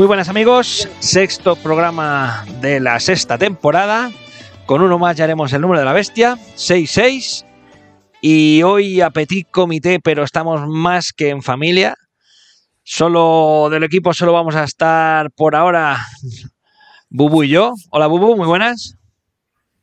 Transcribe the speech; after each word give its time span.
Muy 0.00 0.06
buenas 0.06 0.30
amigos, 0.30 0.88
sexto 1.00 1.56
programa 1.56 2.46
de 2.62 2.80
la 2.80 2.98
sexta 3.00 3.36
temporada. 3.36 4.10
Con 4.64 4.80
uno 4.80 4.98
más 4.98 5.14
ya 5.14 5.24
haremos 5.24 5.52
el 5.52 5.60
número 5.60 5.78
de 5.78 5.84
la 5.84 5.92
bestia, 5.92 6.38
66. 6.54 7.44
Y 8.22 8.62
hoy 8.62 9.02
a 9.02 9.10
petit 9.10 9.46
comité, 9.50 10.00
pero 10.00 10.22
estamos 10.22 10.66
más 10.66 11.12
que 11.12 11.28
en 11.28 11.42
familia. 11.42 11.96
Solo 12.82 13.68
del 13.70 13.82
equipo 13.82 14.14
solo 14.14 14.32
vamos 14.32 14.56
a 14.56 14.64
estar 14.64 15.30
por 15.32 15.54
ahora 15.54 15.98
Bubu 17.10 17.42
y 17.42 17.50
yo. 17.50 17.74
Hola 17.90 18.06
Bubu, 18.06 18.38
muy 18.38 18.46
buenas. 18.46 18.96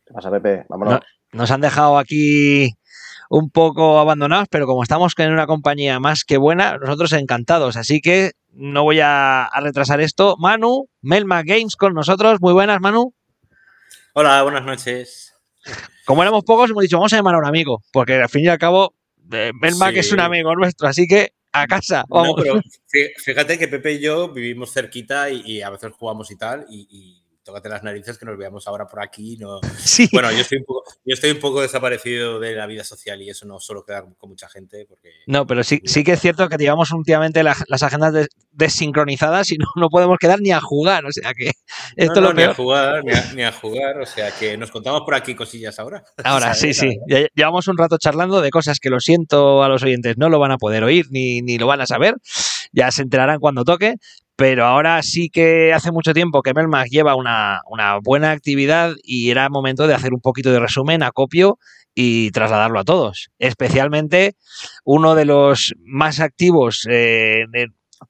¿Qué 0.04 0.12
pasa 0.12 0.32
Pepe? 0.32 0.66
Vámonos. 0.68 0.94
No- 0.94 1.00
nos 1.30 1.50
han 1.52 1.60
dejado 1.60 1.96
aquí 1.96 2.74
un 3.28 3.50
poco 3.50 3.98
abandonados, 3.98 4.48
pero 4.50 4.66
como 4.66 4.82
estamos 4.82 5.12
en 5.18 5.32
una 5.32 5.46
compañía 5.46 6.00
más 6.00 6.24
que 6.24 6.36
buena, 6.38 6.78
nosotros 6.78 7.12
encantados. 7.12 7.76
Así 7.76 8.00
que 8.00 8.32
no 8.52 8.82
voy 8.84 9.00
a, 9.00 9.44
a 9.44 9.60
retrasar 9.60 10.00
esto. 10.00 10.36
Manu, 10.38 10.88
Melma 11.02 11.42
Games 11.42 11.76
con 11.76 11.94
nosotros. 11.94 12.40
Muy 12.40 12.52
buenas, 12.52 12.80
Manu. 12.80 13.14
Hola, 14.14 14.42
buenas 14.42 14.64
noches. 14.64 15.34
Como 16.04 16.22
éramos 16.22 16.44
pocos, 16.44 16.70
hemos 16.70 16.82
dicho, 16.82 16.96
vamos 16.96 17.12
a 17.12 17.16
llamar 17.16 17.34
a 17.34 17.38
un 17.38 17.46
amigo, 17.46 17.82
porque 17.92 18.14
al 18.14 18.28
fin 18.28 18.44
y 18.44 18.48
al 18.48 18.58
cabo, 18.58 18.94
eh, 19.30 19.52
Melma 19.60 19.88
Sí. 19.88 19.94
que 19.94 20.00
es 20.00 20.12
un 20.12 20.20
amigo 20.20 20.54
nuestro, 20.56 20.88
así 20.88 21.06
que 21.06 21.32
a 21.52 21.66
casa, 21.66 22.04
No, 22.08 22.16
vamos. 22.22 22.34
pero 22.42 22.54
fí- 22.92 23.12
fíjate 23.22 23.58
que 23.58 23.68
Pepe 23.68 23.92
y 23.94 24.00
yo 24.00 24.32
vivimos 24.32 24.72
cerquita 24.72 25.28
y, 25.30 25.42
y 25.44 25.62
a 25.62 25.70
veces 25.70 25.92
jugamos 25.98 26.30
y 26.30 26.36
tal, 26.36 26.64
y, 26.70 26.88
y 26.90 27.17
tócate 27.48 27.70
las 27.70 27.82
narices 27.82 28.18
que 28.18 28.26
nos 28.26 28.36
veamos 28.36 28.68
ahora 28.68 28.86
por 28.86 29.00
aquí. 29.02 29.38
No... 29.38 29.60
Sí. 29.78 30.06
Bueno, 30.12 30.30
yo 30.30 30.40
estoy, 30.40 30.58
un 30.58 30.64
poco, 30.64 30.84
yo 31.04 31.14
estoy 31.14 31.30
un 31.30 31.40
poco 31.40 31.62
desaparecido 31.62 32.38
de 32.38 32.54
la 32.54 32.66
vida 32.66 32.84
social 32.84 33.20
y 33.22 33.30
eso 33.30 33.46
no 33.46 33.58
suelo 33.58 33.84
quedar 33.84 34.04
con 34.18 34.28
mucha 34.30 34.48
gente 34.48 34.84
porque... 34.86 35.10
No, 35.26 35.46
pero 35.46 35.64
sí, 35.64 35.80
sí 35.84 36.04
que 36.04 36.12
es 36.12 36.20
cierto 36.20 36.48
que 36.48 36.56
llevamos 36.58 36.90
últimamente 36.92 37.42
la- 37.42 37.56
las 37.68 37.82
agendas 37.82 38.12
des- 38.12 38.28
desincronizadas 38.52 39.50
y 39.52 39.56
no, 39.56 39.66
no 39.76 39.88
podemos 39.88 40.18
quedar 40.18 40.40
ni 40.40 40.52
a 40.52 40.60
jugar, 40.60 41.04
o 41.06 41.10
sea 41.12 41.32
que 41.34 41.52
esto 41.96 42.20
no, 42.20 42.28
es 42.28 42.28
lo 42.28 42.28
no, 42.28 42.34
ni 42.34 42.42
a 42.42 42.46
peor. 42.46 42.56
jugar, 42.56 43.04
ni 43.04 43.12
a, 43.12 43.32
ni 43.34 43.42
a 43.44 43.52
jugar, 43.52 44.00
o 44.00 44.06
sea 44.06 44.30
que 44.30 44.56
nos 44.56 44.70
contamos 44.70 45.02
por 45.02 45.14
aquí 45.14 45.34
cosillas 45.34 45.78
ahora. 45.78 46.04
Ahora, 46.24 46.52
sí, 46.54 46.74
sí. 46.74 46.98
Ya- 47.08 47.26
Llevamos 47.34 47.66
un 47.68 47.78
rato 47.78 47.96
charlando 47.98 48.40
de 48.42 48.50
cosas 48.50 48.78
que 48.80 48.90
lo 48.90 49.00
siento 49.00 49.62
a 49.62 49.68
los 49.68 49.82
oyentes, 49.82 50.16
no 50.18 50.28
lo 50.28 50.38
van 50.38 50.50
a 50.52 50.58
poder 50.58 50.84
oír 50.84 51.06
ni, 51.10 51.40
ni 51.40 51.56
lo 51.58 51.66
van 51.66 51.80
a 51.80 51.86
saber. 51.86 52.14
Ya 52.72 52.90
se 52.90 53.02
enterarán 53.02 53.38
cuando 53.40 53.64
toque. 53.64 53.94
Pero 54.38 54.66
ahora 54.66 55.02
sí 55.02 55.30
que 55.30 55.72
hace 55.72 55.90
mucho 55.90 56.14
tiempo 56.14 56.42
que 56.42 56.54
Melmac 56.54 56.86
lleva 56.86 57.16
una, 57.16 57.60
una 57.68 57.98
buena 57.98 58.30
actividad 58.30 58.94
y 59.02 59.30
era 59.30 59.48
momento 59.48 59.88
de 59.88 59.94
hacer 59.94 60.14
un 60.14 60.20
poquito 60.20 60.52
de 60.52 60.60
resumen, 60.60 61.02
acopio 61.02 61.58
y 61.92 62.30
trasladarlo 62.30 62.78
a 62.78 62.84
todos. 62.84 63.30
Especialmente 63.40 64.36
uno 64.84 65.16
de 65.16 65.24
los 65.24 65.74
más 65.84 66.20
activos 66.20 66.86
eh, 66.88 67.46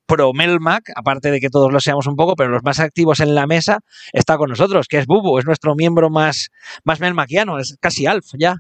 pro 0.05 0.35
Melmac, 0.35 0.91
aparte 0.95 1.31
de 1.31 1.41
que 1.41 1.49
todos 1.49 1.73
lo 1.73 1.81
seamos 1.81 2.07
un 2.07 2.17
poco, 2.17 2.37
pero 2.37 2.51
los 2.51 2.63
más 2.63 2.79
activos 2.79 3.21
en 3.21 3.35
la 3.35 3.47
mesa 3.47 3.79
está 4.13 4.37
con 4.37 4.51
nosotros, 4.51 4.87
que 4.87 4.99
es 4.99 5.07
Bubu, 5.07 5.39
es 5.39 5.47
nuestro 5.47 5.75
miembro 5.75 6.11
más, 6.11 6.51
más 6.85 7.01
melmaquiano, 7.01 7.59
es 7.59 7.79
casi 7.81 8.05
Alf 8.05 8.27
ya. 8.39 8.57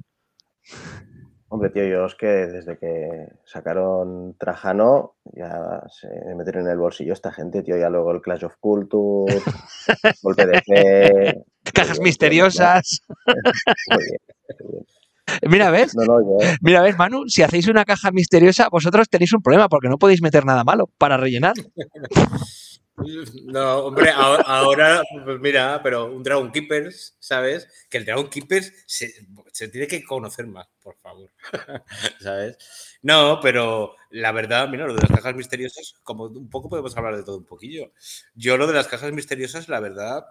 Hombre, 1.50 1.70
tío, 1.70 1.84
yo 1.84 2.04
es 2.04 2.14
que 2.14 2.26
desde 2.26 2.76
que 2.78 3.08
sacaron 3.44 4.36
Trajano 4.38 5.14
ya 5.32 5.82
se 5.88 6.08
me 6.26 6.34
metieron 6.34 6.66
en 6.66 6.72
el 6.72 6.78
bolsillo 6.78 7.14
esta 7.14 7.32
gente, 7.32 7.62
tío. 7.62 7.78
Ya 7.78 7.88
luego 7.88 8.12
el 8.12 8.20
Clash 8.20 8.44
of 8.44 8.56
Culture, 8.60 9.40
golpe 10.22 10.46
de 10.46 10.60
fe. 10.60 11.44
Cajas 11.72 11.98
bien, 11.98 12.04
misteriosas. 12.04 13.02
Muy 13.26 14.04
bien, 14.04 14.18
muy 14.60 14.72
bien. 14.72 14.86
Mira, 15.50 15.70
¿ves? 15.70 15.94
No, 15.94 16.04
no, 16.04 16.20
yo. 16.20 16.36
Mira, 16.60 16.82
¿ves, 16.82 16.96
Manu? 16.98 17.28
Si 17.28 17.42
hacéis 17.42 17.68
una 17.68 17.84
caja 17.84 18.10
misteriosa, 18.10 18.68
vosotros 18.70 19.08
tenéis 19.08 19.32
un 19.32 19.42
problema 19.42 19.68
porque 19.68 19.88
no 19.88 19.98
podéis 19.98 20.22
meter 20.22 20.44
nada 20.44 20.64
malo 20.64 20.90
para 20.98 21.16
rellenar. 21.16 21.54
No, 23.44 23.78
hombre, 23.86 24.10
ahora, 24.10 24.42
ahora, 24.46 25.02
pues 25.24 25.40
mira, 25.40 25.80
pero 25.82 26.06
un 26.06 26.22
Dragon 26.22 26.50
Keepers, 26.50 27.16
¿sabes? 27.18 27.68
Que 27.88 27.98
el 27.98 28.04
Dragon 28.04 28.28
Keepers 28.28 28.72
se, 28.86 29.12
se 29.52 29.68
tiene 29.68 29.86
que 29.86 30.04
conocer 30.04 30.46
más, 30.46 30.66
por 30.82 30.96
favor. 30.96 31.30
¿Sabes? 32.20 32.58
No, 33.02 33.38
pero 33.40 33.94
la 34.10 34.32
verdad, 34.32 34.68
mira, 34.68 34.86
lo 34.86 34.94
de 34.94 35.00
las 35.02 35.10
cajas 35.10 35.34
misteriosas, 35.34 35.94
como 36.02 36.24
un 36.24 36.50
poco 36.50 36.68
podemos 36.68 36.96
hablar 36.96 37.16
de 37.16 37.22
todo 37.24 37.38
un 37.38 37.44
poquillo. 37.46 37.92
Yo 38.34 38.56
lo 38.56 38.66
de 38.66 38.74
las 38.74 38.88
cajas 38.88 39.12
misteriosas, 39.12 39.68
la 39.68 39.80
verdad, 39.80 40.24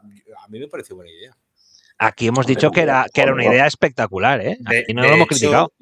a 0.44 0.48
mí 0.50 0.60
me 0.60 0.68
pareció 0.68 0.96
buena 0.96 1.12
idea. 1.12 1.38
Aquí 2.00 2.28
hemos 2.28 2.46
dicho 2.46 2.70
que 2.70 2.82
era, 2.82 3.08
que 3.12 3.22
era 3.22 3.34
una 3.34 3.46
idea 3.46 3.66
espectacular, 3.66 4.40
¿eh? 4.42 4.58
Aquí 4.66 4.94
no 4.94 5.02
de 5.02 5.08
lo 5.08 5.14
hemos 5.16 5.26
hecho- 5.28 5.36
criticado. 5.40 5.74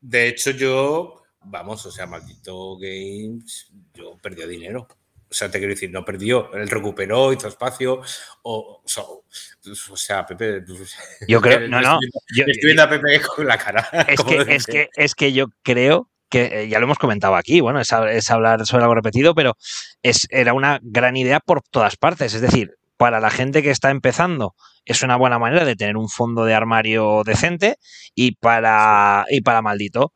De 0.00 0.28
hecho, 0.28 0.52
yo, 0.52 1.22
vamos, 1.44 1.84
o 1.84 1.90
sea, 1.90 2.06
maldito 2.06 2.78
Games, 2.78 3.70
yo 3.92 4.16
perdió 4.22 4.48
dinero. 4.48 4.88
O 5.30 5.34
sea, 5.34 5.50
te 5.50 5.58
quiero 5.58 5.72
decir, 5.74 5.90
no 5.90 6.04
perdió, 6.04 6.52
él 6.54 6.68
recuperó, 6.68 7.32
hizo 7.32 7.46
espacio. 7.46 8.00
O, 8.42 8.82
o 8.84 8.88
sea, 8.88 9.04
o 9.04 9.96
sea, 9.96 10.26
Pepe. 10.26 10.64
Yo 11.28 11.40
creo, 11.40 11.68
no, 11.68 11.80
no. 11.80 11.98
yo- 12.34 12.44
estoy 12.46 12.64
viendo 12.64 12.82
a 12.82 12.88
Pepe 12.90 13.20
con 13.20 13.46
la 13.46 13.56
cara. 13.58 13.88
es, 14.08 14.22
que, 14.22 14.54
es, 14.54 14.66
que, 14.66 14.88
es 14.96 15.14
que 15.14 15.32
yo 15.32 15.46
creo 15.62 16.08
que 16.28 16.62
eh, 16.62 16.68
ya 16.68 16.78
lo 16.78 16.84
hemos 16.86 16.98
comentado 16.98 17.36
aquí, 17.36 17.60
bueno, 17.60 17.80
es, 17.80 17.92
es 17.92 18.30
hablar 18.30 18.64
sobre 18.66 18.84
algo 18.84 18.94
repetido, 18.94 19.34
pero 19.34 19.56
es, 20.02 20.26
era 20.30 20.52
una 20.52 20.78
gran 20.82 21.16
idea 21.16 21.40
por 21.40 21.62
todas 21.62 21.96
partes. 21.96 22.34
Es 22.34 22.40
decir, 22.40 22.76
para 22.96 23.20
la 23.20 23.30
gente 23.30 23.62
que 23.62 23.70
está 23.70 23.90
empezando, 23.90 24.54
es 24.84 25.02
una 25.02 25.16
buena 25.16 25.38
manera 25.38 25.64
de 25.64 25.76
tener 25.76 25.96
un 25.96 26.08
fondo 26.08 26.44
de 26.44 26.54
armario 26.54 27.22
decente 27.24 27.76
y 28.14 28.32
para, 28.36 29.24
y 29.30 29.40
para 29.42 29.62
maldito 29.62 30.12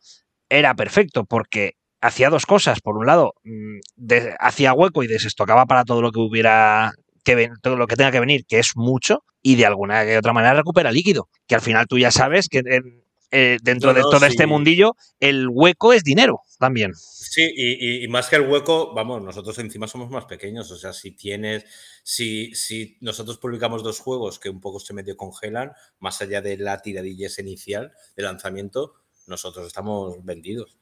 era 0.48 0.74
perfecto 0.74 1.24
porque 1.24 1.76
hacía 2.06 2.30
dos 2.30 2.46
cosas. 2.46 2.80
Por 2.80 2.96
un 2.96 3.06
lado, 3.06 3.34
mm, 3.44 3.78
de- 3.96 4.34
hacía 4.38 4.72
hueco 4.74 5.02
y 5.02 5.06
desestocaba 5.06 5.66
para 5.66 5.84
todo 5.84 6.02
lo 6.02 6.12
que 6.12 6.20
hubiera 6.20 6.92
que 7.24 7.34
ven- 7.34 7.54
todo 7.62 7.76
lo 7.76 7.86
que 7.86 7.96
tenga 7.96 8.12
que 8.12 8.20
venir, 8.20 8.44
que 8.46 8.58
es 8.58 8.72
mucho, 8.76 9.24
y 9.40 9.54
de 9.56 9.64
alguna 9.64 10.04
que 10.04 10.18
otra 10.18 10.34
manera 10.34 10.52
recupera 10.54 10.92
líquido. 10.92 11.28
Que 11.46 11.54
al 11.54 11.62
final 11.62 11.86
tú 11.86 11.98
ya 11.98 12.10
sabes 12.10 12.48
que 12.50 12.58
en- 12.58 13.02
eh, 13.30 13.56
dentro 13.62 13.90
No, 13.90 13.94
de 13.94 14.00
no, 14.02 14.10
todo 14.10 14.20
sí. 14.20 14.26
este 14.26 14.46
mundillo, 14.46 14.94
el 15.20 15.48
hueco 15.50 15.92
es 15.94 16.04
dinero 16.04 16.40
también. 16.58 16.92
Sí, 16.94 17.42
y, 17.56 17.72
y- 17.72 18.04
y 18.04 18.08
más 18.08 18.28
que 18.28 18.36
el 18.36 18.42
hueco, 18.42 18.92
vamos, 18.94 19.22
nosotros 19.22 19.58
encima 19.58 19.88
somos 19.88 20.10
más 20.10 20.26
pequeños. 20.26 20.70
O 20.70 20.76
sea, 20.76 20.92
si 20.92 21.12
tienes, 21.12 21.64
si, 22.04 22.54
si 22.54 22.96
nosotros 23.00 23.38
publicamos 23.38 23.82
dos 23.82 23.98
juegos 24.00 24.38
que 24.38 24.50
un 24.50 24.60
poco 24.60 24.78
se 24.78 24.92
medio 24.94 25.16
congelan, 25.16 25.72
más 26.00 26.20
allá 26.20 26.42
de 26.42 26.58
la 26.58 26.80
tiradilla 26.82 27.28
inicial 27.38 27.90
de 28.14 28.22
lanzamiento, 28.22 28.94
nosotros 29.26 29.66
estamos 29.66 30.22
vendidos. 30.24 30.76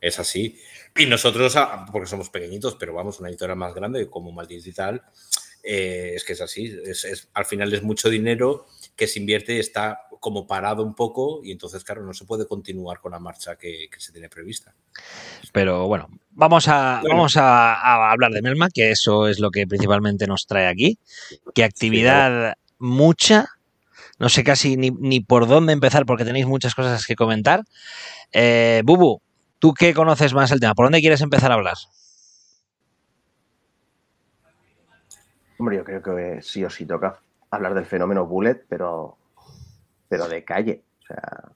Es 0.00 0.18
así. 0.18 0.58
Y 0.96 1.06
nosotros, 1.06 1.56
ah, 1.56 1.86
porque 1.92 2.08
somos 2.08 2.30
pequeñitos, 2.30 2.74
pero 2.76 2.94
vamos, 2.94 3.20
una 3.20 3.28
editora 3.28 3.54
más 3.54 3.74
grande 3.74 4.08
como 4.08 4.32
Maldito 4.32 4.68
y 4.68 4.72
tal, 4.72 5.02
eh, 5.62 6.12
es 6.14 6.24
que 6.24 6.34
es 6.34 6.40
así. 6.40 6.74
Es, 6.84 7.04
es- 7.04 7.28
al 7.34 7.44
final 7.44 7.72
es 7.72 7.82
mucho 7.82 8.08
dinero 8.08 8.66
que 8.94 9.06
se 9.06 9.18
invierte 9.18 9.54
y 9.54 9.58
está 9.58 10.00
como 10.20 10.46
parado 10.46 10.82
un 10.82 10.94
poco 10.94 11.40
y 11.44 11.52
entonces, 11.52 11.84
claro, 11.84 12.02
no 12.04 12.12
se 12.14 12.24
puede 12.24 12.46
continuar 12.46 13.00
con 13.00 13.12
la 13.12 13.18
marcha 13.18 13.56
que, 13.56 13.88
que 13.90 14.00
se 14.00 14.12
tiene 14.12 14.28
prevista. 14.28 14.74
Pero 15.52 15.86
bueno, 15.86 16.08
vamos 16.30 16.66
a, 16.68 17.00
Bueno. 17.02 17.16
vamos 17.16 17.36
a, 17.36 17.74
a 17.74 18.10
hablar 18.10 18.32
de 18.32 18.42
Melma, 18.42 18.68
que 18.72 18.90
eso 18.90 19.28
es 19.28 19.38
lo 19.38 19.50
que 19.50 19.66
principalmente 19.66 20.26
nos 20.26 20.46
trae 20.46 20.66
aquí. 20.66 20.98
Que 21.54 21.64
actividad 21.64 22.54
mucha 22.78 23.48
no 24.18 24.30
sé 24.30 24.42
casi 24.44 24.78
ni, 24.78 25.20
por 25.20 25.46
dónde 25.46 25.74
empezar 25.74 26.06
porque 26.06 26.24
tenéis 26.24 26.46
muchas 26.46 26.74
cosas 26.74 27.04
que 27.06 27.14
comentar. 27.16 27.64
Eh, 28.32 28.80
Bubu, 28.84 29.20
¿tú 29.66 29.74
qué 29.74 29.94
conoces 29.94 30.32
más 30.32 30.52
el 30.52 30.60
tema? 30.60 30.76
¿Por 30.76 30.86
dónde 30.86 31.00
quieres 31.00 31.20
empezar 31.22 31.50
a 31.50 31.54
hablar? 31.54 31.74
Hombre, 35.58 35.78
yo 35.78 35.82
creo 35.82 36.00
que 36.00 36.40
sí 36.40 36.64
o 36.64 36.70
sí 36.70 36.86
toca 36.86 37.18
hablar 37.50 37.74
del 37.74 37.84
fenómeno 37.84 38.26
Bullet, 38.26 38.62
pero, 38.68 39.16
pero 40.08 40.28
de 40.28 40.44
calle. 40.44 40.84
O 41.00 41.06
sea, 41.06 41.50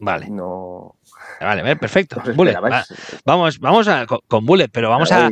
Vale. 0.00 0.28
No. 0.28 0.96
Vale, 1.40 1.76
perfecto. 1.76 2.20
Bullet. 2.34 2.56
Vamos, 3.24 3.60
vamos 3.60 3.86
a, 3.86 4.06
con, 4.06 4.44
Bullet, 4.44 4.68
pero 4.72 4.90
vamos 4.90 5.12
a. 5.12 5.30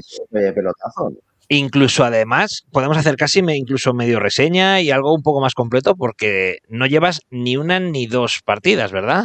Incluso 1.49 2.05
además, 2.05 2.65
podemos 2.71 2.97
hacer 2.97 3.17
casi 3.17 3.41
incluso 3.41 3.93
medio 3.93 4.21
reseña 4.21 4.81
y 4.81 4.93
algo 4.93 5.13
un 5.13 5.23
poco 5.25 5.41
más 5.41 5.55
completo 5.55 5.97
porque 5.97 6.59
no 6.69 6.87
llevas 6.87 7.23
ni 7.31 7.57
una 7.57 7.81
ni 7.81 8.07
dos 8.07 8.41
partidas, 8.45 8.93
¿verdad? 8.93 9.25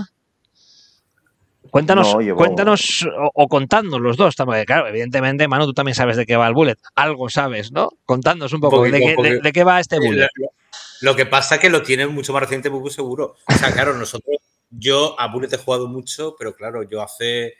Cuéntanos, 1.69 2.15
cuéntanos 2.35 3.05
o, 3.05 3.31
o, 3.33 3.47
contadnos 3.47 4.01
los 4.01 4.17
dos. 4.17 4.35
Claro, 4.35 4.87
evidentemente, 4.87 5.47
Manu, 5.47 5.65
tú 5.65 5.73
también 5.73 5.95
sabes 5.95 6.17
de 6.17 6.25
qué 6.25 6.35
va 6.35 6.47
el 6.47 6.53
bullet. 6.53 6.77
Algo 6.95 7.29
sabes, 7.29 7.71
¿no? 7.71 7.89
Contadnos 8.05 8.53
un 8.53 8.61
poco, 8.61 8.83
de, 8.83 9.51
qué, 9.53 9.63
va 9.63 9.79
este 9.79 9.99
bullet. 9.99 10.27
Lo 11.01 11.15
que 11.15 11.25
pasa 11.25 11.55
es 11.55 11.61
que 11.61 11.69
lo 11.69 11.81
tiene 11.81 12.07
mucho 12.07 12.33
más 12.33 12.43
reciente, 12.43 12.69
muy 12.69 12.89
seguro. 12.89 13.35
O 13.47 13.53
sea, 13.53 13.71
claro, 13.71 13.93
nosotros, 13.93 14.37
yo 14.69 15.19
a 15.19 15.27
bullet 15.27 15.53
he 15.53 15.57
jugado 15.57 15.87
mucho, 15.87 16.35
pero 16.37 16.55
claro, 16.55 16.83
yo 16.83 17.01
hace 17.01 17.55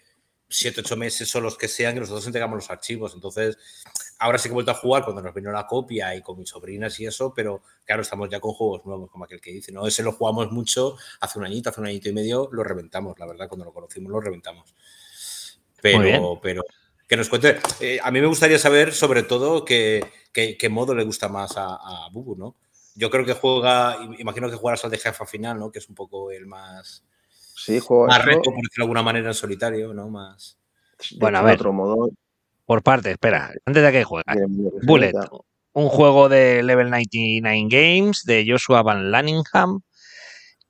7, 0.49 0.81
8 0.81 0.97
meses 0.97 1.35
o 1.35 1.41
los 1.41 1.57
que 1.57 1.67
sean 1.67 1.93
que 1.93 2.01
nosotros 2.01 2.25
entregamos 2.25 2.57
los 2.57 2.69
archivos. 2.69 3.13
Entonces, 3.13 3.57
ahora 4.19 4.37
sí 4.37 4.49
que 4.49 4.51
he 4.51 4.53
vuelto 4.53 4.71
a 4.71 4.75
jugar 4.75 5.03
cuando 5.03 5.21
nos 5.21 5.33
vino 5.33 5.51
la 5.51 5.65
copia 5.65 6.15
y 6.15 6.21
con 6.21 6.37
mis 6.37 6.49
sobrinas 6.49 6.99
y 6.99 7.05
eso, 7.05 7.33
pero 7.33 7.61
claro, 7.85 8.01
estamos 8.01 8.29
ya 8.29 8.39
con 8.39 8.53
juegos 8.53 8.85
nuevos, 8.85 9.09
como 9.09 9.25
aquel 9.25 9.41
que 9.41 9.51
dice, 9.51 9.71
¿no? 9.71 9.87
Ese 9.87 10.03
lo 10.03 10.11
jugamos 10.11 10.51
mucho 10.51 10.97
hace 11.21 11.39
un 11.39 11.45
añito, 11.45 11.69
hace 11.69 11.81
un 11.81 11.87
añito 11.87 12.09
y 12.09 12.13
medio, 12.13 12.49
lo 12.51 12.63
reventamos, 12.63 13.17
la 13.17 13.25
verdad, 13.25 13.47
cuando 13.47 13.65
lo 13.65 13.73
conocimos 13.73 14.11
lo 14.11 14.19
reventamos. 14.19 14.75
Pero, 15.81 16.39
pero 16.41 16.63
que 17.09 17.17
nos 17.17 17.27
cuente. 17.27 17.57
Eh, 17.79 17.99
a 18.01 18.11
mí 18.11 18.21
me 18.21 18.27
gustaría 18.27 18.59
saber, 18.59 18.93
sobre 18.93 19.23
todo, 19.23 19.65
qué, 19.65 20.05
qué, 20.31 20.69
modo 20.69 20.93
le 20.93 21.03
gusta 21.03 21.27
más 21.27 21.57
a, 21.57 21.73
a, 21.73 22.09
Bubu, 22.11 22.35
¿no? 22.35 22.55
Yo 22.93 23.09
creo 23.09 23.25
que 23.25 23.33
juega, 23.33 23.97
imagino 24.19 24.47
que 24.49 24.55
jugarás 24.55 24.85
al 24.85 24.91
de 24.91 24.99
jefa 24.99 25.25
final, 25.25 25.57
¿no? 25.57 25.71
Que 25.71 25.79
es 25.79 25.89
un 25.89 25.95
poco 25.95 26.29
el 26.29 26.45
más. 26.45 27.03
Sí. 27.55 27.79
Más 28.07 28.23
reto, 28.23 28.51
por 28.51 28.61
decirlo 28.61 28.69
de 28.77 28.83
alguna 28.83 29.01
manera, 29.01 29.29
en 29.29 29.33
solitario, 29.33 29.91
¿no? 29.93 30.07
Más. 30.09 30.59
Bueno, 31.17 31.39
a 31.39 31.41
ver. 31.41 31.55
Otro 31.55 31.73
modo, 31.73 32.09
por 32.69 32.83
parte, 32.83 33.09
espera, 33.09 33.51
antes 33.65 33.81
de 33.81 33.91
que 33.91 34.03
juegue. 34.03 34.25
Bullet, 34.83 35.11
un 35.73 35.89
juego 35.89 36.29
de 36.29 36.61
Level 36.61 36.91
99 36.91 37.65
Games 37.67 38.25
de 38.25 38.45
Joshua 38.47 38.83
Van 38.83 39.09
Lanningham. 39.09 39.81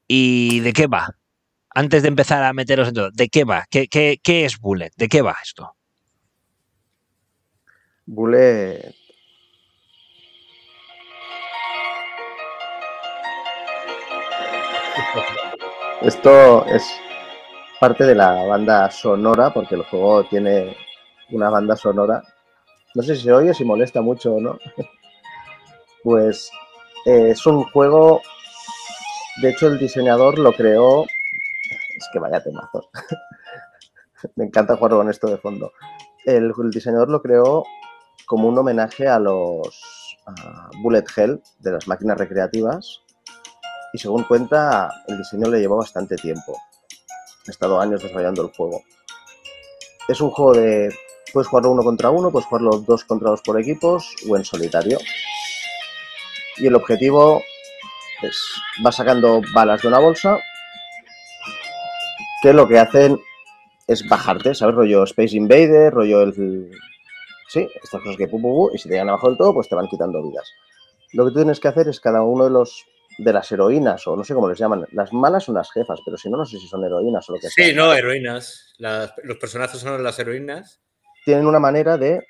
¿Y 0.08 0.62
de 0.62 0.72
qué 0.72 0.88
va? 0.88 1.10
Antes 1.76 2.04
de 2.04 2.08
empezar 2.08 2.42
a 2.42 2.54
meteros 2.54 2.88
en 2.88 2.94
todo, 2.94 3.12
¿de 3.12 3.28
qué 3.28 3.44
va? 3.44 3.66
¿Qué, 3.70 3.90
qué 3.90 4.46
es 4.46 4.58
Bullet? 4.60 4.92
¿De 4.96 5.10
qué 5.10 5.22
va 5.22 5.36
esto? 5.44 5.76
Bullet 8.06 8.96
Esto 16.02 16.66
es 16.66 16.90
parte 17.82 18.06
de 18.06 18.16
la 18.16 18.46
banda 18.46 18.90
sonora, 18.90 19.54
porque 19.54 19.76
el 19.76 19.84
juego 19.84 20.24
tiene 20.30 20.78
una 21.32 21.50
banda 21.50 21.76
sonora. 21.76 22.24
No 22.96 23.04
sé 23.04 23.16
si 23.16 23.24
se 23.24 23.34
oye, 23.34 23.54
si 23.54 23.64
molesta 23.64 24.02
mucho 24.02 24.36
o 24.36 24.42
no. 24.42 24.58
Pues 26.02 26.50
eh, 27.06 27.32
es 27.32 27.46
un 27.46 27.66
juego. 27.66 28.22
De 29.42 29.50
hecho, 29.50 29.68
el 29.68 29.78
diseñador 29.78 30.40
lo 30.40 30.54
creó. 30.54 31.04
Es 31.04 32.08
que 32.14 32.20
vaya 32.20 32.42
temazos. 32.42 32.88
Me 34.38 34.46
encanta 34.46 34.78
jugar 34.78 34.92
con 34.94 35.10
esto 35.10 35.28
de 35.28 35.38
fondo. 35.38 35.74
El, 36.26 36.54
diseñador 36.72 37.10
lo 37.10 37.22
creó 37.22 37.66
como 38.26 38.48
un 38.48 38.58
homenaje 38.58 39.10
a 39.10 39.20
los 39.20 40.18
Bullet 40.82 41.04
Hell 41.16 41.42
de 41.60 41.72
las 41.72 41.88
máquinas 41.88 42.18
recreativas. 42.18 43.02
Y 43.94 43.98
según 43.98 44.24
cuenta, 44.24 44.90
el 45.08 45.18
diseño 45.18 45.50
le 45.50 45.60
llevó 45.60 45.78
bastante 45.78 46.16
tiempo. 46.16 46.58
Ha 47.48 47.52
estado 47.52 47.80
años 47.82 48.02
desarrollando 48.02 48.44
el 48.44 48.54
juego. 48.56 48.84
Es 50.08 50.22
un 50.22 50.32
juego 50.32 50.54
de 50.54 50.94
Puedes 51.34 51.48
jugarlo 51.48 51.72
uno 51.72 51.84
contra 51.84 52.10
uno, 52.10 52.32
puedes 52.32 52.48
jugarlo 52.48 52.80
dos 52.80 53.04
contra 53.04 53.30
dos 53.30 53.42
por 53.42 53.60
equipos 53.60 54.16
o 54.28 54.36
en 54.38 54.44
solitario. 54.44 54.98
Y 56.58 56.68
el 56.68 56.76
objetivo 56.76 57.42
es, 58.22 58.38
va 58.86 58.92
sacando 58.92 59.42
balas 59.54 59.82
de 59.82 59.88
una 59.88 60.00
bolsa 60.00 60.38
que 62.42 62.54
lo 62.54 62.68
que 62.68 62.80
hacen 62.80 63.20
es 63.88 64.08
bajarte, 64.08 64.56
¿sabes? 64.56 64.76
Rollo 64.76 65.04
Space 65.04 65.36
Invader, 65.36 65.94
rollo 65.94 66.22
el... 66.22 66.72
Sí, 67.48 67.68
estas 67.84 68.02
cosas 68.02 68.18
que 68.18 68.28
pu, 68.28 68.70
y 68.74 68.78
si 68.78 68.88
te 68.88 68.94
llegan 68.94 69.10
abajo 69.10 69.28
del 69.28 69.38
todo, 69.38 69.54
pues 69.56 69.68
te 69.68 69.76
van 69.76 69.88
quitando 69.88 70.22
vidas. 70.22 70.48
Lo 71.14 71.26
que 71.26 71.32
tú 71.32 71.40
tienes 71.40 71.60
que 71.60 71.68
hacer 71.68 71.88
es 71.88 72.00
cada 72.00 72.22
uno 72.22 72.44
de 72.44 72.52
los 72.52 72.86
de 73.18 73.34
las 73.34 73.52
heroínas, 73.52 74.08
o 74.08 74.16
no 74.16 74.24
sé 74.24 74.34
cómo 74.34 74.48
les 74.48 74.58
llaman. 74.58 74.86
Las 74.92 75.12
malas 75.12 75.44
son 75.44 75.56
las 75.56 75.72
jefas, 75.72 76.00
pero 76.06 76.16
si 76.16 76.30
no, 76.30 76.38
no 76.38 76.46
sé 76.46 76.58
si 76.58 76.68
son 76.68 76.86
heroínas 76.86 77.28
o 77.30 77.34
lo 77.34 77.40
que 77.40 77.50
sea. 77.50 77.66
Sí, 77.66 77.74
no, 77.74 77.94
heroínas. 77.94 78.74
los 78.78 79.38
personajes 79.38 79.82
son 79.82 80.02
las 80.02 80.20
heroínas 80.20 80.80
tienen 81.26 81.46
una 81.46 81.60
manera 81.60 81.98
de 81.98 82.26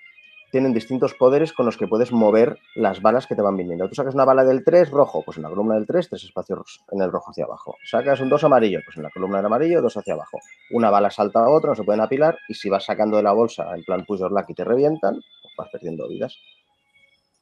tienen 0.51 0.73
distintos 0.73 1.13
poderes 1.13 1.53
con 1.53 1.65
los 1.65 1.77
que 1.77 1.87
puedes 1.87 2.11
mover 2.11 2.57
las 2.75 3.01
balas 3.01 3.27
que 3.27 3.35
te 3.35 3.41
van 3.41 3.55
viniendo. 3.55 3.87
Tú 3.87 3.95
sacas 3.95 4.15
una 4.15 4.25
bala 4.25 4.43
del 4.43 4.63
3 4.63 4.89
rojo, 4.89 5.21
pues 5.23 5.37
en 5.37 5.43
la 5.43 5.49
columna 5.49 5.75
del 5.75 5.85
3, 5.85 6.09
tres 6.09 6.23
espacios 6.23 6.83
en 6.91 7.01
el 7.01 7.11
rojo 7.11 7.31
hacia 7.31 7.45
abajo. 7.45 7.75
Sacas 7.83 8.19
un 8.19 8.29
2 8.29 8.43
amarillo, 8.45 8.79
pues 8.83 8.97
en 8.97 9.03
la 9.03 9.11
columna 9.11 9.37
del 9.37 9.45
amarillo, 9.45 9.81
dos 9.81 9.97
hacia 9.97 10.13
abajo. 10.13 10.39
Una 10.71 10.89
bala 10.89 11.11
salta 11.11 11.41
a 11.41 11.49
otra, 11.49 11.71
no 11.71 11.75
se 11.75 11.83
pueden 11.83 12.01
apilar, 12.01 12.37
y 12.47 12.53
si 12.53 12.69
vas 12.69 12.85
sacando 12.85 13.17
de 13.17 13.23
la 13.23 13.31
bolsa 13.31 13.75
en 13.75 13.83
plan 13.83 14.05
push 14.05 14.21
or 14.21 14.31
luck 14.31 14.49
y 14.49 14.53
te 14.53 14.63
revientan, 14.63 15.13
pues 15.13 15.53
vas 15.57 15.69
perdiendo 15.71 16.07
vidas. 16.07 16.35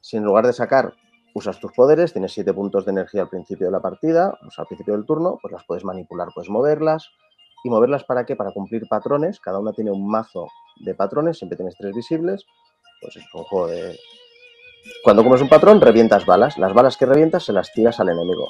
Si 0.02 0.18
en 0.18 0.24
lugar 0.24 0.46
de 0.46 0.54
sacar 0.54 0.94
usas 1.34 1.60
tus 1.60 1.72
poderes, 1.72 2.14
tienes 2.14 2.34
7 2.34 2.54
puntos 2.54 2.86
de 2.86 2.92
energía 2.92 3.22
al 3.22 3.30
principio 3.30 3.68
de 3.68 3.72
la 3.72 3.80
partida, 3.80 4.38
o 4.46 4.52
sea, 4.52 4.64
al 4.64 4.68
principio 4.68 4.96
del 4.96 5.06
turno, 5.06 5.38
pues 5.42 5.52
las 5.52 5.64
puedes 5.66 5.86
manipular, 5.86 6.30
puedes 6.34 6.50
moverlas. 6.50 7.10
¿Y 7.68 7.70
moverlas 7.70 8.06
para 8.06 8.26
qué? 8.26 8.38
Para 8.38 8.54
cumplir 8.54 8.88
patrones. 8.88 9.42
Cada 9.42 9.60
una 9.60 9.74
tiene 9.74 9.92
un 9.92 10.10
mazo 10.10 10.48
de 10.78 10.96
patrones, 10.96 11.38
siempre 11.38 11.58
tienes 11.58 11.76
tres 11.78 11.94
visibles, 11.94 12.46
pues 13.02 13.18
es 13.18 13.26
un 13.34 13.44
juego 13.44 13.68
de... 13.68 14.00
Cuando 15.04 15.22
comes 15.22 15.42
un 15.42 15.50
patrón, 15.50 15.82
revientas 15.82 16.26
balas. 16.26 16.58
Las 16.58 16.74
balas 16.74 16.96
que 16.96 17.06
revientas 17.06 17.44
se 17.44 17.52
las 17.52 17.74
tiras 17.74 18.00
al 18.00 18.08
enemigo. 18.08 18.48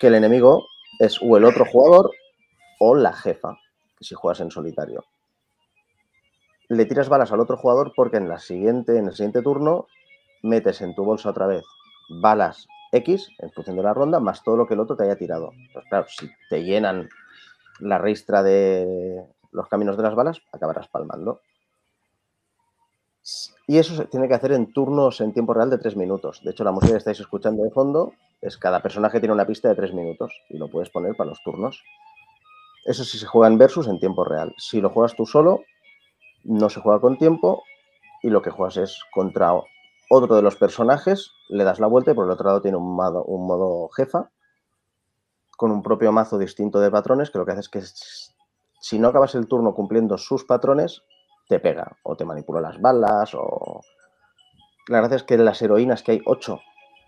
Que 0.00 0.08
el 0.08 0.16
enemigo 0.16 0.66
es 0.98 1.20
o 1.22 1.36
el 1.36 1.44
otro 1.44 1.66
jugador 1.66 2.10
o 2.80 2.96
la 2.96 3.12
jefa, 3.12 3.58
si 4.00 4.16
juegas 4.16 4.40
en 4.40 4.50
solitario. 4.50 5.04
Le 6.68 6.86
tiras 6.86 7.08
balas 7.08 7.30
al 7.30 7.38
otro 7.38 7.56
jugador 7.56 7.92
porque 7.94 8.16
en, 8.16 8.28
la 8.28 8.40
siguiente, 8.40 8.98
en 8.98 9.06
el 9.06 9.12
siguiente 9.12 9.40
turno 9.40 9.86
metes 10.42 10.80
en 10.80 10.96
tu 10.96 11.04
bolsa 11.04 11.30
otra 11.30 11.46
vez 11.46 11.62
balas 12.20 12.66
X 12.90 13.28
en 13.38 13.52
función 13.52 13.76
de 13.76 13.84
la 13.84 13.94
ronda, 13.94 14.18
más 14.18 14.42
todo 14.42 14.56
lo 14.56 14.66
que 14.66 14.74
el 14.74 14.80
otro 14.80 14.96
te 14.96 15.04
haya 15.04 15.14
tirado. 15.14 15.52
Pues 15.72 15.84
claro, 15.88 16.06
si 16.08 16.28
te 16.50 16.64
llenan 16.64 17.08
la 17.80 17.98
reistra 17.98 18.42
de 18.42 19.24
los 19.52 19.68
caminos 19.68 19.96
de 19.96 20.02
las 20.02 20.14
balas, 20.14 20.42
acabarás 20.52 20.88
palmando. 20.88 21.40
Y 23.66 23.78
eso 23.78 23.94
se 23.94 24.04
tiene 24.06 24.28
que 24.28 24.34
hacer 24.34 24.52
en 24.52 24.72
turnos 24.72 25.20
en 25.20 25.32
tiempo 25.32 25.54
real 25.54 25.70
de 25.70 25.78
tres 25.78 25.96
minutos. 25.96 26.42
De 26.44 26.50
hecho, 26.50 26.64
la 26.64 26.72
música 26.72 26.92
que 26.92 26.98
estáis 26.98 27.20
escuchando 27.20 27.62
de 27.62 27.70
fondo 27.70 28.12
es 28.42 28.58
cada 28.58 28.82
personaje 28.82 29.20
tiene 29.20 29.32
una 29.32 29.46
pista 29.46 29.68
de 29.68 29.74
tres 29.74 29.94
minutos 29.94 30.32
y 30.50 30.58
lo 30.58 30.70
puedes 30.70 30.90
poner 30.90 31.16
para 31.16 31.30
los 31.30 31.42
turnos. 31.42 31.82
Eso 32.84 33.04
sí 33.04 33.16
se 33.16 33.26
juega 33.26 33.48
en 33.48 33.56
versus 33.56 33.88
en 33.88 33.98
tiempo 33.98 34.24
real. 34.24 34.54
Si 34.58 34.80
lo 34.80 34.90
juegas 34.90 35.16
tú 35.16 35.24
solo, 35.24 35.62
no 36.42 36.68
se 36.68 36.80
juega 36.80 37.00
con 37.00 37.16
tiempo 37.16 37.62
y 38.22 38.28
lo 38.28 38.42
que 38.42 38.50
juegas 38.50 38.76
es 38.76 39.00
contra 39.14 39.54
otro 40.10 40.36
de 40.36 40.42
los 40.42 40.56
personajes, 40.56 41.32
le 41.48 41.64
das 41.64 41.80
la 41.80 41.86
vuelta 41.86 42.10
y 42.10 42.14
por 42.14 42.26
el 42.26 42.30
otro 42.30 42.46
lado 42.46 42.60
tiene 42.60 42.76
un 42.76 42.94
modo 42.94 43.88
jefa 43.96 44.30
con 45.56 45.70
un 45.70 45.82
propio 45.82 46.12
mazo 46.12 46.38
distinto 46.38 46.80
de 46.80 46.90
patrones 46.90 47.30
que 47.30 47.38
lo 47.38 47.46
que 47.46 47.52
hace 47.52 47.60
es 47.60 47.68
que 47.68 47.82
si 48.80 48.98
no 48.98 49.08
acabas 49.08 49.34
el 49.34 49.46
turno 49.46 49.74
cumpliendo 49.74 50.18
sus 50.18 50.44
patrones, 50.44 51.02
te 51.48 51.60
pega 51.60 51.96
o 52.02 52.16
te 52.16 52.24
manipula 52.24 52.60
las 52.60 52.80
balas 52.80 53.34
o... 53.34 53.80
La 54.88 54.98
gracia 54.98 55.16
es 55.16 55.22
que 55.22 55.38
las 55.38 55.62
heroínas, 55.62 56.02
que 56.02 56.12
hay 56.12 56.22
ocho, 56.26 56.60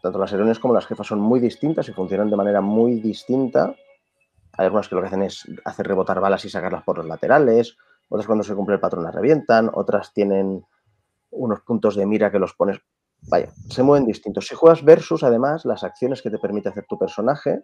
tanto 0.02 0.18
las 0.18 0.32
heroínas 0.32 0.58
como 0.58 0.72
las 0.72 0.86
jefas 0.86 1.06
son 1.06 1.20
muy 1.20 1.40
distintas 1.40 1.88
y 1.88 1.92
funcionan 1.92 2.30
de 2.30 2.36
manera 2.36 2.62
muy 2.62 3.00
distinta. 3.00 3.74
Hay 4.52 4.64
algunas 4.64 4.88
que 4.88 4.94
lo 4.94 5.02
que 5.02 5.08
hacen 5.08 5.22
es 5.22 5.44
hacer 5.64 5.86
rebotar 5.86 6.20
balas 6.20 6.44
y 6.46 6.48
sacarlas 6.48 6.84
por 6.84 6.96
los 6.96 7.06
laterales, 7.06 7.76
otras 8.08 8.26
cuando 8.26 8.44
se 8.44 8.54
cumple 8.54 8.76
el 8.76 8.80
patrón 8.80 9.04
las 9.04 9.14
revientan, 9.14 9.70
otras 9.74 10.12
tienen 10.12 10.64
unos 11.30 11.60
puntos 11.60 11.96
de 11.96 12.06
mira 12.06 12.30
que 12.30 12.38
los 12.38 12.54
pones... 12.54 12.80
Vaya, 13.28 13.48
se 13.68 13.82
mueven 13.82 14.06
distintos. 14.06 14.46
Si 14.46 14.54
juegas 14.54 14.84
versus, 14.84 15.24
además, 15.24 15.64
las 15.64 15.82
acciones 15.82 16.22
que 16.22 16.30
te 16.30 16.38
permite 16.38 16.68
hacer 16.68 16.86
tu 16.88 16.98
personaje, 16.98 17.62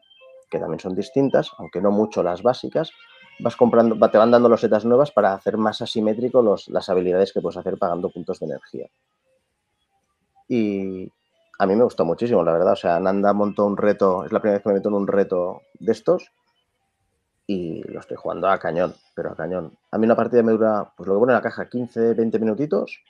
que 0.52 0.58
también 0.58 0.78
son 0.78 0.94
distintas, 0.94 1.50
aunque 1.56 1.80
no 1.80 1.90
mucho 1.90 2.22
las 2.22 2.42
básicas, 2.42 2.92
vas 3.40 3.56
comprando, 3.56 3.98
te 4.10 4.18
van 4.18 4.30
dando 4.30 4.50
losetas 4.50 4.84
nuevas 4.84 5.10
para 5.10 5.32
hacer 5.32 5.56
más 5.56 5.80
asimétrico 5.80 6.42
las 6.68 6.88
habilidades 6.90 7.32
que 7.32 7.40
puedes 7.40 7.56
hacer 7.56 7.78
pagando 7.78 8.10
puntos 8.10 8.38
de 8.38 8.46
energía. 8.46 8.86
Y 10.48 11.10
a 11.58 11.66
mí 11.66 11.74
me 11.74 11.84
gustó 11.84 12.04
muchísimo, 12.04 12.44
la 12.44 12.52
verdad. 12.52 12.74
O 12.74 12.76
sea, 12.76 13.00
Nanda 13.00 13.32
montó 13.32 13.64
un 13.64 13.78
reto, 13.78 14.26
es 14.26 14.32
la 14.32 14.40
primera 14.40 14.58
vez 14.58 14.62
que 14.62 14.68
me 14.68 14.74
meto 14.74 14.90
en 14.90 14.94
un 14.94 15.06
reto 15.06 15.62
de 15.80 15.92
estos 15.92 16.30
y 17.46 17.82
lo 17.84 18.00
estoy 18.00 18.18
jugando 18.18 18.48
a 18.48 18.58
cañón, 18.58 18.94
pero 19.14 19.30
a 19.30 19.34
cañón. 19.34 19.72
A 19.90 19.96
mí 19.96 20.04
una 20.04 20.16
partida 20.16 20.42
me 20.42 20.52
dura, 20.52 20.92
pues 20.94 21.08
lo 21.08 21.14
que 21.14 21.20
pone 21.20 21.32
en 21.32 21.36
la 21.36 21.42
caja, 21.42 21.68
15, 21.68 22.12
20 22.12 22.38
minutitos. 22.38 23.00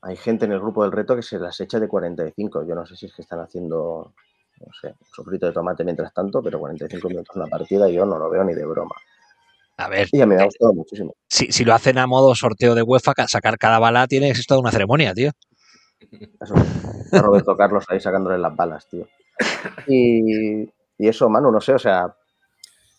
Hay 0.00 0.16
gente 0.16 0.46
en 0.46 0.52
el 0.52 0.60
grupo 0.60 0.82
del 0.82 0.92
reto 0.92 1.14
que 1.14 1.22
se 1.22 1.38
las 1.38 1.60
echa 1.60 1.78
de 1.78 1.88
45. 1.88 2.64
Yo 2.64 2.74
no 2.74 2.86
sé 2.86 2.96
si 2.96 3.06
es 3.06 3.14
que 3.14 3.22
están 3.22 3.40
haciendo, 3.40 4.14
no 4.60 4.72
sé, 4.80 4.88
un 4.88 5.06
sofrito 5.14 5.46
de 5.46 5.52
tomate 5.52 5.84
mientras 5.84 6.12
tanto, 6.12 6.42
pero 6.42 6.58
45 6.58 7.08
minutos 7.08 7.36
una 7.36 7.46
partida 7.46 7.88
yo 7.88 8.04
no 8.04 8.18
lo 8.18 8.28
veo 8.30 8.44
ni 8.44 8.54
de 8.54 8.64
broma. 8.64 8.94
A 9.76 9.88
ver, 9.88 10.08
Y 10.12 10.20
a 10.20 10.26
mí 10.26 10.34
me 10.34 10.40
ha 10.40 10.44
eh, 10.44 10.46
gustado 10.46 10.72
muchísimo. 10.74 11.14
si, 11.28 11.52
si 11.52 11.64
lo 11.64 11.72
hacen 11.74 11.98
a 11.98 12.06
modo 12.06 12.34
sorteo 12.34 12.74
de 12.74 12.82
UEFA, 12.82 13.14
ca- 13.14 13.28
sacar 13.28 13.58
cada 13.58 13.78
bala 13.78 14.06
tiene 14.08 14.28
que 14.28 14.34
ser 14.34 14.44
toda 14.46 14.60
una 14.60 14.72
ceremonia, 14.72 15.14
tío. 15.14 15.30
Eso, 16.40 16.54
a 17.12 17.18
Roberto 17.22 17.56
Carlos 17.56 17.84
ahí 17.88 18.00
sacándole 18.00 18.38
las 18.38 18.54
balas, 18.56 18.88
tío. 18.88 19.06
Y, 19.86 20.62
y 20.62 21.08
eso, 21.08 21.28
Manu, 21.28 21.50
no 21.52 21.60
sé, 21.60 21.74
o 21.74 21.78
sea, 21.78 22.14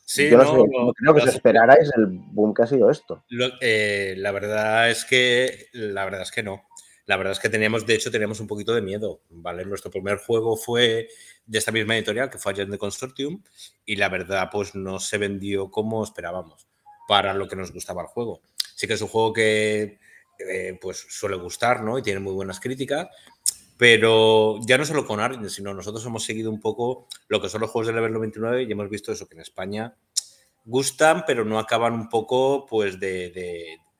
Sí, 0.06 0.28
yo 0.30 0.38
no, 0.38 0.44
no, 0.44 0.50
sé, 0.50 0.56
lo- 0.58 0.94
creo 0.94 1.14
que 1.14 1.20
lo 1.20 1.26
se 1.28 1.38
esperarais 1.38 1.92
el 1.96 2.08
boom 2.08 2.54
que 2.54 2.64
ha 2.64 2.68
sido 2.68 2.90
esto. 2.90 3.24
Lo- 3.30 3.52
eh, 3.62 4.16
la 4.18 4.32
verdad 4.32 4.90
es 4.90 5.06
que 5.06 5.66
la 5.74 6.04
verdad 6.06 6.22
es 6.24 6.32
que 6.32 6.42
no. 6.44 6.64
La 7.10 7.18
verdad 7.18 7.32
es 7.34 7.40
que 7.40 7.50
teníamos, 7.50 7.88
de 7.88 7.96
hecho, 7.96 8.12
teníamos 8.12 8.40
un 8.40 8.46
poquito 8.46 8.72
de 8.76 8.84
miedo, 8.84 9.22
¿vale? 9.32 9.66
Nuestro 9.66 9.90
primer 9.90 10.20
juego 10.20 10.56
fue 10.56 11.08
de 11.48 11.58
esta 11.58 11.72
misma 11.72 11.98
editorial, 11.98 12.30
que 12.30 12.38
fue 12.38 12.52
Agent 12.52 12.78
Consortium, 12.78 13.42
y 13.84 13.96
la 13.96 14.10
verdad, 14.10 14.48
pues 14.52 14.76
no 14.76 15.00
se 15.00 15.18
vendió 15.18 15.72
como 15.72 16.04
esperábamos 16.04 16.68
para 17.08 17.34
lo 17.34 17.48
que 17.48 17.56
nos 17.56 17.74
gustaba 17.74 18.04
el 18.04 18.10
juego. 18.10 18.44
Sí 18.76 18.86
que 18.86 18.94
es 18.94 19.02
un 19.02 19.08
juego 19.08 19.34
que 19.34 19.98
eh, 20.38 20.78
pues 20.80 21.04
suele 21.10 21.38
gustar, 21.38 21.82
¿no? 21.82 21.98
Y 21.98 22.04
tiene 22.04 22.20
muy 22.20 22.34
buenas 22.34 22.60
críticas, 22.60 23.08
pero 23.76 24.60
ya 24.68 24.78
no 24.78 24.86
solo 24.86 25.08
con 25.08 25.20
Argent, 25.20 25.50
sino 25.50 25.74
nosotros 25.74 26.06
hemos 26.06 26.24
seguido 26.24 26.52
un 26.52 26.60
poco 26.60 27.08
lo 27.28 27.42
que 27.42 27.50
son 27.50 27.62
los 27.62 27.72
juegos 27.72 27.88
de 27.88 27.94
level 27.94 28.14
99 28.14 28.64
y 28.64 28.72
hemos 28.72 28.88
visto 28.88 29.12
eso, 29.12 29.28
que 29.28 29.34
en 29.34 29.42
España 29.42 29.96
gustan, 30.64 31.24
pero 31.26 31.44
no 31.44 31.58
acaban 31.58 31.94
un 31.94 32.10
poco 32.10 32.68
pues 32.68 33.00
de- 33.00 33.32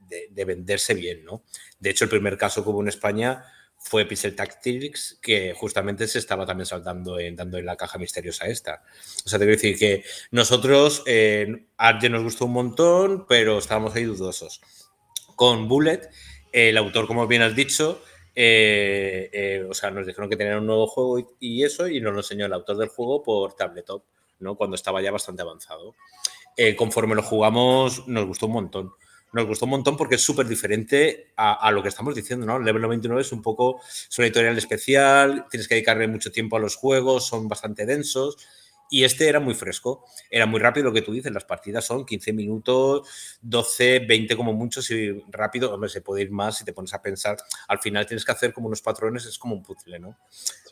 de- 0.10 0.28
de 0.32 0.46
venderse 0.46 0.94
bien, 0.94 1.24
¿no? 1.24 1.44
De 1.80 1.90
hecho, 1.92 2.04
el 2.06 2.10
primer 2.10 2.38
caso 2.38 2.64
que 2.64 2.70
hubo 2.70 2.82
en 2.82 2.88
España 2.90 3.46
fue 3.78 4.06
Pixel 4.06 4.36
Tactics, 4.36 5.20
que 5.22 5.54
justamente 5.54 6.06
se 6.08 6.20
estaba 6.20 6.46
también 6.46 6.66
saltando 6.66 7.18
en, 7.20 7.36
dando 7.38 7.58
en 7.58 7.66
la 7.66 7.78
caja 7.78 7.98
misteriosa 7.98 8.46
esta. 8.48 8.84
O 9.26 9.30
sea, 9.30 9.40
te 9.40 9.46
quiero 9.46 9.56
decir 9.62 9.80
que 9.80 10.04
nosotros, 10.32 11.02
eh, 11.06 11.68
Argent 11.78 12.14
nos 12.16 12.24
gustó 12.24 12.46
un 12.46 12.52
montón, 12.54 13.26
pero 13.28 13.58
estábamos 13.60 13.96
ahí 13.96 14.04
dudosos. 14.04 14.60
Con 15.38 15.70
Bullet, 15.70 16.10
el 16.52 16.76
autor, 16.78 17.08
como 17.08 17.26
bien 17.28 17.42
has 17.42 17.56
dicho, 17.56 18.04
eh, 18.36 19.30
eh, 19.32 19.66
o 19.70 19.74
sea, 19.74 19.92
nos 19.92 20.06
dijeron 20.06 20.30
que 20.30 20.36
tenían 20.36 20.60
un 20.60 20.66
nuevo 20.68 20.88
juego 20.88 21.20
y, 21.20 21.26
y 21.40 21.64
eso, 21.64 21.88
y 21.88 22.02
nos 22.02 22.12
lo 22.14 22.20
enseñó 22.20 22.48
el 22.48 22.54
autor 22.54 22.78
del 22.78 22.90
juego 22.90 23.24
por 23.24 23.54
tabletop, 23.56 24.04
¿no? 24.40 24.56
Cuando 24.56 24.76
estaba 24.76 25.02
ya 25.02 25.12
bastante 25.12 25.42
avanzado. 25.42 25.96
Eh, 26.58 26.76
conforme 26.76 27.16
lo 27.16 27.24
jugamos, 27.24 28.06
nos 28.10 28.26
gustó 28.26 28.48
un 28.48 28.54
montón. 28.54 28.92
Nos 29.34 29.46
gustó 29.46 29.66
un 29.66 29.72
montón 29.72 29.96
porque 29.96 30.16
es 30.16 30.22
súper 30.22 30.48
diferente 30.48 31.34
a, 31.36 31.54
a 31.54 31.72
lo 31.72 31.84
que 31.84 31.90
estamos 31.90 32.16
diciendo, 32.16 32.46
¿no? 32.46 32.60
Level 32.60 32.82
99 32.82 33.22
es 33.22 33.32
un 33.32 33.42
poco, 33.42 33.82
es 33.82 34.18
una 34.18 34.28
editorial 34.28 34.58
especial, 34.58 35.46
tienes 35.50 35.68
que 35.68 35.76
dedicarle 35.76 36.08
mucho 36.08 36.32
tiempo 36.32 36.58
a 36.58 36.60
los 36.60 36.76
juegos, 36.76 37.28
son 37.28 37.48
bastante 37.48 37.86
densos. 37.86 38.38
Y 38.92 39.04
este 39.04 39.30
era 39.30 39.40
muy 39.40 39.54
fresco, 39.54 40.04
era 40.32 40.48
muy 40.48 40.60
rápido 40.60 40.86
lo 40.86 40.94
que 40.94 41.04
tú 41.04 41.14
dices, 41.14 41.32
las 41.32 41.46
partidas 41.46 41.86
son 41.86 42.06
15 42.06 42.34
minutos, 42.34 43.38
12, 43.42 44.00
20 44.00 44.36
como 44.36 44.52
mucho, 44.54 44.82
si 44.82 45.12
rápido, 45.30 45.72
hombre, 45.72 45.92
se 45.92 46.02
puede 46.02 46.24
ir 46.24 46.32
más 46.32 46.58
si 46.58 46.66
te 46.66 46.74
pones 46.74 46.92
a 46.96 47.02
pensar, 47.02 47.38
al 47.68 47.78
final 47.78 48.08
tienes 48.08 48.26
que 48.26 48.32
hacer 48.32 48.52
como 48.52 48.66
unos 48.66 48.82
patrones, 48.82 49.26
es 49.28 49.38
como 49.38 49.54
un 49.54 49.62
puzzle, 49.62 50.00
¿no? 50.00 50.18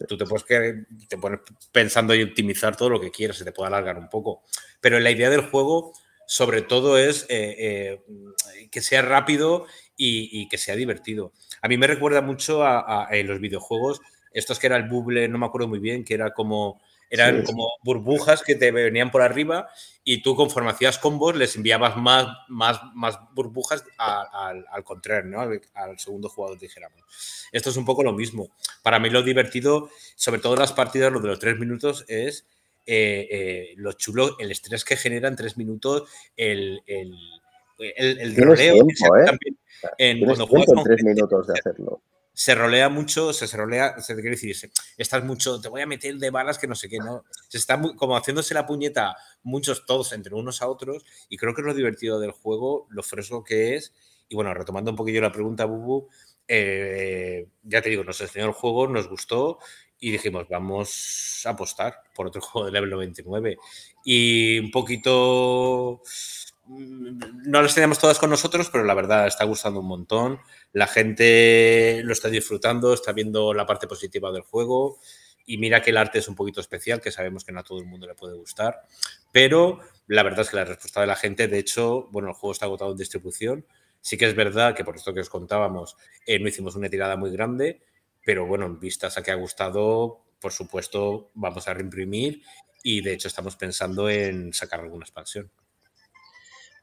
Tú 0.08 0.18
te 0.18 0.26
puedes 0.26 0.44
que, 0.46 0.86
te 1.08 1.18
pones 1.18 1.42
pensando 1.72 2.16
y 2.16 2.24
optimizar 2.24 2.76
todo 2.76 2.90
lo 2.90 3.00
que 3.00 3.12
quieras, 3.12 3.38
se 3.38 3.46
te 3.46 3.52
puede 3.52 3.68
alargar 3.68 4.00
un 4.00 4.10
poco. 4.10 4.42
Pero 4.82 5.00
la 5.00 5.12
idea 5.12 5.30
del 5.30 5.42
juego, 5.42 5.94
sobre 6.28 6.62
todo, 6.62 6.98
es 6.98 7.24
eh, 7.30 7.56
eh, 7.58 8.70
que 8.70 8.82
sea 8.82 9.02
rápido 9.02 9.66
y, 9.96 10.30
y, 10.32 10.48
que 10.50 10.60
sea 10.60 10.76
divertido. 10.76 11.32
A 11.62 11.68
mí 11.68 11.78
me 11.78 11.88
recuerda 11.88 12.22
mucho 12.22 12.64
a, 12.64 12.80
a, 12.80 13.06
a, 13.06 13.16
los 13.24 13.40
videojuegos, 13.40 14.02
estos 14.34 14.60
que 14.60 14.68
era 14.68 14.76
el 14.76 14.88
bubble, 14.88 15.28
no 15.28 15.40
me 15.40 15.48
acuerdo 15.48 15.68
muy 15.68 15.80
bien, 15.80 16.04
que 16.04 16.14
era 16.14 16.34
como 16.34 16.80
eran 17.10 17.40
sí, 17.40 17.44
como 17.46 17.70
burbujas 17.84 18.44
que 18.44 18.56
te 18.56 18.72
venían 18.72 19.12
por 19.12 19.22
arriba 19.22 19.70
y 20.04 20.22
tú 20.22 20.36
conforme 20.36 20.72
hacías 20.72 20.98
combos 20.98 21.36
les 21.36 21.56
enviabas 21.56 21.96
más, 21.96 22.28
más, 22.50 22.82
más 22.94 23.18
burbujas 23.34 23.84
al, 23.98 24.66
al 24.70 24.84
contrario, 24.84 25.32
¿no? 25.32 25.42
al, 25.42 25.62
al, 25.74 25.98
segundo 26.00 26.30
jugador, 26.30 26.60
dijéramos. 26.60 27.02
Esto 27.52 27.70
es 27.70 27.78
un 27.78 27.86
poco 27.86 28.04
lo 28.04 28.14
mismo. 28.14 28.50
Para 28.84 29.00
mí 29.00 29.10
lo 29.10 29.24
divertido, 29.24 29.90
sobre 30.16 30.42
todo 30.42 30.54
en 30.54 30.60
las 30.60 30.74
partidas, 30.74 31.12
lo 31.12 31.22
de 31.22 31.30
los 31.30 31.40
tres 31.40 31.58
minutos, 31.58 32.04
es 32.08 32.46
eh, 32.88 33.28
eh, 33.30 33.74
lo 33.76 33.94
chulo, 33.94 34.38
el 34.40 34.52
estrés 34.52 34.84
que 34.84 34.98
genera 34.98 35.28
en 35.28 35.36
tres 35.36 35.58
minutos, 35.58 36.10
el, 36.36 36.82
el, 36.88 37.14
el, 37.78 38.20
el 38.20 38.36
roleo. 38.36 38.74
Tiempo, 38.74 39.18
¿eh? 39.18 39.26
también, 39.26 39.58
en, 39.98 40.26
cuando 40.26 40.48
juegas 40.48 40.70
en 40.70 40.84
tres 40.84 41.04
minutos 41.04 41.48
de 41.48 41.54
hacerlo 41.54 42.02
se 42.38 42.54
rolea 42.54 42.88
mucho, 42.88 43.34
se, 43.34 43.48
se 43.48 43.58
rolea, 43.58 44.00
se 44.00 44.14
quiere 44.14 44.30
decir, 44.30 44.56
se, 44.56 44.70
estás 44.96 45.24
mucho, 45.24 45.60
te 45.60 45.70
voy 45.70 45.82
a 45.82 45.88
meter 45.88 46.18
de 46.18 46.30
balas 46.30 46.60
que 46.60 46.68
no 46.68 46.76
sé 46.76 46.88
qué, 46.88 47.00
no. 47.00 47.26
Se 47.48 47.58
está 47.58 47.78
muy, 47.78 47.96
como 47.96 48.16
haciéndose 48.16 48.54
la 48.54 48.68
puñeta 48.68 49.16
muchos 49.42 49.88
todos 49.88 50.14
entre 50.14 50.36
unos 50.36 50.62
a 50.62 50.68
otros 50.68 51.04
y 51.30 51.38
creo 51.38 51.56
que 51.56 51.62
es 51.62 51.66
lo 51.66 51.74
divertido 51.74 52.20
del 52.20 52.30
juego, 52.30 52.86
lo 52.92 53.02
fresco 53.02 53.44
que 53.44 53.74
es. 53.76 53.92
Y 54.30 54.36
bueno, 54.36 54.54
retomando 54.54 54.92
un 54.92 54.98
poquillo 54.98 55.20
la 55.20 55.32
pregunta, 55.32 55.66
Bubu, 55.66 56.10
eh, 56.48 57.48
ya 57.64 57.82
te 57.82 57.90
digo, 57.90 58.04
nos 58.04 58.22
enseñó 58.22 58.46
el 58.46 58.52
juego, 58.52 58.88
nos 58.88 59.08
gustó 59.10 59.60
y 60.00 60.12
dijimos, 60.12 60.48
vamos 60.50 61.42
a 61.46 61.50
apostar 61.52 62.02
por 62.14 62.28
otro 62.28 62.42
juego 62.44 62.66
de 62.66 62.72
level 62.72 62.90
99. 62.90 63.58
Y 64.04 64.60
un 64.60 64.72
poquito 64.72 66.02
no 66.70 67.62
las 67.62 67.74
teníamos 67.74 68.00
todas 68.00 68.20
con 68.20 68.30
nosotros, 68.30 68.70
pero 68.70 68.84
la 68.84 68.94
verdad 68.94 69.28
está 69.28 69.46
gustando 69.46 69.80
un 69.80 69.88
montón. 69.88 70.40
La 70.74 70.88
gente 70.88 72.02
lo 72.04 72.12
está 72.12 72.30
disfrutando, 72.30 72.94
está 72.94 73.14
viendo 73.14 73.54
la 73.54 73.66
parte 73.66 73.88
positiva 73.88 74.32
del 74.32 74.42
juego. 74.42 75.00
Y 75.46 75.58
mira 75.58 75.82
que 75.82 75.92
el 75.92 75.98
arte 75.98 76.20
es 76.20 76.28
un 76.28 76.36
poquito 76.36 76.60
especial, 76.60 77.00
que 77.00 77.12
sabemos 77.12 77.46
que 77.46 77.54
no 77.54 77.62
a 77.62 77.64
todo 77.64 77.80
el 77.80 77.86
mundo 77.86 78.06
le 78.06 78.16
puede 78.16 78.36
gustar. 78.36 78.82
Pero 79.32 79.80
la 80.08 80.24
verdad 80.24 80.42
es 80.42 80.50
que 80.50 80.58
la 80.58 80.66
respuesta 80.66 81.00
de 81.00 81.08
la 81.08 81.16
gente, 81.16 81.48
de 81.48 81.58
hecho, 81.58 82.10
bueno, 82.12 82.28
el 82.30 82.34
juego 82.34 82.52
está 82.52 82.66
agotado 82.66 82.92
en 82.92 82.98
distribución. 82.98 83.66
Sí 84.02 84.18
que 84.18 84.26
es 84.26 84.36
verdad 84.36 84.76
que 84.76 84.84
por 84.84 84.96
esto 84.96 85.14
que 85.14 85.22
os 85.22 85.30
contábamos, 85.30 85.96
eh, 86.26 86.40
no 86.40 86.48
hicimos 86.48 86.76
una 86.76 86.90
tirada 86.90 87.16
muy 87.18 87.32
grande, 87.32 87.82
pero 88.26 88.46
bueno, 88.46 88.66
en 88.66 88.80
vistas 88.80 89.18
a 89.18 89.24
que 89.24 89.32
ha 89.32 89.36
gustado, 89.36 90.26
por 90.40 90.52
supuesto, 90.52 91.32
vamos 91.34 91.68
a 91.68 91.74
reimprimir 91.74 92.42
y 92.84 93.02
de 93.02 93.14
hecho 93.14 93.28
estamos 93.28 93.56
pensando 93.56 94.10
en 94.10 94.54
sacar 94.54 94.80
alguna 94.80 95.04
expansión. 95.04 95.52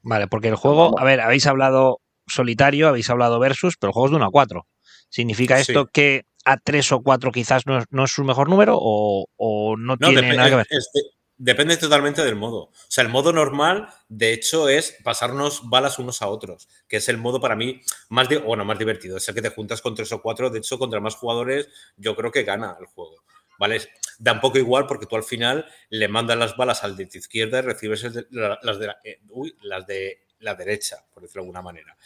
Vale, 0.03 0.27
porque 0.29 0.49
el 0.49 0.57
juego, 0.57 0.99
a 0.99 1.05
ver, 1.05 1.21
habéis 1.21 1.47
hablado 1.47 2.01
solitario, 2.27 2.89
habéis 2.89 3.09
hablado 3.11 3.39
versus, 3.39 3.77
pero 3.79 3.91
el 3.91 3.95
juego 3.95 4.07
es 4.07 4.11
de 4.13 4.17
1 4.17 4.27
a 4.27 4.31
4. 4.31 4.67
¿Significa 5.09 5.59
esto 5.59 5.85
sí. 5.85 5.91
que 5.93 6.27
a 6.45 6.59
3 6.59 6.93
o 6.93 7.03
4 7.03 7.33
quizás 7.33 7.67
no 7.67 7.79
es, 7.79 7.85
no 7.91 8.05
es 8.05 8.11
su 8.11 8.25
mejor 8.25 8.49
número 8.49 8.77
o, 8.79 9.27
o 9.37 9.77
no, 9.77 9.97
no, 9.99 10.09
tiene 10.09 10.37
nada 10.37 10.51
que 10.51 10.57
ver? 10.57 10.67
Es, 10.69 10.91
es, 10.93 11.11
depende 11.37 11.77
totalmente 11.77 12.25
del 12.25 12.37
modo. 12.37 12.65
O 12.65 12.73
sea, 12.89 13.03
el 13.03 13.11
modo 13.11 13.33
normal, 13.33 13.89
de 14.09 14.33
hecho, 14.33 14.69
es 14.69 14.97
pasarnos 15.03 15.69
balas 15.69 15.99
unos 15.99 16.23
a 16.23 16.29
otros, 16.29 16.69
que 16.89 16.97
es 16.97 17.09
el 17.09 17.19
modo 17.19 17.41
para 17.41 17.57
mí 17.57 17.81
más, 18.09 18.29
bueno, 18.45 18.65
más 18.65 18.79
divertido. 18.79 19.17
Es 19.17 19.29
el 19.29 19.35
que 19.35 19.43
te 19.43 19.51
juntas 19.51 19.83
con 19.83 19.95
3 19.95 20.11
o 20.13 20.23
4. 20.23 20.51
De 20.51 20.59
hecho, 20.59 20.79
contra 20.79 21.01
más 21.01 21.17
jugadores, 21.17 21.69
yo 21.97 22.15
creo 22.17 22.31
que 22.31 22.45
gana 22.45 22.77
el 22.79 22.87
juego. 22.87 23.25
¿Vale? 23.59 23.81
Da 24.19 24.33
un 24.33 24.41
poco 24.41 24.59
igual 24.59 24.87
porque 24.87 25.07
tú 25.07 25.17
al 25.17 25.23
final 25.23 25.65
le 25.89 26.09
mandas 26.09 26.37
las 26.37 26.57
balas 26.57 26.83
al 26.83 26.97
de 26.97 27.09
izquierda 27.13 27.61
y 27.61 27.63
recibes 27.63 28.03
de, 28.03 28.27
las, 28.31 28.79
de 28.79 28.87
la, 28.89 28.97
eh, 29.05 29.21
las 29.63 29.87
de 29.87 30.25
la 30.41 30.55
derecha, 30.55 31.05
por 31.13 31.23
decirlo 31.23 31.43
de 31.43 31.47
alguna 31.47 31.63
manera. 31.63 31.97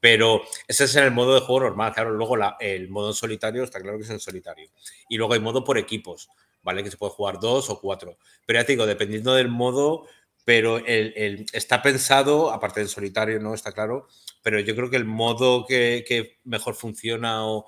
Pero 0.00 0.42
ese 0.66 0.84
es 0.84 0.96
el 0.96 1.10
modo 1.10 1.34
de 1.34 1.40
juego 1.40 1.66
normal. 1.66 1.92
Claro, 1.92 2.10
luego 2.10 2.36
el 2.60 2.88
modo 2.88 3.08
en 3.08 3.14
solitario 3.14 3.64
está 3.64 3.80
claro 3.80 3.98
que 3.98 4.04
es 4.04 4.10
en 4.10 4.20
solitario. 4.20 4.70
Y 5.08 5.16
luego 5.16 5.34
hay 5.34 5.40
modo 5.40 5.64
por 5.64 5.78
equipos, 5.78 6.28
¿vale? 6.62 6.82
Que 6.82 6.90
se 6.90 6.96
puede 6.96 7.12
jugar 7.12 7.40
dos 7.40 7.70
o 7.70 7.80
cuatro. 7.80 8.18
Pero 8.46 8.60
ya 8.60 8.66
te 8.66 8.72
digo, 8.72 8.86
dependiendo 8.86 9.34
del 9.34 9.48
modo, 9.48 10.06
pero 10.44 10.78
el, 10.78 11.44
está 11.52 11.82
pensado, 11.82 12.50
aparte 12.50 12.80
del 12.80 12.88
solitario, 12.88 13.38
¿no? 13.38 13.52
Está 13.52 13.72
claro. 13.72 14.08
Pero 14.42 14.58
yo 14.60 14.74
creo 14.74 14.88
que 14.88 14.96
el 14.96 15.04
modo 15.04 15.66
que, 15.66 16.38
mejor 16.44 16.74
funciona 16.74 17.44
o, 17.44 17.66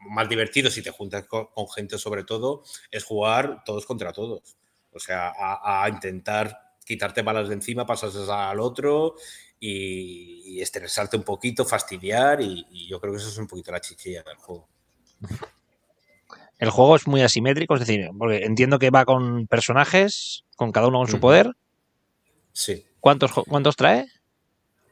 más 0.00 0.28
divertido 0.28 0.70
si 0.70 0.82
te 0.82 0.90
juntas 0.90 1.24
con, 1.26 1.48
gente 1.74 1.96
sobre 1.96 2.24
todo 2.24 2.62
es 2.90 3.04
jugar 3.04 3.62
todos 3.64 3.86
contra 3.86 4.12
todos. 4.12 4.56
O 4.92 4.98
sea, 4.98 5.32
a, 5.38 5.88
intentar 5.88 6.74
quitarte 6.84 7.22
balas 7.22 7.48
de 7.48 7.54
encima, 7.54 7.86
pasas 7.86 8.16
al 8.28 8.58
otro 8.58 9.14
y, 9.60 10.56
y 10.56 10.62
estresarte 10.62 11.16
un 11.16 11.22
poquito, 11.22 11.64
fastidiar 11.64 12.40
y, 12.40 12.66
y, 12.70 12.88
yo 12.88 13.00
creo 13.00 13.12
que 13.12 13.18
eso 13.20 13.28
es 13.28 13.38
un 13.38 13.46
poquito 13.46 13.70
la 13.70 13.80
chichilla 13.80 14.24
del 14.24 14.36
juego. 14.36 14.68
El 16.64 16.70
juego 16.70 16.96
es 16.96 17.06
muy 17.06 17.20
asimétrico, 17.20 17.74
es 17.74 17.80
decir, 17.80 18.08
porque 18.18 18.38
entiendo 18.38 18.78
que 18.78 18.88
va 18.88 19.04
con 19.04 19.46
personajes, 19.48 20.44
con 20.56 20.72
cada 20.72 20.86
uno 20.86 21.00
con 21.00 21.08
su 21.08 21.20
poder. 21.20 21.50
Sí. 22.54 22.86
¿Cuántos, 23.00 23.32
cuántos 23.46 23.76
trae? 23.76 24.06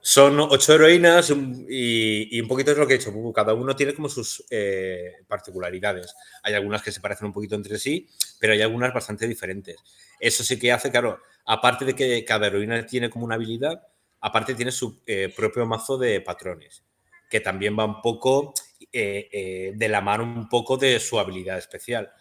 Son 0.02 0.38
ocho 0.38 0.75
heroínas 0.75 1.31
y, 1.31 2.38
un 2.38 2.47
poquito 2.47 2.73
es 2.73 2.76
lo 2.76 2.87
que 2.87 2.93
he 2.93 2.97
hecho. 2.97 3.11
Cada 3.35 3.55
uno 3.55 3.75
tiene 3.75 3.95
como 3.95 4.11
sus 4.11 4.45
eh, 4.50 5.12
particularidades. 5.26 6.14
Hay 6.43 6.52
algunas 6.52 6.83
que 6.83 6.93
se 6.93 7.00
parecen 7.00 7.29
un 7.29 7.33
poquito 7.33 7.55
entre 7.55 7.79
sí, 7.79 8.07
pero 8.38 8.52
hay 8.52 8.61
algunas 8.61 8.93
bastante 8.93 9.26
diferentes. 9.26 9.76
Eso 10.21 10.45
sí 10.45 10.59
que 10.59 10.73
hace, 10.73 10.91
claro, 10.91 11.21
aparte 11.47 11.87
de 11.87 11.95
que 11.95 12.23
cada 12.23 12.49
heroína 12.49 12.85
tiene 12.85 13.09
como 13.09 13.25
una 13.25 13.37
habilidad, 13.37 13.81
aparte 14.21 14.55
tiene 14.55 14.73
su 14.73 15.00
eh, 15.07 15.33
propio 15.35 15.64
mazo 15.64 15.97
de 15.97 16.21
patrones, 16.21 16.83
que 17.31 17.41
también 17.41 17.79
va 17.79 17.87
un 17.87 18.02
poco 18.02 18.52
eh, 18.93 19.73
de 19.75 19.89
la 19.89 20.01
mano 20.01 20.25
un 20.25 20.49
poco 20.49 20.77
de 20.77 20.99
su 20.99 21.19
habilidad 21.19 21.59
especial. 21.59 22.12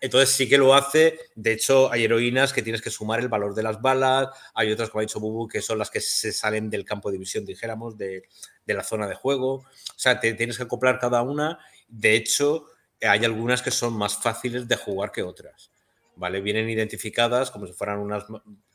Entonces 0.00 0.34
sí 0.34 0.48
que 0.48 0.56
lo 0.56 0.74
hace. 0.74 1.18
De 1.34 1.52
hecho, 1.52 1.92
hay 1.92 2.04
heroínas 2.04 2.52
que 2.52 2.62
tienes 2.62 2.80
que 2.80 2.90
sumar 2.90 3.20
el 3.20 3.28
valor 3.28 3.54
de 3.54 3.62
las 3.62 3.82
balas. 3.82 4.28
Hay 4.54 4.72
otras, 4.72 4.88
como 4.88 5.00
ha 5.00 5.02
dicho 5.02 5.20
Bubu, 5.20 5.46
que 5.46 5.60
son 5.60 5.78
las 5.78 5.90
que 5.90 6.00
se 6.00 6.32
salen 6.32 6.70
del 6.70 6.86
campo 6.86 7.10
de 7.10 7.18
visión, 7.18 7.44
dijéramos, 7.44 7.98
de, 7.98 8.24
la 8.66 8.82
zona 8.82 9.06
de 9.06 9.14
juego. 9.14 9.54
O 9.54 9.64
sea, 9.96 10.18
te 10.18 10.32
tienes 10.34 10.56
que 10.56 10.62
acoplar 10.62 10.98
cada 10.98 11.22
una. 11.22 11.58
De 11.88 12.14
hecho, 12.14 12.66
hay 13.02 13.24
algunas 13.24 13.62
que 13.62 13.70
son 13.70 13.92
más 13.94 14.16
fáciles 14.16 14.66
de 14.68 14.76
jugar 14.76 15.12
que 15.12 15.22
otras. 15.22 15.70
¿Vale? 16.16 16.40
Vienen 16.40 16.68
identificadas 16.70 17.50
como 17.50 17.66
si 17.66 17.72
fueran 17.72 17.98
unas 17.98 18.24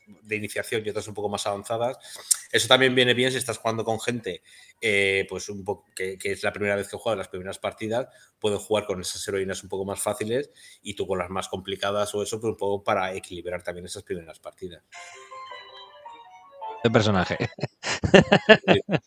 de 0.06 0.36
iniciación 0.36 0.82
y 0.84 0.90
otras 0.90 1.08
un 1.08 1.14
poco 1.14 1.28
más 1.28 1.46
avanzadas. 1.46 1.98
Eso 2.50 2.68
también 2.68 2.94
viene 2.94 3.14
bien 3.14 3.30
si 3.30 3.38
estás 3.38 3.58
jugando 3.58 3.84
con 3.84 4.00
gente, 4.00 4.42
eh, 4.80 5.26
pues 5.28 5.48
un 5.48 5.64
poco, 5.64 5.86
que, 5.94 6.18
es 6.22 6.42
la 6.42 6.52
primera 6.52 6.76
vez 6.76 6.88
que 6.88 6.96
juegas 6.96 7.18
las 7.18 7.28
primeras 7.28 7.58
partidas, 7.58 8.08
pueden 8.38 8.58
jugar 8.58 8.86
con 8.86 9.00
esas 9.00 9.26
heroínas 9.26 9.62
un 9.62 9.68
poco 9.68 9.84
más 9.84 10.00
fáciles 10.00 10.50
y 10.82 10.94
tú 10.94 11.06
con 11.06 11.18
las 11.18 11.30
más 11.30 11.48
complicadas 11.48 12.14
o 12.14 12.22
eso, 12.22 12.40
pues 12.40 12.50
un 12.50 12.56
poco 12.56 12.84
para 12.84 13.12
equilibrar 13.14 13.62
también 13.62 13.86
esas 13.86 14.02
primeras 14.02 14.38
partidas. 14.38 14.82
El 16.84 16.92
personaje. 16.92 17.36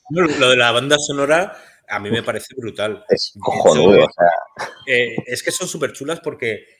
Lo 0.09 0.49
de 0.49 0.57
la 0.57 0.71
banda 0.71 0.97
sonora 0.99 1.55
a 1.89 1.99
mí 1.99 2.11
me 2.11 2.23
parece 2.23 2.53
brutal. 2.55 3.03
Es 3.09 3.33
cojonudo. 3.39 4.07
Eh, 4.85 5.15
es 5.25 5.43
que 5.43 5.51
son 5.51 5.67
súper 5.67 5.91
chulas 5.93 6.19
porque 6.19 6.78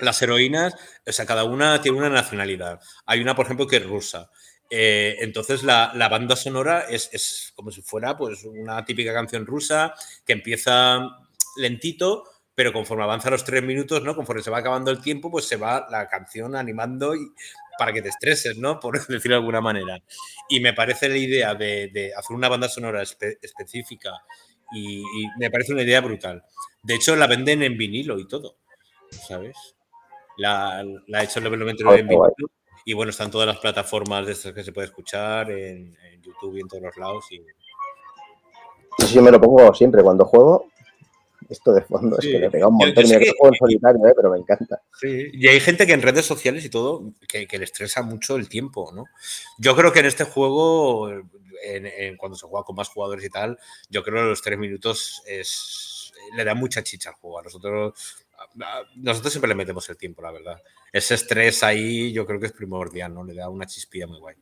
las 0.00 0.20
heroínas, 0.22 0.74
o 1.06 1.12
sea, 1.12 1.26
cada 1.26 1.44
una 1.44 1.80
tiene 1.80 1.98
una 1.98 2.10
nacionalidad. 2.10 2.80
Hay 3.06 3.20
una, 3.20 3.34
por 3.34 3.46
ejemplo, 3.46 3.66
que 3.66 3.76
es 3.76 3.86
rusa. 3.86 4.30
Eh, 4.72 5.16
entonces 5.18 5.64
la, 5.64 5.92
banda 6.08 6.36
sonora 6.36 6.82
es, 6.88 7.52
como 7.56 7.72
si 7.72 7.82
fuera 7.82 8.16
pues 8.16 8.44
una 8.44 8.84
típica 8.84 9.12
canción 9.12 9.44
rusa 9.44 9.94
que 10.24 10.32
empieza 10.32 11.00
lentito, 11.56 12.24
pero 12.54 12.72
conforme 12.72 13.02
avanza 13.02 13.30
los 13.30 13.44
tres 13.44 13.64
minutos, 13.64 14.02
¿no? 14.04 14.14
Conforme 14.14 14.42
se 14.42 14.50
va 14.50 14.58
acabando 14.58 14.92
el 14.92 15.00
tiempo, 15.00 15.30
pues 15.30 15.46
se 15.46 15.56
va 15.56 15.88
la 15.90 16.08
canción 16.08 16.54
animando 16.54 17.16
y, 17.16 17.32
para 17.78 17.92
que 17.92 18.02
te 18.02 18.10
estreses, 18.10 18.58
¿no? 18.58 18.78
Por 18.80 18.94
decirlo 19.06 19.34
de 19.34 19.40
alguna 19.40 19.60
manera. 19.60 19.98
Y 20.48 20.60
me 20.60 20.72
parece 20.72 21.08
la 21.08 21.16
idea 21.16 21.54
de, 21.54 22.12
hacer 22.16 22.36
una 22.36 22.48
banda 22.48 22.68
sonora 22.68 23.02
específica 23.02 24.12
y, 24.72 25.00
y, 25.00 25.26
me 25.38 25.50
parece 25.50 25.72
una 25.72 25.82
idea 25.82 26.00
brutal. 26.00 26.44
De 26.82 26.94
hecho, 26.94 27.16
la 27.16 27.26
venden 27.26 27.62
en 27.64 27.76
vinilo 27.76 28.18
y 28.18 28.28
todo, 28.28 28.58
¿sabes? 29.26 29.56
La, 30.40 30.82
la 31.06 31.18
ha 31.18 31.22
hecho 31.22 31.38
el 31.38 31.44
Level 31.44 31.68
en 31.68 32.08
Y 32.86 32.94
bueno, 32.94 33.10
están 33.10 33.30
todas 33.30 33.46
las 33.46 33.58
plataformas 33.58 34.24
de 34.24 34.32
estas 34.32 34.54
que 34.54 34.64
se 34.64 34.72
puede 34.72 34.86
escuchar 34.86 35.50
en, 35.50 35.94
YouTube 36.22 36.56
y 36.56 36.60
en 36.60 36.68
todos 36.68 36.82
los 36.82 36.96
lados. 36.96 37.26
Y... 37.30 37.44
Sí, 39.04 39.20
me 39.20 39.30
lo 39.30 39.38
pongo 39.38 39.74
siempre 39.74 40.02
cuando 40.02 40.24
juego. 40.24 40.66
Esto 41.46 41.72
de 41.74 41.82
fondo 41.82 42.16
es 42.18 42.26
que 42.26 42.38
le 42.38 42.50
pega 42.50 42.68
un 42.68 42.76
montón. 42.76 43.04
de 43.04 43.18
juego 43.18 43.48
en 43.48 43.54
solitario, 43.54 44.06
¿eh? 44.06 44.12
pero 44.16 44.30
me 44.30 44.38
encanta. 44.38 44.80
Sí, 44.98 45.28
y 45.32 45.48
hay 45.48 45.60
gente 45.60 45.86
que 45.86 45.92
en 45.92 46.00
redes 46.00 46.24
sociales 46.24 46.64
y 46.64 46.70
todo 46.70 47.12
que, 47.28 47.46
le 47.50 47.64
estresa 47.64 48.02
mucho 48.02 48.36
el 48.36 48.48
tiempo, 48.48 48.92
¿no? 48.94 49.04
Yo 49.58 49.76
creo 49.76 49.92
que 49.92 49.98
en 49.98 50.06
este 50.06 50.24
juego, 50.24 51.10
en, 51.10 52.16
cuando 52.16 52.38
se 52.38 52.46
juega 52.46 52.64
con 52.64 52.76
más 52.76 52.88
jugadores 52.88 53.24
y 53.24 53.30
tal, 53.30 53.58
yo 53.90 54.02
creo 54.02 54.22
que 54.22 54.28
los 54.30 54.42
tres 54.42 54.58
minutos 54.58 55.22
es, 55.26 56.12
le 56.34 56.44
da 56.44 56.54
mucha 56.54 56.82
chicha 56.82 57.10
al 57.10 57.16
juego. 57.16 57.40
A 57.40 57.42
nosotros 57.42 57.94
nosotros 58.96 59.32
siempre 59.32 59.48
le 59.48 59.54
metemos 59.54 59.88
el 59.88 59.96
tiempo, 59.96 60.22
la 60.22 60.32
verdad. 60.32 60.62
Ese 60.92 61.14
estrés 61.14 61.62
ahí 61.62 62.12
yo 62.12 62.26
creo 62.26 62.40
que 62.40 62.46
es 62.46 62.52
primordial, 62.52 63.14
¿no? 63.14 63.24
Le 63.24 63.34
da 63.34 63.48
una 63.48 63.66
chispilla 63.66 64.06
muy 64.06 64.18
guay. 64.18 64.36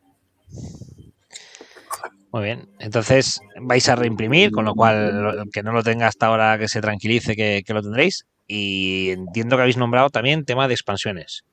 Muy 2.31 2.45
bien, 2.45 2.69
entonces 2.79 3.41
vais 3.61 3.89
a 3.89 3.97
reimprimir, 3.97 4.51
con 4.51 4.67
lo 4.67 4.75
cual 4.75 5.49
que 5.53 5.63
no 5.63 5.73
lo 5.73 5.83
tenga 5.83 6.07
hasta 6.07 6.27
ahora 6.27 6.59
que 6.59 6.69
se 6.69 6.81
tranquilice 6.81 7.35
que, 7.35 7.65
lo 7.69 7.83
tendréis. 7.83 8.27
Y 8.47 9.11
entiendo 9.11 9.57
que 9.57 9.63
habéis 9.63 9.77
nombrado 9.77 10.11
también 10.11 10.45
tema 10.45 10.69
de 10.69 10.75
expansiones. 10.75 11.45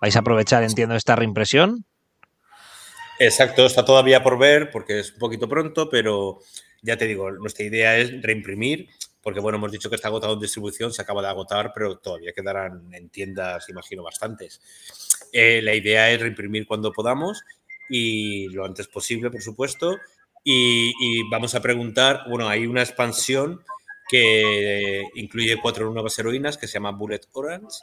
¿Vais 0.00 0.16
a 0.16 0.20
aprovechar, 0.20 0.62
entiendo, 0.62 0.96
esta 0.96 1.16
reimpresión? 1.16 1.84
Exacto, 3.20 3.64
está 3.64 3.84
todavía 3.84 4.22
por 4.24 4.38
ver 4.38 4.70
porque 4.70 4.98
es 4.98 5.12
un 5.12 5.18
poquito 5.18 5.48
pronto, 5.48 5.88
pero 5.88 6.40
ya 6.82 6.96
te 6.96 7.06
digo, 7.06 7.30
nuestra 7.30 7.64
idea 7.64 7.96
es 7.96 8.20
reimprimir 8.20 8.88
porque 9.24 9.40
bueno, 9.40 9.56
hemos 9.56 9.72
dicho 9.72 9.88
que 9.88 9.96
está 9.96 10.08
agotado 10.08 10.34
en 10.34 10.40
distribución, 10.40 10.92
se 10.92 11.00
acaba 11.00 11.22
de 11.22 11.28
agotar, 11.28 11.72
pero 11.74 11.96
todavía 11.96 12.32
quedarán 12.32 12.92
en 12.92 13.08
tiendas, 13.08 13.68
imagino, 13.70 14.02
bastantes. 14.02 14.60
Eh, 15.32 15.62
la 15.62 15.74
idea 15.74 16.10
es 16.10 16.20
reimprimir 16.20 16.66
cuando 16.66 16.92
podamos 16.92 17.42
y 17.88 18.48
lo 18.50 18.66
antes 18.66 18.86
posible, 18.86 19.30
por 19.30 19.40
supuesto. 19.40 19.96
Y, 20.44 21.26
vamos 21.30 21.54
a 21.54 21.62
preguntar, 21.62 22.24
bueno, 22.28 22.46
hay 22.46 22.66
una 22.66 22.82
expansión 22.82 23.64
que 24.10 25.02
incluye 25.14 25.58
cuatro 25.60 25.90
nuevas 25.90 26.18
heroínas 26.18 26.58
que 26.58 26.66
se 26.66 26.74
llama 26.74 26.92
Bullet 26.92 27.22
Orange. 27.32 27.78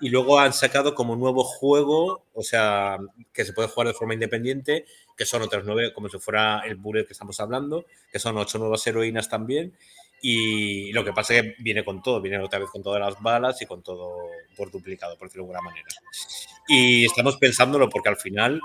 Y 0.00 0.08
luego 0.08 0.38
han 0.38 0.54
sacado 0.54 0.94
como 0.94 1.16
nuevo 1.16 1.44
juego, 1.44 2.24
o 2.32 2.42
sea, 2.42 2.98
que 3.32 3.44
se 3.44 3.52
puede 3.52 3.68
jugar 3.68 3.88
de 3.88 3.94
forma 3.94 4.14
independiente, 4.14 4.86
que 5.16 5.26
son 5.26 5.42
otras 5.42 5.64
nueve, 5.66 5.92
como 5.92 6.08
si 6.08 6.18
fuera 6.18 6.60
el 6.60 6.76
Bullet 6.76 7.04
que 7.04 7.12
estamos 7.12 7.38
hablando, 7.40 7.84
que 8.10 8.18
son 8.18 8.38
ocho 8.38 8.58
nuevas 8.58 8.86
heroínas 8.86 9.28
también. 9.28 9.76
Y 10.20 10.92
lo 10.92 11.04
que 11.04 11.12
pasa 11.12 11.34
es 11.34 11.42
que 11.42 11.54
viene 11.58 11.84
con 11.84 12.02
todo, 12.02 12.20
viene 12.20 12.38
otra 12.38 12.58
vez 12.58 12.68
con 12.70 12.82
todas 12.82 13.00
las 13.00 13.20
balas 13.22 13.60
y 13.62 13.66
con 13.66 13.82
todo 13.82 14.16
por 14.56 14.70
duplicado, 14.70 15.16
por 15.16 15.28
decirlo 15.28 15.46
de 15.46 15.54
alguna 15.54 15.70
manera. 15.70 15.88
Y 16.66 17.04
estamos 17.04 17.36
pensándolo 17.36 17.88
porque 17.88 18.08
al 18.08 18.16
final, 18.16 18.60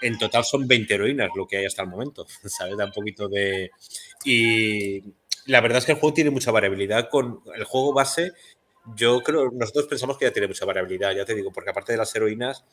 en 0.00 0.18
total 0.18 0.44
son 0.44 0.66
20 0.68 0.94
heroínas 0.94 1.30
lo 1.34 1.46
que 1.46 1.58
hay 1.58 1.66
hasta 1.66 1.82
el 1.82 1.88
momento, 1.88 2.26
¿sabes? 2.46 2.76
Da 2.76 2.84
un 2.84 2.92
poquito 2.92 3.28
de... 3.28 3.70
Y 4.24 5.02
la 5.46 5.60
verdad 5.60 5.78
es 5.78 5.86
que 5.86 5.92
el 5.92 5.98
juego 5.98 6.14
tiene 6.14 6.30
mucha 6.30 6.50
variabilidad 6.50 7.08
con 7.08 7.40
el 7.54 7.64
juego 7.64 7.92
base. 7.92 8.32
Yo 8.96 9.20
creo, 9.22 9.50
nosotros 9.50 9.86
pensamos 9.86 10.18
que 10.18 10.26
ya 10.26 10.32
tiene 10.32 10.48
mucha 10.48 10.64
variabilidad, 10.64 11.14
ya 11.14 11.24
te 11.24 11.34
digo, 11.34 11.52
porque 11.52 11.70
aparte 11.70 11.92
de 11.92 11.98
las 11.98 12.14
heroínas, 12.14 12.64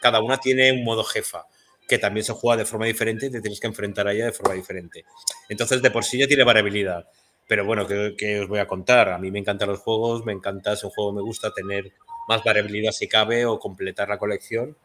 cada 0.00 0.20
una 0.20 0.38
tiene 0.38 0.72
un 0.72 0.84
modo 0.84 1.04
jefa 1.04 1.46
que 1.88 1.98
también 1.98 2.24
se 2.24 2.32
juega 2.32 2.56
de 2.56 2.64
forma 2.64 2.86
diferente 2.86 3.26
y 3.26 3.30
te 3.30 3.40
tienes 3.40 3.60
que 3.60 3.66
enfrentar 3.66 4.08
a 4.08 4.12
ella 4.12 4.26
de 4.26 4.32
forma 4.32 4.54
diferente. 4.54 5.04
Entonces, 5.48 5.80
de 5.82 5.90
por 5.90 6.04
sí 6.04 6.18
ya 6.18 6.26
tiene 6.26 6.44
variabilidad. 6.44 7.08
Pero 7.48 7.64
bueno, 7.64 7.86
¿qué, 7.86 8.40
os 8.40 8.48
voy 8.48 8.58
a 8.58 8.66
contar? 8.66 9.10
A 9.10 9.18
mí 9.18 9.30
me 9.30 9.38
encantan 9.38 9.68
los 9.68 9.80
juegos, 9.80 10.24
me 10.24 10.32
encanta, 10.32 10.74
si 10.74 10.86
un 10.86 10.92
juego 10.92 11.12
me 11.12 11.22
gusta 11.22 11.52
tener 11.52 11.92
más 12.28 12.42
variabilidad 12.42 12.90
si 12.90 13.06
cabe 13.06 13.46
o 13.46 13.58
completar 13.58 14.08
la 14.08 14.18
colección. 14.18 14.76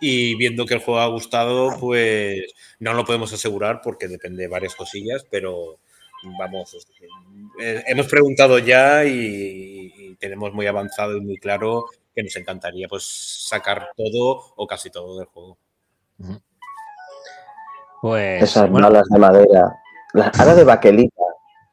Y 0.00 0.36
viendo 0.36 0.64
que 0.64 0.74
el 0.74 0.80
juego 0.80 1.00
ha 1.00 1.08
gustado, 1.08 1.76
pues 1.78 2.44
no 2.78 2.94
lo 2.94 3.04
podemos 3.04 3.32
asegurar 3.32 3.80
porque 3.82 4.08
depende 4.08 4.42
de 4.42 4.48
varias 4.48 4.74
cosillas, 4.74 5.26
pero 5.30 5.80
vamos, 6.38 6.76
eh, 7.60 7.82
hemos 7.86 8.06
preguntado 8.06 8.58
ya 8.58 9.04
y, 9.04 10.16
tenemos 10.20 10.52
muy 10.52 10.66
avanzado 10.66 11.16
y 11.16 11.20
muy 11.20 11.38
claro 11.38 11.86
que 12.12 12.24
nos 12.24 12.34
encantaría 12.34 12.88
pues 12.88 13.04
sacar 13.48 13.90
todo 13.96 14.52
o 14.56 14.66
casi 14.66 14.90
todo 14.90 15.18
del 15.18 15.26
juego. 15.26 15.58
Pues, 18.02 18.42
Esas 18.42 18.70
balas 18.70 19.04
de 19.08 19.18
madera. 19.18 19.76
La 20.14 20.30
cara 20.32 20.54
de 20.54 20.64
baquelita 20.64 21.22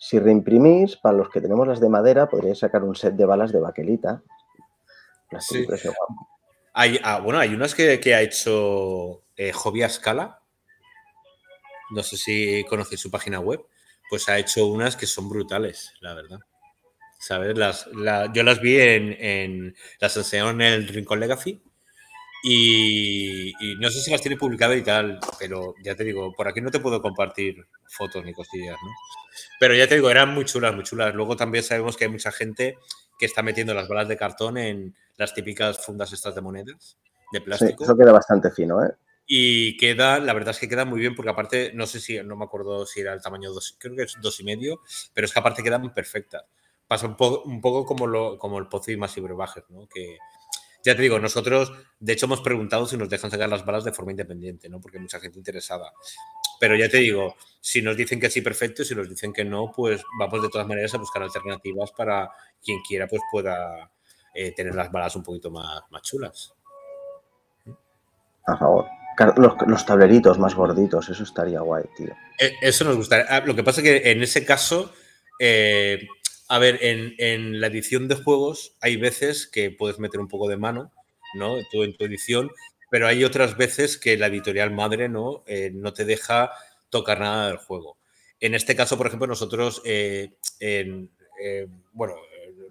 si 0.07 0.19
reimprimís, 0.19 0.97
para 0.97 1.17
los 1.17 1.31
que 1.31 1.41
tenemos 1.41 1.67
las 1.67 1.79
de 1.79 1.89
madera, 1.89 2.29
podríais 2.29 2.59
sacar 2.59 2.83
un 2.83 2.95
set 2.95 3.15
de 3.15 3.25
balas 3.25 3.51
de 3.51 3.59
baquelita. 3.59 4.21
Sí. 5.39 5.65
Hay, 6.75 6.99
ah, 7.03 7.21
bueno, 7.21 7.39
hay 7.39 7.55
unas 7.55 7.73
que, 7.73 8.13
ha 8.13 8.21
hecho 8.21 9.23
eh, 9.35 9.51
Jovia 9.51 9.89
Scala. 9.89 10.43
No 11.89 12.03
sé 12.03 12.17
si 12.17 12.63
conocéis 12.69 13.01
su 13.01 13.09
página 13.09 13.39
web. 13.39 13.65
Pues 14.07 14.29
ha 14.29 14.37
hecho 14.37 14.67
unas 14.67 14.95
que 14.95 15.07
son 15.07 15.27
brutales, 15.27 15.95
la 16.01 16.13
verdad. 16.13 16.39
¿Sabes? 17.17 17.57
Las, 17.57 17.89
yo 18.31 18.43
las 18.43 18.61
vi 18.61 18.79
en, 18.79 19.17
en, 19.19 19.75
Las 19.99 20.15
enseñaron 20.17 20.61
en 20.61 20.73
el 20.73 20.87
Rincón 20.87 21.19
Legacy 21.19 21.63
y, 22.47 23.75
no 23.79 23.89
sé 23.89 24.01
si 24.01 24.11
las 24.11 24.21
tiene 24.21 24.37
publicadas 24.37 24.77
y 24.77 24.83
tal, 24.83 25.19
pero 25.39 25.73
ya 25.83 25.95
te 25.95 26.03
digo, 26.03 26.31
por 26.31 26.47
aquí 26.47 26.61
no 26.61 26.69
te 26.69 26.79
puedo 26.79 27.01
compartir 27.01 27.65
fotos 27.87 28.23
ni 28.23 28.33
costillas, 28.33 28.77
¿no? 28.83 28.91
Pero 29.59 29.73
ya 29.73 29.87
te 29.87 29.95
digo, 29.95 30.11
eran 30.11 30.31
muy 30.31 30.45
chulas, 30.45 30.75
muy 30.75 30.83
chulas. 30.83 31.15
Luego 31.15 31.35
también 31.35 31.63
sabemos 31.63 31.97
que 31.97 32.05
hay 32.05 32.11
mucha 32.11 32.31
gente 32.31 32.77
que 33.17 33.25
está 33.25 33.41
metiendo 33.41 33.73
las 33.73 33.87
balas 33.87 34.07
de 34.07 34.15
cartón 34.15 34.59
en 34.59 34.95
las 35.17 35.33
típicas 35.33 35.83
fundas 35.83 36.13
estas 36.13 36.35
de 36.35 36.41
monedas, 36.41 36.99
de 37.31 37.41
plástico. 37.41 37.83
eso 37.83 37.97
queda 37.97 38.11
bastante 38.11 38.51
fino, 38.51 38.85
¿eh? 38.85 38.91
Y 39.25 39.75
queda, 39.77 40.19
la 40.19 40.33
verdad 40.33 40.51
es 40.51 40.59
que 40.59 40.69
queda 40.69 40.85
muy 40.85 40.99
bien, 40.99 41.15
porque 41.15 41.31
aparte, 41.31 41.71
no 41.73 41.87
sé 41.87 41.99
si, 41.99 42.21
no 42.21 42.35
me 42.35 42.45
acuerdo 42.45 42.85
si 42.85 42.99
era 42.99 43.11
el 43.11 43.23
tamaño 43.23 43.51
dos, 43.51 43.75
creo 43.79 43.95
que 43.95 44.03
es 44.03 44.17
dos 44.21 44.39
y 44.39 44.43
medio, 44.43 44.81
pero 45.15 45.25
es 45.25 45.33
que 45.33 45.39
aparte 45.39 45.63
quedan 45.63 45.91
perfectas. 45.95 46.43
Pasa 46.87 47.07
un, 47.07 47.17
poco, 47.17 47.41
un 47.49 47.59
poco 47.59 47.87
como, 47.87 48.05
lo, 48.05 48.37
como 48.37 48.59
el 48.59 48.67
Pozo 48.67 48.91
y 48.91 48.97
Massive 48.97 49.29
¿no? 49.69 49.87
Que, 49.91 50.19
ya 50.85 50.95
te 50.95 51.01
digo, 51.01 51.19
nosotros, 51.19 51.73
de 51.99 52.13
hecho, 52.13 52.27
hemos 52.27 52.41
preguntado 52.41 52.85
si 52.85 52.95
nos 52.95 53.09
dejan 53.09 53.31
sacar 53.31 53.49
las 53.49 53.65
balas 53.65 53.83
de 53.83 53.91
forma 53.91 54.11
independiente, 54.11 54.69
¿no? 54.69 54.79
Porque 54.79 54.97
hay 54.97 55.01
mucha 55.01 55.19
gente 55.19 55.39
interesada. 55.39 55.91
Pero 56.59 56.75
ya 56.75 56.87
te 56.87 56.97
digo, 56.97 57.35
si 57.59 57.81
nos 57.81 57.97
dicen 57.97 58.19
que 58.19 58.29
sí, 58.29 58.41
perfecto, 58.41 58.83
si 58.83 58.93
nos 58.93 59.09
dicen 59.09 59.33
que 59.33 59.43
no, 59.43 59.71
pues 59.75 60.03
vamos 60.19 60.43
de 60.43 60.49
todas 60.49 60.67
maneras 60.67 60.93
a 60.93 60.99
buscar 60.99 61.23
alternativas 61.23 61.91
para 61.91 62.29
quien 62.63 62.81
quiera 62.87 63.07
pues 63.07 63.21
pueda 63.31 63.91
eh, 64.35 64.53
tener 64.53 64.75
las 64.75 64.91
balas 64.91 65.15
un 65.15 65.23
poquito 65.23 65.49
más, 65.49 65.81
más 65.89 66.03
chulas. 66.03 66.53
A 68.45 68.55
favor. 68.55 68.85
Los, 69.37 69.53
los, 69.65 69.85
tableritos 69.85 70.37
más 70.37 70.53
gorditos, 70.53 71.09
eso 71.09 71.23
estaría 71.23 71.61
guay, 71.61 71.85
tío. 71.95 72.13
Eh, 72.39 72.51
eso 72.61 72.83
nos 72.83 72.97
gustaría. 72.97 73.25
Ah, 73.29 73.39
lo 73.43 73.55
que 73.55 73.63
pasa 73.63 73.81
es 73.81 73.85
que 73.85 74.11
en 74.11 74.21
ese 74.21 74.45
caso, 74.45 74.93
eh, 75.39 76.05
a 76.47 76.59
ver, 76.59 76.79
en, 76.81 77.15
en, 77.17 77.59
la 77.59 77.67
edición 77.67 78.07
de 78.07 78.15
juegos 78.15 78.75
hay 78.81 78.97
veces 78.97 79.47
que 79.47 79.71
puedes 79.71 79.99
meter 79.99 80.19
un 80.19 80.27
poco 80.27 80.47
de 80.47 80.57
mano, 80.57 80.91
¿no? 81.33 81.55
Tú 81.71 81.83
en 81.83 81.95
tu 81.95 82.05
edición, 82.05 82.51
pero 82.89 83.07
hay 83.07 83.23
otras 83.23 83.57
veces 83.57 83.97
que 83.97 84.17
la 84.17 84.27
editorial 84.27 84.71
madre, 84.71 85.09
¿no? 85.09 85.43
Eh, 85.47 85.71
no 85.73 85.93
te 85.93 86.05
deja 86.05 86.51
tocar 86.89 87.19
nada 87.19 87.47
del 87.47 87.57
juego. 87.57 87.97
En 88.39 88.53
este 88.53 88.75
caso, 88.75 88.97
por 88.97 89.07
ejemplo, 89.07 89.27
nosotros, 89.27 89.81
en, 89.85 91.09
bueno, 91.93 92.15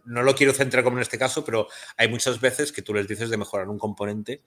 no 0.05 0.23
lo 0.23 0.35
quiero 0.35 0.53
centrar 0.53 0.85
como 0.85 0.99
en 0.99 1.03
este 1.03 1.19
caso, 1.19 1.45
pero 1.45 1.69
hay 1.97 2.09
muchas 2.09 2.41
veces 2.41 2.73
que 2.73 2.83
tú 2.83 2.95
les 2.95 3.09
dices 3.09 3.31
de 3.31 3.37
mejorar 3.37 3.69
un 3.69 3.79
componente 3.79 4.43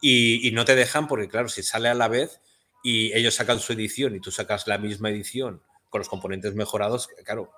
y, 0.00 0.50
no 0.52 0.64
te 0.64 0.76
dejan 0.76 1.08
porque, 1.08 1.28
claro, 1.28 1.48
si 1.48 1.62
sale 1.62 1.88
a 1.88 1.94
la 1.94 2.08
vez 2.08 2.40
y 2.84 3.12
ellos 3.12 3.34
sacan 3.34 3.60
su 3.60 3.72
edición 3.72 4.14
y 4.14 4.20
tú 4.20 4.30
sacas 4.30 4.66
la 4.66 4.78
misma 4.78 5.10
edición 5.10 5.62
con 5.88 6.00
los 6.00 6.08
componentes 6.08 6.54
mejorados, 6.54 7.08
claro, 7.24 7.52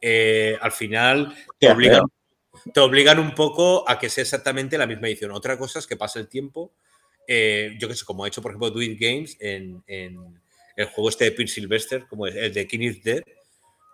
eh, 0.00 0.56
al 0.60 0.72
final 0.72 1.34
te 1.58 1.70
obligan, 1.70 2.04
te 2.72 2.80
obligan 2.80 3.18
un 3.18 3.34
poco 3.34 3.88
a 3.88 3.98
que 3.98 4.08
sea 4.08 4.22
exactamente 4.22 4.78
la 4.78 4.86
misma 4.86 5.08
edición. 5.08 5.30
Otra 5.32 5.58
cosa 5.58 5.78
es 5.78 5.86
que 5.86 5.96
pase 5.96 6.20
el 6.20 6.28
tiempo, 6.28 6.72
eh, 7.26 7.76
yo 7.78 7.88
que 7.88 7.94
sé, 7.94 8.04
como 8.04 8.24
ha 8.24 8.28
hecho, 8.28 8.42
por 8.42 8.52
ejemplo, 8.52 8.70
Do 8.70 8.82
It 8.82 8.98
Games 9.00 9.36
en, 9.40 9.82
el 9.86 10.86
juego 10.86 11.08
este 11.08 11.24
de 11.24 11.32
Pin 11.32 11.48
Sylvester, 11.48 12.06
como 12.06 12.26
el 12.26 12.52
de 12.52 12.66
King 12.66 12.80
is 12.80 13.02
Dead, 13.02 13.22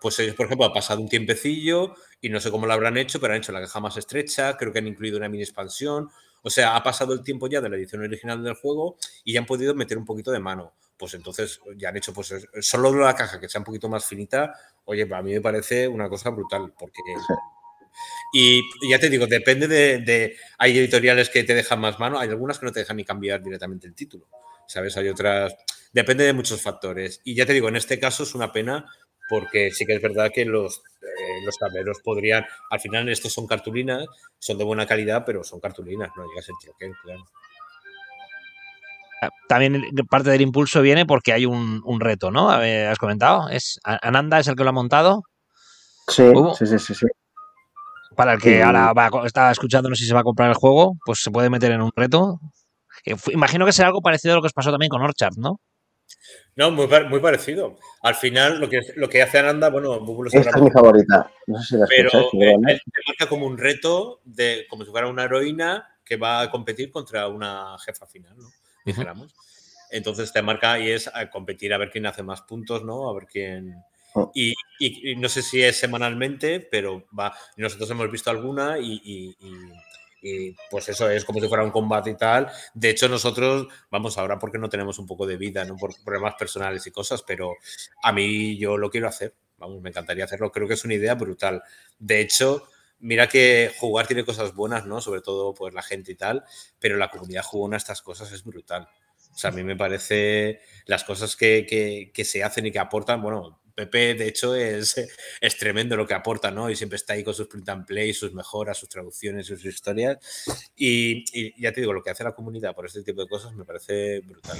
pues 0.01 0.19
ellos, 0.19 0.35
por 0.35 0.47
ejemplo, 0.47 0.65
ha 0.65 0.73
pasado 0.73 0.99
un 0.99 1.07
tiempecillo 1.07 1.95
y 2.19 2.27
no 2.27 2.41
sé 2.41 2.51
cómo 2.51 2.67
lo 2.67 2.73
habrán 2.73 2.97
hecho, 2.97 3.21
pero 3.21 3.33
han 3.33 3.39
hecho 3.39 3.53
la 3.53 3.61
caja 3.61 3.79
más 3.79 3.95
estrecha, 3.95 4.57
creo 4.57 4.73
que 4.73 4.79
han 4.79 4.87
incluido 4.87 5.17
una 5.17 5.29
mini 5.29 5.43
expansión. 5.43 6.09
O 6.41 6.49
sea, 6.49 6.75
ha 6.75 6.83
pasado 6.83 7.13
el 7.13 7.23
tiempo 7.23 7.47
ya 7.47 7.61
de 7.61 7.69
la 7.69 7.77
edición 7.77 8.01
original 8.01 8.43
del 8.43 8.55
juego 8.55 8.97
y 9.23 9.31
ya 9.31 9.39
han 9.39 9.45
podido 9.45 9.73
meter 9.73 9.97
un 9.97 10.03
poquito 10.03 10.29
de 10.31 10.39
mano. 10.39 10.73
Pues 10.97 11.13
entonces 11.15 11.59
ya 11.75 11.89
han 11.89 11.97
hecho 11.97 12.13
pues 12.13 12.33
solo 12.61 12.93
la 12.93 13.15
caja 13.15 13.39
que 13.39 13.49
sea 13.49 13.59
un 13.59 13.65
poquito 13.65 13.89
más 13.89 14.05
finita. 14.05 14.53
Oye, 14.85 15.07
a 15.11 15.21
mí 15.21 15.33
me 15.33 15.41
parece 15.41 15.87
una 15.87 16.07
cosa 16.07 16.29
brutal 16.29 16.73
porque 16.77 17.01
y 18.33 18.61
ya 18.89 18.99
te 18.99 19.09
digo, 19.09 19.27
depende 19.27 19.67
de, 19.67 20.37
Hay 20.57 20.77
editoriales 20.77 21.29
que 21.29 21.43
te 21.43 21.53
dejan 21.53 21.79
más 21.79 21.99
mano, 21.99 22.19
hay 22.19 22.29
algunas 22.29 22.59
que 22.59 22.65
no 22.65 22.71
te 22.71 22.79
dejan 22.79 22.97
ni 22.97 23.05
cambiar 23.05 23.41
directamente 23.41 23.87
el 23.87 23.95
título. 23.95 24.27
¿Sabes? 24.67 24.95
Hay 24.97 25.09
otras. 25.09 25.55
Depende 25.91 26.23
de 26.23 26.33
muchos 26.33 26.61
factores. 26.61 27.21
Y 27.23 27.35
ya 27.35 27.45
te 27.45 27.53
digo, 27.53 27.67
en 27.67 27.75
este 27.75 27.99
caso 27.99 28.23
es 28.23 28.33
una 28.33 28.51
pena 28.51 28.85
porque 29.29 29.71
sí 29.71 29.85
que 29.85 29.95
es 29.95 30.01
verdad 30.01 30.31
que 30.33 30.45
los, 30.45 30.83
eh, 31.01 31.45
los 31.45 31.57
tableros 31.57 31.99
podrían, 32.03 32.45
al 32.69 32.79
final 32.79 33.09
estos 33.09 33.33
son 33.33 33.47
cartulinas, 33.47 34.05
son 34.37 34.57
de 34.57 34.63
buena 34.63 34.85
calidad, 34.85 35.23
pero 35.25 35.43
son 35.43 35.59
cartulinas, 35.59 36.09
no 36.15 36.27
llegas 36.27 36.49
el 36.49 36.55
troquel, 36.61 36.91
claro. 37.01 37.23
Ah, 39.23 39.29
también 39.47 39.83
parte 40.09 40.29
del 40.29 40.41
impulso 40.41 40.81
viene 40.81 41.05
porque 41.05 41.33
hay 41.33 41.45
un, 41.45 41.99
reto, 41.99 42.31
¿no? 42.31 42.49
Has 42.49 42.97
comentado, 42.97 43.49
es 43.49 43.79
Ananda 43.83 44.39
es 44.39 44.47
el 44.47 44.55
que 44.55 44.63
lo 44.63 44.69
ha 44.69 44.73
montado. 44.73 45.23
Sí, 46.07 46.31
sí, 46.57 46.79
sí, 46.79 46.95
sí, 46.95 47.05
Para 48.15 48.33
el 48.33 48.41
que 48.41 48.61
ahora 48.61 48.91
va, 48.93 49.09
está 49.25 49.51
escuchando, 49.51 49.89
no 49.89 49.95
sé 49.95 50.03
si 50.03 50.09
se 50.09 50.13
va 50.13 50.19
a 50.19 50.25
comprar 50.25 50.49
el 50.49 50.55
juego, 50.55 50.97
pues 51.05 51.21
se 51.21 51.31
puede 51.31 51.49
meter 51.49 51.71
en 51.71 51.81
un 51.81 51.91
reto. 51.95 52.39
Imagino 53.31 53.65
que 53.65 53.71
será 53.71 53.87
algo 53.87 54.01
parecido 54.01 54.33
a 54.33 54.35
lo 54.35 54.41
que 54.41 54.47
os 54.47 54.53
pasó 54.53 54.71
también 54.71 54.89
con 54.89 55.01
Orchard, 55.01 55.37
¿no? 55.37 55.59
No, 56.55 56.69
muy, 56.71 56.87
muy, 57.09 57.19
parecido. 57.19 57.77
Al 58.03 58.15
final, 58.15 58.59
lo 58.59 58.69
que, 58.69 58.81
lo 58.95 59.09
que 59.09 59.23
hace 59.23 59.39
Ananda, 59.39 59.69
bueno, 59.69 59.99
Esta 60.31 60.51
es 60.51 60.61
mi 60.61 60.69
favorita. 60.69 61.31
No 61.47 61.59
sé 61.59 61.65
si 61.65 61.77
la 61.77 61.85
Pero 61.87 62.09
eh, 62.33 62.55
él 62.67 62.81
te 62.85 63.01
marca 63.07 63.27
como 63.27 63.47
un 63.47 63.57
reto, 63.57 64.21
de 64.23 64.65
como 64.69 64.85
si 64.85 64.91
fuera 64.91 65.07
una 65.07 65.23
heroína 65.23 65.89
que 66.05 66.17
va 66.17 66.41
a 66.41 66.51
competir 66.51 66.91
contra 66.91 67.27
una 67.27 67.75
jefa 67.79 68.05
final, 68.05 68.37
¿no? 68.37 68.49
Dijéramos. 68.85 69.33
Entonces 69.91 70.33
te 70.33 70.41
marca 70.41 70.79
y 70.79 70.89
es 70.89 71.09
a 71.13 71.29
competir 71.29 71.73
a 71.73 71.77
ver 71.77 71.91
quién 71.91 72.05
hace 72.05 72.23
más 72.23 72.41
puntos, 72.41 72.83
¿no? 72.83 73.09
A 73.09 73.13
ver 73.13 73.25
quién. 73.25 73.75
Oh. 74.15 74.31
Y, 74.33 74.53
y, 74.79 75.15
no 75.15 75.29
sé 75.29 75.41
si 75.41 75.61
es 75.61 75.77
semanalmente, 75.77 76.59
pero 76.59 77.05
va. 77.17 77.33
Nosotros 77.57 77.89
hemos 77.91 78.11
visto 78.11 78.29
alguna 78.29 78.77
y, 78.79 79.35
y 80.23 80.55
pues 80.69 80.87
eso 80.89 81.09
es 81.09 81.25
como 81.25 81.39
si 81.39 81.47
fuera 81.47 81.63
un 81.63 81.71
combate 81.71 82.11
y 82.11 82.15
tal. 82.15 82.49
De 82.73 82.89
hecho, 82.89 83.09
nosotros, 83.09 83.67
vamos, 83.91 84.17
ahora 84.17 84.39
porque 84.39 84.57
no 84.57 84.69
tenemos 84.69 84.97
un 84.99 85.05
poco 85.05 85.27
de 85.27 85.37
vida, 85.37 85.65
¿no? 85.65 85.75
Por 85.75 85.91
problemas 86.03 86.35
personales 86.35 86.85
y 86.87 86.91
cosas, 86.91 87.23
pero 87.23 87.55
a 88.01 88.11
mí 88.11 88.57
yo 88.57 88.77
lo 88.77 88.89
quiero 88.89 89.07
hacer. 89.07 89.33
Vamos, 89.57 89.81
me 89.81 89.89
encantaría 89.89 90.25
hacerlo. 90.25 90.51
Creo 90.51 90.67
que 90.67 90.73
es 90.75 90.85
una 90.85 90.93
idea 90.93 91.15
brutal. 91.15 91.61
De 91.99 92.21
hecho, 92.21 92.67
mira 93.03 93.27
que 93.27 93.71
jugar 93.77 94.07
tiene 94.07 94.25
cosas 94.25 94.55
buenas, 94.55 94.85
¿no? 94.85 95.01
Sobre 95.01 95.21
todo, 95.21 95.53
pues 95.53 95.73
la 95.73 95.83
gente 95.83 96.13
y 96.13 96.15
tal, 96.15 96.43
pero 96.79 96.97
la 96.97 97.09
comunidad 97.09 97.43
jugona 97.43 97.77
estas 97.77 98.01
cosas 98.01 98.31
es 98.31 98.43
brutal. 98.43 98.87
O 99.33 99.37
sea, 99.37 99.49
a 99.49 99.53
mí 99.53 99.63
me 99.63 99.75
parece 99.75 100.61
las 100.85 101.03
cosas 101.03 101.35
que, 101.35 101.65
que, 101.67 102.11
que 102.13 102.25
se 102.25 102.43
hacen 102.43 102.65
y 102.65 102.71
que 102.71 102.79
aportan, 102.79 103.21
bueno, 103.21 103.59
Pepe, 103.75 104.13
de 104.13 104.27
hecho, 104.27 104.53
es, 104.55 104.95
es, 105.41 105.57
tremendo 105.57 105.97
lo 105.97 106.05
que 106.05 106.13
aporta, 106.13 106.51
¿no? 106.51 106.69
Y 106.69 106.75
siempre 106.75 106.97
está 106.97 107.13
ahí 107.13 107.23
con 107.23 107.33
sus 107.33 107.47
print 107.47 107.69
and 107.69 107.85
play, 107.85 108.13
sus 108.13 108.31
mejoras, 108.31 108.77
sus 108.77 108.87
traducciones, 108.87 109.47
sus 109.47 109.65
historias. 109.65 110.19
Y, 110.75 111.59
ya 111.59 111.71
te 111.71 111.81
digo, 111.81 111.91
lo 111.91 112.03
que 112.03 112.11
hace 112.11 112.23
la 112.23 112.35
comunidad 112.35 112.75
por 112.75 112.85
este 112.85 113.01
tipo 113.01 113.21
de 113.21 113.27
cosas 113.27 113.55
me 113.55 113.65
parece 113.65 114.19
brutal. 114.19 114.57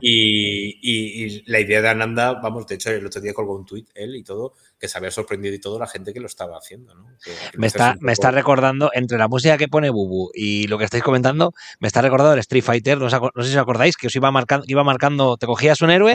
Y, 0.00 0.80
y, 0.82 1.42
la 1.48 1.60
idea 1.60 1.80
de 1.80 1.88
Ananda, 1.90 2.32
vamos, 2.34 2.66
de 2.66 2.74
hecho, 2.74 2.90
el 2.90 3.06
otro 3.06 3.20
día 3.20 3.32
colgó 3.32 3.54
un 3.54 3.64
tweet 3.64 3.86
él 3.94 4.16
y 4.16 4.24
todo, 4.24 4.54
que 4.80 4.88
se 4.88 4.96
había 4.96 5.10
sorprendido 5.10 5.54
y 5.54 5.60
todo 5.60 5.78
la 5.78 5.86
gente 5.86 6.14
que 6.14 6.20
lo 6.20 6.26
estaba 6.26 6.56
haciendo, 6.56 6.94
¿no? 6.94 7.06
me, 7.54 7.66
está, 7.66 7.96
me 8.00 8.12
está 8.12 8.30
recordando, 8.30 8.90
entre 8.94 9.18
la 9.18 9.28
música 9.28 9.58
que 9.58 9.68
pone 9.68 9.90
Bubu 9.90 10.30
y 10.34 10.66
lo 10.68 10.78
que 10.78 10.84
estáis 10.84 11.04
comentando, 11.04 11.52
me 11.80 11.86
está 11.86 12.00
recordando 12.00 12.32
el 12.32 12.40
Street 12.40 12.64
Fighter, 12.64 12.98
no, 12.98 13.10
sé 13.10 13.18
si 13.18 13.50
os 13.50 13.56
acordáis, 13.56 13.96
que 13.96 14.06
os 14.06 14.16
iba 14.16 14.30
marcando, 14.30 14.64
iba 14.66 14.82
marcando 14.82 15.36
te 15.36 15.46
cogías 15.46 15.82
un 15.82 15.90
héroe, 15.90 16.14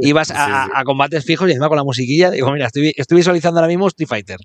ibas 0.00 0.32
a, 0.34 0.82
combates 0.84 1.24
fijos 1.24 1.46
y 1.48 1.52
encima 1.52 1.68
con 1.68 1.76
la 1.76 1.84
musiquilla, 1.84 2.30
digo, 2.30 2.50
mira, 2.50 2.66
estoy, 2.66 2.94
estoy 2.96 3.18
visualizando 3.18 3.60
ahora 3.60 3.68
mismo 3.68 3.86
Street 3.88 4.08
Fighter. 4.08 4.38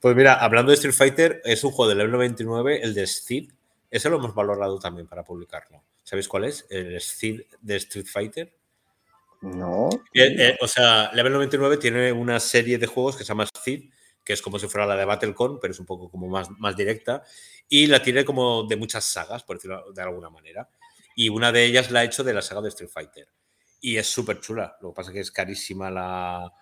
Pues 0.00 0.14
mira, 0.14 0.34
hablando 0.34 0.70
de 0.70 0.74
Street 0.74 0.94
Fighter, 0.94 1.42
es 1.44 1.64
un 1.64 1.70
juego 1.70 1.88
del 1.88 1.98
level 1.98 2.12
99, 2.12 2.80
el 2.82 2.94
de 2.94 3.06
Steve. 3.06 3.48
Ese 3.90 4.08
lo 4.08 4.16
hemos 4.16 4.34
valorado 4.34 4.78
también 4.78 5.06
para 5.06 5.24
publicarlo. 5.24 5.82
¿Sabéis 6.02 6.28
cuál 6.28 6.44
es? 6.44 6.66
El 6.70 7.00
Steve 7.00 7.46
de 7.60 7.76
Street 7.76 8.06
Fighter. 8.06 8.52
No. 9.42 9.88
Eh, 10.12 10.34
eh, 10.38 10.58
o 10.60 10.68
sea, 10.68 11.10
Level 11.12 11.32
99 11.32 11.76
tiene 11.78 12.12
una 12.12 12.38
serie 12.40 12.78
de 12.78 12.86
juegos 12.86 13.16
que 13.16 13.24
se 13.24 13.28
llama 13.28 13.46
Steve, 13.46 13.90
que 14.24 14.34
es 14.34 14.42
como 14.42 14.58
si 14.58 14.68
fuera 14.68 14.86
la 14.86 14.96
de 14.96 15.04
Battlecon, 15.04 15.58
pero 15.60 15.72
es 15.72 15.80
un 15.80 15.86
poco 15.86 16.10
como 16.10 16.28
más, 16.28 16.50
más 16.58 16.76
directa. 16.76 17.22
Y 17.68 17.86
la 17.86 18.02
tiene 18.02 18.24
como 18.24 18.64
de 18.64 18.76
muchas 18.76 19.04
sagas, 19.04 19.44
por 19.44 19.56
decirlo 19.56 19.92
de 19.92 20.02
alguna 20.02 20.30
manera. 20.30 20.68
Y 21.14 21.28
una 21.28 21.52
de 21.52 21.64
ellas 21.64 21.90
la 21.90 22.00
ha 22.00 22.04
hecho 22.04 22.24
de 22.24 22.34
la 22.34 22.42
saga 22.42 22.60
de 22.60 22.68
Street 22.68 22.90
Fighter. 22.90 23.28
Y 23.80 23.96
es 23.96 24.06
súper 24.06 24.40
chula. 24.40 24.76
Lo 24.82 24.90
que 24.90 24.96
pasa 24.96 25.10
es 25.10 25.14
que 25.14 25.20
es 25.20 25.30
carísima 25.30 25.90
la, 25.90 26.52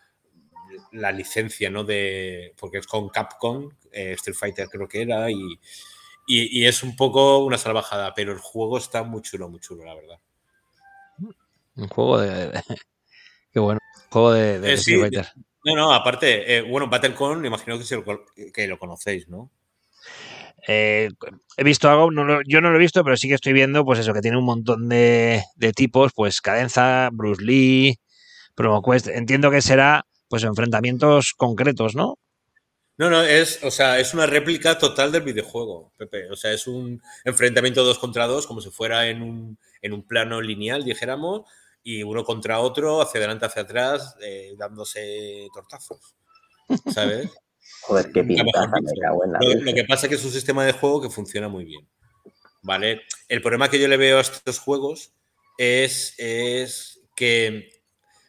la 0.92 1.12
licencia, 1.12 1.70
¿no? 1.70 1.84
De, 1.84 2.54
porque 2.58 2.78
es 2.78 2.86
con 2.86 3.08
Capcom, 3.08 3.70
eh, 3.92 4.12
Street 4.12 4.36
Fighter 4.36 4.68
creo 4.68 4.88
que 4.88 5.02
era, 5.02 5.30
y, 5.30 5.58
y, 6.26 6.66
es 6.66 6.82
un 6.82 6.96
poco 6.96 7.38
una 7.44 7.58
salvajada, 7.58 8.14
pero 8.14 8.32
el 8.32 8.38
juego 8.38 8.78
está 8.78 9.02
muy 9.02 9.22
chulo, 9.22 9.48
muy 9.48 9.60
chulo, 9.60 9.84
la 9.84 9.94
verdad. 9.94 10.20
Un 11.78 11.88
juego 11.88 12.20
de. 12.20 12.50
Qué 13.52 13.60
bueno. 13.60 13.80
Un 14.04 14.10
juego 14.10 14.32
de, 14.32 14.60
de 14.60 14.70
eh, 14.70 14.74
Street 14.74 15.00
Fighter. 15.00 15.28
No, 15.64 15.74
no, 15.74 15.92
aparte, 15.92 16.56
eh, 16.56 16.62
bueno, 16.62 16.88
Battlecon, 16.88 17.44
imagino 17.44 17.78
que, 17.78 17.96
lo, 17.96 18.52
que 18.52 18.66
lo 18.66 18.78
conocéis, 18.78 19.28
¿no? 19.28 19.50
he 20.66 21.64
visto 21.64 21.88
algo, 21.88 22.10
yo 22.46 22.60
no 22.60 22.70
lo 22.70 22.76
he 22.76 22.80
visto, 22.80 23.02
pero 23.02 23.16
sí 23.16 23.26
que 23.26 23.34
estoy 23.34 23.54
viendo, 23.54 23.86
pues 23.86 24.00
eso, 24.00 24.12
que 24.12 24.20
tiene 24.20 24.36
un 24.36 24.44
montón 24.44 24.88
de, 24.88 25.42
de 25.56 25.72
tipos, 25.72 26.12
pues 26.14 26.42
Cadenza, 26.42 27.08
Bruce 27.10 27.42
Lee, 27.42 27.98
Promo 28.54 28.82
Quest. 28.82 29.08
Entiendo 29.08 29.50
que 29.50 29.62
será 29.62 30.04
pues 30.28 30.44
enfrentamientos 30.44 31.32
concretos, 31.34 31.94
¿no? 31.94 32.18
No, 32.98 33.08
no, 33.08 33.22
es, 33.22 33.62
o 33.62 33.70
sea, 33.70 34.00
es 34.00 34.12
una 34.12 34.26
réplica 34.26 34.76
total 34.76 35.12
del 35.12 35.22
videojuego, 35.22 35.92
Pepe. 35.96 36.28
O 36.30 36.36
sea, 36.36 36.52
es 36.52 36.66
un 36.66 37.00
enfrentamiento 37.24 37.84
dos 37.84 37.98
contra 37.98 38.26
dos, 38.26 38.46
como 38.46 38.60
si 38.60 38.70
fuera 38.70 39.08
en 39.08 39.22
un, 39.22 39.58
en 39.82 39.92
un 39.92 40.02
plano 40.02 40.40
lineal, 40.40 40.84
dijéramos, 40.84 41.42
y 41.82 42.02
uno 42.02 42.24
contra 42.24 42.60
otro, 42.60 43.00
hacia 43.00 43.18
adelante, 43.18 43.46
hacia 43.46 43.62
atrás, 43.62 44.16
eh, 44.20 44.54
dándose 44.56 45.48
tortazos. 45.52 46.16
¿Sabes? 46.92 47.30
Joder, 47.82 48.10
qué 48.12 48.24
pinta, 48.24 48.42
lo, 48.42 49.54
lo, 49.54 49.74
que 49.74 49.84
pasa 49.84 50.06
es 50.06 50.10
que 50.10 50.14
es 50.16 50.24
un 50.24 50.32
sistema 50.32 50.64
de 50.64 50.72
juego 50.72 51.00
que 51.00 51.10
funciona 51.10 51.48
muy 51.48 51.64
bien. 51.64 51.88
¿Vale? 52.62 53.02
El 53.28 53.40
problema 53.40 53.70
que 53.70 53.78
yo 53.78 53.88
le 53.88 53.96
veo 53.96 54.18
a 54.18 54.22
estos 54.22 54.58
juegos 54.58 55.12
es, 55.58 56.14
es 56.18 57.00
que 57.16 57.70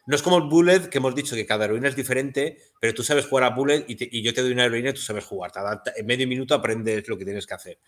no 0.06 0.16
es 0.16 0.22
como 0.22 0.38
el 0.38 0.44
Bullet, 0.44 0.88
que 0.88 0.98
hemos 0.98 1.14
dicho 1.14 1.36
que 1.36 1.46
cada 1.46 1.66
heroína 1.66 1.88
es 1.88 1.94
diferente, 1.94 2.58
pero 2.80 2.92
tú 2.92 3.04
sabes 3.04 3.26
jugar 3.26 3.44
a 3.44 3.50
Bullet 3.50 3.84
y, 3.86 4.22
yo 4.22 4.34
te 4.34 4.42
doy 4.42 4.50
una 4.50 4.64
heroína 4.64 4.90
y 4.90 4.94
tú 4.94 5.00
sabes 5.00 5.24
jugar. 5.24 5.52
en 5.96 6.06
medio 6.06 6.26
minuto 6.26 6.54
aprendes 6.54 7.06
lo 7.06 7.16
que 7.16 7.24
tienes 7.24 7.46
que 7.46 7.54
hacer. 7.54 7.78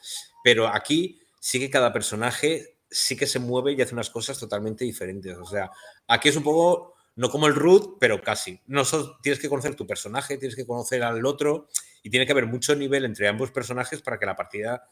Pero 0.44 0.68
aquí 0.68 1.20
sí 1.40 1.58
que 1.58 1.68
cada 1.68 1.92
personaje 1.92 2.71
sí 2.92 3.16
que 3.16 3.26
se 3.26 3.38
mueve 3.38 3.72
y 3.72 3.82
hace 3.82 3.94
unas 3.94 4.10
cosas 4.10 4.38
totalmente 4.38 4.84
diferentes. 4.84 5.36
O 5.38 5.46
sea, 5.46 5.70
aquí 6.06 6.28
es 6.28 6.36
un 6.36 6.42
poco 6.44 6.94
no 7.16 7.30
como 7.30 7.46
el 7.46 7.54
root, 7.54 7.98
pero 7.98 8.22
casi. 8.22 8.60
No 8.66 8.82
tienes 9.22 9.40
que 9.40 9.48
conocer 9.48 9.74
tu 9.74 9.86
personaje, 9.86 10.38
tienes 10.38 10.56
que 10.56 10.66
conocer 10.66 11.02
al 11.02 11.24
otro 11.26 11.68
y 12.02 12.10
tiene 12.10 12.26
que 12.26 12.32
haber 12.32 12.46
mucho 12.46 12.74
nivel 12.74 13.04
entre 13.04 13.28
ambos 13.28 13.50
personajes 13.50 14.02
para 14.02 14.18
que 14.18 14.26
la 14.26 14.36
partida 14.36 14.88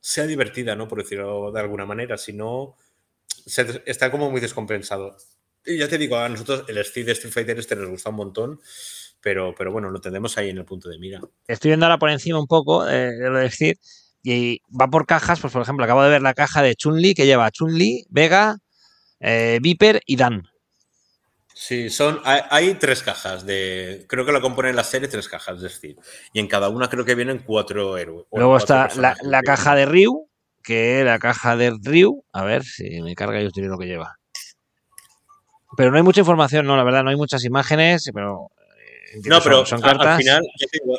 sea 0.00 0.26
divertida, 0.26 0.74
¿no? 0.74 0.88
Por 0.88 1.02
decirlo 1.02 1.52
de 1.52 1.60
alguna 1.60 1.86
manera. 1.86 2.16
Si 2.16 2.32
no, 2.32 2.76
está 3.84 4.10
como 4.10 4.30
muy 4.30 4.40
descompensado. 4.40 5.16
Y 5.64 5.78
ya 5.78 5.88
te 5.88 5.98
digo, 5.98 6.16
a 6.16 6.28
nosotros 6.28 6.64
el 6.68 6.78
Street 6.78 7.06
de 7.06 7.12
Street 7.12 7.32
Fighter 7.32 7.58
este 7.58 7.76
nos 7.76 7.90
gusta 7.90 8.10
un 8.10 8.16
montón, 8.16 8.60
pero, 9.20 9.54
pero 9.56 9.70
bueno, 9.72 9.90
lo 9.90 10.00
tenemos 10.00 10.38
ahí 10.38 10.48
en 10.48 10.58
el 10.58 10.64
punto 10.64 10.88
de 10.88 10.98
mira. 10.98 11.20
Estoy 11.46 11.70
viendo 11.70 11.84
ahora 11.84 11.98
por 11.98 12.08
encima 12.08 12.40
un 12.40 12.46
poco 12.46 12.88
eh, 12.88 13.12
de 13.12 13.28
lo 13.28 13.38
de 13.38 13.50
y 14.22 14.62
va 14.68 14.88
por 14.88 15.06
cajas, 15.06 15.40
pues 15.40 15.52
por 15.52 15.62
ejemplo, 15.62 15.84
acabo 15.84 16.02
de 16.02 16.10
ver 16.10 16.22
la 16.22 16.34
caja 16.34 16.62
de 16.62 16.74
Chun-Li 16.74 17.14
que 17.14 17.26
lleva 17.26 17.50
Chun-Li, 17.50 18.06
Vega, 18.10 18.58
eh, 19.20 19.58
Viper 19.62 20.02
y 20.06 20.16
Dan. 20.16 20.48
Sí, 21.54 21.90
son, 21.90 22.20
hay, 22.24 22.74
tres 22.74 23.02
cajas 23.02 23.44
de. 23.44 24.06
Creo 24.08 24.24
que 24.24 24.32
lo 24.32 24.40
componen 24.40 24.74
la 24.74 24.84
serie 24.84 25.08
tres 25.08 25.28
cajas 25.28 25.60
de 25.60 25.68
Steel. 25.68 25.98
Y 26.32 26.40
en 26.40 26.46
cada 26.46 26.70
una 26.70 26.88
creo 26.88 27.04
que 27.04 27.14
vienen 27.14 27.42
cuatro 27.44 27.98
héroes. 27.98 28.24
Luego 28.32 28.56
está 28.56 28.88
la, 28.96 29.42
caja 29.42 29.74
de 29.74 29.84
Ryu, 29.84 30.26
que 30.62 31.04
la 31.04 31.18
caja 31.18 31.56
de 31.56 31.76
Ryu. 31.82 32.24
A 32.32 32.44
ver 32.44 32.64
si 32.64 33.02
me 33.02 33.14
carga 33.14 33.42
y 33.42 33.46
os 33.46 33.52
diré 33.52 33.68
lo 33.68 33.76
que 33.76 33.86
lleva. 33.86 34.16
Pero 35.76 35.90
no 35.90 35.98
hay 35.98 36.02
mucha 36.02 36.20
información, 36.20 36.66
no, 36.66 36.78
la 36.78 36.84
verdad, 36.84 37.04
no 37.04 37.10
hay 37.10 37.16
muchas 37.16 37.44
imágenes, 37.44 38.10
pero. 38.14 38.50
Eh, 39.12 39.20
no, 39.24 39.42
pero 39.42 39.66
son, 39.66 39.82
cartas. 39.82 40.06
al 40.06 40.18
final 40.18 40.42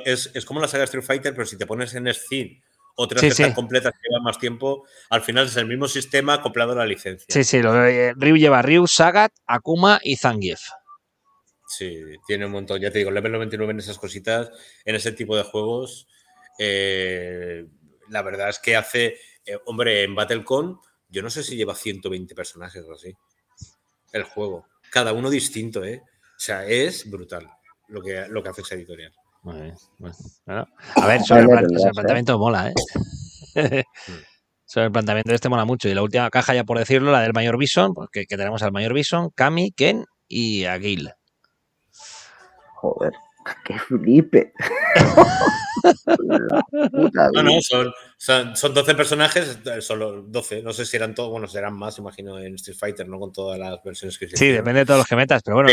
es, 0.06 0.30
es, 0.32 0.46
como 0.46 0.60
la 0.60 0.68
saga 0.68 0.84
Street 0.84 1.04
Fighter, 1.04 1.34
pero 1.34 1.48
si 1.48 1.58
te 1.58 1.66
pones 1.66 1.96
en 1.96 2.14
Steel 2.14 2.62
otras 3.02 3.22
que 3.22 3.28
están 3.28 3.54
completas 3.54 3.94
que 3.94 4.10
llevan 4.10 4.24
más 4.24 4.38
tiempo, 4.38 4.86
al 5.10 5.22
final 5.22 5.48
es 5.48 5.58
el 5.58 5.66
mismo 5.66 5.88
sistema 5.88 6.36
acoplado 6.36 6.74
a 6.74 6.76
la 6.76 6.86
licencia. 6.86 7.26
Sí, 7.30 7.44
sí, 7.44 7.62
lo 7.62 7.74
de 7.74 8.14
Ryu 8.16 8.38
lleva 8.38 8.62
Ryu, 8.62 8.88
Sagat, 8.88 9.34
Akuma 9.46 10.00
y 10.04 10.18
Zangief. 10.18 10.62
Sí, 11.68 12.04
tiene 12.28 12.46
un 12.46 12.52
montón. 12.52 12.82
Ya 12.82 12.92
te 12.92 13.00
digo, 13.00 13.12
level 13.12 13.32
99 13.32 13.72
en 13.72 13.80
esas 13.80 13.98
cositas, 13.98 14.52
en 14.84 14.96
ese 14.96 15.14
tipo 15.14 15.38
de 15.38 15.44
juegos, 15.44 16.08
eh, 16.60 17.66
la 18.10 18.22
verdad 18.22 18.50
es 18.50 18.60
que 18.60 18.76
hace, 18.76 19.18
eh, 19.46 19.58
hombre, 19.66 20.04
en 20.04 20.14
Battlecon, 20.14 20.80
yo 21.10 21.22
no 21.22 21.30
sé 21.30 21.44
si 21.44 21.56
lleva 21.56 21.74
120 21.74 22.36
personajes 22.36 22.84
o 22.86 22.94
así. 22.94 23.16
El 24.12 24.24
juego. 24.24 24.68
Cada 24.92 25.14
uno 25.14 25.30
distinto, 25.30 25.84
¿eh? 25.84 26.02
O 26.04 26.40
sea, 26.44 26.66
es 26.66 27.10
brutal 27.10 27.50
lo 27.88 28.02
que, 28.02 28.26
lo 28.30 28.44
que 28.44 28.50
hace 28.50 28.62
esa 28.62 28.76
editorial. 28.76 29.14
A 29.43 31.08
ver, 31.08 31.23
sobre, 31.23 31.41
el, 31.41 31.47
planteamiento 31.93 32.38
mola, 32.38 32.69
¿eh? 32.69 32.73
sobre 34.65 34.86
el 34.86 34.91
planteamiento 34.91 35.30
de 35.30 35.36
este 35.36 35.49
mola 35.49 35.65
mucho. 35.65 35.89
Y 35.89 35.95
la 35.95 36.04
última 36.04 36.30
caja, 36.30 36.54
ya 36.54 36.63
por 36.63 36.77
decirlo, 36.77 37.12
la 37.12 37.21
del 37.21 37.34
Mayor 37.34 37.58
Bison, 37.58 37.95
porque 37.95 38.27
que 38.27 38.38
tenemos 38.38 38.62
al 38.62 38.71
Mayor 38.71 38.93
Bison, 38.93 39.32
Kami, 39.34 39.71
Ken 39.71 40.06
y 40.27 40.65
Aguil. 40.65 41.10
Joder, 42.75 43.13
qué 43.65 43.80
flipe. 43.80 44.54
no, 47.34 47.43
no, 47.43 47.62
son, 47.62 47.91
son, 48.56 48.73
12 48.75 48.93
personajes, 48.93 49.58
solo 49.80 50.21
12. 50.21 50.62
No 50.62 50.71
sé 50.71 50.86
si 50.86 50.97
eran 50.97 51.15
todos, 51.15 51.32
bueno, 51.32 51.47
serán 51.47 51.73
más, 51.73 51.97
imagino, 51.97 52.38
en 52.38 52.54
Street 52.56 52.77
Fighter, 52.77 53.10
no 53.10 53.19
con 53.19 53.34
todas 53.34 53.58
las 53.58 53.84
versiones 53.84 54.19
que 54.19 54.30
Sí, 54.30 54.49
depende 54.49 54.82
de 54.82 54.86
todos 54.86 54.99
los 54.99 55.08
que 55.08 55.15
metas, 55.15 55.41
pero 55.43 55.58
bueno, 55.58 55.71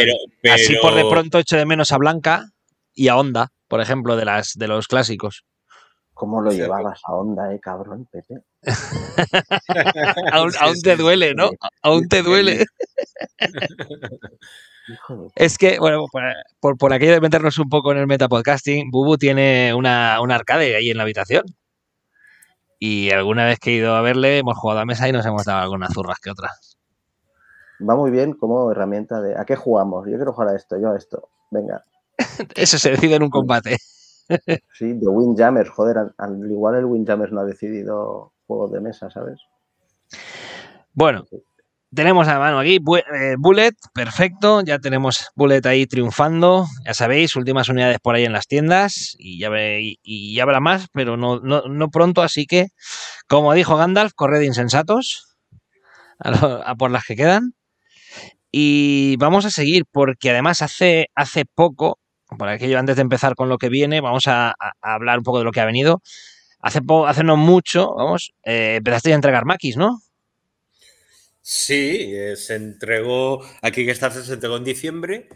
así 0.51 0.75
por 0.81 0.95
de 0.95 1.05
pronto 1.05 1.39
echo 1.39 1.59
de 1.59 1.67
menos 1.67 1.93
a 1.93 1.99
Blanca 1.99 2.51
y 2.99 3.09
a 3.09 3.17
Honda 3.17 3.51
por 3.69 3.81
ejemplo, 3.81 4.17
de, 4.17 4.25
las, 4.25 4.55
de 4.55 4.67
los 4.67 4.89
clásicos. 4.89 5.45
¿Cómo 6.15 6.41
lo 6.41 6.51
llevabas 6.51 7.01
a 7.05 7.13
onda, 7.13 7.55
eh, 7.55 7.61
cabrón, 7.61 8.09
Pepe? 8.11 8.43
aún, 10.33 10.51
te 10.83 10.97
duele, 10.97 11.35
¿no? 11.35 11.51
Aún 11.83 12.09
te 12.09 12.23
duele. 12.23 12.65
es 15.37 15.59
que, 15.59 15.79
bueno, 15.79 16.07
por, 16.61 16.77
por, 16.77 16.93
aquello 16.93 17.13
de 17.13 17.21
meternos 17.21 17.59
un 17.59 17.69
poco 17.69 17.93
en 17.93 17.99
el 17.99 18.09
metapodcasting, 18.09 18.91
Bubu 18.91 19.17
tiene 19.17 19.73
una, 19.75 20.21
un 20.21 20.33
arcade 20.33 20.75
ahí 20.75 20.91
en 20.91 20.97
la 20.97 21.05
habitación. 21.05 21.45
Y 22.81 23.11
alguna 23.11 23.45
vez 23.45 23.61
que 23.61 23.71
he 23.71 23.75
ido 23.75 23.95
a 23.95 24.01
verle, 24.01 24.39
hemos 24.39 24.57
jugado 24.59 24.81
a 24.81 24.87
mesa 24.87 25.09
y 25.09 25.13
nos 25.13 25.27
hemos 25.27 25.45
dado 25.45 25.61
algunas 25.61 25.93
zurras 25.93 26.19
que 26.19 26.31
otras. 26.31 26.79
Va 27.89 27.95
muy 27.95 28.11
bien 28.11 28.33
como 28.33 28.73
herramienta 28.73 29.21
de 29.21 29.39
¿a 29.39 29.45
qué 29.45 29.55
jugamos? 29.55 30.09
Yo 30.09 30.17
quiero 30.17 30.33
jugar 30.33 30.49
a 30.49 30.57
esto, 30.57 30.77
yo 30.81 30.91
a 30.91 30.97
esto. 30.97 31.29
Venga, 31.51 31.85
Eso 32.55 32.79
se 32.79 32.91
decide 32.91 33.17
en 33.17 33.23
un 33.23 33.31
combate. 33.31 33.77
Sí, 34.75 34.93
de 34.93 35.09
Windjammers, 35.09 35.71
joder, 35.71 35.97
al, 36.19 36.51
igual 36.51 36.75
el 36.75 36.85
Windjammers 36.85 37.33
no 37.33 37.41
ha 37.41 37.45
decidido 37.47 38.35
juegos 38.47 38.71
de 38.73 38.83
mesa, 38.83 39.09
¿sabes? 39.09 39.41
Bueno, 40.93 41.25
tenemos 41.95 42.29
a 42.29 42.39
mano 42.39 42.59
aquí 42.59 42.77
eh, 42.77 43.37
Bullet, 43.39 43.75
perfecto, 43.95 44.61
ya 44.63 44.79
tenemos 44.79 45.31
Bullet 45.35 45.65
ahí 45.65 45.87
triunfando, 45.87 46.67
ya 46.85 46.93
sabéis, 46.93 47.37
últimas 47.37 47.71
unidades 47.71 47.99
por 48.01 48.15
ahí 48.15 48.25
en 48.25 48.33
las 48.33 48.47
tiendas 48.47 49.17
y 49.19 49.39
ya, 49.39 49.49
y, 49.59 50.39
habrá 50.41 50.61
más, 50.61 50.89
pero 50.93 51.17
no, 51.17 51.41
no, 51.41 51.89
pronto, 51.89 52.23
así 52.23 52.47
que, 52.47 52.67
como 53.27 53.55
dijo 53.55 53.77
Gandalf, 53.77 54.13
corred 54.15 54.43
insensatos 54.43 55.39
a, 56.19 56.75
por 56.75 56.91
las 56.91 57.05
que 57.05 57.17
quedan. 57.17 57.55
Y 58.51 59.17
vamos 59.19 59.45
a 59.45 59.51
seguir 59.51 59.85
porque 59.91 60.31
además 60.31 60.63
hace, 60.63 61.09
hace 61.15 61.45
poco 61.45 61.99
por 62.37 62.49
aquello, 62.49 62.79
antes 62.79 62.97
de 62.97 63.03
empezar 63.03 63.35
con 63.35 63.49
lo 63.49 63.59
que 63.59 63.69
viene, 63.69 64.01
vamos 64.01 64.27
a, 64.27 64.55
hablar 64.83 65.19
un 65.19 65.25
poco 65.25 65.39
de 65.39 65.45
lo 65.45 65.53
que 65.53 65.61
ha 65.61 65.65
venido. 65.65 66.03
Hace, 66.61 66.81
hace 67.07 67.25
no 67.25 67.37
mucho, 67.37 67.95
vamos, 67.95 68.35
eh, 68.45 68.77
empezaste 68.77 69.13
a 69.13 69.15
entregar 69.15 69.45
maquis, 69.45 69.77
¿no? 69.77 70.03
Sí, 71.41 72.13
eh, 72.15 72.37
se 72.37 72.57
entregó, 72.57 73.43
aquí 73.63 73.87
que 73.87 73.93
está, 73.93 74.11
se 74.11 74.33
entregó 74.33 74.57
en 74.57 74.65
diciembre, 74.65 75.29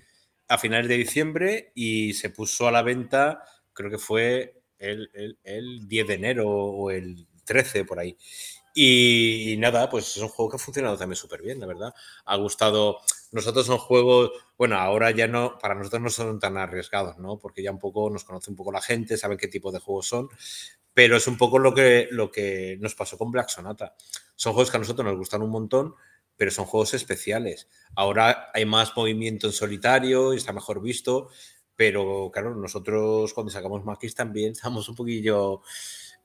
a 0.49 0.59
finales 0.59 0.89
de 0.89 0.99
diciembre, 0.99 1.73
y 1.75 2.13
se 2.15 2.29
puso 2.29 2.69
a 2.69 2.73
la 2.73 2.83
venta, 2.83 3.43
creo 3.73 3.91
que 3.91 3.99
fue 3.99 4.61
el, 4.79 5.39
el 5.45 5.89
10 5.89 6.07
de 6.07 6.15
enero 6.15 6.51
o 6.51 6.91
el 6.91 7.27
13 7.45 7.85
por 7.85 7.99
ahí. 7.99 8.19
Y, 8.75 9.57
nada, 9.59 9.91
pues 9.91 10.17
es 10.17 10.23
un 10.23 10.29
juego 10.29 10.51
que 10.51 10.57
ha 10.57 10.59
funcionado 10.59 10.97
también 10.97 11.17
súper 11.17 11.43
bien, 11.43 11.61
la 11.61 11.67
verdad. 11.67 11.95
Ha 12.25 12.37
gustado. 12.37 12.99
Nosotros 13.33 13.67
son 13.67 13.79
juegos, 13.79 14.31
bueno, 14.57 14.77
ahora 14.77 15.11
ya 15.11 15.27
no, 15.27 15.59
para 15.59 15.75
nosotros 15.75 16.03
no 16.03 16.11
son 16.11 16.39
tan 16.41 16.57
arriesgados, 16.57 17.19
¿no? 17.19 17.39
Porque 17.39 17.63
ya 17.63 17.71
un 17.71 17.79
poco 17.79 18.09
nos 18.11 18.25
conoce 18.25 18.51
un 18.51 18.57
poco 18.57 18.73
la 18.73 18.81
gente, 18.81 19.17
saben 19.17 19.39
qué 19.39 19.49
tipo 19.49 19.73
de 19.73 19.79
juegos 19.79 20.07
son, 20.07 20.29
pero 20.95 21.17
es 21.17 21.27
un 21.27 21.37
poco 21.37 21.59
lo 21.59 21.75
que, 21.75 22.09
lo 22.11 22.31
que 22.31 22.77
nos 22.81 22.95
pasó 22.95 23.17
con 23.19 23.31
Black 23.31 23.49
Sonata. 23.49 23.95
Son 24.37 24.53
juegos 24.53 24.71
que 24.71 24.77
a 24.77 24.81
nosotros 24.81 25.07
nos 25.07 25.17
gustan 25.17 25.43
un 25.43 25.51
montón, 25.51 25.95
pero 26.37 26.51
son 26.51 26.67
juegos 26.67 26.95
especiales. 26.95 27.69
Ahora 27.95 28.51
hay 28.53 28.65
más 28.65 28.97
movimiento 28.97 29.47
en 29.47 29.53
solitario 29.53 30.35
y 30.35 30.37
está 30.37 30.53
mejor 30.53 30.83
visto, 30.83 31.29
pero 31.77 32.31
claro, 32.33 32.55
nosotros 32.55 33.33
cuando 33.35 33.51
sacamos 33.51 33.85
Maquis 33.85 34.15
también 34.15 34.53
estamos 34.53 34.89
un 34.89 34.95
poquillo 34.95 35.63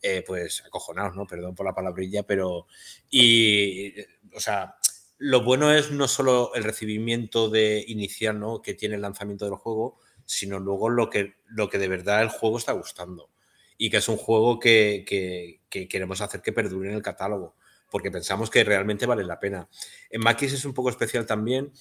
eh, 0.02 0.24
pues 0.26 0.64
acojonados, 0.66 1.16
¿no? 1.16 1.26
Perdón 1.26 1.56
por 1.56 1.66
la 1.66 1.74
palabrilla, 1.74 2.24
pero. 2.24 2.68
Y, 3.10 3.94
o 4.34 4.40
sea, 4.40 4.76
lo 5.18 5.44
bueno 5.44 5.74
es 5.74 5.92
no 5.92 6.08
solo 6.08 6.54
el 6.54 6.64
recibimiento 6.64 7.50
de 7.50 7.84
inicial, 7.88 8.40
¿no? 8.40 8.62
Que 8.62 8.74
tiene 8.74 8.96
el 8.96 9.02
lanzamiento 9.02 9.46
del 9.46 9.56
juego, 9.56 10.00
sino 10.26 10.60
luego 10.60 10.90
lo 10.90 11.10
que, 11.10 11.36
lo 11.48 11.70
que 11.70 11.80
de 11.80 11.88
verdad 11.88 12.22
el 12.22 12.30
juego 12.30 12.58
está 12.58 12.74
gustando. 12.74 13.30
Y 13.78 13.90
que 13.90 13.98
es 13.98 14.10
un 14.10 14.18
juego 14.18 14.60
que, 14.60 15.06
que, 15.08 15.88
queremos 15.88 16.22
hacer 16.22 16.42
que 16.42 16.52
perdure 16.52 16.90
en 16.90 16.96
el 16.96 17.02
catálogo, 17.02 17.56
porque 17.92 18.12
pensamos 18.12 18.50
que 18.50 18.64
realmente 18.64 19.06
vale 19.06 19.24
la 19.24 19.40
pena. 19.40 19.70
En 20.10 20.22
Maquis 20.22 20.54
es 20.54 20.66
un 20.66 20.74
poco 20.74 20.90
especial 20.90 21.26
también. 21.26 21.72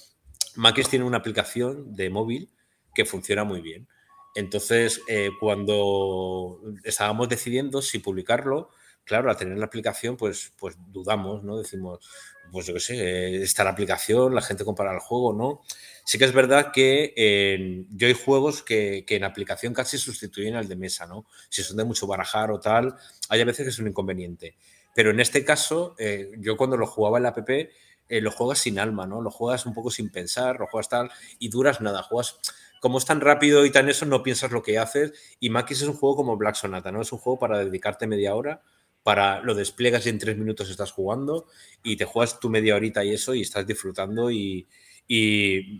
Maquis 0.57 0.89
tiene 0.89 1.05
una 1.05 1.19
aplicación 1.19 1.95
de 1.95 2.11
móvil 2.11 2.51
que 2.95 3.05
funciona 3.05 3.45
muy 3.45 3.61
bien. 3.61 3.89
Entonces, 4.37 5.01
eh, 5.09 5.31
cuando 5.41 6.61
estábamos 6.85 7.29
decidiendo 7.29 7.83
si 7.83 7.99
publicarlo, 7.99 8.71
claro, 9.05 9.31
al 9.31 9.37
tener 9.37 9.57
la 9.57 9.67
aplicación, 9.67 10.17
pues, 10.17 10.53
pues 10.59 10.77
dudamos, 10.93 11.43
¿no? 11.43 11.57
Decimos, 11.57 12.07
pues 12.53 12.67
yo 12.67 12.75
qué 12.75 12.81
sé, 12.81 13.43
está 13.43 13.65
la 13.65 13.71
aplicación, 13.71 14.35
la 14.35 14.43
gente 14.43 14.65
compara 14.65 14.93
el 14.93 15.01
juego, 15.01 15.33
¿no? 15.33 15.63
Sí 16.05 16.19
que 16.19 16.27
es 16.27 16.33
verdad 16.33 16.71
que 16.71 17.87
yo 17.91 18.07
hay 18.07 18.13
juegos 18.13 18.63
que, 18.63 19.05
en 19.09 19.25
aplicación 19.25 19.73
casi 19.73 19.99
sustituyen 19.99 20.55
al 20.55 20.69
de 20.69 20.77
mesa, 20.77 21.07
¿no? 21.07 21.27
Si 21.49 21.63
son 21.63 21.79
de 21.79 21.85
mucho 21.85 22.07
barajar 22.07 22.51
o 22.51 22.61
tal, 22.61 22.95
hay 23.29 23.41
a 23.41 23.45
veces 23.45 23.65
que 23.65 23.71
es 23.71 23.79
un 23.79 23.89
inconveniente. 23.89 24.57
Pero 24.95 25.11
en 25.11 25.21
este 25.21 25.45
caso, 25.45 25.95
eh, 25.99 26.31
yo 26.39 26.57
cuando 26.57 26.77
lo 26.77 26.87
jugaba 26.87 27.17
en 27.17 27.25
la 27.25 27.31
app, 27.31 27.49
eh, 27.49 28.21
lo 28.21 28.31
juegas 28.31 28.59
sin 28.59 28.79
alma, 28.79 29.07
¿no? 29.07 29.21
Lo 29.21 29.31
juegas 29.31 29.67
un 29.67 29.75
poco 29.75 29.91
sin 29.91 30.11
pensar, 30.11 30.61
lo 30.61 30.67
juegas 30.69 30.89
tal, 30.89 31.11
y 31.39 31.49
duras 31.49 31.81
nada, 31.81 32.03
juegas 32.03 32.39
como 32.87 32.99
es 32.99 33.05
tan 33.05 33.21
rápido 33.21 33.67
y 33.67 33.73
tan 33.73 33.89
eso, 33.89 34.07
no 34.07 34.23
piensas 34.23 34.53
lo 34.53 34.63
que 34.63 34.79
haces. 34.79 35.13
Y 35.41 35.51
Maquis 35.51 35.83
es 35.83 35.89
un 35.89 35.97
juego 35.97 36.15
como 36.15 36.37
Black 36.37 36.55
Sonata, 36.55 36.93
¿no? 36.93 37.03
Es 37.03 37.11
un 37.11 37.19
juego 37.19 37.37
para 37.37 37.59
dedicarte 37.65 38.07
media 38.07 38.37
hora, 38.37 38.63
para 39.03 39.41
lo 39.41 39.57
despliegas 39.57 40.07
y 40.07 40.11
en 40.11 40.21
tres 40.21 40.39
minutos 40.39 40.71
estás 40.71 40.93
jugando 40.93 41.47
y 41.83 41.97
te 41.97 42.05
juegas 42.05 42.39
tu 42.39 42.49
media 42.49 42.77
horita 42.77 43.05
y 43.05 43.13
eso 43.13 43.35
y 43.35 43.41
estás 43.41 43.67
disfrutando 43.67 44.31
y, 44.31 44.69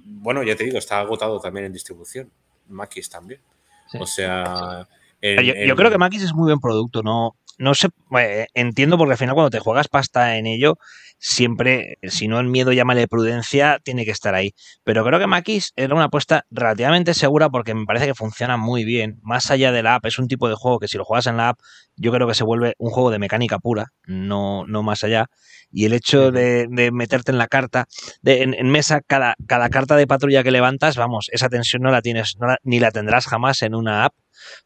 bueno, 0.05 0.43
ya 0.43 0.57
te 0.57 0.65
digo, 0.65 0.79
está 0.79 0.99
agotado 0.99 1.39
también 1.39 1.67
en 1.67 1.73
distribución. 1.73 2.29
Maquis 2.67 3.09
también. 3.09 3.41
O 4.01 4.05
sea... 4.05 4.89
yo, 5.23 5.77
creo 5.77 5.91
que 5.93 5.99
Maquis 5.99 6.25
es 6.25 6.35
muy 6.35 6.47
buen 6.47 6.59
producto, 6.59 7.05
¿no? 7.05 7.37
No 7.59 7.75
sé, 7.75 7.89
eh, 8.19 8.47
entiendo 8.55 8.99
porque 8.99 9.13
al 9.13 9.19
final 9.19 9.35
cuando 9.35 9.51
te 9.51 9.59
juegas 9.59 9.89
pasta 9.89 10.37
en 10.37 10.47
ello, 10.47 10.79
siempre, 11.19 11.99
si 12.03 12.29
no 12.29 12.39
el 12.41 12.49
miedo, 12.49 12.73
llámale 12.73 13.09
prudencia, 13.09 13.81
tiene 13.83 14.05
que 14.05 14.11
estar 14.11 14.35
ahí. 14.35 14.55
Pero 14.85 15.05
creo 15.05 15.19
que 15.19 15.27
Maquis 15.27 15.73
era 15.77 15.95
una 15.95 16.05
apuesta 16.05 16.45
relativamente 16.51 17.15
segura 17.15 17.49
porque 17.49 17.75
me 17.75 17.87
parece 17.87 18.07
que 18.07 18.15
funciona 18.15 18.57
muy 18.57 18.85
bien. 18.85 19.19
Más 19.23 19.51
allá 19.51 19.73
de 19.73 19.83
la 19.83 19.97
app, 19.97 20.07
es 20.07 20.19
un 20.19 20.29
tipo 20.29 20.49
de 20.49 20.55
juego 20.55 20.79
que 20.79 20.89
si 20.89 20.99
lo 20.99 21.05
juegas 21.05 21.27
en 21.27 21.37
la 21.37 21.51
app, 21.51 21.59
yo 21.97 22.13
creo 22.13 22.29
que 22.29 22.35
se 22.35 22.45
vuelve 22.45 22.75
un 22.79 22.91
juego 22.91 23.11
de 23.11 23.19
mecánica 23.19 23.59
pura, 23.59 23.93
no, 24.07 24.67
no 24.67 24.83
más 24.83 25.05
allá. 25.05 25.27
Y 25.71 25.85
el 25.85 25.93
hecho 25.93 26.31
de, 26.31 26.69
meterte 26.93 27.33
en 27.33 27.39
la 27.39 27.49
carta, 27.49 27.87
de, 28.23 28.43
en, 28.43 28.71
mesa, 28.71 29.01
cada, 29.07 29.35
cada 29.47 29.69
carta 29.69 29.97
de 29.97 30.07
patrulla 30.07 30.43
que 30.43 30.51
levantas, 30.51 30.97
vamos, 30.97 31.29
esa 31.33 31.49
tensión 31.49 31.83
no 31.83 31.91
la 31.91 32.03
tienes, 32.03 32.37
ni 32.63 32.81
la 32.81 32.91
tendrás 32.91 33.27
jamás 33.27 33.63
en 33.63 33.75
una 33.75 34.05
app 34.05 34.15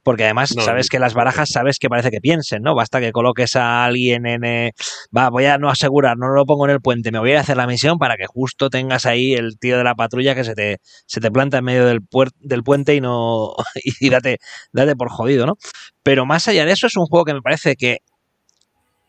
porque 0.03 0.25
además 0.25 0.55
sabes 0.59 0.89
que 0.89 0.99
las 0.99 1.15
barajas 1.15 1.51
sabes 1.51 1.79
que 1.79 1.89
parece 1.89 2.11
que 2.11 2.21
piensen, 2.21 2.63
¿no? 2.63 2.75
Basta 2.75 3.01
que 3.01 3.13
coloques 3.13 3.57
a 3.57 3.85
alguien 3.85 4.27
en... 4.27 4.45
Eh, 4.45 4.73
va, 5.17 5.31
voy 5.31 5.47
a 5.47 5.59
no 5.59 5.71
asegurar, 5.71 6.17
no 6.17 6.29
lo 6.29 6.45
pongo 6.47 6.67
en 6.67 6.73
el 6.73 6.81
puente, 6.81 7.11
me 7.13 7.19
voy 7.19 7.33
a 7.33 7.41
hacer 7.41 7.57
la 7.57 7.67
misión 7.67 7.99
para 7.99 8.17
que 8.17 8.27
justo 8.27 8.71
tengas 8.71 9.07
ahí 9.07 9.35
el 9.35 9.59
tío 9.59 9.79
de 9.79 9.85
la 9.85 9.95
patrulla 9.95 10.35
que 10.35 10.45
se 10.45 10.55
te, 10.55 10.79
se 11.07 11.21
te 11.21 11.31
planta 11.31 11.59
en 11.59 11.65
medio 11.65 11.87
del, 11.87 12.01
del 12.41 12.63
puente 12.63 12.95
y 12.95 13.01
no... 13.01 13.55
y 14.01 14.11
date, 14.11 14.39
date 14.73 14.97
por 14.97 15.11
jodido, 15.11 15.47
¿no? 15.47 15.57
Pero 16.03 16.27
más 16.27 16.49
allá 16.49 16.65
de 16.65 16.73
eso 16.73 16.87
es 16.87 16.97
un 16.97 17.07
juego 17.07 17.25
que 17.25 17.35
me 17.35 17.43
parece 17.43 17.77
que 17.77 17.99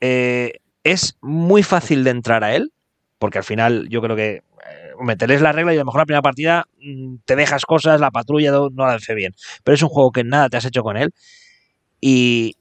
eh, 0.02 0.54
es 0.84 1.18
muy 1.22 1.64
fácil 1.64 2.04
de 2.04 2.12
entrar 2.12 2.44
a 2.44 2.56
él, 2.56 2.74
porque 3.20 3.38
al 3.38 3.44
final 3.44 3.88
yo 3.90 4.02
creo 4.02 4.16
que 4.16 4.44
meterles 5.02 5.42
la 5.42 5.52
regla 5.52 5.74
y 5.74 5.78
a 5.78 5.80
lo 5.80 5.86
mejor 5.86 6.02
la 6.02 6.06
primera 6.06 6.22
partida 6.22 6.66
mm, 6.80 7.18
te 7.26 7.36
dejas 7.36 7.66
cosas, 7.66 8.00
la 8.00 8.12
patrulla 8.12 8.52
no, 8.52 8.70
la 8.70 8.94
hace 8.94 9.14
bien. 9.16 9.34
Pero 9.64 9.76
es 9.76 9.82
un 9.82 9.90
juego 9.90 10.12
que 10.12 10.24
nada 10.24 10.50
te 10.50 10.58
has 10.58 10.66
hecho 10.66 10.84
con 10.84 10.98
él 10.98 11.12
y 12.00 12.56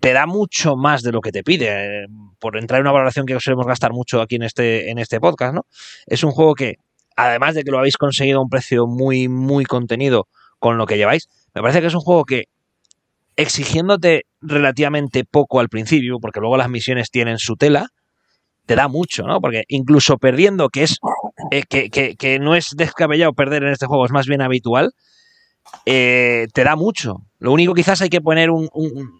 te 0.00 0.12
da 0.12 0.26
mucho 0.26 0.76
más 0.76 1.02
de 1.02 1.12
lo 1.12 1.20
que 1.20 1.32
te 1.32 1.42
pide. 1.42 2.04
Eh, 2.04 2.06
por 2.38 2.56
entrar 2.56 2.78
en 2.78 2.86
una 2.86 2.92
valoración 2.92 3.26
que 3.26 3.38
solemos 3.38 3.66
gastar 3.66 3.92
mucho 3.92 4.20
aquí 4.22 4.36
en 4.36 4.42
este, 4.42 4.90
en 4.90 4.98
este 4.98 5.20
podcast, 5.20 5.54
¿no? 5.54 5.66
Es 6.06 6.24
un 6.24 6.32
juego 6.32 6.54
que, 6.54 6.76
además 7.16 7.54
de 7.54 7.62
que 7.62 7.70
lo 7.70 7.78
habéis 7.78 7.98
conseguido 7.98 8.38
a 8.38 8.42
un 8.42 8.48
precio 8.48 8.86
muy, 8.86 9.28
muy 9.28 9.66
contenido 9.66 10.26
con 10.58 10.78
lo 10.78 10.86
que 10.86 10.96
lleváis, 10.96 11.28
me 11.54 11.60
parece 11.60 11.82
que 11.82 11.88
es 11.88 11.94
un 11.94 12.00
juego 12.00 12.24
que 12.24 12.44
exigiéndote 13.36 14.24
relativamente 14.40 15.24
poco 15.24 15.60
al 15.60 15.68
principio, 15.68 16.18
porque 16.20 16.40
luego 16.40 16.56
las 16.56 16.68
misiones 16.68 17.10
tienen 17.10 17.38
su 17.38 17.56
tela, 17.56 17.88
te 18.66 18.76
da 18.76 18.88
mucho, 18.88 19.24
¿no? 19.24 19.40
Porque 19.40 19.64
incluso 19.68 20.16
perdiendo, 20.18 20.68
que 20.68 20.84
es 20.84 20.98
eh, 21.50 21.64
que, 21.64 22.38
no 22.38 22.54
es 22.54 22.68
descabellado 22.76 23.32
perder 23.32 23.64
en 23.64 23.70
este 23.70 23.86
juego, 23.86 24.04
es 24.04 24.12
más 24.12 24.26
bien 24.26 24.42
habitual, 24.42 24.92
eh, 25.86 26.46
te 26.52 26.64
da 26.64 26.76
mucho. 26.76 27.16
Lo 27.38 27.52
único 27.52 27.74
quizás 27.74 28.00
hay 28.02 28.08
que 28.08 28.20
poner 28.20 28.50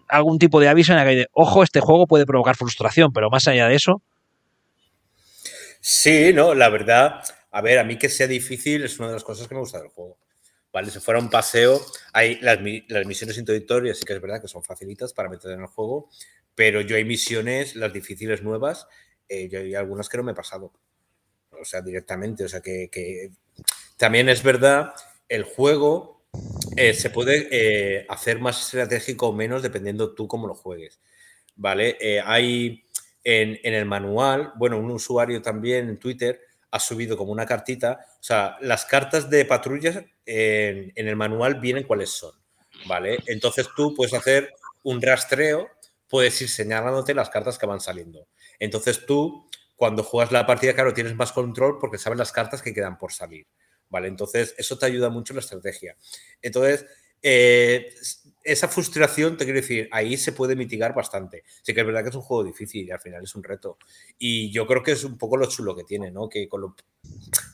algún 0.07 0.39
tipo 0.39 0.59
de 0.59 0.69
aviso 0.69 0.93
en 0.93 0.99
la 0.99 1.05
que 1.05 1.15
de, 1.15 1.27
ojo, 1.33 1.63
este 1.63 1.79
juego 1.79 2.07
puede 2.07 2.25
provocar 2.25 2.55
frustración, 2.55 3.11
pero 3.13 3.29
más 3.29 3.47
allá 3.47 3.67
de 3.67 3.75
eso. 3.75 4.01
Sí, 5.81 6.31
no, 6.33 6.53
la 6.53 6.69
verdad, 6.69 7.21
a 7.51 7.61
ver, 7.61 7.79
a 7.79 7.83
mí 7.83 7.97
que 7.97 8.07
sea 8.07 8.27
difícil 8.27 8.83
es 8.83 8.99
una 8.99 9.07
de 9.09 9.15
las 9.15 9.23
cosas 9.23 9.47
que 9.47 9.55
me 9.55 9.61
gusta 9.61 9.79
del 9.79 9.89
juego. 9.89 10.17
Vale, 10.73 10.89
si 10.89 10.99
fuera 10.99 11.19
un 11.19 11.29
paseo, 11.29 11.81
hay 12.13 12.39
las, 12.41 12.59
las 12.87 13.05
misiones 13.05 13.37
introductorias, 13.37 13.97
sí 13.97 14.05
que 14.05 14.13
es 14.13 14.21
verdad 14.21 14.41
que 14.41 14.47
son 14.47 14.63
facilitas 14.63 15.13
para 15.13 15.29
meter 15.29 15.51
en 15.51 15.61
el 15.61 15.67
juego, 15.67 16.09
pero 16.55 16.81
yo 16.81 16.95
hay 16.95 17.03
misiones, 17.03 17.75
las 17.75 17.91
difíciles 17.91 18.41
nuevas, 18.41 18.87
eh, 19.31 19.47
yo 19.47 19.59
hay 19.59 19.75
algunas 19.75 20.09
que 20.09 20.17
no 20.17 20.23
me 20.23 20.33
he 20.33 20.35
pasado. 20.35 20.73
O 21.51 21.63
sea, 21.63 21.81
directamente. 21.81 22.43
O 22.43 22.49
sea, 22.49 22.59
que, 22.59 23.31
también 23.95 24.27
es 24.27 24.43
verdad, 24.43 24.93
el 25.29 25.43
juego 25.43 26.25
eh, 26.75 26.93
se 26.93 27.09
puede 27.09 27.47
eh, 27.51 28.05
hacer 28.09 28.39
más 28.39 28.61
estratégico 28.61 29.29
o 29.29 29.33
menos 29.33 29.61
dependiendo 29.61 30.13
tú 30.13 30.27
cómo 30.27 30.47
lo 30.47 30.55
juegues. 30.55 30.99
¿Vale? 31.55 31.97
hay 32.25 32.83
en, 33.23 33.59
el 33.63 33.85
manual, 33.85 34.53
bueno, 34.55 34.79
un 34.79 34.89
usuario 34.89 35.41
también 35.41 35.89
en 35.89 35.97
Twitter 35.97 36.41
ha 36.71 36.79
subido 36.79 37.17
como 37.17 37.31
una 37.31 37.45
cartita. 37.45 38.05
O 38.13 38.23
sea, 38.23 38.57
las 38.61 38.85
cartas 38.85 39.29
de 39.29 39.45
patrullas 39.45 39.97
en, 40.25 40.91
en 40.95 41.07
el 41.07 41.15
manual 41.15 41.59
vienen 41.59 41.83
cuáles 41.83 42.09
son. 42.09 42.31
¿Vale? 42.87 43.19
Entonces 43.27 43.67
tú 43.75 43.93
puedes 43.93 44.13
hacer 44.13 44.53
un 44.83 45.01
rastreo, 45.01 45.69
puedes 46.07 46.41
ir 46.41 46.49
señalándote 46.49 47.13
las 47.13 47.29
cartas 47.29 47.57
que 47.57 47.65
van 47.65 47.79
saliendo. 47.79 48.27
Entonces 48.59 49.05
tú, 49.05 49.47
cuando 49.75 50.03
juegas 50.03 50.31
la 50.31 50.45
partida, 50.45 50.73
claro, 50.73 50.93
tienes 50.93 51.15
más 51.15 51.31
control 51.31 51.77
porque 51.79 51.97
sabes 51.97 52.17
las 52.17 52.31
cartas 52.31 52.61
que 52.61 52.73
quedan 52.73 52.97
por 52.97 53.13
salir. 53.13 53.47
¿Vale? 53.89 54.07
Entonces, 54.07 54.55
eso 54.57 54.77
te 54.77 54.85
ayuda 54.85 55.09
mucho 55.09 55.33
la 55.33 55.41
estrategia. 55.41 55.97
Entonces, 56.41 56.85
eh, 57.21 57.93
esa 58.43 58.67
frustración, 58.67 59.37
te 59.37 59.45
quiero 59.45 59.59
decir, 59.59 59.87
ahí 59.91 60.17
se 60.17 60.31
puede 60.31 60.55
mitigar 60.55 60.93
bastante. 60.93 61.43
Sí 61.61 61.73
que 61.73 61.81
es 61.81 61.85
verdad 61.85 62.03
que 62.03 62.09
es 62.09 62.15
un 62.15 62.21
juego 62.21 62.43
difícil 62.43 62.87
y 62.87 62.91
al 62.91 62.99
final 62.99 63.23
es 63.23 63.35
un 63.35 63.43
reto. 63.43 63.77
Y 64.17 64.51
yo 64.51 64.65
creo 64.67 64.83
que 64.83 64.91
es 64.91 65.03
un 65.03 65.17
poco 65.17 65.37
lo 65.37 65.47
chulo 65.47 65.75
que 65.75 65.83
tiene, 65.83 66.11
¿no? 66.11 66.29
Que 66.29 66.47
con 66.49 66.61
lo 66.61 66.75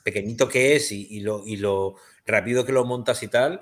pequeñito 0.03 0.47
que 0.47 0.75
es 0.75 0.91
y, 0.91 1.19
lo, 1.19 1.45
y 1.45 1.57
lo, 1.57 1.95
rápido 2.25 2.65
que 2.65 2.71
lo 2.71 2.85
montas 2.85 3.23
y 3.23 3.27
tal. 3.27 3.61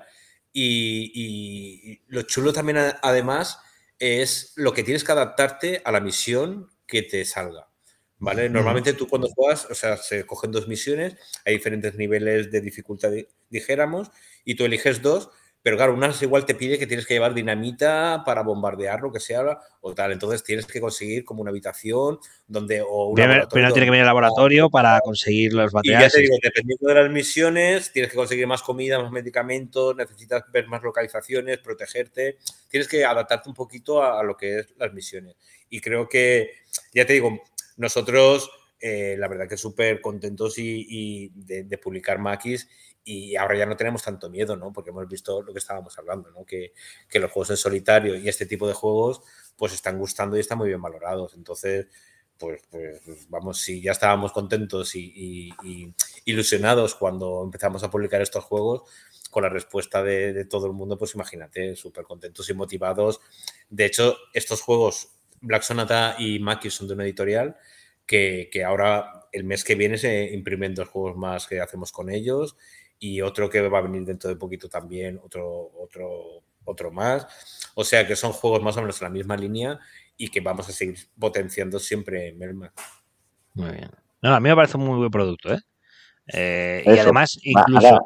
Y, 0.52 1.12
y, 1.14 2.02
lo 2.08 2.22
chulo 2.22 2.52
también, 2.52 2.78
además, 3.02 3.58
es 3.98 4.52
lo 4.56 4.72
que 4.72 4.82
tienes 4.84 5.04
que 5.04 5.12
adaptarte 5.12 5.82
a 5.84 5.92
la 5.92 6.00
misión 6.00 6.70
que 6.86 7.02
te 7.02 7.24
salga. 7.24 7.68
¿Vale? 8.18 8.48
Normalmente 8.48 8.94
tú 8.94 9.08
cuando 9.08 9.28
juegas, 9.28 9.66
o 9.70 9.74
sea, 9.74 9.98
se 9.98 10.24
cogen 10.24 10.50
dos 10.50 10.68
misiones, 10.68 11.16
hay 11.44 11.54
diferentes 11.54 11.96
niveles 11.96 12.50
de 12.50 12.62
dificultad, 12.62 13.12
dijéramos, 13.50 14.10
y 14.42 14.54
tú 14.54 14.64
eliges 14.64 15.02
dos, 15.02 15.28
pero 15.66 15.78
claro, 15.78 15.94
una 15.94 16.14
igual 16.20 16.46
te 16.46 16.54
pide 16.54 16.78
que 16.78 16.86
tienes 16.86 17.08
que 17.08 17.14
llevar 17.14 17.34
dinamita 17.34 18.22
para 18.24 18.44
bombardear 18.44 19.00
lo 19.00 19.10
que 19.10 19.18
sea 19.18 19.58
o 19.80 19.94
tal. 19.94 20.12
Entonces 20.12 20.44
tienes 20.44 20.64
que 20.64 20.80
conseguir 20.80 21.24
como 21.24 21.42
una 21.42 21.50
habitación 21.50 22.20
donde. 22.46 22.82
O 22.82 23.06
un 23.08 23.16
Primero, 23.16 23.48
tiene 23.48 23.72
que 23.72 23.80
venir 23.80 24.02
al 24.02 24.06
laboratorio 24.06 24.70
para 24.70 25.00
conseguir 25.00 25.54
los 25.54 25.74
materiales. 25.74 26.06
Y 26.06 26.08
ya 26.08 26.14
te 26.14 26.22
digo, 26.22 26.36
dependiendo 26.40 26.88
de 26.88 26.94
las 26.94 27.10
misiones, 27.10 27.90
tienes 27.90 28.12
que 28.12 28.16
conseguir 28.16 28.46
más 28.46 28.62
comida, 28.62 29.02
más 29.02 29.10
medicamentos, 29.10 29.96
necesitas 29.96 30.44
ver 30.52 30.68
más 30.68 30.84
localizaciones, 30.84 31.58
protegerte. 31.58 32.38
Tienes 32.70 32.86
que 32.86 33.04
adaptarte 33.04 33.48
un 33.48 33.56
poquito 33.56 34.04
a, 34.04 34.22
lo 34.22 34.36
que 34.36 34.60
es 34.60 34.68
las 34.76 34.92
misiones. 34.92 35.34
Y 35.68 35.80
creo 35.80 36.08
que, 36.08 36.48
ya 36.94 37.04
te 37.04 37.14
digo, 37.14 37.42
nosotros. 37.76 38.48
Eh, 38.78 39.16
la 39.18 39.26
verdad 39.26 39.48
que 39.48 39.56
súper 39.56 40.02
contentos 40.02 40.58
y, 40.58 41.30
de, 41.34 41.64
de, 41.64 41.78
publicar 41.78 42.18
Maquis 42.18 42.68
y 43.08 43.36
ahora 43.36 43.56
ya 43.56 43.66
no 43.66 43.76
tenemos 43.76 44.02
tanto 44.02 44.28
miedo, 44.28 44.56
¿no? 44.56 44.72
Porque 44.72 44.90
hemos 44.90 45.06
visto 45.08 45.40
lo 45.40 45.52
que 45.52 45.60
estábamos 45.60 45.96
hablando, 45.96 46.28
¿no? 46.32 46.44
Que, 46.44 46.72
los 47.12 47.30
juegos 47.30 47.50
en 47.50 47.56
solitario 47.56 48.16
y 48.16 48.28
este 48.28 48.46
tipo 48.46 48.66
de 48.66 48.74
juegos 48.74 49.22
pues 49.56 49.72
están 49.72 49.96
gustando 49.96 50.36
y 50.36 50.40
están 50.40 50.58
muy 50.58 50.68
bien 50.68 50.82
valorados. 50.82 51.34
Entonces, 51.34 51.86
pues, 52.36 52.62
pues 52.68 53.00
vamos, 53.28 53.60
si 53.60 53.80
ya 53.80 53.92
estábamos 53.92 54.32
contentos 54.32 54.96
y, 54.96 55.54
ilusionados 56.24 56.96
cuando 56.96 57.44
empezamos 57.44 57.84
a 57.84 57.90
publicar 57.90 58.20
estos 58.20 58.44
juegos, 58.44 58.82
con 59.30 59.44
la 59.44 59.48
respuesta 59.50 60.02
de, 60.02 60.44
todo 60.46 60.66
el 60.66 60.72
mundo, 60.72 60.98
pues 60.98 61.14
imagínate, 61.14 61.76
súper 61.76 62.04
contentos 62.04 62.50
y 62.50 62.54
motivados. 62.54 63.20
De 63.70 63.84
hecho, 63.84 64.16
estos 64.32 64.62
juegos, 64.62 65.10
Black 65.40 65.62
Sonata 65.62 66.16
y 66.18 66.40
Maki 66.40 66.70
son 66.70 66.88
de 66.88 66.94
una 66.94 67.04
editorial 67.04 67.56
que, 68.04 68.48
que 68.50 68.64
ahora 68.64 69.28
el 69.32 69.44
mes 69.44 69.62
que 69.62 69.74
viene 69.76 69.96
se 69.96 70.32
imprimen 70.32 70.74
dos 70.74 70.88
juegos 70.88 71.16
más 71.16 71.46
que 71.46 71.60
hacemos 71.60 71.92
con 71.92 72.10
ellos 72.10 72.56
y 72.98 73.20
otro 73.20 73.48
que 73.48 73.68
va 73.68 73.78
a 73.78 73.82
venir 73.82 74.04
dentro 74.04 74.30
de 74.30 74.36
poquito 74.36 74.68
también, 74.68 75.20
otro, 75.22 75.70
otro, 75.78 76.42
otro 76.64 76.90
más. 76.90 77.26
O 77.74 77.84
sea 77.84 78.06
que 78.06 78.16
son 78.16 78.32
juegos 78.32 78.62
más 78.62 78.76
o 78.76 78.80
menos 78.80 79.00
en 79.00 79.06
la 79.06 79.10
misma 79.10 79.36
línea 79.36 79.78
y 80.16 80.28
que 80.28 80.40
vamos 80.40 80.68
a 80.68 80.72
seguir 80.72 80.96
potenciando 81.18 81.78
siempre 81.78 82.28
en. 82.28 82.38
Muy 83.54 83.70
bien. 83.70 83.90
No, 84.22 84.34
a 84.34 84.40
mí 84.40 84.48
me 84.48 84.56
parece 84.56 84.76
un 84.76 84.84
muy 84.84 84.98
buen 84.98 85.10
producto, 85.10 85.52
¿eh? 85.52 85.60
eh 86.32 86.82
y 86.86 86.98
además, 86.98 87.38
incluso. 87.42 87.86
Ahora, 87.86 88.00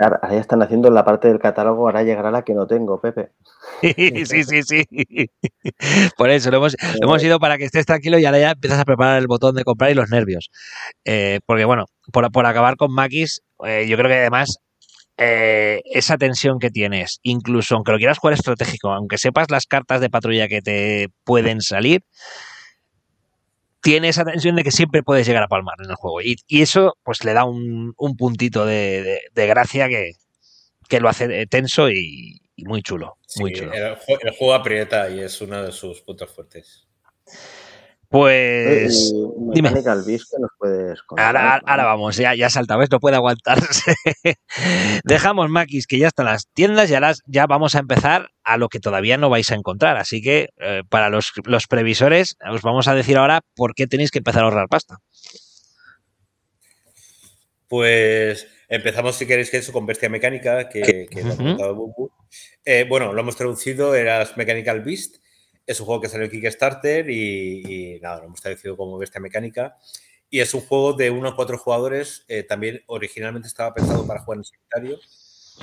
ya 0.00 0.38
están 0.38 0.62
haciendo 0.62 0.90
la 0.90 1.04
parte 1.04 1.28
del 1.28 1.38
catálogo, 1.38 1.86
ahora 1.86 2.02
llegará 2.02 2.30
la 2.30 2.42
que 2.42 2.54
no 2.54 2.66
tengo, 2.66 3.00
Pepe. 3.00 3.30
sí, 3.82 4.44
sí, 4.44 4.62
sí. 4.62 4.84
Por 6.16 6.30
eso 6.30 6.50
lo 6.50 6.58
hemos, 6.58 6.76
hemos, 7.00 7.22
ido 7.22 7.38
para 7.38 7.58
que 7.58 7.64
estés 7.64 7.86
tranquilo 7.86 8.18
y 8.18 8.24
ahora 8.24 8.38
ya 8.38 8.50
empiezas 8.52 8.80
a 8.80 8.84
preparar 8.84 9.18
el 9.18 9.26
botón 9.26 9.54
de 9.54 9.64
comprar 9.64 9.90
y 9.90 9.94
los 9.94 10.10
nervios. 10.10 10.50
Eh, 11.04 11.40
porque 11.46 11.64
bueno, 11.64 11.86
por, 12.12 12.30
por, 12.30 12.46
acabar 12.46 12.76
con 12.76 12.92
Maquis, 12.92 13.42
eh, 13.64 13.86
yo 13.88 13.96
creo 13.96 14.08
que 14.08 14.18
además 14.18 14.58
eh, 15.16 15.80
esa 15.84 16.18
tensión 16.18 16.58
que 16.58 16.70
tienes, 16.70 17.20
incluso 17.22 17.76
aunque 17.76 17.92
lo 17.92 17.98
quieras 17.98 18.18
jugar 18.18 18.34
estratégico, 18.34 18.90
aunque 18.90 19.16
sepas 19.16 19.50
las 19.50 19.66
cartas 19.66 20.00
de 20.00 20.10
patrulla 20.10 20.48
que 20.48 20.60
te 20.60 21.08
pueden 21.24 21.60
salir, 21.60 22.02
tiene 23.84 24.08
esa 24.08 24.24
tensión 24.24 24.56
de 24.56 24.64
que 24.64 24.70
siempre 24.70 25.02
puedes 25.02 25.26
llegar 25.26 25.42
a 25.42 25.48
palmar 25.48 25.76
en 25.84 25.90
el 25.90 25.96
juego. 25.96 26.22
Y, 26.22 26.36
eso 26.48 26.96
pues 27.02 27.22
le 27.22 27.34
da 27.34 27.44
un, 27.44 27.94
puntito 28.16 28.64
de, 28.64 29.20
gracia 29.34 29.88
que, 29.88 31.00
lo 31.00 31.08
hace 31.10 31.46
tenso 31.46 31.90
y, 31.90 32.40
muy 32.56 32.80
chulo. 32.80 33.18
Muy 33.36 33.52
chulo. 33.52 33.72
El, 33.74 33.96
juego 34.38 34.54
aprieta 34.54 35.10
y 35.10 35.20
es 35.20 35.38
uno 35.42 35.62
de 35.62 35.70
sus 35.70 36.00
puntos 36.00 36.30
fuertes. 36.30 36.88
Pues. 38.14 39.12
Dime. 39.54 39.70
Beast, 40.06 40.34
nos 40.38 40.52
puedes 40.56 41.02
contar? 41.02 41.36
Ahora, 41.36 41.60
ahora, 41.66 41.84
vamos, 41.84 42.16
ya, 42.16 42.32
ya 42.36 42.48
salta, 42.48 42.76
¿ves? 42.76 42.88
No 42.88 43.00
puede 43.00 43.16
aguantarse. 43.16 43.96
Dejamos 45.04 45.50
Maquis, 45.50 45.88
que 45.88 45.98
ya 45.98 46.06
están 46.06 46.26
las 46.26 46.46
tiendas, 46.54 46.88
y 46.88 46.94
ahora 46.94 47.14
ya 47.26 47.48
vamos 47.48 47.74
a 47.74 47.80
empezar 47.80 48.28
a 48.44 48.56
lo 48.56 48.68
que 48.68 48.78
todavía 48.78 49.16
no 49.16 49.30
vais 49.30 49.50
a 49.50 49.56
encontrar. 49.56 49.96
Así 49.96 50.22
que 50.22 50.50
eh, 50.58 50.82
para 50.88 51.10
los, 51.10 51.32
los 51.44 51.66
previsores, 51.66 52.36
os 52.48 52.62
vamos 52.62 52.86
a 52.86 52.94
decir 52.94 53.16
ahora 53.16 53.40
por 53.56 53.74
qué 53.74 53.88
tenéis 53.88 54.12
que 54.12 54.18
empezar 54.18 54.42
a 54.42 54.44
ahorrar 54.44 54.68
pasta. 54.68 54.98
Pues 57.66 58.46
empezamos, 58.68 59.16
si 59.16 59.26
queréis, 59.26 59.50
que 59.50 59.56
eso 59.56 59.72
con 59.72 59.86
Bestia 59.86 60.08
Mecánica, 60.08 60.68
que, 60.68 61.08
lo 61.20 61.32
ha 61.32 61.36
comentado 61.36 61.92
eh, 62.64 62.86
bueno, 62.88 63.12
lo 63.12 63.20
hemos 63.20 63.34
traducido, 63.34 63.96
eras 63.96 64.36
Mechanical 64.36 64.82
Beast. 64.82 65.16
Es 65.66 65.80
un 65.80 65.86
juego 65.86 66.00
que 66.00 66.08
salió 66.08 66.26
en 66.26 66.30
Kickstarter 66.30 67.08
y, 67.08 67.98
nada, 68.02 68.18
lo 68.18 68.24
hemos 68.26 68.40
traducido 68.40 68.76
como 68.76 68.98
Bestia 68.98 69.20
Mecánica. 69.20 69.78
Y 70.28 70.40
es 70.40 70.52
un 70.52 70.60
juego 70.60 70.92
de 70.92 71.10
uno 71.10 71.28
a 71.28 71.36
cuatro 71.36 71.56
jugadores. 71.56 72.24
Eh, 72.28 72.42
también 72.42 72.82
originalmente 72.86 73.48
estaba 73.48 73.72
pensado 73.72 74.06
para 74.06 74.20
jugar 74.20 74.38
en 74.38 74.44
solitario, 74.44 74.98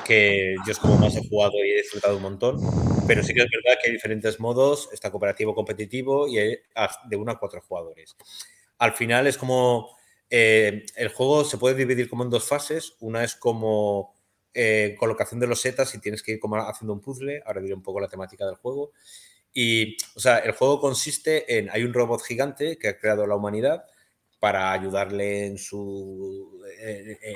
que 0.05 0.55
yo 0.65 0.71
es 0.71 0.79
como 0.79 0.97
más 0.97 1.15
he 1.15 1.27
jugado 1.27 1.53
y 1.63 1.71
he 1.71 1.81
disfrutado 1.81 2.15
un 2.15 2.23
montón. 2.23 2.57
Pero 3.07 3.21
sí 3.21 3.33
que 3.33 3.41
es 3.41 3.47
verdad 3.49 3.79
que 3.81 3.89
hay 3.89 3.93
diferentes 3.93 4.39
modos. 4.39 4.89
Está 4.91 5.11
cooperativo, 5.11 5.53
competitivo 5.53 6.27
y 6.27 6.35
de 6.35 7.15
uno 7.15 7.31
a 7.31 7.39
cuatro 7.39 7.61
jugadores. 7.61 8.15
Al 8.77 8.93
final 8.93 9.27
es 9.27 9.37
como 9.37 9.95
eh, 10.29 10.85
el 10.95 11.09
juego 11.09 11.43
se 11.43 11.57
puede 11.57 11.75
dividir 11.75 12.09
como 12.09 12.23
en 12.23 12.29
dos 12.29 12.47
fases. 12.47 12.95
Una 13.01 13.23
es 13.23 13.35
como 13.35 14.15
eh, 14.53 14.95
colocación 14.97 15.39
de 15.39 15.47
los 15.47 15.61
setas 15.61 15.93
y 15.93 15.99
tienes 15.99 16.23
que 16.23 16.31
ir 16.31 16.39
como 16.39 16.55
haciendo 16.55 16.93
un 16.93 17.01
puzzle. 17.01 17.43
Ahora 17.45 17.61
diré 17.61 17.73
un 17.73 17.83
poco 17.83 17.99
la 17.99 18.07
temática 18.07 18.45
del 18.45 18.55
juego. 18.55 18.93
Y, 19.53 19.97
o 20.15 20.19
sea, 20.19 20.37
el 20.39 20.51
juego 20.53 20.79
consiste 20.79 21.57
en, 21.57 21.69
hay 21.69 21.83
un 21.83 21.93
robot 21.93 22.21
gigante 22.21 22.77
que 22.77 22.87
ha 22.87 22.97
creado 22.97 23.27
la 23.27 23.35
humanidad 23.35 23.85
para 24.39 24.71
ayudarle 24.71 25.45
en 25.45 25.57
su 25.59 26.59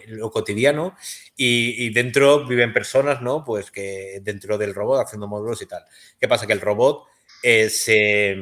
lo 0.07 0.31
cotidiano 0.31 0.95
y, 1.35 1.93
dentro 1.93 2.47
viven 2.47 2.73
personas, 2.73 3.21
¿no? 3.21 3.43
Pues 3.43 3.69
que 3.69 4.19
dentro 4.23 4.57
del 4.57 4.73
robot 4.73 5.05
haciendo 5.05 5.27
módulos 5.27 5.61
y 5.61 5.67
tal. 5.67 5.83
¿Qué 6.19 6.27
pasa? 6.27 6.47
Que 6.47 6.53
el 6.53 6.61
robot 6.61 7.05
eh, 7.43 7.69
se, 7.69 8.35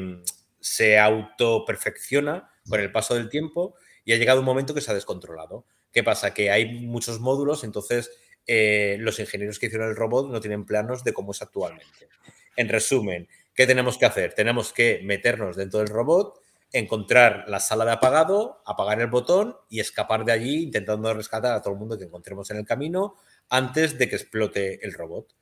se 0.62 0.98
autoperfecciona 0.98 2.50
con 2.70 2.80
el 2.80 2.92
paso 2.92 3.16
del 3.16 3.30
tiempo 3.30 3.76
y 4.06 4.14
ha 4.14 4.18
llegado 4.18 4.40
un 4.40 4.46
momento 4.46 4.74
que 4.74 4.80
se 4.80 4.92
ha 4.92 4.96
descontrolado. 4.96 5.66
¿Qué 5.92 6.04
pasa? 6.04 6.34
Que 6.34 6.50
hay 6.50 6.80
muchos 6.86 7.20
módulos, 7.20 7.66
entonces 7.66 8.12
eh, 8.48 8.98
los 9.00 9.20
ingenieros 9.20 9.60
que 9.60 9.68
hicieron 9.68 9.90
el 9.90 9.96
robot 9.96 10.30
no 10.32 10.42
tienen 10.42 10.66
planos 10.66 11.04
de 11.04 11.14
cómo 11.14 11.34
es 11.34 11.42
actualmente. 11.42 12.08
En 12.56 12.70
resumen, 12.70 13.28
¿qué 13.54 13.68
tenemos 13.68 13.98
que 13.98 14.06
hacer? 14.06 14.34
Tenemos 14.34 14.74
que 14.74 15.02
meternos 15.04 15.56
dentro 15.56 15.80
del 15.80 15.90
robot, 15.90 16.40
encontrar 16.72 17.46
la 17.48 17.60
sala 17.60 17.86
de 17.86 17.92
apagado, 17.92 18.62
apagar 18.66 19.00
el 19.00 19.08
botón 19.08 19.56
y 19.70 19.80
escapar 19.80 20.26
de 20.26 20.32
allí 20.32 20.64
intentando 20.64 21.14
rescatar 21.14 21.54
a 21.54 21.62
todo 21.62 21.74
el 21.74 21.80
mundo 21.80 21.98
que 21.98 22.06
encontremos 22.06 22.50
en 22.52 22.58
el 22.58 22.66
camino 22.66 23.16
antes 23.50 23.98
de 23.98 24.10
que 24.10 24.16
explote 24.16 24.84
el 24.86 24.94
robot. 24.94 25.36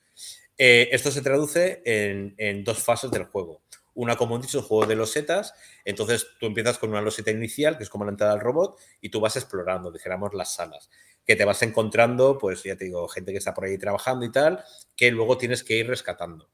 Eh, 0.58 0.90
esto 0.92 1.10
se 1.10 1.22
traduce 1.22 1.82
en, 1.86 2.64
dos 2.64 2.84
fases 2.84 3.10
del 3.10 3.24
juego 3.26 3.62
una, 3.94 4.16
como 4.16 4.38
he 4.38 4.42
dicho, 4.42 4.60
un 4.60 4.64
juego 4.64 4.86
de 4.86 4.96
losetas. 4.96 5.54
Entonces 5.84 6.26
tú 6.40 6.46
empiezas 6.46 6.78
con 6.78 6.90
una 6.92 7.02
loseta 7.02 7.30
inicial, 7.30 7.78
que 7.78 7.84
es 7.84 7.90
como 7.90 8.06
la 8.06 8.12
entrada 8.12 8.34
del 8.34 8.42
robot, 8.42 8.78
y 9.02 9.10
tú 9.10 9.20
vas 9.20 9.36
explorando, 9.36 9.92
dijéramos, 9.92 10.34
las 10.34 10.56
salas. 10.56 10.90
Que 11.26 11.36
te 11.36 11.46
vas 11.46 11.62
encontrando, 11.62 12.38
pues 12.38 12.64
ya 12.64 12.76
te 12.76 12.86
digo, 12.86 13.08
gente 13.08 13.32
que 13.32 13.38
está 13.38 13.54
por 13.54 13.66
ahí 13.66 13.78
trabajando 13.78 14.26
y 14.26 14.32
tal, 14.32 14.64
que 14.96 15.12
luego 15.12 15.38
tienes 15.38 15.64
que 15.64 15.76
ir 15.76 15.88
rescatando. 15.88 16.50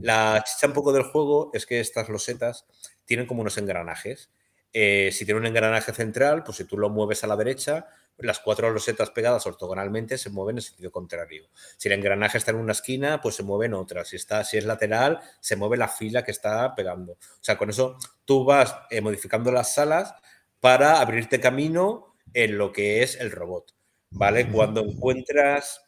La 0.00 0.42
chicha 0.46 0.66
un 0.66 0.72
poco 0.72 0.92
del 0.92 1.04
juego 1.04 1.50
es 1.54 1.66
que 1.66 1.80
estas 1.80 2.08
losetas 2.08 2.66
tienen 3.04 3.26
como 3.26 3.42
unos 3.42 3.58
engranajes. 3.58 4.30
Eh, 4.72 5.10
si 5.12 5.24
tiene 5.24 5.40
un 5.40 5.46
engranaje 5.46 5.92
central, 5.92 6.44
pues 6.44 6.56
si 6.56 6.64
tú 6.64 6.78
lo 6.78 6.88
mueves 6.88 7.24
a 7.24 7.26
la 7.26 7.36
derecha, 7.36 7.88
las 8.18 8.40
cuatro 8.40 8.70
losetas 8.70 9.10
pegadas 9.10 9.46
ortogonalmente 9.46 10.18
se 10.18 10.30
mueven 10.30 10.56
en 10.56 10.62
sentido 10.62 10.90
contrario. 10.90 11.48
Si 11.76 11.88
el 11.88 11.94
engranaje 11.94 12.38
está 12.38 12.52
en 12.52 12.58
una 12.58 12.72
esquina, 12.72 13.20
pues 13.20 13.34
se 13.36 13.42
mueve 13.42 13.66
en 13.66 13.74
otra. 13.74 14.04
Si, 14.04 14.16
está, 14.16 14.44
si 14.44 14.58
es 14.58 14.64
lateral, 14.64 15.20
se 15.40 15.56
mueve 15.56 15.76
la 15.76 15.88
fila 15.88 16.24
que 16.24 16.30
está 16.30 16.74
pegando. 16.74 17.12
O 17.12 17.18
sea, 17.40 17.58
con 17.58 17.70
eso 17.70 17.96
tú 18.24 18.44
vas 18.44 18.76
eh, 18.90 19.00
modificando 19.00 19.50
las 19.50 19.74
salas 19.74 20.14
para 20.60 21.00
abrirte 21.00 21.40
camino 21.40 22.14
en 22.32 22.58
lo 22.58 22.72
que 22.72 23.02
es 23.02 23.16
el 23.20 23.30
robot. 23.30 23.74
¿Vale? 24.12 24.48
Cuando 24.50 24.80
encuentras 24.82 25.82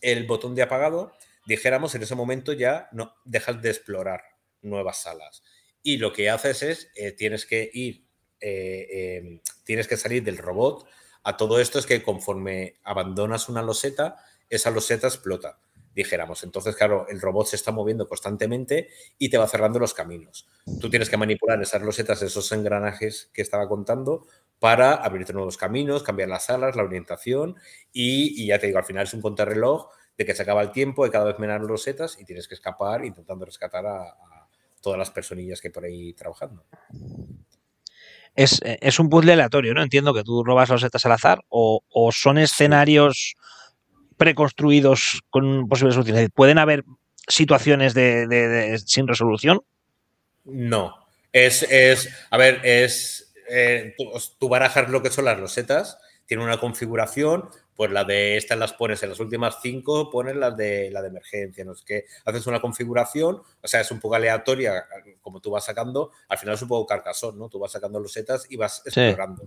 el 0.00 0.26
botón 0.26 0.54
de 0.54 0.62
apagado, 0.62 1.12
dijéramos, 1.46 1.94
en 1.94 2.02
ese 2.02 2.14
momento 2.14 2.52
ya 2.52 2.88
no 2.92 3.14
dejas 3.24 3.60
de 3.60 3.70
explorar 3.70 4.22
nuevas 4.62 5.02
salas. 5.02 5.42
Y 5.82 5.98
lo 5.98 6.12
que 6.12 6.30
haces 6.30 6.62
es, 6.62 6.90
eh, 6.94 7.12
tienes 7.12 7.46
que 7.46 7.70
ir, 7.72 8.04
eh, 8.40 9.40
tienes 9.64 9.88
que 9.88 9.96
salir 9.96 10.22
del 10.22 10.38
robot 10.38 10.88
a 11.28 11.36
todo 11.36 11.60
esto 11.60 11.78
es 11.78 11.84
que 11.84 12.02
conforme 12.02 12.76
abandonas 12.84 13.50
una 13.50 13.60
loseta, 13.60 14.16
esa 14.48 14.70
loseta 14.70 15.08
explota, 15.08 15.58
dijéramos. 15.94 16.42
Entonces, 16.42 16.74
claro, 16.74 17.06
el 17.08 17.20
robot 17.20 17.48
se 17.48 17.56
está 17.56 17.70
moviendo 17.70 18.08
constantemente 18.08 18.88
y 19.18 19.28
te 19.28 19.36
va 19.36 19.46
cerrando 19.46 19.78
los 19.78 19.92
caminos. 19.92 20.48
Tú 20.80 20.88
tienes 20.88 21.10
que 21.10 21.18
manipular 21.18 21.60
esas 21.60 21.82
losetas, 21.82 22.22
esos 22.22 22.50
engranajes 22.52 23.30
que 23.34 23.42
estaba 23.42 23.68
contando, 23.68 24.26
para 24.58 24.94
abrirte 24.94 25.32
nuevos 25.32 25.56
caminos, 25.56 26.02
cambiar 26.02 26.28
las 26.28 26.50
alas, 26.50 26.76
la 26.76 26.82
orientación 26.82 27.56
y, 27.92 28.46
ya 28.46 28.58
te 28.58 28.66
digo, 28.66 28.78
al 28.78 28.84
final 28.84 29.04
es 29.04 29.14
un 29.14 29.22
contrarreloj 29.22 29.88
de 30.16 30.24
que 30.24 30.34
se 30.34 30.42
acaba 30.42 30.62
el 30.62 30.72
tiempo, 30.72 31.04
de 31.04 31.10
cada 31.10 31.26
vez 31.26 31.38
menos 31.38 31.62
losetas 31.62 32.18
y 32.20 32.24
tienes 32.24 32.48
que 32.48 32.54
escapar 32.54 33.04
intentando 33.04 33.44
rescatar 33.44 33.86
a, 33.86 34.02
a 34.02 34.48
todas 34.80 34.98
las 34.98 35.10
personillas 35.10 35.60
que 35.60 35.68
hay 35.68 35.72
por 35.72 35.84
ahí 35.84 36.12
trabajando. 36.14 36.64
Eh, 38.38 38.78
es, 38.80 39.00
un 39.00 39.10
puzzle 39.10 39.32
aleatorio, 39.32 39.74
¿no? 39.74 39.82
Entiendo 39.82 40.14
que 40.14 40.22
tú 40.22 40.44
robas 40.44 40.68
los 40.68 40.80
setas 40.80 41.04
al 41.04 41.12
azar 41.12 41.40
o, 41.48 41.82
son 42.12 42.38
escenarios 42.38 43.34
preconstruidos 44.16 45.22
con 45.28 45.66
posibles 45.66 45.94
soluciones. 45.94 46.28
¿Pueden 46.32 46.58
haber 46.58 46.84
situaciones 47.26 47.94
de, 47.94 48.80
sin 48.86 49.08
resolución? 49.08 49.60
No. 50.44 50.94
Es, 51.32 51.64
es 51.64 52.08
a 52.30 52.36
ver, 52.36 52.60
es, 52.62 53.27
eh, 53.48 53.94
tú, 54.38 54.48
barajas 54.48 54.88
lo 54.90 55.02
que 55.02 55.10
son 55.10 55.24
las 55.24 55.38
losetas, 55.38 55.98
tiene 56.26 56.44
una 56.44 56.60
configuración, 56.60 57.48
pues 57.74 57.90
la 57.90 58.04
de 58.04 58.36
estas 58.36 58.58
las 58.58 58.72
pones 58.72 59.02
en 59.02 59.10
las 59.10 59.20
últimas 59.20 59.58
cinco, 59.62 60.10
pones 60.10 60.36
las 60.36 60.56
de 60.56 60.90
la 60.90 61.00
de 61.00 61.08
emergencia, 61.08 61.64
no 61.64 61.72
es 61.72 61.82
que 61.82 62.04
haces 62.24 62.46
una 62.46 62.60
configuración, 62.60 63.40
o 63.62 63.68
sea, 63.68 63.80
es 63.80 63.90
un 63.90 64.00
poco 64.00 64.16
aleatoria 64.16 64.86
como 65.20 65.40
tú 65.40 65.50
vas 65.50 65.64
sacando, 65.64 66.12
al 66.28 66.38
final 66.38 66.56
es 66.56 66.62
un 66.62 66.68
poco 66.68 66.86
carcasón, 66.86 67.38
¿no? 67.38 67.48
Tú 67.48 67.58
vas 67.58 67.72
sacando 67.72 68.00
los 68.00 68.12
setas 68.12 68.46
y 68.50 68.56
vas 68.56 68.82
explorando. 68.84 69.44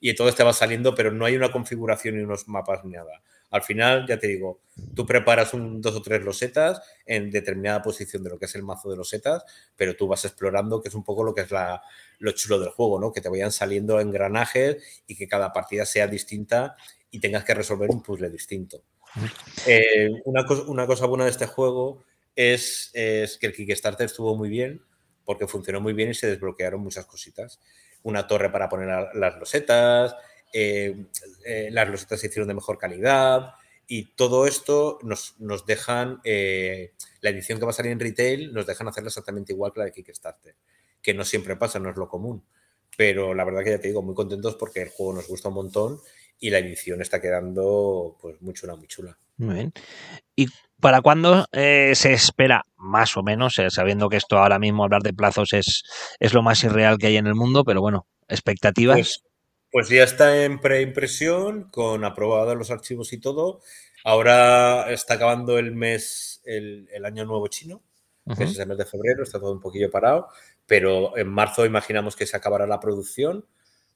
Y 0.00 0.10
entonces 0.10 0.34
te 0.34 0.44
va 0.44 0.52
saliendo, 0.52 0.94
pero 0.94 1.10
no 1.10 1.24
hay 1.24 1.36
una 1.36 1.52
configuración 1.52 2.16
ni 2.16 2.22
unos 2.22 2.48
mapas 2.48 2.84
ni 2.84 2.92
nada. 2.92 3.22
Al 3.50 3.62
final, 3.62 4.06
ya 4.06 4.18
te 4.18 4.28
digo, 4.28 4.60
tú 4.94 5.04
preparas 5.04 5.54
un, 5.54 5.80
dos 5.80 5.96
o 5.96 6.02
tres 6.02 6.22
losetas 6.22 6.80
en 7.04 7.30
determinada 7.30 7.82
posición 7.82 8.22
de 8.22 8.30
lo 8.30 8.38
que 8.38 8.44
es 8.44 8.54
el 8.54 8.62
mazo 8.62 8.90
de 8.90 8.96
losetas, 8.96 9.44
pero 9.76 9.96
tú 9.96 10.06
vas 10.06 10.24
explorando, 10.24 10.80
que 10.80 10.88
es 10.88 10.94
un 10.94 11.04
poco 11.04 11.24
lo 11.24 11.34
que 11.34 11.42
es 11.42 11.50
la, 11.50 11.82
lo 12.18 12.32
chulo 12.32 12.60
del 12.60 12.70
juego, 12.70 13.00
¿no? 13.00 13.12
Que 13.12 13.20
te 13.20 13.28
vayan 13.28 13.50
saliendo 13.50 14.00
engranajes 14.00 15.02
y 15.06 15.16
que 15.16 15.26
cada 15.26 15.52
partida 15.52 15.84
sea 15.84 16.06
distinta 16.06 16.76
y 17.10 17.18
tengas 17.18 17.44
que 17.44 17.54
resolver 17.54 17.90
un 17.90 18.02
puzzle 18.02 18.30
distinto. 18.30 18.84
Eh, 19.66 20.08
una, 20.24 20.46
una, 20.68 20.86
cosa 20.86 21.06
buena 21.06 21.24
de 21.24 21.30
este 21.30 21.46
juego 21.46 22.04
es, 22.36 22.90
es, 22.94 23.38
que 23.38 23.48
el 23.48 23.52
Kickstarter 23.52 24.06
estuvo 24.06 24.36
muy 24.36 24.48
bien 24.48 24.82
porque 25.24 25.48
funcionó 25.48 25.80
muy 25.80 25.92
bien 25.92 26.10
y 26.10 26.14
se 26.14 26.28
desbloquearon 26.28 26.80
muchas 26.80 27.06
cositas. 27.06 27.60
Una 28.02 28.26
torre 28.26 28.50
para 28.50 28.68
poner 28.68 29.08
las 29.14 29.38
losetas, 29.38 30.14
eh, 30.52 31.06
eh, 31.44 31.68
las 31.70 31.88
losetas 31.88 32.20
se 32.20 32.26
hicieron 32.26 32.48
de 32.48 32.54
mejor 32.54 32.78
calidad 32.78 33.54
y 33.86 34.14
todo 34.14 34.46
esto 34.46 34.98
nos, 35.02 35.38
nos 35.40 35.66
dejan, 35.66 36.20
la 36.24 37.30
edición 37.30 37.58
que 37.58 37.64
va 37.64 37.70
a 37.70 37.74
salir 37.74 37.92
en 37.92 38.00
retail, 38.00 38.52
nos 38.52 38.66
dejan 38.66 38.86
hacerla 38.86 39.08
exactamente 39.08 39.52
igual 39.52 39.72
que 39.72 39.80
la 39.80 39.86
de 39.86 39.92
Kickstarter, 39.92 40.54
que 41.02 41.12
no 41.12 41.24
siempre 41.24 41.56
pasa, 41.56 41.80
no 41.80 41.90
es 41.90 41.96
lo 41.96 42.08
común. 42.08 42.44
Pero 42.96 43.34
la 43.34 43.44
verdad 43.44 43.64
que 43.64 43.70
ya 43.70 43.80
te 43.80 43.88
digo, 43.88 44.02
muy 44.02 44.14
contentos 44.14 44.54
porque 44.54 44.82
el 44.82 44.90
juego 44.90 45.14
nos 45.14 45.26
gusta 45.26 45.48
un 45.48 45.54
montón 45.54 46.00
y 46.38 46.50
la 46.50 46.58
edición 46.58 47.02
está 47.02 47.20
quedando 47.20 48.16
pues 48.20 48.40
muy 48.40 48.54
chula, 48.54 48.76
muy 48.76 48.86
chula. 48.86 49.18
Muy 49.36 49.54
bien. 49.54 49.72
¿Y 50.36 50.48
para 50.80 51.02
cuándo 51.02 51.46
eh, 51.52 51.92
se 51.94 52.12
espera, 52.12 52.64
más 52.76 53.16
o 53.16 53.22
menos, 53.22 53.58
eh, 53.58 53.70
sabiendo 53.70 54.08
que 54.08 54.16
esto 54.16 54.38
ahora 54.38 54.58
mismo 54.58 54.84
hablar 54.84 55.02
de 55.02 55.12
plazos 55.12 55.52
es, 55.52 55.82
es 56.18 56.34
lo 56.34 56.42
más 56.42 56.64
irreal 56.64 56.98
que 56.98 57.08
hay 57.08 57.16
en 57.16 57.26
el 57.26 57.34
mundo, 57.34 57.64
pero 57.64 57.80
bueno, 57.80 58.06
expectativas? 58.28 58.96
Pues, 58.96 59.22
pues 59.70 59.88
ya 59.88 60.04
está 60.04 60.44
en 60.44 60.60
preimpresión, 60.60 61.70
con 61.70 62.04
aprobados 62.04 62.56
los 62.56 62.70
archivos 62.70 63.12
y 63.12 63.18
todo. 63.18 63.60
Ahora 64.04 64.90
está 64.90 65.14
acabando 65.14 65.58
el 65.58 65.72
mes, 65.72 66.40
el, 66.44 66.88
año 67.04 67.24
nuevo 67.24 67.48
chino, 67.48 67.82
que 68.36 68.44
es 68.44 68.58
el 68.58 68.68
mes 68.68 68.78
de 68.78 68.86
febrero, 68.86 69.22
está 69.22 69.38
todo 69.38 69.52
un 69.52 69.60
poquillo 69.60 69.90
parado, 69.90 70.28
pero 70.66 71.16
en 71.16 71.28
marzo 71.28 71.66
imaginamos 71.66 72.16
que 72.16 72.26
se 72.26 72.36
acabará 72.36 72.66
la 72.66 72.80
producción 72.80 73.44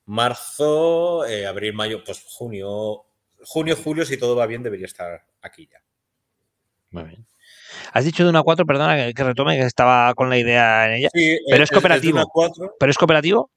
marzo, 0.07 1.25
eh, 1.27 1.47
abril, 1.47 1.73
mayo, 1.75 2.03
pues 2.05 2.25
junio, 2.27 3.05
junio, 3.43 3.77
julio, 3.77 4.05
si 4.05 4.17
todo 4.17 4.37
va 4.37 4.47
bien, 4.47 4.63
debería 4.63 4.87
estar 4.87 5.25
aquí 5.43 5.69
ya. 5.71 5.83
Muy 6.91 7.05
bien. 7.05 7.27
Has 7.93 8.05
dicho 8.05 8.23
de 8.23 8.31
una 8.31 8.43
4, 8.43 8.67
perdona 8.67 9.13
que, 9.13 9.25
retome, 9.25 9.57
que 9.57 9.65
estaba 9.65 10.15
con 10.15 10.31
la 10.31 10.39
idea 10.39 10.87
en 10.87 10.93
ella. 10.95 11.09
Sí, 11.13 11.39
pero 11.51 11.65
es, 11.65 11.71
cooperativo. 11.71 12.23
¿Pero 12.79 12.91
es 12.91 12.99
cooperativo? 12.99 13.51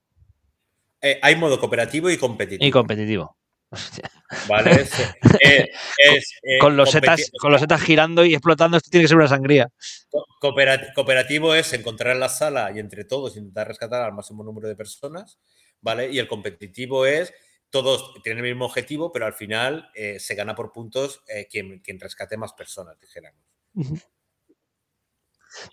Eh, 1.01 1.19
hay 1.21 1.35
modo 1.35 1.59
cooperativo 1.59 2.09
y 2.09 2.17
competitivo. 2.17 2.67
Y 2.67 2.71
competitivo. 2.71 3.37
¿Vale? 4.47 4.71
Es, 4.71 4.99
eh, 5.41 5.69
es, 5.97 6.31
eh, 6.41 6.57
con, 6.59 6.77
los 6.77 6.89
setas, 6.91 7.29
con 7.39 7.51
los 7.51 7.59
setas 7.61 7.81
girando 7.81 8.23
y 8.25 8.33
explotando, 8.33 8.77
esto 8.77 8.89
tiene 8.89 9.03
que 9.03 9.07
ser 9.09 9.17
una 9.17 9.27
sangría. 9.27 9.67
Co- 10.09 10.25
coopera- 10.41 10.93
Cooperativo 10.93 11.53
es 11.53 11.71
encontrar 11.73 12.15
la 12.15 12.29
sala 12.29 12.71
y 12.73 12.79
entre 12.79 13.03
todos 13.03 13.35
intentar 13.37 13.67
rescatar 13.67 14.01
al 14.03 14.13
máximo 14.13 14.43
número 14.43 14.67
de 14.67 14.75
personas, 14.75 15.37
¿vale? 15.81 16.09
Y 16.11 16.19
el 16.19 16.27
competitivo 16.27 17.05
es 17.05 17.33
todos 17.69 18.13
tienen 18.23 18.43
el 18.45 18.51
mismo 18.51 18.65
objetivo, 18.65 19.11
pero 19.11 19.25
al 19.25 19.33
final 19.33 19.89
eh, 19.93 20.19
se 20.21 20.35
gana 20.35 20.55
por 20.55 20.71
puntos 20.71 21.21
eh, 21.27 21.47
quien, 21.51 21.79
quien 21.79 21.99
rescate 21.99 22.37
más 22.37 22.53
personas, 22.53 22.97
dijéramos. 22.99 23.41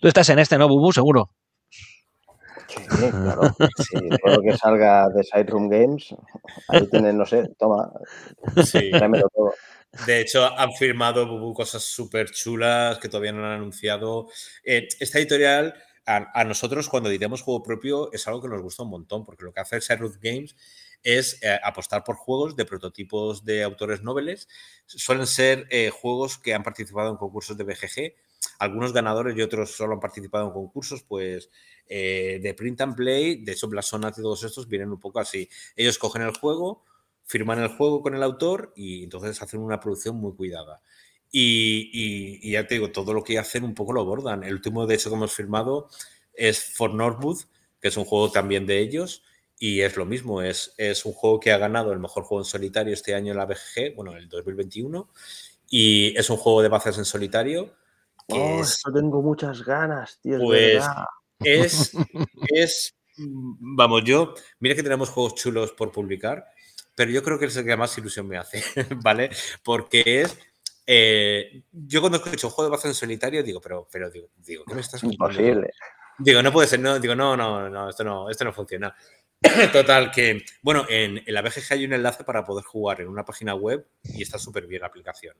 Tú 0.01 0.07
estás 0.07 0.27
en 0.29 0.39
este, 0.39 0.57
¿no, 0.57 0.67
Bubu? 0.67 0.91
Seguro. 0.91 1.31
Sí, 2.67 2.83
claro. 3.11 3.55
Sí, 3.77 4.09
todo 4.23 4.35
lo 4.37 4.41
que 4.41 4.57
salga 4.57 5.09
de 5.09 5.23
Side 5.23 5.43
Room 5.45 5.69
Games, 5.69 6.15
ahí 6.67 6.87
tienen, 6.89 7.17
no 7.17 7.25
sé, 7.25 7.47
toma, 7.57 7.91
Sí. 8.63 8.91
tráemelo 8.91 9.29
todo. 9.33 9.53
De 10.05 10.19
hecho, 10.21 10.45
han 10.57 10.73
firmado 10.73 11.53
cosas 11.53 11.83
súper 11.83 12.29
chulas 12.31 12.97
que 12.99 13.07
todavía 13.09 13.31
no 13.31 13.45
han 13.45 13.53
anunciado. 13.53 14.27
Eh, 14.63 14.87
esta 14.99 15.19
editorial, 15.19 15.73
a, 16.05 16.39
a 16.39 16.43
nosotros 16.43 16.89
cuando 16.89 17.09
editemos 17.09 17.41
juego 17.41 17.63
propio, 17.63 18.11
es 18.11 18.27
algo 18.27 18.41
que 18.41 18.49
nos 18.49 18.61
gusta 18.61 18.83
un 18.83 18.89
montón, 18.89 19.25
porque 19.25 19.45
lo 19.45 19.53
que 19.53 19.61
hace 19.61 19.79
Cyruth 19.81 20.17
Games 20.21 20.55
es 21.03 21.41
eh, 21.43 21.59
apostar 21.63 22.03
por 22.03 22.15
juegos 22.15 22.55
de 22.55 22.65
prototipos 22.65 23.45
de 23.45 23.63
autores 23.63 24.01
noveles. 24.01 24.47
Suelen 24.85 25.27
ser 25.27 25.65
eh, 25.69 25.91
juegos 25.91 26.37
que 26.39 26.53
han 26.53 26.63
participado 26.63 27.11
en 27.11 27.17
concursos 27.17 27.55
de 27.57 27.63
BGG, 27.63 28.15
algunos 28.59 28.93
ganadores 28.93 29.37
y 29.37 29.41
otros 29.41 29.71
solo 29.71 29.93
han 29.95 29.99
participado 29.99 30.47
en 30.47 30.53
concursos, 30.53 31.03
pues 31.03 31.49
eh, 31.87 32.39
de 32.41 32.53
print 32.53 32.81
and 32.81 32.95
play. 32.95 33.43
De 33.43 33.53
hecho, 33.53 33.67
Blasonat 33.67 34.17
y 34.17 34.21
todos 34.21 34.43
estos 34.43 34.67
vienen 34.67 34.91
un 34.91 34.99
poco 34.99 35.19
así. 35.19 35.49
Ellos 35.75 35.97
cogen 35.97 36.21
el 36.23 36.31
juego, 36.37 36.83
firman 37.23 37.59
el 37.59 37.69
juego 37.69 38.01
con 38.01 38.15
el 38.15 38.23
autor 38.23 38.73
y 38.75 39.03
entonces 39.03 39.41
hacen 39.41 39.59
una 39.61 39.79
producción 39.79 40.15
muy 40.17 40.33
cuidada. 40.35 40.81
Y, 41.31 41.89
y- 41.93 42.39
y 42.49 42.51
ya 42.53 42.65
te 42.67 42.75
digo, 42.75 42.91
todo 42.91 43.13
lo 43.13 43.23
que 43.23 43.37
hacen 43.39 43.63
un 43.63 43.73
poco 43.73 43.93
lo 43.93 44.01
abordan. 44.01 44.43
El 44.43 44.53
último, 44.53 44.85
de 44.87 44.95
hecho, 44.95 45.09
que 45.09 45.15
hemos 45.15 45.33
firmado 45.33 45.89
es 46.33 46.63
For 46.63 46.93
Norwood, 46.93 47.39
que 47.81 47.89
es 47.89 47.97
un 47.97 48.05
juego 48.05 48.31
también 48.31 48.65
de 48.65 48.79
ellos. 48.79 49.23
Y 49.57 49.81
es 49.81 49.95
lo 49.97 50.05
mismo, 50.05 50.41
es, 50.41 50.73
es 50.77 51.05
un 51.05 51.13
juego 51.13 51.39
que 51.39 51.51
ha 51.51 51.57
ganado 51.57 51.93
el 51.93 51.99
mejor 51.99 52.23
juego 52.23 52.41
en 52.41 52.45
solitario 52.45 52.93
este 52.93 53.15
año 53.15 53.31
en 53.31 53.37
la 53.37 53.45
BGG, 53.45 53.95
bueno, 53.95 54.15
el 54.17 54.27
2021. 54.29 55.09
Y 55.69 56.17
es 56.17 56.29
un 56.29 56.37
juego 56.37 56.61
de 56.61 56.69
bazas 56.69 56.97
en 56.97 57.05
solitario. 57.05 57.73
Que 58.27 58.39
Oh, 58.39 58.61
es, 58.61 58.71
esto 58.71 58.91
tengo 58.91 59.21
muchas 59.21 59.63
ganas, 59.63 60.19
tío. 60.21 60.37
es 60.37 60.43
Pues, 60.43 60.85
es, 61.39 61.91
es, 62.53 62.95
mm, 63.17 63.75
vamos, 63.75 64.03
yo, 64.03 64.33
mira 64.59 64.75
que 64.75 64.83
tenemos 64.83 65.09
juegos 65.09 65.35
chulos 65.35 65.71
por 65.73 65.91
publicar, 65.91 66.45
pero 66.95 67.11
yo 67.11 67.21
creo 67.23 67.37
que 67.37 67.45
es 67.45 67.55
el 67.57 67.65
que 67.65 67.77
más 67.77 67.97
ilusión 67.97 68.27
me 68.27 68.37
hace, 68.37 68.63
¿vale? 69.03 69.29
Porque 69.63 70.21
es, 70.21 70.37
eh, 70.87 71.63
yo 71.71 72.01
cuando 72.01 72.17
escucho 72.17 72.47
un 72.47 72.53
juego 72.53 72.69
de 72.69 72.75
baza 72.75 72.87
en 72.87 72.93
solitario 72.93 73.43
digo, 73.43 73.61
pero, 73.61 73.87
pero 73.91 74.09
digo, 74.09 74.29
digo, 74.37 74.63
¿qué 74.65 74.75
me 74.75 74.81
estás 74.81 75.03
Es 75.03 75.11
imposible. 75.11 75.71
Digo, 76.17 76.41
no 76.41 76.51
puede 76.51 76.67
ser, 76.67 76.79
no, 76.79 76.97
digo, 76.99 77.13
no, 77.13 77.35
no, 77.35 77.69
no, 77.69 77.89
esto 77.89 78.03
no, 78.03 78.29
esto 78.29 78.45
no 78.45 78.53
funciona. 78.53 78.95
Total, 79.73 80.11
que, 80.11 80.43
bueno, 80.61 80.85
en, 80.87 81.21
en 81.25 81.33
la 81.33 81.41
BGG 81.41 81.73
hay 81.73 81.85
un 81.85 81.93
enlace 81.93 82.23
para 82.23 82.45
poder 82.45 82.63
jugar 82.63 83.01
en 83.01 83.09
una 83.09 83.25
página 83.25 83.53
web 83.53 83.85
y 84.03 84.21
está 84.21 84.39
súper 84.39 84.65
bien 84.65 84.81
la 84.81 84.87
aplicación. 84.87 85.35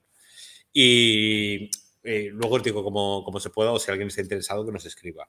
Y 0.73 1.71
eh, 2.05 2.29
luego 2.31 2.55
os 2.55 2.63
digo 2.63 2.83
cómo, 2.83 3.23
cómo 3.23 3.39
se 3.39 3.49
pueda 3.49 3.71
o 3.71 3.79
si 3.79 3.91
alguien 3.91 4.07
está 4.09 4.21
interesado 4.21 4.65
que 4.65 4.71
nos 4.71 4.85
escriba. 4.85 5.27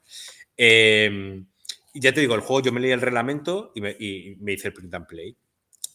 Eh, 0.57 1.43
ya 1.95 2.13
te 2.13 2.21
digo, 2.21 2.35
el 2.35 2.41
juego 2.43 2.63
yo 2.63 2.73
me 2.73 2.81
leí 2.81 2.91
el 2.93 3.01
reglamento 3.01 3.73
y 3.75 3.81
me, 3.81 3.91
y 3.99 4.37
me 4.41 4.53
hice 4.53 4.69
el 4.69 4.75
print 4.75 4.95
and 4.95 5.07
play. 5.07 5.37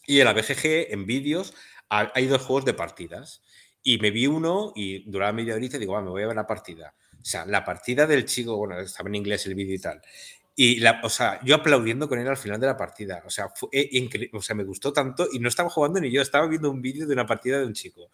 Y 0.06 0.18
en 0.20 0.24
la 0.26 0.32
BGG, 0.32 0.92
en 0.92 1.06
vídeos, 1.06 1.54
ha- 1.88 2.10
hay 2.14 2.26
dos 2.26 2.42
juegos 2.42 2.64
de 2.64 2.74
partidas. 2.74 3.42
Y 3.84 3.98
me 3.98 4.10
vi 4.10 4.26
uno 4.26 4.72
y 4.76 5.08
duraba 5.10 5.32
media 5.32 5.54
horita 5.54 5.76
y 5.76 5.80
digo, 5.80 5.94
va, 5.94 6.02
me 6.02 6.10
voy 6.10 6.22
a 6.22 6.28
ver 6.28 6.36
la 6.36 6.46
partida. 6.46 6.94
O 7.20 7.24
sea, 7.24 7.46
la 7.46 7.64
partida 7.64 8.06
del 8.06 8.24
chico, 8.24 8.56
bueno, 8.56 8.78
estaba 8.80 9.08
en 9.08 9.16
inglés 9.16 9.46
el 9.46 9.54
vídeo 9.54 9.74
y 9.74 9.78
tal. 9.80 10.00
Y, 10.54 10.80
la, 10.80 11.00
o 11.02 11.08
sea, 11.08 11.40
yo 11.44 11.54
aplaudiendo 11.54 12.08
con 12.08 12.18
él 12.18 12.28
al 12.28 12.36
final 12.36 12.60
de 12.60 12.66
la 12.66 12.76
partida. 12.76 13.22
O 13.26 13.30
sea, 13.30 13.48
fue 13.48 13.68
eh, 13.72 13.88
incre- 13.92 14.28
o 14.34 14.42
sea, 14.42 14.54
me 14.54 14.64
gustó 14.64 14.92
tanto 14.92 15.26
y 15.32 15.38
no 15.38 15.48
estaba 15.48 15.70
jugando 15.70 15.98
ni 16.00 16.10
yo, 16.10 16.20
estaba 16.20 16.46
viendo 16.46 16.70
un 16.70 16.82
vídeo 16.82 17.06
de 17.06 17.14
una 17.14 17.26
partida 17.26 17.58
de 17.58 17.66
un 17.66 17.72
chico. 17.72 18.10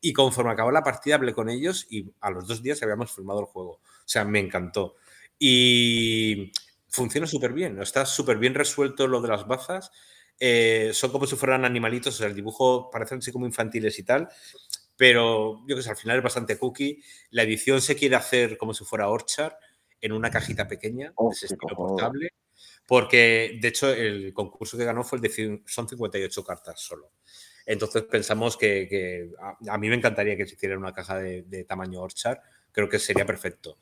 Y 0.00 0.12
conforme 0.12 0.52
acabó 0.52 0.70
la 0.70 0.82
partida 0.82 1.16
hablé 1.16 1.32
con 1.34 1.48
ellos 1.48 1.86
y 1.90 2.10
a 2.20 2.30
los 2.30 2.46
dos 2.46 2.62
días 2.62 2.82
habíamos 2.82 3.12
firmado 3.12 3.40
el 3.40 3.46
juego. 3.46 3.72
O 3.72 3.80
sea, 4.06 4.24
me 4.24 4.40
encantó. 4.40 4.96
Y 5.38 6.52
funciona 6.88 7.26
súper 7.26 7.52
bien, 7.52 7.80
está 7.82 8.06
súper 8.06 8.38
bien 8.38 8.54
resuelto 8.54 9.06
lo 9.06 9.20
de 9.20 9.28
las 9.28 9.46
bazas. 9.46 9.90
Eh, 10.40 10.90
son 10.94 11.10
como 11.12 11.26
si 11.26 11.36
fueran 11.36 11.64
animalitos, 11.64 12.14
o 12.14 12.18
sea, 12.18 12.26
el 12.26 12.34
dibujo 12.34 12.90
parecen 12.90 13.18
así 13.18 13.30
como 13.32 13.46
infantiles 13.46 13.98
y 13.98 14.02
tal, 14.04 14.28
pero 14.96 15.62
yo 15.66 15.76
que 15.76 15.82
sé, 15.82 15.90
al 15.90 15.96
final 15.96 16.18
es 16.18 16.22
bastante 16.22 16.58
cookie. 16.58 17.02
La 17.30 17.42
edición 17.42 17.80
se 17.80 17.96
quiere 17.96 18.16
hacer 18.16 18.56
como 18.56 18.74
si 18.74 18.84
fuera 18.84 19.08
Orchard 19.08 19.54
en 20.04 20.12
una 20.12 20.30
cajita 20.30 20.68
pequeña, 20.68 21.12
Oh, 21.16 21.32
estilo 21.32 21.58
portable, 21.74 22.30
porque 22.86 23.58
de 23.60 23.68
hecho 23.68 23.90
el 23.90 24.32
concurso 24.34 24.76
que 24.76 24.84
ganó 24.84 25.02
fue 25.02 25.18
el 25.18 25.22
de 25.22 25.62
son 25.66 25.88
58 25.88 26.44
cartas 26.44 26.80
solo. 26.80 27.10
Entonces 27.66 28.02
pensamos 28.02 28.56
que, 28.58 28.86
que 28.88 29.30
a, 29.40 29.74
a 29.74 29.78
mí 29.78 29.88
me 29.88 29.94
encantaría 29.94 30.36
que 30.36 30.46
se 30.46 30.54
hiciera 30.54 30.76
una 30.76 30.92
caja 30.92 31.18
de, 31.18 31.42
de 31.42 31.64
tamaño 31.64 32.02
Orchard, 32.02 32.38
creo 32.70 32.88
que 32.88 32.98
sería 32.98 33.24
perfecto. 33.24 33.78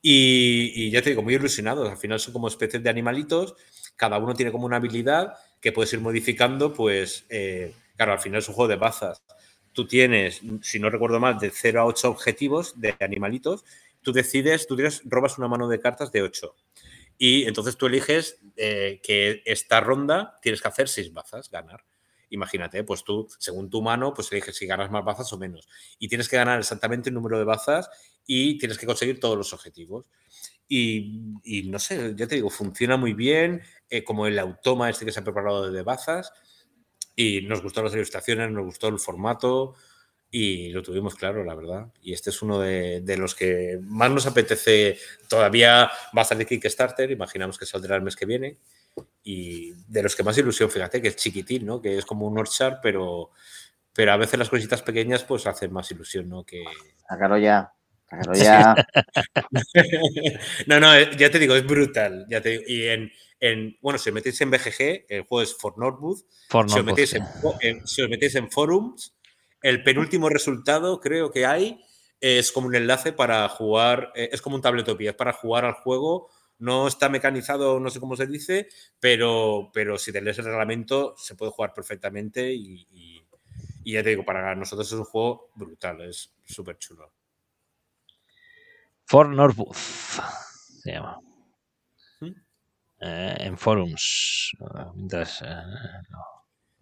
Y, 0.00 0.72
y 0.74 0.90
ya 0.90 1.02
te 1.02 1.10
digo, 1.10 1.22
muy 1.22 1.34
ilusionados. 1.34 1.90
Al 1.90 1.96
final 1.96 2.20
son 2.20 2.32
como 2.32 2.46
especies 2.46 2.82
de 2.82 2.90
animalitos, 2.90 3.56
cada 3.96 4.18
uno 4.18 4.34
tiene 4.34 4.52
como 4.52 4.66
una 4.66 4.76
habilidad 4.76 5.34
que 5.60 5.72
puedes 5.72 5.92
ir 5.92 6.00
modificando, 6.00 6.72
pues, 6.72 7.24
eh, 7.28 7.74
claro, 7.96 8.12
al 8.12 8.20
final 8.20 8.38
es 8.38 8.48
un 8.48 8.54
juego 8.54 8.68
de 8.68 8.76
bazas. 8.76 9.22
Tú 9.72 9.86
tienes, 9.88 10.40
si 10.62 10.78
no 10.78 10.90
recuerdo 10.90 11.18
mal, 11.18 11.38
de 11.38 11.50
0 11.50 11.80
a 11.80 11.84
8 11.86 12.08
objetivos 12.08 12.80
de 12.80 12.94
animalitos. 13.00 13.64
Tú 14.06 14.12
decides, 14.12 14.68
tú 14.68 14.76
tienes, 14.76 15.02
robas 15.04 15.36
una 15.36 15.48
mano 15.48 15.66
de 15.66 15.80
cartas 15.80 16.12
de 16.12 16.22
8. 16.22 16.54
Y 17.18 17.42
entonces 17.42 17.76
tú 17.76 17.86
eliges 17.86 18.38
eh, 18.54 19.00
que 19.02 19.42
esta 19.44 19.80
ronda 19.80 20.38
tienes 20.40 20.62
que 20.62 20.68
hacer 20.68 20.88
6 20.88 21.12
bazas, 21.12 21.50
ganar. 21.50 21.84
Imagínate, 22.30 22.84
pues 22.84 23.02
tú, 23.02 23.26
según 23.40 23.68
tu 23.68 23.82
mano, 23.82 24.14
pues 24.14 24.30
eliges 24.30 24.54
si 24.54 24.64
ganas 24.64 24.92
más 24.92 25.04
bazas 25.04 25.32
o 25.32 25.38
menos. 25.38 25.68
Y 25.98 26.06
tienes 26.06 26.28
que 26.28 26.36
ganar 26.36 26.60
exactamente 26.60 27.08
el 27.08 27.16
número 27.16 27.36
de 27.36 27.42
bazas 27.42 27.90
y 28.24 28.58
tienes 28.58 28.78
que 28.78 28.86
conseguir 28.86 29.18
todos 29.18 29.36
los 29.36 29.52
objetivos. 29.52 30.06
Y, 30.68 31.64
no 31.66 31.80
sé, 31.80 32.14
ya 32.14 32.28
te 32.28 32.36
digo, 32.36 32.48
funciona 32.48 32.96
muy 32.96 33.12
bien, 33.12 33.60
eh, 33.90 34.04
como 34.04 34.28
el 34.28 34.38
automa 34.38 34.88
este 34.88 35.04
que 35.04 35.10
se 35.10 35.18
ha 35.18 35.24
preparado 35.24 35.68
de 35.68 35.82
bazas. 35.82 36.32
Y 37.16 37.40
nos 37.40 37.60
gustó 37.60 37.82
las 37.82 37.92
ilustraciones, 37.92 38.52
nos 38.52 38.66
gustó 38.66 38.86
el 38.86 39.00
formato 39.00 39.74
y 40.30 40.68
lo 40.70 40.82
tuvimos 40.82 41.14
claro, 41.14 41.44
la 41.44 41.54
verdad. 41.54 41.86
Y 42.02 42.12
este 42.12 42.30
es 42.30 42.42
uno 42.42 42.58
de, 42.60 43.00
de 43.00 43.16
los 43.16 43.34
que 43.34 43.78
más 43.82 44.10
nos 44.10 44.26
apetece. 44.26 44.98
Todavía 45.28 45.90
va 46.16 46.22
a 46.22 46.24
salir 46.24 46.46
Kickstarter, 46.46 47.10
imaginamos 47.10 47.58
que 47.58 47.66
saldrá 47.66 47.96
el 47.96 48.02
mes 48.02 48.16
que 48.16 48.26
viene. 48.26 48.58
Y 49.22 49.72
de 49.88 50.02
los 50.02 50.14
que 50.16 50.22
más 50.22 50.36
ilusión, 50.38 50.70
fíjate, 50.70 51.00
que 51.02 51.08
es 51.08 51.16
chiquitín, 51.16 51.66
¿no? 51.66 51.80
Que 51.82 51.98
es 51.98 52.04
como 52.06 52.26
un 52.26 52.38
Orchard, 52.38 52.78
pero, 52.82 53.30
pero 53.92 54.12
a 54.12 54.16
veces 54.16 54.38
las 54.38 54.48
cositas 54.50 54.82
pequeñas 54.82 55.24
pues 55.24 55.46
hacen 55.46 55.72
más 55.72 55.90
ilusión, 55.90 56.28
¿no? 56.28 56.44
Que, 56.44 56.64
Sácalo 57.08 57.38
ya. 57.38 57.72
Sácalo 58.08 58.34
ya. 58.36 58.74
no, 60.66 60.80
no, 60.80 60.94
eh, 60.94 61.10
ya 61.18 61.30
te 61.30 61.38
digo, 61.38 61.54
es 61.54 61.66
brutal. 61.66 62.26
Ya 62.28 62.40
te 62.40 62.50
digo. 62.50 62.62
Y 62.66 62.86
en, 62.86 63.12
en- 63.40 63.76
bueno, 63.80 63.98
si 63.98 64.10
os 64.10 64.14
metéis 64.14 64.40
en 64.40 64.50
BGG, 64.50 65.06
el 65.08 65.22
juego 65.22 65.42
es 65.42 65.54
For 65.56 65.78
Norwood. 65.78 66.20
For 66.48 66.68
Si 66.70 66.78
os, 66.78 66.84
Norwood. 66.84 66.86
metéis 66.92 67.14
en, 67.14 67.24
en- 67.60 67.86
si 67.86 68.02
os 68.02 68.08
metéis 68.08 68.34
en 68.36 68.50
forums, 68.50 69.14
el 69.62 69.82
penúltimo 69.82 70.28
resultado 70.28 71.00
creo 71.00 71.30
que 71.30 71.46
hay 71.46 71.80
es 72.20 72.52
como 72.52 72.68
un 72.68 72.74
enlace 72.74 73.12
para 73.12 73.48
jugar, 73.48 74.12
eh, 74.14 74.30
es 74.32 74.40
como 74.42 74.56
un 74.56 74.62
tabletopía, 74.62 75.10
es 75.10 75.16
para 75.16 75.32
jugar 75.32 75.64
al 75.64 75.74
juego. 75.74 76.30
No 76.58 76.88
está 76.88 77.08
mecanizado, 77.10 77.78
no 77.80 77.90
sé 77.90 78.00
cómo 78.00 78.16
se 78.16 78.26
dice, 78.26 78.68
pero, 79.00 79.70
pero 79.74 79.98
si 79.98 80.12
te 80.12 80.22
lees 80.22 80.38
el 80.38 80.46
reglamento 80.46 81.14
se 81.18 81.34
puede 81.34 81.52
jugar 81.52 81.74
perfectamente 81.74 82.52
y, 82.54 82.86
y- 82.90 83.22
y 83.84 83.92
ya 83.92 84.02
te 84.02 84.10
digo, 84.10 84.24
para 84.24 84.54
nosotros 84.56 84.86
es 84.88 84.98
un 84.98 85.04
juego 85.04 85.50
brutal, 85.54 86.00
es 86.02 86.32
súper 86.44 86.76
chulo. 86.78 87.12
For 89.08 89.24
Norwood. 89.28 89.74
Se 90.82 90.92
llama. 90.92 91.18
¿Mm? 92.20 92.32
Eh, 93.00 93.36
en 93.40 93.58
forums. 93.58 94.52
Mientras. 94.94 95.42
eh, 95.42 95.46
no, 96.10 96.18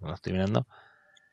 no 0.00 0.08
lo 0.08 0.14
estoy 0.14 0.32
mirando. 0.34 0.66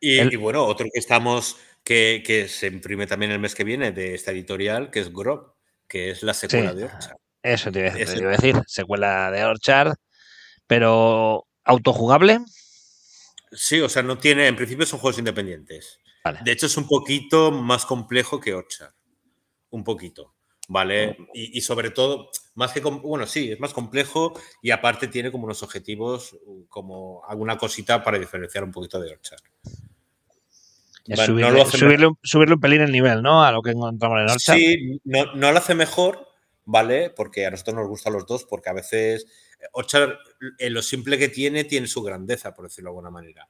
Y, 0.01 0.19
El- 0.19 0.33
y 0.33 0.35
bueno, 0.35 0.65
otro 0.65 0.85
que 0.91 0.99
estamos, 0.99 1.55
que, 1.83 2.21
que 2.25 2.49
se 2.49 2.67
imprime 2.67 3.07
también 3.07 3.31
el 3.31 3.39
mes 3.39 3.55
que 3.55 3.63
viene 3.63 3.93
de 3.93 4.13
esta 4.15 4.31
editorial, 4.31 4.91
que 4.91 4.99
es 4.99 5.13
Grob, 5.13 5.53
que 5.87 6.09
es 6.11 6.23
la 6.23 6.33
secuela 6.33 6.71
Sí. 6.71 6.77
de 6.77 6.83
Orchard. 6.85 7.17
Eso 7.43 7.71
te 7.71 7.79
iba 7.79 7.87
a 7.89 7.91
decir, 7.93 8.03
Ese- 8.03 8.13
te 8.15 8.21
iba 8.21 8.29
a 8.29 8.35
decir. 8.37 8.61
Secuela 8.67 9.31
de 9.31 9.45
Orchard. 9.45 9.93
Pero. 10.67 11.47
¿Autojugable? 11.63 12.39
Sí, 13.51 13.79
o 13.81 13.89
sea, 13.89 14.01
no 14.01 14.17
tiene, 14.17 14.47
en 14.47 14.55
principio 14.55 14.85
son 14.85 14.99
juegos 14.99 15.19
independientes. 15.19 15.99
Vale. 16.23 16.39
De 16.43 16.51
hecho, 16.51 16.65
es 16.65 16.75
un 16.77 16.87
poquito 16.87 17.51
más 17.51 17.85
complejo 17.85 18.39
que 18.39 18.53
Orchard. 18.53 18.93
Un 19.69 19.83
poquito. 19.83 20.33
¿Vale? 20.67 21.17
Y, 21.33 21.57
y 21.57 21.61
sobre 21.61 21.89
todo, 21.91 22.29
más 22.55 22.71
que, 22.71 22.79
bueno, 22.79 23.27
sí, 23.27 23.51
es 23.51 23.59
más 23.59 23.73
complejo 23.73 24.33
y 24.61 24.71
aparte 24.71 25.07
tiene 25.09 25.29
como 25.31 25.43
unos 25.45 25.63
objetivos, 25.63 26.37
como 26.69 27.23
alguna 27.27 27.57
cosita 27.57 28.01
para 28.03 28.17
diferenciar 28.17 28.63
un 28.63 28.71
poquito 28.71 28.99
de 28.99 29.11
Orchard. 29.11 29.41
Subirle, 31.15 32.53
un 32.53 32.59
pelín 32.59 32.81
el 32.81 32.91
nivel, 32.91 33.21
¿no? 33.21 33.43
A 33.43 33.51
lo 33.51 33.61
que 33.61 33.71
encontramos 33.71 34.19
en 34.19 34.29
Orchard. 34.29 34.57
Sí, 34.57 35.01
no, 35.03 35.33
no 35.35 35.51
lo 35.51 35.57
hace 35.57 35.75
mejor, 35.75 36.27
¿vale? 36.65 37.09
Porque 37.09 37.45
a 37.45 37.51
nosotros 37.51 37.75
nos 37.75 37.87
gustan 37.87 38.13
los 38.13 38.25
dos, 38.25 38.45
porque 38.45 38.69
a 38.69 38.73
veces 38.73 39.25
Orchard, 39.73 40.17
en 40.57 40.73
lo 40.73 40.81
simple 40.81 41.17
que 41.17 41.29
tiene, 41.29 41.63
tiene 41.63 41.87
su 41.87 42.01
grandeza, 42.01 42.53
por 42.53 42.65
decirlo 42.65 42.89
de 42.89 42.91
alguna 42.91 43.11
manera. 43.11 43.49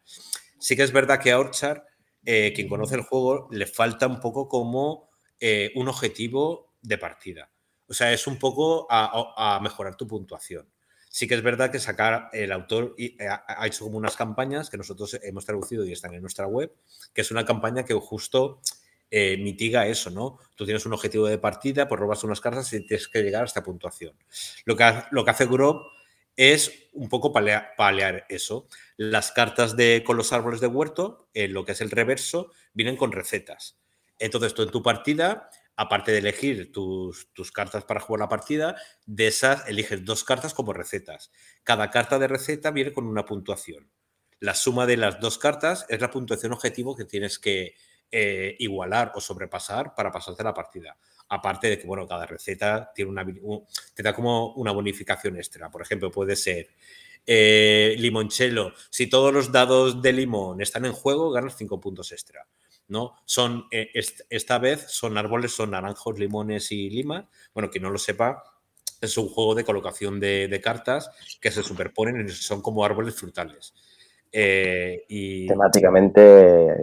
Sí 0.60 0.76
que 0.76 0.84
es 0.84 0.92
verdad 0.92 1.20
que 1.20 1.32
a 1.32 1.40
Orchard, 1.40 1.82
eh, 2.26 2.52
quien 2.56 2.68
conoce 2.68 2.96
el 2.96 3.02
juego, 3.02 3.48
le 3.52 3.66
falta 3.66 4.08
un 4.08 4.20
poco 4.20 4.48
como 4.48 5.10
eh, 5.40 5.72
un 5.76 5.88
objetivo 5.88 6.76
de 6.82 6.98
partida. 6.98 7.52
O 7.88 7.94
sea, 7.94 8.14
es 8.14 8.28
un 8.28 8.38
poco 8.38 8.88
a, 8.90 9.60
mejorar 9.62 9.96
tu 9.96 10.08
puntuación. 10.08 10.72
Sí 11.12 11.28
que 11.28 11.36
es 11.36 11.44
verdad 11.44 11.72
que 11.72 11.78
sacar 11.78 12.30
el 12.34 12.52
autor 12.52 12.96
eh, 12.98 13.16
ha 13.20 13.68
hecho 13.68 13.84
como 13.86 13.98
unas 13.98 14.16
campañas 14.16 14.70
que 14.70 14.78
nosotros 14.78 15.20
hemos 15.22 15.46
traducido 15.46 15.86
y 15.86 15.92
están 15.92 16.16
en 16.16 16.22
nuestra 16.22 16.48
web, 16.48 16.74
que 17.14 17.22
es 17.22 17.30
una 17.30 17.46
campaña 17.46 17.86
que 17.86 17.94
justo 17.94 18.62
mitiga 19.12 19.88
eso, 19.88 20.10
¿no? 20.10 20.40
Tú 20.56 20.64
tienes 20.64 20.86
un 20.86 20.94
objetivo 20.94 21.28
de 21.28 21.38
partida, 21.38 21.86
pues 21.90 22.00
robas 22.00 22.24
unas 22.24 22.40
cartas 22.40 22.72
y 22.72 22.86
tienes 22.86 23.10
que 23.10 23.22
llegar 23.22 23.42
a 23.42 23.46
esta 23.46 23.62
puntuación. 23.62 24.16
Lo 24.64 24.78
que, 24.78 24.90
lo 25.12 25.26
que 25.26 25.32
hace 25.32 25.48
Grob 25.48 25.82
es 26.36 26.88
un 26.94 27.10
poco 27.10 27.32
palear, 27.34 28.26
eso. 28.30 28.68
Las 28.98 29.32
cartas 29.32 29.76
de, 29.76 30.04
con 30.06 30.18
los 30.18 30.34
árboles 30.34 30.62
de 30.62 30.68
huerto, 30.68 31.30
en 31.34 31.54
lo 31.54 31.66
que 31.66 31.74
es 31.74 31.82
el 31.82 31.92
reverso, 31.92 32.52
vienen 32.74 32.98
con 32.98 33.12
recetas. 33.12 33.78
Entonces 34.18 34.54
tú 34.54 34.64
en 34.64 34.72
tu 34.72 34.82
partida, 34.82 35.50
aparte 35.76 36.12
de 36.12 36.20
elegir 36.20 36.72
tus, 36.72 37.32
tus, 37.34 37.52
cartas 37.52 37.84
para 37.86 38.00
jugar 38.00 38.20
la 38.20 38.30
partida, 38.30 38.76
de 39.06 39.28
esas 39.28 39.68
eliges 39.68 40.06
dos 40.06 40.24
cartas 40.24 40.54
como 40.54 40.74
recetas. 40.74 41.32
Cada 41.64 41.90
carta 41.90 42.20
de 42.20 42.28
receta 42.28 42.72
viene 42.72 42.94
con 42.94 43.06
una 43.08 43.26
puntuación. 43.26 43.90
La 44.40 44.56
suma 44.56 44.86
de 44.86 44.98
las 44.98 45.20
dos 45.20 45.38
cartas 45.38 45.86
es 45.90 46.02
la 46.02 46.10
puntuación 46.10 46.52
objetivo 46.52 46.96
que 46.96 47.06
tienes 47.06 47.40
que 47.40 47.76
eh, 48.14 48.58
igualar 48.60 49.14
o 49.16 49.22
sobrepasar 49.22 49.96
para 49.96 50.12
pasarte 50.12 50.44
la 50.44 50.54
partida. 50.54 50.98
Aparte 51.30 51.70
de 51.70 51.80
que, 51.80 51.88
bueno, 51.88 52.06
cada 52.06 52.26
receta 52.26 52.92
tiene 52.94 53.12
una, 53.12 53.26
te 53.94 54.04
da 54.04 54.14
como 54.14 54.54
una 54.56 54.72
bonificación 54.72 55.38
extra. 55.38 55.72
Por 55.72 55.82
ejemplo, 55.82 56.12
puede 56.12 56.36
ser 56.36 56.72
eh, 57.26 57.96
limoncello. 57.98 58.74
Si 58.90 59.08
todos 59.08 59.34
los 59.34 59.52
dados 59.52 60.02
de 60.02 60.12
limón 60.12 60.60
están 60.62 60.86
en 60.86 60.92
juego, 60.92 61.32
ganas 61.32 61.56
5 61.56 61.80
puntos 61.80 62.12
extra. 62.12 62.46
¿No? 62.92 63.16
Son, 63.26 63.68
eh, 63.72 63.90
esta 64.30 64.60
vez 64.60 64.86
son 64.90 65.18
árboles, 65.18 65.54
son 65.54 65.72
naranjos, 65.72 66.20
limones 66.20 66.72
y 66.74 66.90
limas. 66.90 67.26
Bueno, 67.54 67.70
quien 67.70 67.84
no 67.84 67.90
lo 67.90 67.98
sepa, 67.98 68.44
es 69.00 69.18
un 69.18 69.30
juego 69.30 69.56
de 69.56 69.64
colocación 69.64 70.20
de, 70.20 70.62
cartas 70.62 71.10
que 71.40 71.52
se 71.52 71.64
superponen 71.64 72.28
y 72.28 72.30
son 72.32 72.62
como 72.62 72.84
árboles 72.84 73.16
frutales. 73.16 73.74
Eh, 74.30 75.06
y... 75.08 75.48
Temáticamente. 75.48 76.76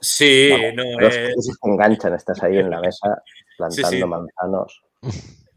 Sí, 0.00 0.50
no. 0.74 0.98
Los 0.98 1.14
que 1.14 1.34
se 1.38 1.52
enganchan, 1.62 2.14
estás 2.14 2.42
ahí 2.42 2.56
en 2.56 2.70
la 2.70 2.80
mesa 2.80 3.22
plantando 3.58 4.06
manzanos. 4.06 4.82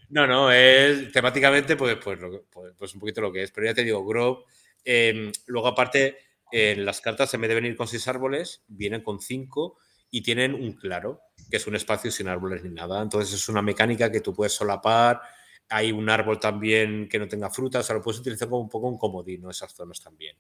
No, 0.10 0.28
no, 0.28 0.52
es 0.52 1.14
temáticamente, 1.14 1.78
pues, 1.78 1.96
pues, 2.04 2.20
pues, 2.52 2.74
pues, 2.78 2.94
un 2.94 3.00
poquito 3.00 3.22
lo 3.22 3.32
que 3.32 3.44
es. 3.44 3.52
Pero 3.52 3.68
ya 3.68 3.74
te 3.74 3.86
digo, 3.86 4.06
Grove. 4.06 4.44
Em, 4.84 5.32
luego, 5.48 5.70
aparte, 5.70 6.18
en 6.52 6.84
las 6.86 7.00
cartas, 7.00 7.34
en 7.34 7.42
vez 7.42 7.48
de 7.48 7.56
venir 7.56 7.78
con 7.78 7.88
seis 7.88 8.06
árboles, 8.10 8.64
vienen 8.68 9.02
con 9.02 9.22
cinco 9.22 9.78
y 10.16 10.22
tienen 10.22 10.54
un 10.54 10.74
claro, 10.74 11.24
que 11.50 11.58
es 11.58 11.66
un 11.66 11.76
espacio 11.76 12.12
sin 12.12 12.28
árboles 12.28 12.64
ni 12.64 12.70
nada. 12.70 13.02
Entonces, 13.02 13.34
es 13.34 13.50
una 13.50 13.64
mecánica 13.64 14.12
que 14.12 14.22
tú 14.22 14.32
puedes 14.32 14.54
solapar. 14.54 15.20
Hay 15.70 15.92
un 15.92 16.08
árbol 16.08 16.40
también 16.40 17.10
que 17.10 17.18
no 17.18 17.28
tenga 17.28 17.50
frutas, 17.50 17.84
o 17.84 17.88
sea, 17.88 17.96
lo 17.96 18.04
puedes 18.04 18.22
utilizar 18.22 18.48
como 18.48 18.62
un 18.62 18.70
poco 18.70 18.90
un 18.90 19.00
comodino, 19.00 19.50
esas 19.50 19.74
zonas 19.74 20.00
también. 20.00 20.38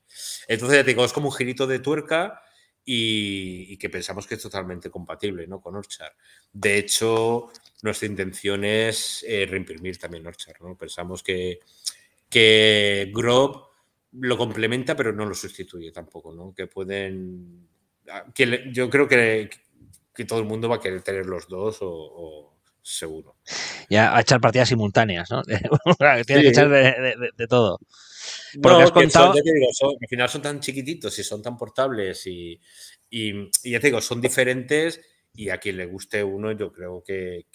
Entonces, 0.47 0.77
ya 0.77 0.83
te 0.83 0.91
digo, 0.91 1.03
es 1.03 1.11
como 1.11 1.29
un 1.29 1.33
girito 1.33 1.65
de 1.65 1.79
tuerca 1.79 2.39
y, 2.85 3.75
que 3.77 3.89
pensamos 3.89 4.27
que 4.27 4.35
es 4.35 4.43
totalmente 4.43 4.91
compatible 4.91 5.47
¿no? 5.47 5.59
con 5.59 5.75
Orchard. 5.75 6.13
De 6.51 6.77
hecho, 6.77 7.51
nuestra 7.81 8.07
intención 8.07 8.63
es 8.65 9.25
eh, 9.27 9.47
reimprimir 9.49 9.97
también 9.97 10.27
Orchard. 10.27 10.61
¿no? 10.61 10.77
Pensamos 10.77 11.23
que, 11.23 11.61
que 12.29 13.11
Grob 13.11 13.69
lo 14.19 14.37
complementa, 14.37 14.95
pero 14.95 15.11
no 15.11 15.25
lo 15.25 15.33
sustituye 15.33 15.91
tampoco. 15.91 16.31
¿no? 16.31 16.53
Que 16.53 16.67
pueden. 16.67 17.67
Ah, 18.07 18.25
que 18.35 18.69
yo 18.71 18.87
creo 18.89 19.07
que, 19.07 19.49
que, 20.13 20.25
todo 20.25 20.39
el 20.39 20.45
mundo 20.45 20.69
va 20.69 20.77
a 20.77 20.79
querer 20.79 21.01
tener 21.01 21.25
los 21.25 21.47
dos 21.47 21.77
o, 21.81 22.53
seguro. 22.81 23.37
Ya 23.89 24.15
a 24.15 24.21
echar 24.21 24.41
partidas 24.41 24.69
simultáneas, 24.69 25.29
¿no? 25.31 25.41
Tiene 26.25 26.41
que 26.41 26.49
echar 26.49 26.69
de 26.69 27.47
todo. 27.47 27.79
Porque 28.61 28.83
has 28.83 28.91
contado... 28.91 29.33
al 29.33 30.07
final 30.07 30.29
son 30.29 30.41
tan 30.41 30.59
chiquititos 30.59 31.17
y 31.19 31.23
son 31.23 31.41
tan 31.41 31.57
portables 31.57 32.25
y, 32.27 32.59
ya 33.11 33.79
te 33.79 33.87
digo, 33.87 34.01
son 34.01 34.21
diferentes 34.21 35.01
y 35.33 35.49
a 35.49 35.57
quien 35.57 35.77
le 35.77 35.85
guste 35.85 36.23
uno 36.23 36.51
yo 36.51 36.71
creo 36.71 37.03
que, 37.03 37.45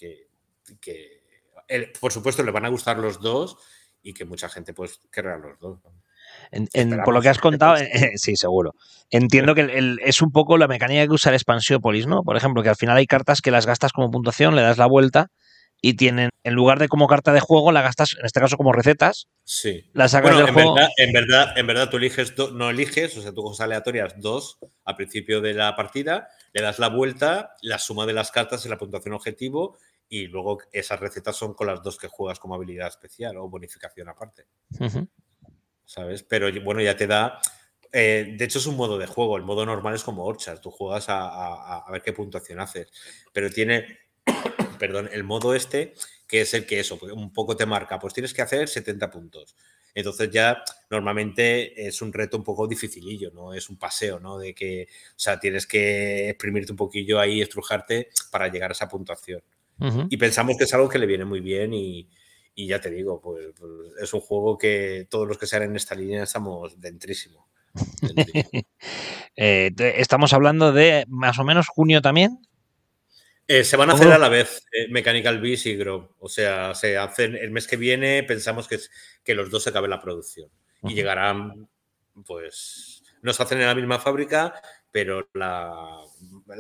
por 2.01 2.13
supuesto 2.13 2.43
le 2.43 2.51
van 2.51 2.65
a 2.65 2.71
gustar 2.71 2.99
los 2.99 3.21
dos 3.21 3.57
y 4.03 4.13
que 4.15 4.25
mucha 4.25 4.49
gente 4.49 4.75
pues 4.75 5.01
querrá 5.11 5.39
los 5.39 5.59
dos. 5.59 5.81
Por 7.05 7.15
lo 7.15 7.21
que 7.21 7.29
has 7.29 7.39
contado, 7.39 7.77
eh, 7.77 8.13
sí, 8.17 8.37
seguro. 8.37 8.75
Entiendo 9.11 9.55
que 9.55 9.97
es 10.05 10.23
un 10.23 10.31
poco 10.31 10.59
la 10.59 10.69
mecánica 10.69 11.07
que 11.07 11.13
usa 11.13 11.31
el 11.31 11.37
Expansiópolis, 11.37 12.07
¿no? 12.07 12.23
Por 12.23 12.37
ejemplo, 12.37 12.63
que 12.63 12.69
al 12.69 12.77
final 12.77 12.97
hay 12.97 13.07
cartas 13.07 13.41
que 13.41 13.51
las 13.51 13.67
gastas 13.67 13.93
como 13.93 14.11
puntuación, 14.11 14.55
le 14.55 14.63
das 14.63 14.79
la 14.79 14.87
vuelta 14.87 15.29
y 15.81 15.95
tienen, 15.95 16.31
en 16.43 16.55
lugar 16.55 16.79
de 16.79 16.89
como 16.89 17.07
carta 17.07 17.33
de 17.33 17.41
juego, 17.41 17.73
la 17.73 17.83
gastas, 17.83 18.17
en 18.19 18.27
este 18.27 18.41
caso, 18.41 18.57
como 18.57 18.73
recetas. 18.73 19.29
Sí. 19.45 19.89
La 19.93 20.09
sacas 20.09 20.37
del 20.37 20.49
en 20.49 20.55
juego. 20.55 20.75
Verdad, 20.75 20.91
en, 20.97 21.13
verdad, 21.13 21.59
en 21.59 21.67
verdad, 21.67 21.91
tú 21.91 21.99
eliges, 21.99 22.35
no 22.53 22.71
eliges, 22.71 23.17
o 23.17 23.23
sea, 23.23 23.33
tú 23.33 23.43
coges 23.43 23.61
aleatorias 23.61 24.15
dos 24.19 24.59
al 24.85 24.97
principio 24.97 25.41
de 25.41 25.55
la 25.55 25.77
partida, 25.77 26.29
le 26.53 26.63
das 26.63 26.79
la 26.79 26.89
vuelta, 26.89 27.55
la 27.63 27.79
suma 27.79 28.07
de 28.07 28.13
las 28.13 28.31
cartas 28.31 28.67
y 28.67 28.69
la 28.69 28.77
puntuación 28.77 29.15
objetivo, 29.15 29.79
y 30.09 30.27
luego 30.27 30.59
esas 30.73 30.99
recetas 30.99 31.37
son 31.37 31.55
con 31.55 31.67
las 31.67 31.83
dos 31.83 31.99
que 31.99 32.09
juegas 32.09 32.39
como 32.39 32.55
habilidad 32.55 32.89
especial 32.89 33.37
o 33.37 33.49
bonificación 33.49 34.09
aparte. 34.09 34.47
¿Sabes? 35.89 36.23
Pero 36.23 36.49
bueno, 36.63 36.83
ya 36.83 36.97
te 36.97 37.07
da. 37.07 37.41
Eh, 37.93 38.35
de 38.37 38.45
hecho, 38.45 38.59
es 38.59 38.67
un 38.67 38.77
modo 38.77 38.99
de 38.99 39.07
juego. 39.07 39.37
El 39.39 39.43
modo 39.43 39.65
normal 39.65 39.95
es 39.95 40.05
como 40.05 40.25
Orchard. 40.25 40.61
Tú 40.61 40.71
juegas 40.71 41.07
a 41.09 41.85
ver 41.91 42.03
qué 42.03 42.13
puntuación 42.13 42.61
haces. 42.61 42.93
Pero 43.33 43.51
tiene 43.51 44.09
perdón, 44.79 45.09
el 45.13 45.25
modo 45.25 45.55
este, 45.55 45.95
que 46.27 46.43
es 46.43 46.55
el 46.55 46.67
que 46.67 46.81
eso, 46.81 46.99
un 47.13 47.33
poco 47.33 47.57
te 47.57 47.67
marca, 47.67 47.99
pues 47.99 48.15
tienes 48.15 48.35
que 48.35 48.43
hacer 48.43 48.69
70 48.69 49.11
puntos. 49.11 49.57
Entonces 49.95 50.31
ya 50.31 50.63
normalmente 50.91 51.87
es 51.89 52.03
un 52.03 52.13
reto 52.13 52.37
un 52.37 52.45
poco 52.45 52.69
dificilillo, 52.69 53.31
¿no? 53.33 53.55
Es 53.55 53.69
un 53.69 53.79
paseo, 53.79 54.21
¿no? 54.21 54.39
De 54.39 54.55
que, 54.55 54.87
o 55.11 55.19
sea, 55.19 55.41
tienes 55.41 55.67
que 55.67 56.31
exprimirte 56.31 56.73
un 56.73 56.77
poquillo 56.77 57.19
ahí, 57.19 57.41
estrujarte 57.41 58.09
para 58.31 58.49
llegar 58.49 58.71
a 58.71 58.73
esa 58.73 58.89
puntuación. 58.89 59.43
Y 60.11 60.17
pensamos 60.17 60.57
que 60.57 60.65
es 60.65 60.75
algo 60.75 60.89
que 60.89 60.99
le 60.99 61.07
viene 61.07 61.25
muy 61.25 61.39
bien 61.39 61.73
y, 61.73 62.09
ya 62.67 62.81
te 62.81 62.91
digo, 62.91 63.21
pues, 63.21 63.47
pues, 63.59 63.71
es 64.03 64.13
un 64.13 64.21
juego 64.21 64.59
que 64.59 65.07
todos 65.09 65.29
los 65.29 65.39
que 65.39 65.47
sean 65.47 65.63
en 65.63 65.77
esta 65.77 65.95
línea 65.95 66.25
estamos 66.25 66.81
dentrísimo. 66.81 67.49
Eh, 69.41 69.71
estamos 69.79 70.33
hablando 70.33 70.73
de 70.73 71.05
más 71.07 71.39
o 71.39 71.45
menos 71.45 71.69
junio 71.69 72.03
también. 72.03 72.41
Eh, 73.47 73.63
se 73.63 73.77
van 73.77 73.89
a 73.89 73.93
hacer 73.93 74.11
a 74.11 74.19
la 74.19 74.29
vez 74.29 74.67
eh, 74.73 74.89
Mechanical 74.91 75.41
Beast 75.41 75.67
y 75.67 75.77
Grow. 75.77 76.13
O 76.19 76.29
sea, 76.29 76.75
se 76.75 76.99
hacen 76.99 77.37
el 77.37 77.53
mes 77.53 77.69
que 77.69 77.77
viene, 77.77 78.25
pensamos 78.25 78.67
que, 78.67 78.81
que 79.23 79.37
los 79.37 79.49
dos 79.49 79.63
se 79.63 79.71
acabe 79.71 79.87
la 79.87 80.01
producción. 80.01 80.51
Y 80.83 80.95
llegarán, 80.95 81.69
pues, 82.27 83.05
no 83.23 83.33
se 83.33 83.43
hacen 83.43 83.61
en 83.61 83.67
la 83.67 83.77
misma 83.77 84.01
fábrica, 84.01 84.61
pero 84.91 85.29
la, 85.35 86.01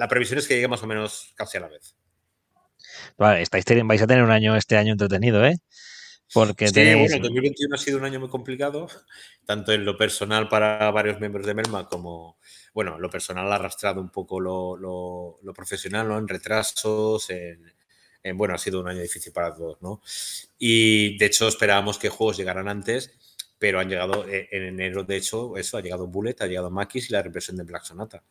previsión 0.09 0.38
es 0.38 0.46
que 0.46 0.55
llegue 0.55 0.68
más 0.68 0.82
o 0.82 0.86
menos 0.86 1.32
casi 1.36 1.59
a 1.59 1.62
la 1.62 1.68
vez. 1.68 1.96
Vale, 3.16 3.42
estáis, 3.42 3.64
vais 3.84 4.03
a 4.03 4.07
tener 4.07 4.22
un 4.22 4.30
año 4.30 4.57
este 4.57 4.76
año 4.76 4.92
entretenido, 4.92 5.44
¿eh? 5.44 5.57
Porque 6.33 6.68
sí, 6.68 6.74
bueno, 6.74 7.14
el 7.14 7.22
2021 7.22 7.74
ha 7.74 7.79
sido 7.79 7.99
un 7.99 8.05
año 8.05 8.20
muy 8.20 8.29
complicado, 8.29 8.87
tanto 9.47 9.72
en 9.72 9.85
lo 9.85 9.97
personal 9.97 10.49
para 10.49 10.91
varios 10.91 11.20
miembros 11.20 11.47
de 11.47 11.55
Merma 11.55 11.89
como, 11.89 12.39
bueno, 12.74 12.99
lo 12.99 13.09
personal 13.09 13.51
ha 13.51 13.55
arrastrado 13.55 14.01
un 14.01 14.11
poco 14.11 14.39
lo, 14.39 15.39
profesional, 15.55 16.07
¿no? 16.07 16.18
En 16.18 16.29
retrasos, 16.29 17.31
en, 17.31 17.72
bueno, 18.35 18.55
ha 18.55 18.59
sido 18.59 18.81
un 18.81 18.89
año 18.89 19.01
difícil 19.01 19.33
para 19.33 19.55
todos, 19.55 19.81
¿no? 19.81 20.03
Y 20.59 21.16
de 21.16 21.26
hecho 21.26 21.49
esperábamos 21.49 21.99
que 21.99 22.11
juegos 22.11 22.37
llegaran 22.37 22.68
antes, 22.68 23.11
pero 23.59 23.81
han 23.81 23.89
llegado 23.89 24.29
eh, 24.29 24.49
en 24.53 24.64
enero, 24.64 25.05
de 25.05 25.16
hecho, 25.16 25.57
eso, 25.57 25.79
ha 25.79 25.81
llegado 25.81 26.07
Bullet, 26.09 26.37
ha 26.41 26.47
llegado 26.47 26.70
Maquis 26.70 27.09
y 27.09 27.14
la 27.14 27.22
represión 27.22 27.57
de 27.57 27.64
Black 27.64 27.85
Sonata, 27.85 28.22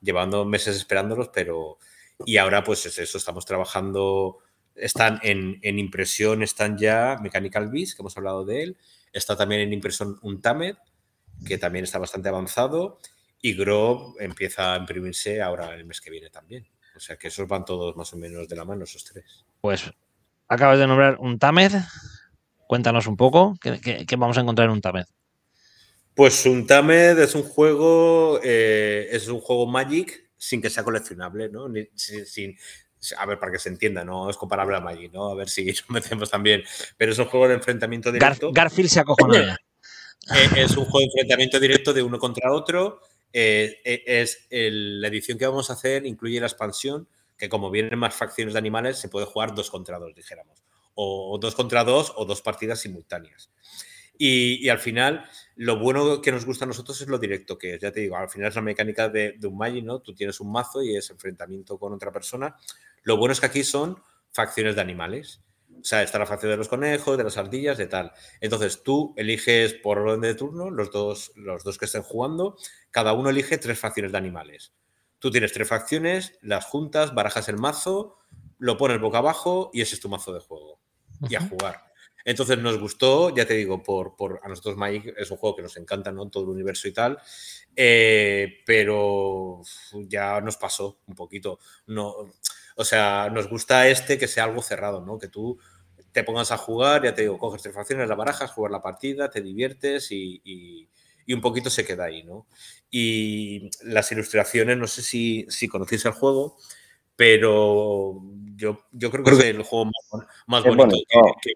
llevando 0.00 0.44
meses 0.44 0.76
esperándolos, 0.76 1.28
pero... 1.28 1.78
Y 2.24 2.36
ahora, 2.36 2.62
pues 2.62 2.86
es 2.86 2.98
eso, 2.98 3.18
estamos 3.18 3.44
trabajando 3.44 4.38
están 4.74 5.20
en, 5.22 5.78
impresión, 5.78 6.42
están 6.42 6.78
ya 6.78 7.18
Mechanical 7.22 7.68
Beast, 7.70 7.96
que 7.96 8.02
hemos 8.02 8.16
hablado 8.16 8.44
de 8.44 8.62
él. 8.62 8.76
Está 9.12 9.36
también 9.36 9.60
en 9.62 9.72
impresión 9.72 10.18
Untamed, 10.22 10.76
que 11.46 11.58
también 11.58 11.84
está 11.84 11.98
bastante 11.98 12.28
avanzado. 12.28 12.98
Y 13.40 13.54
Grob 13.54 14.16
empieza 14.20 14.74
a 14.74 14.78
imprimirse 14.78 15.42
ahora 15.42 15.74
el 15.74 15.84
mes 15.84 16.00
que 16.00 16.10
viene 16.10 16.30
también. 16.30 16.66
O 16.96 17.00
sea 17.00 17.16
que 17.16 17.28
esos 17.28 17.48
van 17.48 17.64
todos 17.64 17.96
más 17.96 18.12
o 18.12 18.16
menos 18.16 18.48
de 18.48 18.56
la 18.56 18.64
mano, 18.64 18.84
esos 18.84 19.04
tres. 19.04 19.44
Pues 19.60 19.90
acabas 20.48 20.78
de 20.78 20.86
nombrar 20.86 21.16
Untamed. 21.18 21.72
Cuéntanos 22.66 23.06
un 23.06 23.16
poco 23.16 23.56
qué, 23.60 24.06
vamos 24.16 24.38
a 24.38 24.40
encontrar 24.40 24.68
en 24.68 24.74
Untamed. 24.74 25.04
Pues 26.14 26.44
Untamed 26.46 27.18
es 27.18 27.34
un 27.34 27.42
juego, 27.42 28.38
eh, 28.42 29.08
es 29.10 29.28
un 29.28 29.40
juego 29.40 29.66
Magic 29.66 30.30
sin 30.36 30.60
que 30.60 30.70
sea 30.70 30.84
coleccionable, 30.84 31.48
¿no? 31.48 31.66
sin, 31.94 32.56
a 33.16 33.26
ver, 33.26 33.38
para 33.38 33.52
que 33.52 33.58
se 33.58 33.68
entienda, 33.68 34.04
no 34.04 34.30
es 34.30 34.36
comparable 34.36 34.76
a 34.76 34.80
Magic, 34.80 35.12
¿no? 35.12 35.28
A 35.28 35.34
ver 35.34 35.48
si 35.48 35.64
nos 35.66 35.90
metemos 35.90 36.30
también. 36.30 36.62
Pero 36.96 37.12
es 37.12 37.18
un 37.18 37.26
juego 37.26 37.48
de 37.48 37.54
enfrentamiento 37.54 38.12
directo. 38.12 38.52
Garfield 38.52 38.90
se 38.90 39.00
acojonó 39.00 39.34
eh, 39.36 39.56
es 40.56 40.76
un 40.76 40.84
juego 40.84 41.00
de 41.00 41.04
enfrentamiento 41.06 41.58
directo 41.58 41.92
de 41.92 42.02
uno 42.02 42.18
contra 42.18 42.52
otro. 42.52 43.00
Eh, 43.32 43.80
eh, 43.84 44.02
es 44.06 44.46
la 44.50 45.08
edición 45.08 45.38
que 45.38 45.46
vamos 45.46 45.70
a 45.70 45.72
hacer 45.72 46.04
incluye 46.04 46.38
la 46.38 46.46
expansión, 46.46 47.08
que 47.36 47.48
como 47.48 47.70
vienen 47.70 47.98
más 47.98 48.14
facciones 48.14 48.52
de 48.54 48.58
animales, 48.58 48.98
se 48.98 49.08
puede 49.08 49.26
jugar 49.26 49.54
dos 49.54 49.70
contra 49.70 49.98
dos, 49.98 50.14
dijéramos. 50.14 50.62
O, 50.94 51.38
dos 51.40 51.54
contra 51.54 51.84
dos 51.84 52.12
o 52.16 52.26
dos 52.26 52.42
partidas 52.42 52.80
simultáneas. 52.80 53.50
Y, 54.18 54.68
al 54.68 54.78
final, 54.78 55.24
lo 55.56 55.78
bueno 55.78 56.20
que 56.20 56.32
nos 56.32 56.44
gusta 56.44 56.64
a 56.64 56.68
nosotros 56.68 57.00
es 57.00 57.08
lo 57.08 57.18
directo 57.18 57.58
que 57.58 57.74
es. 57.74 57.80
Ya 57.80 57.92
te 57.92 58.00
digo, 58.00 58.16
al 58.16 58.28
final 58.28 58.48
es 58.48 58.54
la 58.54 58.62
mecánica 58.62 59.08
de, 59.08 59.34
de 59.38 59.46
un 59.46 59.56
Magic, 59.56 59.84
¿no? 59.84 60.00
Tú 60.00 60.14
tienes 60.14 60.40
un 60.40 60.50
mazo 60.50 60.82
y 60.82 60.96
es 60.96 61.10
enfrentamiento 61.10 61.78
con 61.78 61.92
otra 61.92 62.10
persona. 62.12 62.56
Lo 63.02 63.16
bueno 63.16 63.32
es 63.32 63.40
que 63.40 63.46
aquí 63.46 63.64
son 63.64 64.02
facciones 64.30 64.74
de 64.74 64.80
animales. 64.80 65.42
O 65.80 65.84
sea, 65.84 66.02
está 66.02 66.18
la 66.18 66.26
facción 66.26 66.50
de 66.50 66.56
los 66.56 66.68
conejos, 66.68 67.16
de 67.16 67.24
las 67.24 67.36
ardillas, 67.36 67.78
de 67.78 67.86
tal. 67.86 68.12
Entonces 68.40 68.82
tú 68.82 69.14
eliges 69.16 69.74
por 69.74 69.98
orden 69.98 70.20
de 70.20 70.34
turno 70.34 70.70
los 70.70 70.90
dos, 70.90 71.32
los 71.34 71.64
dos 71.64 71.78
que 71.78 71.86
estén 71.86 72.02
jugando. 72.02 72.56
Cada 72.90 73.12
uno 73.12 73.30
elige 73.30 73.58
tres 73.58 73.78
facciones 73.78 74.12
de 74.12 74.18
animales. 74.18 74.74
Tú 75.18 75.30
tienes 75.30 75.52
tres 75.52 75.68
facciones, 75.68 76.38
las 76.40 76.64
juntas, 76.64 77.14
barajas 77.14 77.48
el 77.48 77.56
mazo, 77.56 78.18
lo 78.58 78.76
pones 78.76 79.00
boca 79.00 79.18
abajo 79.18 79.70
y 79.72 79.80
ese 79.80 79.94
es 79.94 80.00
tu 80.00 80.08
mazo 80.08 80.32
de 80.32 80.40
juego. 80.40 80.80
Y 81.28 81.36
a 81.36 81.40
jugar. 81.40 81.91
Entonces 82.24 82.58
nos 82.58 82.78
gustó, 82.78 83.34
ya 83.34 83.46
te 83.46 83.54
digo, 83.54 83.82
por, 83.82 84.16
por 84.16 84.40
a 84.42 84.48
nosotros 84.48 84.76
Magic 84.76 85.14
es 85.16 85.30
un 85.30 85.36
juego 85.36 85.56
que 85.56 85.62
nos 85.62 85.76
encanta, 85.76 86.12
¿no? 86.12 86.28
Todo 86.28 86.44
el 86.44 86.50
universo 86.50 86.88
y 86.88 86.92
tal. 86.92 87.18
Eh, 87.74 88.62
pero 88.66 89.62
ya 89.92 90.40
nos 90.40 90.56
pasó 90.56 90.98
un 91.06 91.14
poquito. 91.14 91.58
No, 91.86 92.14
o 92.76 92.84
sea, 92.84 93.28
nos 93.30 93.48
gusta 93.48 93.88
este 93.88 94.18
que 94.18 94.28
sea 94.28 94.44
algo 94.44 94.62
cerrado, 94.62 95.00
¿no? 95.04 95.18
Que 95.18 95.28
tú 95.28 95.58
te 96.12 96.24
pongas 96.24 96.52
a 96.52 96.58
jugar, 96.58 97.04
ya 97.04 97.14
te 97.14 97.22
digo, 97.22 97.38
coges 97.38 97.62
tres 97.62 97.74
facciones, 97.74 98.08
las 98.08 98.18
barajas, 98.18 98.50
jugar 98.52 98.70
la 98.70 98.82
partida, 98.82 99.30
te 99.30 99.40
diviertes 99.40 100.08
y, 100.10 100.88
un 101.28 101.40
poquito 101.40 101.70
se 101.70 101.86
queda 101.86 102.04
ahí, 102.04 102.22
¿no? 102.24 102.46
Y 102.90 103.70
las 103.82 104.12
ilustraciones, 104.12 104.76
no 104.76 104.86
sé 104.86 105.00
si, 105.00 105.46
si 105.48 105.66
conocéis 105.66 106.04
el 106.04 106.12
juego, 106.12 106.58
pero 107.16 108.20
yo, 108.56 108.86
yo 108.92 109.10
creo 109.10 109.24
que 109.24 109.30
es 109.30 109.44
el 109.44 109.62
juego 109.62 109.90
más, 110.46 110.64
bonito, 110.64 110.96
que, 111.42 111.52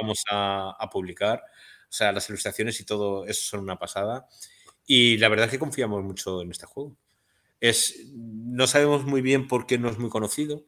vamos 0.00 0.24
a, 0.30 0.76
a, 0.78 0.90
publicar. 0.90 1.42
O 1.84 1.92
sea, 1.92 2.12
las 2.12 2.28
ilustraciones 2.28 2.80
y 2.80 2.84
todo 2.84 3.26
eso 3.26 3.42
son 3.42 3.60
una 3.60 3.78
pasada. 3.78 4.28
Y 4.86 5.18
la 5.18 5.28
verdad 5.28 5.46
es 5.46 5.52
que 5.52 5.58
confiamos 5.58 6.02
mucho 6.02 6.42
en 6.42 6.50
este 6.50 6.66
juego. 6.66 6.96
Es, 7.60 8.06
no 8.14 8.66
sabemos 8.66 9.04
muy 9.04 9.20
bien 9.20 9.48
por 9.48 9.66
qué 9.66 9.78
no 9.78 9.90
es 9.90 9.98
muy 9.98 10.10
conocido. 10.10 10.64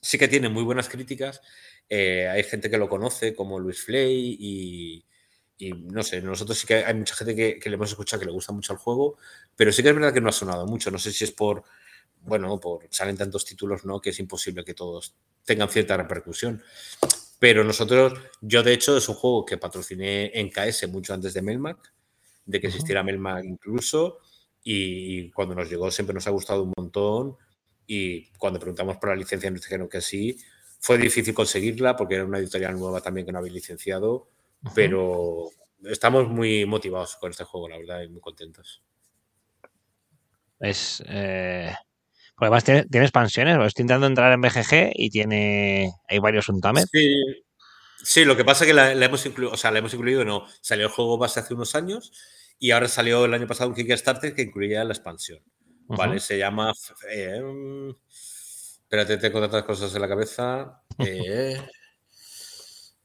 Sí 0.00 0.18
que 0.18 0.28
tiene 0.28 0.48
muy 0.48 0.64
buenas 0.64 0.88
críticas. 0.88 1.42
Eh, 1.88 2.28
hay 2.28 2.42
gente 2.42 2.70
que 2.70 2.78
lo 2.78 2.88
conoce, 2.88 3.34
como 3.34 3.58
Luis 3.58 3.84
Flay, 3.84 4.36
y, 4.40 5.04
no 5.74 6.02
sé, 6.02 6.20
nosotros 6.22 6.58
sí 6.58 6.66
que 6.66 6.76
hay 6.76 6.94
mucha 6.94 7.14
gente 7.14 7.36
que, 7.36 7.70
le 7.70 7.74
hemos 7.74 7.90
escuchado 7.90 8.18
que 8.18 8.26
le 8.26 8.32
gusta 8.32 8.52
mucho 8.52 8.72
el 8.72 8.78
juego, 8.78 9.16
pero 9.54 9.70
sí 9.70 9.82
que 9.82 9.90
es 9.90 9.94
verdad 9.94 10.12
que 10.12 10.20
no 10.20 10.28
ha 10.28 10.32
sonado 10.32 10.66
mucho. 10.66 10.90
No 10.90 10.98
sé 10.98 11.12
si 11.12 11.24
es 11.24 11.30
por, 11.30 11.64
bueno, 12.24 12.58
por 12.60 12.86
salen 12.90 13.16
tantos 13.16 13.44
títulos, 13.44 13.84
¿no? 13.84 14.00
Que 14.00 14.10
es 14.10 14.18
imposible 14.18 14.64
que 14.64 14.74
todos 14.74 15.14
tengan 15.44 15.68
cierta 15.68 15.96
repercusión. 15.96 16.62
Pero 17.38 17.64
nosotros, 17.64 18.14
yo 18.40 18.62
de 18.62 18.72
hecho, 18.72 18.96
es 18.96 19.08
un 19.08 19.16
juego 19.16 19.44
que 19.44 19.58
patrociné 19.58 20.30
en 20.38 20.50
KS 20.50 20.88
mucho 20.88 21.12
antes 21.12 21.34
de 21.34 21.42
Melmac, 21.42 21.92
de 22.46 22.60
que 22.60 22.68
existiera 22.68 23.02
Melmac 23.02 23.44
incluso 23.44 24.18
y 24.64 25.30
cuando 25.30 25.54
nos 25.54 25.68
llegó 25.68 25.90
siempre 25.90 26.14
nos 26.14 26.26
ha 26.26 26.30
gustado 26.30 26.62
un 26.62 26.72
montón 26.76 27.36
y 27.86 28.30
cuando 28.38 28.60
preguntamos 28.60 28.96
por 28.98 29.08
la 29.08 29.16
licencia 29.16 29.50
nos 29.50 29.62
dijeron 29.62 29.88
que 29.88 30.00
sí. 30.00 30.38
Fue 30.78 30.98
difícil 30.98 31.34
conseguirla 31.34 31.96
porque 31.96 32.16
era 32.16 32.24
una 32.24 32.38
editorial 32.38 32.78
nueva 32.78 33.00
también 33.00 33.26
que 33.26 33.32
no 33.32 33.38
había 33.38 33.52
licenciado, 33.52 34.28
pero 34.74 35.50
estamos 35.84 36.28
muy 36.28 36.64
motivados 36.66 37.16
con 37.16 37.30
este 37.30 37.44
juego, 37.44 37.68
la 37.68 37.78
verdad, 37.78 38.02
y 38.02 38.08
muy 38.08 38.20
contentos. 38.20 38.82
Es... 40.58 41.02
Eh... 41.06 41.72
además 42.44 42.64
tiene, 42.64 42.86
expansiones, 43.04 43.54
estoy 43.66 43.82
intentando 43.82 44.06
entrar 44.06 44.32
en 44.32 44.40
BGG 44.40 44.92
y 44.94 45.10
tiene 45.10 45.92
hay 46.08 46.18
varios 46.18 46.48
Untamed. 46.48 46.84
Sí, 46.90 47.14
sí, 48.02 48.24
lo 48.24 48.36
que 48.36 48.44
pasa 48.44 48.64
es 48.64 48.68
que 48.68 48.74
la, 48.74 48.92
hemos 48.92 49.24
incluido, 49.26 49.52
o 49.52 49.56
sea, 49.56 49.70
la 49.70 49.78
hemos 49.78 49.94
incluido, 49.94 50.24
no, 50.24 50.46
salió 50.60 50.86
el 50.86 50.92
juego 50.92 51.18
base 51.18 51.40
hace 51.40 51.54
unos 51.54 51.74
años 51.74 52.12
y 52.58 52.70
ahora 52.70 52.88
salió 52.88 53.24
el 53.24 53.34
año 53.34 53.46
pasado 53.46 53.70
un 53.70 53.76
Kickstarter 53.76 54.34
que 54.34 54.42
incluía 54.42 54.84
la 54.84 54.92
expansión. 54.92 55.40
¿Vale? 55.88 56.20
Se 56.20 56.38
llama. 56.38 56.72
Eh, 57.10 57.42
espérate, 58.82 59.18
tengo 59.18 59.40
tantas 59.40 59.64
cosas 59.64 59.94
en 59.94 60.00
la 60.00 60.08
cabeza. 60.08 60.82
Eh, 60.98 61.58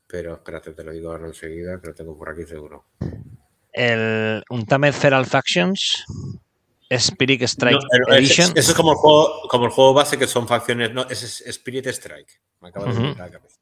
pero 0.07 0.35
espérate, 0.35 0.71
te 0.71 0.83
lo 0.83 0.91
digo 0.91 1.11
ahora 1.11 1.27
enseguida, 1.27 1.81
que 1.81 1.87
lo 1.87 1.93
tengo 1.93 2.17
por 2.17 2.29
aquí 2.29 2.45
seguro. 2.45 2.85
El 3.73 4.43
Untamed 4.49 4.93
Feral 4.93 5.25
Factions. 5.25 6.05
Spirit 6.89 7.41
Strike 7.43 7.79
Edition. 8.09 8.51
Eso 8.55 8.71
es 8.71 8.73
como 8.73 8.91
el, 8.91 8.97
juego, 8.97 9.41
como 9.49 9.65
el 9.65 9.71
juego 9.71 9.93
base 9.93 10.17
que 10.17 10.27
son 10.27 10.47
facciones. 10.47 10.93
No, 10.93 11.07
es 11.09 11.41
Spirit 11.41 11.87
Strike. 11.87 12.41
Me 12.61 12.69
acaba 12.69 12.91
de 12.91 12.93
venir 12.93 13.17
la 13.17 13.29
cabeza. 13.29 13.59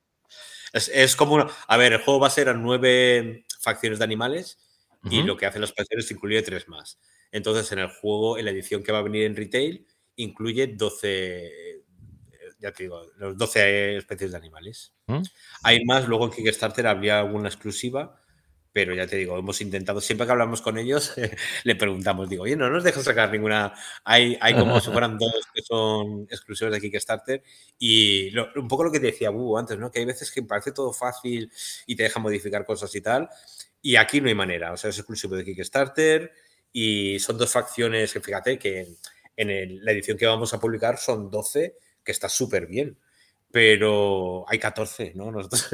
Es, 0.74 0.90
es 0.94 1.16
como. 1.16 1.46
a 1.68 1.78
ver, 1.78 1.94
el 1.94 2.02
juego 2.02 2.20
base 2.20 2.42
eran 2.42 2.62
nueve 2.62 3.46
facciones 3.60 4.00
de 4.00 4.06
animales 4.06 4.60
y 5.10 5.22
lo 5.22 5.38
que 5.38 5.46
hacen 5.46 5.62
los 5.62 5.70
expansiones 5.70 6.10
incluye 6.12 6.42
tres 6.42 6.68
más. 6.68 7.00
Entonces, 7.32 7.72
en 7.72 7.80
el 7.80 7.90
juego, 7.90 8.38
en 8.38 8.46
la 8.46 8.52
edición 8.52 8.84
que 8.84 8.92
va 8.92 9.00
a 9.00 9.04
venir 9.04 9.24
en 9.24 9.36
retail, 9.36 9.86
incluye 10.16 10.68
12, 10.68 11.84
ya 12.60 12.72
te 12.72 12.84
digo, 12.84 13.02
los 13.18 13.38
12 13.38 13.98
especies 13.98 14.32
de 14.32 14.38
animales. 14.38 14.94
Hay 15.64 15.84
más, 15.86 16.08
luego 16.08 16.26
en 16.26 16.32
Kickstarter 16.32 16.88
habría 16.88 17.20
alguna 17.20 17.50
exclusiva, 17.50 18.22
pero 18.76 18.94
ya 18.94 19.08
te 19.08 19.16
digo, 19.16 19.40
hemos 19.40 19.62
intentado, 19.62 20.02
siempre 20.02 20.28
que 20.28 20.34
hablamos 20.34 20.62
con 20.62 20.78
ellos, 20.78 21.14
le 21.64 21.76
preguntamos, 21.78 22.28
digo, 22.28 22.44
oye, 22.44 22.58
no 22.58 22.70
nos 22.70 22.84
dejan 22.84 23.06
sacar 23.06 23.32
ninguna, 23.32 23.74
hay, 24.04 24.38
hay 24.42 24.54
como 24.54 24.82
si 24.82 24.92
fueran 24.92 25.18
dos 25.18 25.32
que 25.54 25.62
son 25.62 26.28
exclusivos 26.30 26.74
de 26.74 26.82
Kickstarter, 26.82 27.42
y 27.80 28.38
un 28.38 28.68
poco 28.68 28.84
lo 28.84 28.92
que 28.92 29.00
te 29.00 29.06
decía 29.06 29.30
Bubu 29.30 29.58
antes, 29.58 29.80
¿no? 29.80 29.90
Que 29.90 30.00
hay 30.00 30.06
veces 30.06 30.30
que 30.30 30.44
parece 30.44 30.74
todo 30.74 30.92
fácil 30.92 31.50
y 31.86 31.96
te 31.96 32.04
deja 32.04 32.20
modificar 32.20 32.66
cosas 32.66 32.94
y 32.96 33.00
tal, 33.00 33.30
y 33.82 33.96
aquí 33.96 34.20
no 34.20 34.28
hay 34.28 34.36
manera, 34.36 34.74
o 34.74 34.78
sea, 34.78 34.90
es 34.90 34.98
exclusivo 34.98 35.38
de 35.38 35.46
Kickstarter 35.46 36.34
y 36.74 37.18
son 37.20 37.38
dos 37.38 37.54
facciones 37.54 38.12
que 38.12 38.20
fíjate 38.20 38.60
que 38.60 38.98
en 39.38 39.86
la 39.86 39.92
edición 39.94 40.18
que 40.18 40.26
vamos 40.26 40.54
a 40.54 40.60
publicar 40.60 40.98
son 40.98 41.32
12, 41.32 41.78
que 42.04 42.12
está 42.12 42.28
súper 42.28 42.68
bien, 42.68 42.98
pero 43.56 44.44
hay 44.50 44.60
14, 44.60 45.14
¿no? 45.16 45.32
Nosotros, 45.32 45.70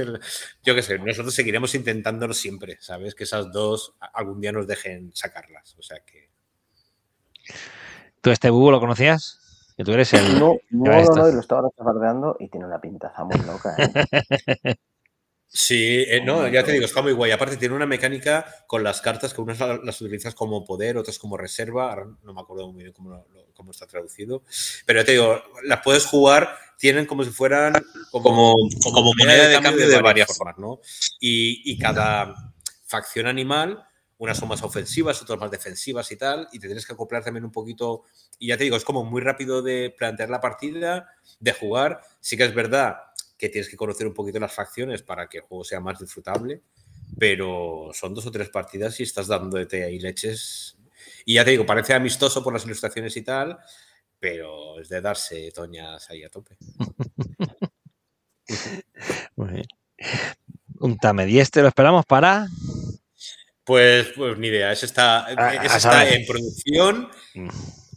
yo 0.63 0.75
qué 0.75 0.83
sé, 0.83 0.99
nosotros 0.99 1.33
seguiremos 1.33 1.73
intentándolo 1.73 2.31
siempre, 2.35 2.77
¿sabes? 2.79 3.15
Que 3.15 3.23
esas 3.23 3.51
dos 3.51 3.95
algún 4.13 4.39
día 4.39 4.51
nos 4.51 4.67
dejen 4.67 5.09
sacarlas, 5.15 5.75
o 5.79 5.81
sea 5.81 5.97
que... 6.05 6.29
¿Tú 8.21 8.29
este 8.29 8.51
Google 8.51 8.73
lo 8.73 8.79
conocías? 8.81 9.73
Que 9.75 9.83
tú 9.83 9.93
eres 9.93 10.13
el... 10.13 10.39
No, 10.39 10.57
no, 10.69 10.91
no, 10.91 11.15
no, 11.15 11.29
y 11.29 11.33
lo 11.33 11.39
estaba 11.39 11.67
chafardeando 11.75 12.37
y 12.39 12.49
tiene 12.49 12.67
una 12.67 12.79
pintaza 12.79 13.23
muy 13.23 13.39
loca, 13.47 13.75
¿eh? 13.79 14.75
Sí, 15.53 16.05
eh, 16.07 16.21
no, 16.23 16.47
ya 16.47 16.63
te 16.63 16.71
digo, 16.71 16.85
está 16.85 17.01
muy 17.01 17.11
guay. 17.11 17.31
Aparte 17.31 17.57
tiene 17.57 17.75
una 17.75 17.85
mecánica 17.85 18.45
con 18.67 18.83
las 18.83 19.01
cartas 19.01 19.33
que 19.33 19.41
unas 19.41 19.59
las 19.59 19.99
utilizas 19.99 20.33
como 20.33 20.63
poder, 20.63 20.97
otras 20.97 21.19
como 21.19 21.35
reserva. 21.35 21.89
Ahora 21.89 22.07
no 22.23 22.33
me 22.33 22.39
acuerdo 22.39 22.71
muy 22.71 22.83
bien 22.83 22.93
cómo, 22.93 23.71
está 23.71 23.85
traducido. 23.85 24.43
Pero 24.85 25.01
ya 25.01 25.05
te 25.05 25.11
digo, 25.11 25.43
las 25.65 25.81
puedes 25.81 26.05
jugar, 26.05 26.55
tienen 26.77 27.05
como 27.05 27.25
si 27.25 27.31
fueran 27.31 27.73
como, 28.11 28.55
como, 28.81 29.13
moneda 29.13 29.49
de 29.49 29.61
cambio 29.61 29.89
de, 29.89 30.01
varias 30.01 30.35
formas, 30.37 30.57
¿no? 30.57 30.79
Y, 31.19 31.77
cada 31.77 32.53
facción 32.85 33.27
animal, 33.27 33.85
unas 34.19 34.37
son 34.37 34.47
más 34.47 34.63
ofensivas, 34.63 35.21
otras 35.21 35.37
más 35.37 35.51
defensivas 35.51 36.09
y 36.13 36.15
tal, 36.15 36.47
y 36.53 36.59
te 36.59 36.67
tienes 36.67 36.85
que 36.85 36.93
acoplar 36.93 37.25
también 37.25 37.43
un 37.43 37.51
poquito. 37.51 38.05
Y 38.39 38.47
ya 38.47 38.57
te 38.57 38.63
digo, 38.63 38.77
es 38.77 38.85
como 38.85 39.03
muy 39.03 39.21
rápido 39.21 39.61
de 39.61 39.93
plantear 39.97 40.29
la 40.29 40.39
partida, 40.39 41.09
de 41.41 41.51
jugar. 41.51 41.99
Sí 42.21 42.37
que 42.37 42.45
es 42.45 42.53
verdad 42.55 42.95
que 43.41 43.49
tienes 43.49 43.67
que 43.67 43.75
conocer 43.75 44.05
un 44.05 44.13
poquito 44.13 44.39
las 44.39 44.53
facciones 44.53 45.01
para 45.01 45.27
que 45.27 45.39
el 45.39 45.43
juego 45.43 45.63
sea 45.63 45.79
más 45.79 45.97
disfrutable, 45.97 46.61
pero 47.17 47.89
son 47.91 48.13
dos 48.13 48.27
o 48.27 48.31
tres 48.31 48.49
partidas 48.49 48.99
y 48.99 49.03
estás 49.03 49.25
dando 49.25 49.57
de 49.57 49.83
ahí 49.83 49.97
leches. 49.97 50.77
Y 51.25 51.33
ya 51.33 51.43
te 51.43 51.49
digo, 51.49 51.65
parece 51.65 51.95
amistoso 51.95 52.43
por 52.43 52.53
las 52.53 52.65
ilustraciones 52.65 53.17
y 53.17 53.23
tal, 53.23 53.57
pero 54.19 54.79
es 54.79 54.89
de 54.89 55.01
darse 55.01 55.51
toñas 55.51 56.07
ahí 56.11 56.23
a 56.23 56.29
tope. 56.29 56.55
Un 60.79 60.97
Tamed. 60.97 61.27
¿Y 61.27 61.39
este 61.39 61.63
lo 61.63 61.69
esperamos 61.69 62.05
para? 62.05 62.47
Pues, 63.63 64.09
pues 64.15 64.37
ni 64.37 64.49
idea. 64.49 64.71
Ese 64.71 64.85
está, 64.85 65.25
ah, 65.25 66.07
en 66.07 66.27
producción 66.27 67.09
mm. 67.33 67.49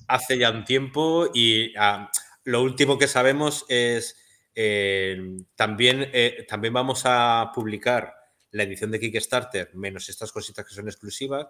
hace 0.08 0.38
ya 0.38 0.50
un 0.50 0.64
tiempo 0.64 1.28
y 1.34 1.74
ah, 1.76 2.10
lo 2.44 2.62
último 2.62 2.96
que 2.96 3.08
sabemos 3.08 3.66
es 3.68 4.23
eh, 4.54 5.36
también, 5.54 6.10
eh, 6.12 6.46
también 6.48 6.74
vamos 6.74 7.02
a 7.04 7.50
publicar 7.54 8.14
la 8.52 8.62
edición 8.62 8.90
de 8.90 9.00
Kickstarter 9.00 9.74
menos 9.74 10.08
estas 10.08 10.30
cositas 10.30 10.64
que 10.64 10.74
son 10.74 10.86
exclusivas, 10.86 11.48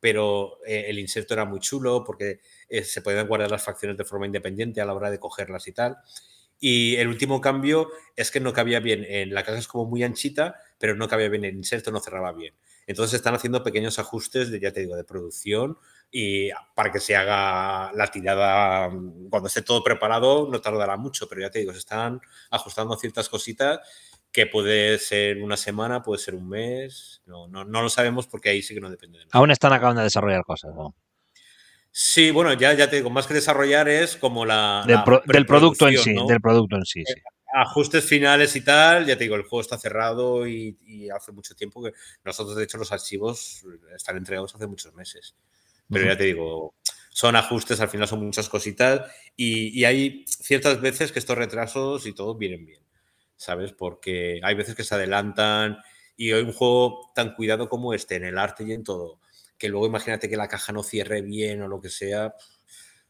pero 0.00 0.58
eh, 0.66 0.86
el 0.88 0.98
inserto 0.98 1.34
era 1.34 1.44
muy 1.44 1.60
chulo 1.60 2.02
porque 2.04 2.40
se 2.82 3.02
pueden 3.02 3.28
guardar 3.28 3.50
las 3.50 3.62
facciones 3.62 3.96
de 3.96 4.04
forma 4.04 4.26
independiente 4.26 4.80
a 4.80 4.84
la 4.84 4.94
hora 4.94 5.10
de 5.10 5.20
cogerlas 5.20 5.68
y 5.68 5.72
tal. 5.72 5.98
Y 6.58 6.96
el 6.96 7.08
último 7.08 7.40
cambio 7.40 7.88
es 8.16 8.30
que 8.30 8.40
no 8.40 8.52
cabía 8.52 8.80
bien, 8.80 9.04
en 9.08 9.32
la 9.32 9.44
caja 9.44 9.58
es 9.58 9.68
como 9.68 9.86
muy 9.86 10.02
anchita, 10.02 10.56
pero 10.78 10.94
no 10.94 11.08
cabía 11.08 11.28
bien 11.28 11.44
el 11.44 11.54
inserto, 11.54 11.90
no 11.90 12.00
cerraba 12.00 12.32
bien. 12.32 12.54
Entonces 12.86 13.14
están 13.14 13.34
haciendo 13.34 13.62
pequeños 13.62 13.98
ajustes 13.98 14.50
de, 14.50 14.60
ya 14.60 14.72
te 14.72 14.80
digo, 14.80 14.96
de 14.96 15.04
producción 15.04 15.78
y 16.10 16.50
para 16.74 16.90
que 16.90 16.98
se 17.00 17.14
haga 17.14 17.92
la 17.92 18.08
tirada 18.08 18.90
cuando 19.30 19.46
esté 19.46 19.62
todo 19.62 19.82
preparado 19.84 20.48
no 20.50 20.60
tardará 20.60 20.96
mucho, 20.96 21.28
pero 21.28 21.42
ya 21.42 21.50
te 21.50 21.60
digo, 21.60 21.72
se 21.72 21.78
están 21.78 22.20
ajustando 22.50 22.96
ciertas 22.96 23.28
cositas 23.28 23.80
que 24.32 24.46
puede 24.46 24.98
ser 24.98 25.42
una 25.42 25.56
semana, 25.56 26.02
puede 26.02 26.20
ser 26.20 26.34
un 26.34 26.48
mes, 26.48 27.22
no, 27.26 27.48
no, 27.48 27.64
no 27.64 27.82
lo 27.82 27.88
sabemos 27.88 28.26
porque 28.26 28.50
ahí 28.50 28.62
sí 28.62 28.74
que 28.74 28.80
no 28.80 28.90
depende 28.90 29.18
de 29.18 29.24
nosotros. 29.24 29.40
Aún 29.40 29.50
están 29.50 29.72
acabando 29.72 30.00
de 30.00 30.04
desarrollar 30.04 30.44
cosas, 30.44 30.74
¿no? 30.74 30.94
Sí, 31.92 32.30
bueno, 32.30 32.52
ya, 32.52 32.72
ya 32.72 32.88
te 32.88 32.96
digo, 32.96 33.10
más 33.10 33.26
que 33.26 33.34
desarrollar 33.34 33.88
es 33.88 34.16
como 34.16 34.46
la. 34.46 34.84
Del, 34.86 35.46
producto 35.46 35.88
en 35.88 35.98
sí, 35.98 36.14
del 36.26 36.40
producto 36.40 36.76
en 36.76 36.84
sí, 36.84 37.02
sí. 37.04 37.14
Ajustes 37.52 38.04
finales 38.04 38.54
y 38.54 38.64
tal, 38.64 39.06
ya 39.06 39.16
te 39.18 39.24
digo, 39.24 39.34
el 39.34 39.42
juego 39.42 39.60
está 39.60 39.76
cerrado 39.76 40.46
y, 40.46 41.08
hace 41.12 41.32
mucho 41.32 41.56
tiempo 41.56 41.82
que 41.82 41.92
nosotros, 42.24 42.56
de 42.56 42.62
hecho, 42.62 42.78
los 42.78 42.92
archivos 42.92 43.64
están 43.96 44.16
entregados 44.16 44.54
hace 44.54 44.68
muchos 44.68 44.94
meses. 44.94 45.34
Pero 45.90 46.06
ya 46.06 46.16
te 46.16 46.24
digo, 46.24 46.74
son 47.10 47.36
ajustes, 47.36 47.80
al 47.80 47.88
final 47.88 48.06
son 48.06 48.24
muchas 48.24 48.48
cositas 48.48 49.10
y, 49.36 49.78
y, 49.78 49.84
hay 49.84 50.24
ciertas 50.26 50.80
veces 50.80 51.12
que 51.12 51.18
estos 51.18 51.36
retrasos 51.36 52.06
y 52.06 52.14
todo 52.14 52.36
vienen 52.36 52.64
bien, 52.64 52.82
¿sabes? 53.36 53.72
Porque 53.72 54.40
hay 54.42 54.54
veces 54.54 54.74
que 54.74 54.84
se 54.84 54.94
adelantan 54.94 55.78
y 56.16 56.32
hoy 56.32 56.42
un 56.42 56.52
juego 56.52 57.10
tan 57.14 57.34
cuidado 57.34 57.68
como 57.68 57.94
este, 57.94 58.16
en 58.16 58.24
el 58.24 58.38
arte 58.38 58.64
y 58.64 58.72
en 58.72 58.84
todo, 58.84 59.20
que 59.58 59.68
luego 59.68 59.86
imagínate 59.86 60.28
que 60.28 60.36
la 60.36 60.48
caja 60.48 60.72
no 60.72 60.82
cierre 60.82 61.22
bien 61.22 61.62
o 61.62 61.68
lo 61.68 61.80
que 61.80 61.90
sea, 61.90 62.34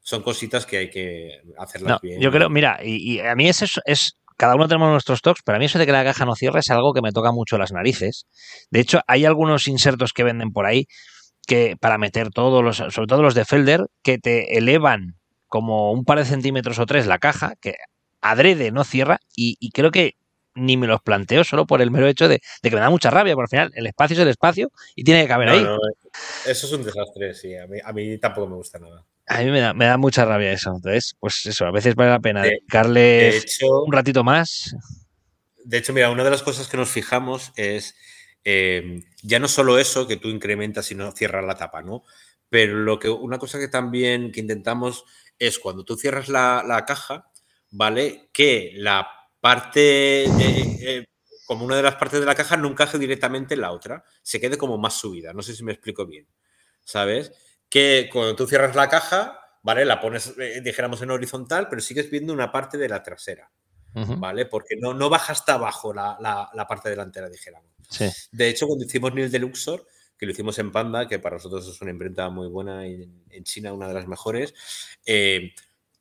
son 0.01 0.23
cositas 0.23 0.65
que 0.65 0.79
hay 0.79 0.91
que 0.91 1.43
hacerlas 1.59 2.01
bien. 2.01 2.21
Yo 2.21 2.31
creo, 2.31 2.49
mira, 2.49 2.81
y, 2.83 3.21
a 3.21 3.35
mí 3.35 3.49
es, 3.49 3.63
es, 3.85 4.17
cada 4.37 4.55
uno 4.55 4.67
tenemos 4.67 4.91
nuestros 4.91 5.21
toques, 5.21 5.43
pero 5.45 5.57
a 5.57 5.59
mí 5.59 5.67
eso 5.67 5.79
de 5.79 5.87
que 5.87 5.93
la 5.93 6.05
caja 6.05 6.25
no 6.25 6.35
cierre 6.35 6.61
es 6.61 6.71
algo 6.71 6.95
que 6.95 7.03
me 7.03 7.13
toca 7.13 7.31
mucho 7.31 7.59
las 7.59 7.73
narices. 7.73 8.27
De 8.71 8.81
hecho, 8.81 9.01
hay 9.07 9.27
algunos 9.27 9.69
insertos 9.69 10.13
que 10.13 10.25
venden 10.25 10.53
por 10.53 10.67
ahí 10.67 10.87
que 11.47 11.77
para 11.81 11.99
meter 11.99 12.31
todos 12.31 12.63
los, 12.63 12.77
sobre 12.77 13.07
todo 13.07 13.23
los 13.23 13.35
de 13.35 13.45
Felder, 13.45 13.87
que 14.03 14.19
te 14.19 14.57
elevan 14.57 15.17
como 15.47 15.93
un 15.93 16.05
par 16.05 16.19
de 16.19 16.25
centímetros 16.25 16.79
o 16.79 16.87
tres 16.87 17.07
la 17.07 17.19
caja, 17.19 17.55
que 17.61 17.75
adrede 18.21 18.71
no 18.71 18.85
cierra, 18.85 19.21
y 19.35 19.71
creo 19.73 19.91
que 19.91 20.15
ni 20.55 20.77
me 20.77 20.87
los 20.87 21.01
planteo 21.01 21.45
solo 21.45 21.67
por 21.67 21.81
el 21.83 21.91
mero 21.91 22.07
hecho 22.07 22.29
de, 22.29 22.41
que 22.63 22.71
me 22.71 22.81
da 22.81 22.91
mucha 22.91 23.11
rabia, 23.11 23.35
porque 23.35 23.57
al 23.57 23.69
final 23.69 23.73
el 23.75 23.87
espacio 23.87 24.15
es 24.15 24.21
el 24.21 24.29
espacio 24.29 24.71
y 24.95 25.05
tiene 25.05 25.23
que 25.23 25.29
caber 25.29 25.49
ahí. 25.49 25.67
eso 26.47 26.67
es 26.67 26.73
un 26.73 26.85
desastre, 26.85 27.35
sí, 27.35 27.53
a 27.57 27.93
mí, 27.93 28.19
tampoco 28.19 28.49
me 28.49 28.57
gusta 28.57 28.79
nada. 28.79 29.05
A 29.27 29.43
mí 29.43 29.51
me 29.51 29.61
da, 29.61 29.97
mucha 29.97 30.25
rabia 30.25 30.51
eso. 30.51 30.73
Entonces, 30.75 31.15
pues 31.21 31.47
eso, 31.47 31.65
a 31.65 31.71
veces 31.71 31.95
vale 31.95 32.11
la 32.11 32.19
pena 32.19 32.43
dedicarle 32.43 33.41
un 33.87 33.93
ratito 33.93 34.25
más. 34.25 34.75
De 35.65 35.79
hecho, 35.79 35.93
mira, 35.93 36.11
una 36.11 36.25
de 36.25 36.31
las 36.31 36.43
cosas 36.43 36.67
que 36.67 36.77
nos 36.77 36.91
fijamos 36.91 37.53
es 37.55 37.95
eh, 38.45 39.03
ya 39.23 39.39
no 39.39 39.49
solo 39.49 39.79
eso, 39.79 40.07
que 40.07 40.17
tú 40.17 40.29
incrementas 40.29 40.91
y 40.91 40.95
no 40.95 41.13
cierras 41.13 41.45
la 41.45 41.57
tapa, 41.57 41.83
¿no? 41.83 42.05
Pero 42.49 42.79
lo 42.79 42.99
que, 42.99 43.09
una 43.09 43.39
cosa 43.39 43.59
que 43.59 43.69
también 43.69 44.33
que 44.33 44.41
intentamos 44.41 45.05
es 45.39 45.59
cuando 45.59 45.85
tú 45.85 45.97
cierras 45.97 46.29
la, 46.29 46.65
la 46.67 46.85
caja, 46.85 47.31
¿vale? 47.71 48.29
Que 48.33 48.73
la 48.75 49.07
parte, 49.41 50.25
eh, 50.25 51.05
como 51.47 51.65
una 51.65 51.77
de 51.77 51.83
las 51.83 51.97
partes 51.97 52.21
de 52.21 52.27
la 52.27 52.35
caja, 52.35 52.57
no 52.57 52.69
encaje 52.69 52.99
directamente 52.99 53.55
en 53.55 53.63
la 53.63 53.73
otra, 53.73 54.05
se 54.23 54.41
quede 54.41 54.59
como 54.59 54.79
más 54.79 54.95
subida. 54.95 55.33
No 55.33 55.43
sé 55.43 55.55
si 55.55 55.65
me 55.65 55.73
explico 55.73 56.07
bien, 56.07 56.29
¿sabes? 56.85 57.33
Que 57.69 58.09
cuando 58.13 58.37
tú 58.37 58.47
cierras 58.47 58.75
la 58.75 58.89
caja, 58.89 59.41
¿vale? 59.63 59.85
La 59.85 60.01
pones, 60.01 60.35
eh, 60.39 60.61
dijéramos, 60.63 61.03
en 61.03 61.11
horizontal, 61.11 61.69
pero 61.69 61.81
sigues 61.81 62.11
viendo 62.11 62.33
una 62.33 62.53
parte 62.53 62.79
de 62.79 62.89
la 62.89 63.03
trasera, 63.03 63.51
¿vale? 63.95 64.47
Porque 64.47 64.77
no, 64.77 64.95
no 64.95 65.09
baja 65.09 65.33
hasta 65.33 65.55
abajo 65.55 65.93
la, 65.93 66.17
la, 66.21 66.67
parte 66.67 66.91
delantera, 66.91 67.29
dijéramos. 67.29 67.70
De 68.33 68.49
hecho, 68.49 68.67
cuando 68.67 68.85
hicimos 68.85 69.15
Nil 69.15 69.31
de 69.31 69.39
Luxor, 69.39 69.87
que 70.17 70.27
lo 70.27 70.33
hicimos 70.33 70.59
en 70.59 70.71
Panda, 70.71 71.09
que 71.09 71.19
para 71.19 71.37
nosotros 71.37 71.67
es 71.67 71.81
una 71.81 71.91
imprenta 71.91 72.29
muy 72.29 72.49
buena 72.49 72.87
y 72.87 73.09
en, 73.31 73.45
China 73.45 73.73
una 73.73 73.89
de 73.89 73.95
las 73.95 74.07
mejores, 74.07 74.55
eh, 75.07 75.53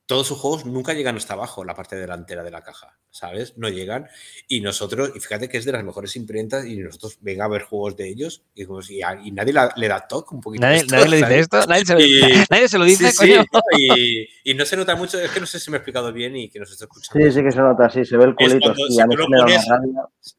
todos 0.10 0.26
sus 0.26 0.40
juegos 0.40 0.66
nunca 0.66 0.96
llegan 0.96 1.18
hasta 1.18 1.36
abajo, 1.36 1.64
la 1.64 1.76
parte 1.76 1.96
delantera 1.96 2.42
de 2.42 2.50
la 2.50 2.64
caja, 2.64 2.98
¿sabes? 3.12 3.56
No 3.60 3.70
llegan. 3.70 4.08
Y 4.48 4.60
nosotros, 4.60 5.12
y 5.14 5.20
fíjate 5.20 5.48
que 5.48 5.60
es 5.60 5.66
de 5.66 5.72
las 5.72 5.84
mejores 5.84 6.16
imprentas, 6.16 6.66
y 6.66 6.78
nosotros 6.78 7.20
venga 7.22 7.46
a 7.46 7.48
ver 7.48 7.62
juegos 7.62 7.96
de 7.96 8.10
ellos, 8.10 8.42
y, 8.56 8.64
y, 8.64 9.32
nadie 9.32 9.54
le 9.76 9.88
da 9.88 10.08
toque 10.08 10.34
un 10.34 10.42
poquito. 10.42 10.66
¿Nadie, 10.66 10.84
¿nadie 10.90 11.10
le 11.10 11.18
dice 11.18 11.40
esto? 11.40 11.64
¿Nadie 11.68 11.86
se 11.86 11.94
lo, 11.94 12.00
dice, 12.00 12.46
¿nadie 12.50 12.68
se 12.68 12.78
lo 12.80 12.86
dice, 12.86 13.16
coño? 13.16 13.46
y, 13.78 14.54
no 14.56 14.66
se 14.66 14.78
nota 14.78 14.96
mucho, 14.96 15.20
es 15.20 15.30
que 15.30 15.40
no 15.40 15.46
sé 15.46 15.60
si 15.60 15.70
me 15.70 15.78
he 15.78 15.80
explicado 15.80 16.12
bien 16.12 16.36
y 16.36 16.50
que 16.50 16.58
nos 16.58 16.72
está 16.72 16.86
escuchando. 16.86 17.24
Sí, 17.24 17.32
sí 17.32 17.44
que 17.44 17.52
se 17.52 17.60
nota, 17.60 17.88
sí, 17.92 18.04
se 18.04 18.18
ve 18.18 18.26
el 18.26 18.34
culito. 18.34 18.74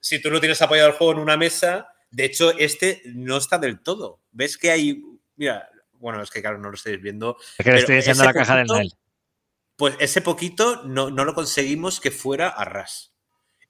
si, 0.01 0.21
tú 0.21 0.31
lo 0.33 0.41
tienes 0.41 0.61
apoyado 0.63 0.89
el 0.89 0.97
juego 0.97 1.13
en 1.13 1.19
una 1.21 1.37
mesa, 1.37 1.87
de 2.11 2.25
hecho, 2.25 2.51
este 2.59 3.03
no 3.15 3.37
está 3.37 3.57
del 3.57 3.79
todo. 3.79 4.19
¿Ves 4.33 4.59
que 4.59 4.73
hay. 4.73 5.01
Mira, 5.37 5.69
bueno, 5.93 6.21
es 6.21 6.31
que 6.31 6.41
claro, 6.41 6.59
no 6.59 6.71
lo 6.71 6.75
estáis 6.75 7.01
viendo. 7.01 7.37
Es 7.57 7.65
que 7.65 7.71
le 7.71 7.79
estoy 7.79 7.95
enseñando 7.95 8.25
la 8.25 8.35
caja 8.35 8.57
del 8.57 8.67
Nile 8.67 9.00
pues 9.81 9.97
ese 9.99 10.21
poquito 10.21 10.83
no, 10.85 11.09
lo 11.09 11.35
conseguimos 11.35 12.01
que 12.01 12.11
fuera 12.11 12.51
a 12.51 12.67
ras. 12.67 13.15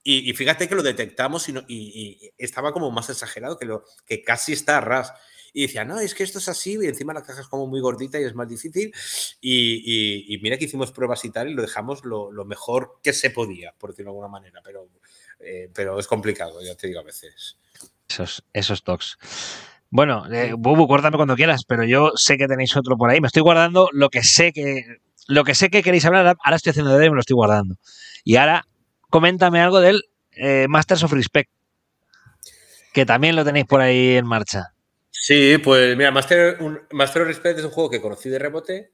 Y, 0.03 0.33
fíjate 0.33 0.67
que 0.67 0.75
lo 0.75 0.83
detectamos 0.83 1.47
y, 1.47 2.33
estaba 2.37 2.73
como 2.73 2.91
más 2.91 3.09
exagerado, 3.09 3.57
que, 3.57 3.63
lo, 3.63 3.85
que 4.05 4.21
casi 4.21 4.51
está 4.51 4.79
a 4.79 4.81
ras. 4.81 5.13
Y 5.53 5.61
decía, 5.61 5.85
no, 5.85 6.01
es 6.01 6.13
que 6.13 6.23
esto 6.23 6.39
es 6.39 6.49
así, 6.49 6.77
y 6.81 6.87
encima 6.87 7.13
la 7.13 7.23
caja 7.23 7.39
es 7.39 7.47
como 7.47 7.65
muy 7.65 7.79
gordita 7.79 8.19
y 8.19 8.25
es 8.25 8.35
más 8.35 8.49
difícil. 8.49 8.93
Y, 9.39 10.37
mira 10.43 10.57
que 10.57 10.65
hicimos 10.65 10.91
pruebas 10.91 11.23
y 11.23 11.29
tal, 11.29 11.49
y 11.49 11.53
lo 11.53 11.61
dejamos 11.61 12.03
lo, 12.03 12.43
mejor 12.43 12.99
que 13.01 13.13
se 13.13 13.29
podía, 13.29 13.73
por 13.77 13.91
decirlo 13.91 14.11
de 14.11 14.15
alguna 14.17 14.27
manera, 14.27 14.59
pero, 14.65 14.89
eh, 15.39 15.69
pero 15.73 15.97
es 15.97 16.07
complicado, 16.07 16.61
ya 16.61 16.75
te 16.75 16.87
digo 16.87 16.99
a 16.99 17.03
veces. 17.03 17.55
Esos, 18.09 18.43
esos. 18.51 18.83
Bueno, 19.89 20.29
eh, 20.29 20.55
Bubu, 20.57 20.89
cuéntame 20.89 21.15
cuando 21.15 21.37
quieras, 21.37 21.63
pero 21.63 21.85
yo 21.85 22.11
sé 22.15 22.37
que 22.37 22.49
tenéis 22.49 22.75
otro 22.75 22.97
por 22.97 23.09
ahí. 23.09 23.21
Me 23.21 23.27
estoy 23.27 23.43
guardando 23.43 23.87
lo 23.93 24.09
que 24.09 24.23
sé 24.23 24.51
que 24.51 24.99
lo 25.27 25.43
que 25.43 25.55
sé 25.55 25.69
que 25.69 25.83
queréis 25.83 26.05
hablar, 26.05 26.37
ahora 26.43 26.55
estoy 26.55 26.71
haciendo 26.71 26.97
de 26.97 27.05
y 27.05 27.09
me 27.09 27.15
lo 27.15 27.21
estoy 27.21 27.35
guardando. 27.35 27.75
Y 28.23 28.35
ahora, 28.35 28.65
coméntame 29.09 29.61
algo 29.61 29.79
del 29.79 30.03
eh, 30.31 30.65
Masters 30.69 31.03
of 31.03 31.13
Respect, 31.13 31.49
que 32.93 33.05
también 33.05 33.35
lo 33.35 33.43
tenéis 33.45 33.65
por 33.65 33.81
ahí 33.81 34.15
en 34.15 34.25
marcha. 34.25 34.73
Sí, 35.09 35.57
pues 35.63 35.95
mira, 35.95 36.11
Master, 36.11 36.57
Master 36.91 37.21
of 37.21 37.27
Respect 37.27 37.59
es 37.59 37.65
un 37.65 37.71
juego 37.71 37.89
que 37.89 38.01
conocí 38.01 38.29
de 38.29 38.39
rebote, 38.39 38.91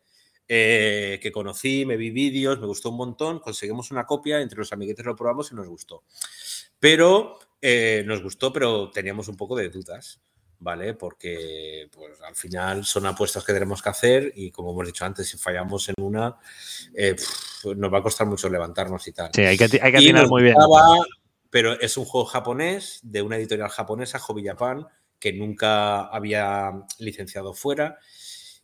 eh, 0.48 1.20
que 1.22 1.32
conocí, 1.32 1.86
me 1.86 1.98
vi 1.98 2.10
vídeos, 2.10 2.60
me 2.60 2.68
gustó 2.68 2.90
un 2.90 2.98
montón, 2.98 3.40
conseguimos 3.40 3.92
una 3.92 4.06
copia, 4.06 4.42
entre 4.42 4.58
los 4.58 4.74
amiguetes 4.74 5.06
lo 5.06 5.16
probamos 5.16 5.52
y 5.52 5.56
nos 5.56 5.68
gustó. 5.68 6.04
Pero 6.80 7.40
eh, 7.62 8.04
nos 8.06 8.22
gustó, 8.22 8.52
pero 8.54 8.92
teníamos 8.92 9.28
un 9.28 9.38
poco 9.38 9.56
de 9.56 9.70
dudas. 9.70 10.22
¿Vale? 10.60 10.94
Porque 10.94 11.90
pues, 11.92 12.22
al 12.22 12.36
final 12.36 12.86
son 12.86 13.06
apuestas 13.06 13.44
que 13.44 13.54
tenemos 13.54 13.82
que 13.82 13.90
hacer 13.90 14.34
y 14.36 14.52
como 14.52 14.72
hemos 14.72 14.88
dicho 14.88 15.06
antes, 15.06 15.28
si 15.28 15.38
fallamos 15.38 15.90
en 15.90 15.96
una, 16.02 16.38
eh, 16.96 17.16
nos 17.76 17.94
va 17.94 18.00
a 18.00 18.04
costar 18.04 18.28
mucho 18.28 18.50
levantarnos 18.50 19.08
y 19.08 19.12
tal. 19.12 19.32
Sí, 19.34 19.42
hay 19.42 19.58
que, 19.58 19.66
hay 19.82 19.92
que 19.92 19.98
atinar 19.98 20.28
muy 20.28 20.44
bien. 20.44 20.56
Pero 21.50 21.80
es 21.80 21.96
un 21.98 22.06
juego 22.06 22.26
japonés 22.26 23.00
de 23.04 23.22
una 23.22 23.38
editorial 23.38 23.70
japonesa, 23.70 24.20
Hobby 24.20 24.46
Japan, 24.46 24.86
que 25.20 25.34
nunca 25.34 26.08
había 26.08 26.72
licenciado 27.00 27.54
fuera. 27.54 27.98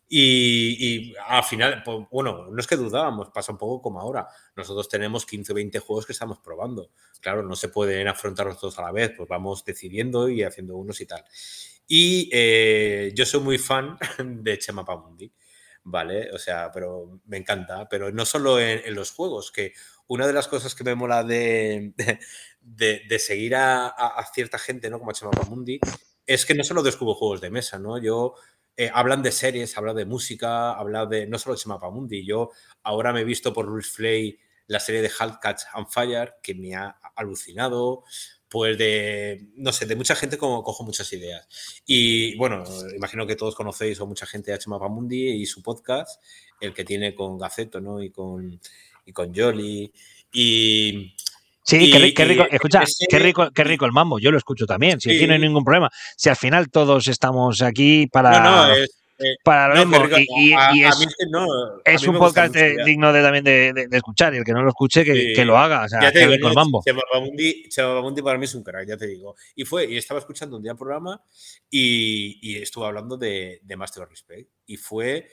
Y, 0.06 1.14
al 1.26 1.42
final, 1.42 1.82
pues, 1.82 2.06
bueno, 2.10 2.46
no 2.50 2.60
es 2.60 2.66
que 2.66 2.76
dudábamos, 2.76 3.30
pasa 3.30 3.52
un 3.52 3.58
poco 3.58 3.82
como 3.82 4.00
ahora. 4.00 4.28
Nosotros 4.54 4.88
tenemos 4.88 5.26
15 5.26 5.52
o 5.52 5.54
20 5.56 5.78
juegos 5.80 6.06
que 6.06 6.12
estamos 6.12 6.38
probando. 6.38 6.90
Claro, 7.20 7.42
no 7.42 7.56
se 7.56 7.68
pueden 7.68 8.06
afrontar 8.06 8.54
todos 8.56 8.78
a 8.78 8.82
la 8.82 8.92
vez, 8.92 9.12
pues 9.16 9.28
vamos 9.28 9.64
decidiendo 9.64 10.28
y 10.28 10.42
haciendo 10.42 10.76
unos 10.76 11.00
y 11.00 11.06
tal. 11.06 11.24
Y 11.86 12.30
eh, 12.32 13.12
yo 13.14 13.26
soy 13.26 13.40
muy 13.40 13.58
fan 13.58 13.98
de 14.18 14.58
Chema 14.58 14.84
Pamundi, 14.84 15.32
¿vale? 15.84 16.30
O 16.32 16.38
sea, 16.38 16.70
pero 16.72 17.20
me 17.26 17.36
encanta, 17.36 17.88
pero 17.88 18.10
no 18.10 18.24
solo 18.24 18.58
en, 18.58 18.94
los 18.94 19.10
juegos, 19.10 19.52
que 19.52 19.72
una 20.06 20.26
de 20.26 20.32
las 20.32 20.48
cosas 20.48 20.74
que 20.74 20.84
me 20.84 20.94
mola 20.94 21.24
de, 21.24 21.92
de, 22.60 23.18
seguir 23.18 23.54
a, 23.56 23.94
cierta 24.32 24.58
gente, 24.58 24.88
¿no? 24.90 24.98
Como 24.98 25.12
Chema 25.12 25.30
Pamundi, 25.30 25.78
es 26.26 26.46
que 26.46 26.54
no 26.54 26.64
solo 26.64 26.82
descubro 26.82 27.14
juegos 27.14 27.40
de 27.40 27.50
mesa, 27.50 27.78
¿no? 27.78 27.98
Yo 27.98 28.34
eh, 28.76 28.90
hablan 28.92 29.22
de 29.22 29.32
series, 29.32 29.76
hablan 29.76 29.96
de 29.96 30.06
música, 30.06 30.72
hablan 30.72 31.08
de 31.08 31.26
no 31.26 31.38
solo 31.38 31.56
Chema 31.56 31.78
Pamundi, 31.78 32.24
yo 32.26 32.50
ahora 32.82 33.12
me 33.12 33.20
he 33.20 33.24
visto 33.24 33.52
por 33.52 33.66
Luis 33.68 33.90
Flay 33.90 34.38
la 34.66 34.80
serie 34.80 35.02
de 35.02 35.10
Catch 35.10 35.62
and 35.74 35.88
Fire, 35.88 36.34
que 36.42 36.54
me 36.54 36.74
ha 36.74 36.98
alucinado 37.16 38.04
pues 38.54 38.78
de, 38.78 39.48
no 39.56 39.72
sé, 39.72 39.84
de 39.84 39.96
mucha 39.96 40.14
gente 40.14 40.38
como 40.38 40.62
cojo 40.62 40.84
muchas 40.84 41.12
ideas. 41.12 41.48
Y 41.86 42.36
bueno, 42.36 42.62
imagino 42.94 43.26
que 43.26 43.34
todos 43.34 43.56
conocéis 43.56 43.98
o 43.98 44.06
mucha 44.06 44.26
gente 44.26 44.52
a 44.52 44.58
Chema 44.58 44.78
Pamundi 44.78 45.30
y 45.42 45.44
su 45.44 45.60
podcast, 45.60 46.22
el 46.60 46.72
que 46.72 46.84
tiene 46.84 47.16
con 47.16 47.36
Gaceto, 47.36 47.80
¿no? 47.80 48.00
Y 48.00 48.10
con, 48.10 48.60
y 49.06 49.12
con 49.12 49.34
Jolly. 49.34 49.92
Y, 50.32 51.14
Sí, 51.66 51.78
Y- 51.78 51.90
qué, 51.90 51.98
ri- 51.98 52.14
qué 52.14 52.24
rico, 52.26 52.44
y 52.48 52.54
escucha, 52.54 52.82
ese- 52.82 53.06
qué 53.08 53.18
rico, 53.18 53.50
qué 53.50 53.64
rico 53.64 53.86
el 53.86 53.92
mambo, 53.92 54.18
yo 54.18 54.30
lo 54.30 54.36
escucho 54.36 54.66
también, 54.66 55.00
si 55.00 55.18
Sí. 55.18 55.26
no 55.26 55.32
hay 55.32 55.40
ningún 55.40 55.64
problema. 55.64 55.90
Si 56.16 56.28
al 56.28 56.36
final 56.36 56.70
todos 56.70 57.08
estamos 57.08 57.60
aquí 57.62 58.06
para, 58.06 58.38
No, 58.40 58.66
no, 58.68 58.74
es, 58.74 58.90
para 59.42 59.68
lo 59.68 59.74
no, 59.74 59.86
mismo, 59.86 60.04
rico. 60.06 60.16
y, 60.36 60.52
A- 60.52 60.70
y 60.74 60.84
es, 60.84 60.98
mí 60.98 61.04
es 61.06 61.14
que 61.16 61.26
no, 61.30 61.46
es 61.84 62.06
un 62.06 62.18
podcast 62.18 62.52
de- 62.54 62.84
digno 62.84 63.12
de, 63.12 63.22
también 63.22 63.44
de, 63.44 63.72
de- 63.72 63.86
de 63.88 63.96
escuchar, 63.96 64.34
y 64.34 64.38
el 64.38 64.44
que 64.44 64.52
no 64.52 64.62
lo 64.62 64.68
escuche, 64.70 65.04
que, 65.04 65.14
Sí. 65.14 65.32
que 65.34 65.44
lo 65.44 65.56
haga, 65.56 65.84
o 65.84 65.88
sea, 65.88 66.00
Ya 66.02 66.12
te 66.12 66.26
digo, 66.26 66.48
no, 66.48 66.54
mambo. 66.54 66.82
Para 68.24 68.38
mí 68.38 68.44
es 68.44 68.54
un 68.54 68.62
crack, 68.62 68.86
ya 68.88 68.96
te 68.96 69.06
digo. 69.06 69.36
Y 69.54 69.64
fue, 69.64 69.84
y 69.86 69.96
estaba 69.96 70.20
escuchando 70.20 70.56
un 70.56 70.62
día 70.62 70.72
el 70.72 70.78
programa 70.78 71.22
y, 71.70 72.38
y 72.42 72.56
estuvo 72.62 72.84
hablando 72.86 73.16
de, 73.16 73.60
Master 73.76 74.02
of 74.04 74.10
Respect. 74.10 74.50
Y 74.66 74.76
fue, 74.76 75.28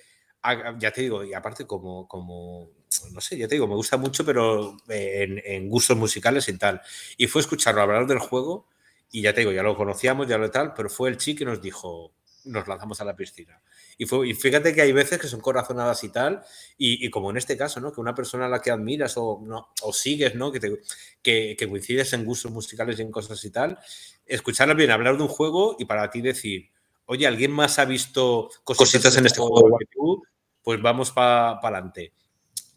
ya 0.80 0.92
te 0.92 1.02
digo, 1.02 1.24
y 1.24 1.34
aparte 1.34 1.66
como, 1.66 2.08
como, 2.08 2.70
no 3.14 3.22
sé, 3.22 3.38
ya 3.38 3.48
te 3.48 3.56
digo, 3.56 3.68
me 3.68 3.76
gusta 3.76 3.98
mucho, 3.98 4.26
pero 4.26 4.78
en, 4.90 5.42
en 5.46 5.70
gustos 5.70 5.98
musicales 5.98 6.48
y 6.50 6.58
tal. 6.58 6.82
Y 7.18 7.28
fue 7.28 7.42
escucharlo 7.42 7.82
hablar 7.82 8.08
del 8.08 8.20
juego 8.20 8.68
y 9.12 9.22
ya 9.22 9.34
te 9.34 9.42
digo, 9.42 9.52
ya 9.52 9.64
lo 9.64 9.76
conocíamos, 9.76 10.28
ya 10.28 10.38
lo 10.38 10.50
tal, 10.52 10.74
pero 10.74 10.90
fue 10.90 11.10
el 11.10 11.18
chico 11.18 11.40
que 11.40 11.46
nos 11.46 11.62
dijo, 11.62 12.14
nos 12.46 12.68
lanzamos 12.68 13.00
a 13.02 13.06
la 13.06 13.16
piscina. 13.16 13.62
Y, 13.98 14.06
fue, 14.06 14.28
y 14.30 14.34
fíjate 14.34 14.74
que 14.74 14.82
hay 14.82 14.92
veces 14.92 15.20
que 15.20 15.28
son 15.28 15.42
corazonadas 15.42 16.04
y 16.04 16.10
tal, 16.10 16.42
y, 16.78 17.06
y 17.06 17.10
como 17.10 17.30
en 17.32 17.38
este 17.38 17.56
caso, 17.58 17.80
¿no? 17.80 17.92
Que 17.94 18.02
una 18.02 18.16
persona 18.16 18.46
a 18.46 18.50
la 18.50 18.62
que 18.62 18.72
admiras 18.72 19.14
o, 19.18 19.40
no, 19.44 19.70
o 19.84 19.94
sigues, 19.94 20.36
¿no? 20.36 20.52
Que, 20.52 20.60
te, 20.60 20.80
que, 21.22 21.56
que 21.58 21.68
coincides 21.70 22.14
en 22.14 22.26
gustos 22.26 22.52
musicales 22.52 22.98
y 23.00 23.04
en 23.04 23.12
cosas 23.12 23.44
y 23.46 23.52
tal, 23.52 23.78
escucharla 24.26 24.74
bien, 24.74 24.92
hablar 24.92 25.18
de 25.18 25.24
un 25.24 25.30
juego 25.30 25.76
y 25.80 25.86
para 25.86 26.10
ti 26.10 26.22
decir, 26.22 26.70
oye, 27.06 27.28
¿alguien 27.28 27.52
más 27.52 27.78
ha 27.80 27.86
visto 27.86 28.50
cositas, 28.64 29.18
en 29.18 29.26
este 29.26 29.40
juego 29.40 29.68
igual 29.68 29.80
que 29.80 29.86
tú? 29.94 30.24
Pues 30.64 30.82
vamos 30.82 31.12
para 31.12 31.52
adelante. 31.60 32.14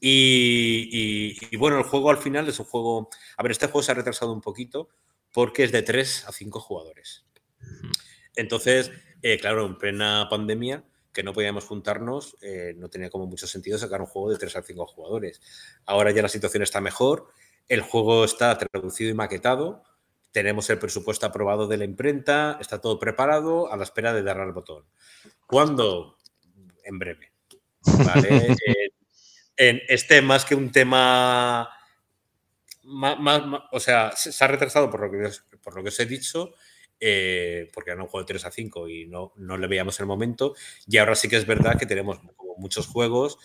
Y, 0.01 0.89
y- 0.93 1.39
y 1.53 1.57
bueno, 1.57 1.79
el 1.79 1.85
juego 1.85 2.11
al 2.11 2.19
final 2.19 2.47
es 2.49 2.59
un 2.59 2.67
juego. 2.67 3.09
A 3.37 3.43
ver, 3.43 3.53
este 3.53 3.67
juego 3.67 3.83
se 3.83 3.93
ha 3.93 3.95
retrasado 3.95 4.33
un 4.33 4.41
poquito 4.43 4.89
porque 5.33 5.65
es 5.65 5.73
de 5.73 5.83
3 5.83 6.25
a 6.27 6.33
5 6.33 6.61
jugadores. 6.61 7.25
Entonces, 8.37 8.91
eh, 9.25 9.39
claro, 9.39 9.65
en 9.65 9.77
plena 9.79 10.27
pandemia, 10.29 10.85
que 11.13 11.23
no 11.23 11.33
podíamos 11.33 11.65
juntarnos, 11.65 12.37
eh, 12.43 12.75
no 12.77 12.89
tenía 12.91 13.09
como 13.09 13.27
mucho 13.27 13.47
sentido 13.47 13.79
sacar 13.79 14.01
un 14.01 14.07
juego 14.07 14.31
de 14.31 14.37
3 14.39 14.57
a 14.57 14.63
5 14.63 14.87
jugadores. 14.87 15.41
Ahora 15.87 16.11
ya 16.11 16.21
la 16.23 16.29
situación 16.29 16.63
está 16.63 16.81
mejor, 16.81 17.29
el 17.69 17.81
juego 17.81 18.25
está 18.25 18.59
traducido 18.59 19.11
y 19.11 19.15
maquetado, 19.15 19.83
tenemos 20.33 20.69
el 20.71 20.79
presupuesto 20.79 21.27
aprobado 21.27 21.69
de 21.69 21.77
la 21.79 21.85
imprenta, 21.85 22.59
está 22.61 22.81
todo 22.81 22.99
preparado 22.99 23.73
a 23.73 23.77
la 23.77 23.85
espera 23.85 24.13
de 24.13 24.23
darle 24.25 24.43
al 24.43 24.53
botón. 24.53 24.85
¿Cuándo? 25.47 26.19
En 26.85 26.99
breve. 26.99 27.33
¿Vale? 28.05 28.55
Eh, 29.57 29.69
en 29.69 29.81
este 29.89 30.21
más 30.21 30.45
que 30.45 30.57
un 30.57 30.73
tema 30.73 31.69
ma- 32.83 33.15
ma- 33.17 33.47
ma- 33.47 33.69
o 33.71 33.79
sea, 33.79 34.11
se 34.17 34.33
se 34.33 34.45
ha 34.45 34.49
retrasado 34.49 34.91
por 34.91 35.01
lo 35.01 35.11
que, 35.11 35.31
por 35.63 35.77
lo 35.77 35.83
que 35.83 35.91
os 35.91 36.01
he 36.01 36.07
dicho, 36.07 36.55
eh, 37.01 37.71
porque 37.73 37.91
era 37.91 38.03
un 38.03 38.09
juego 38.09 38.25
de 38.25 38.29
3 38.33 38.45
a 38.47 38.51
5 38.51 38.89
y 38.89 39.07
no, 39.07 39.33
no 39.37 39.57
le 39.59 39.67
veíamos 39.67 39.99
el 40.01 40.07
momento. 40.07 40.55
Y 40.87 40.97
ahora 40.99 41.15
sí 41.15 41.29
que 41.29 41.37
es 41.37 41.47
verdad 41.47 41.79
que 41.79 41.87
tenemos 41.87 42.19
como 42.37 42.57
muchos 42.57 42.87
juegos. 42.87 43.39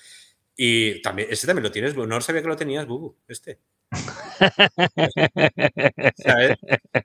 Y 0.55 1.01
también, 1.01 1.29
este 1.31 1.47
también 1.47 1.63
lo 1.63 1.71
tienes, 1.71 1.95
no 1.95 2.21
sabía 2.21 2.41
que 2.41 2.47
lo 2.49 2.55
tenías, 2.57 2.85
Bubu, 2.85 3.15
este. 3.27 3.59
¿sabes? 6.17 6.57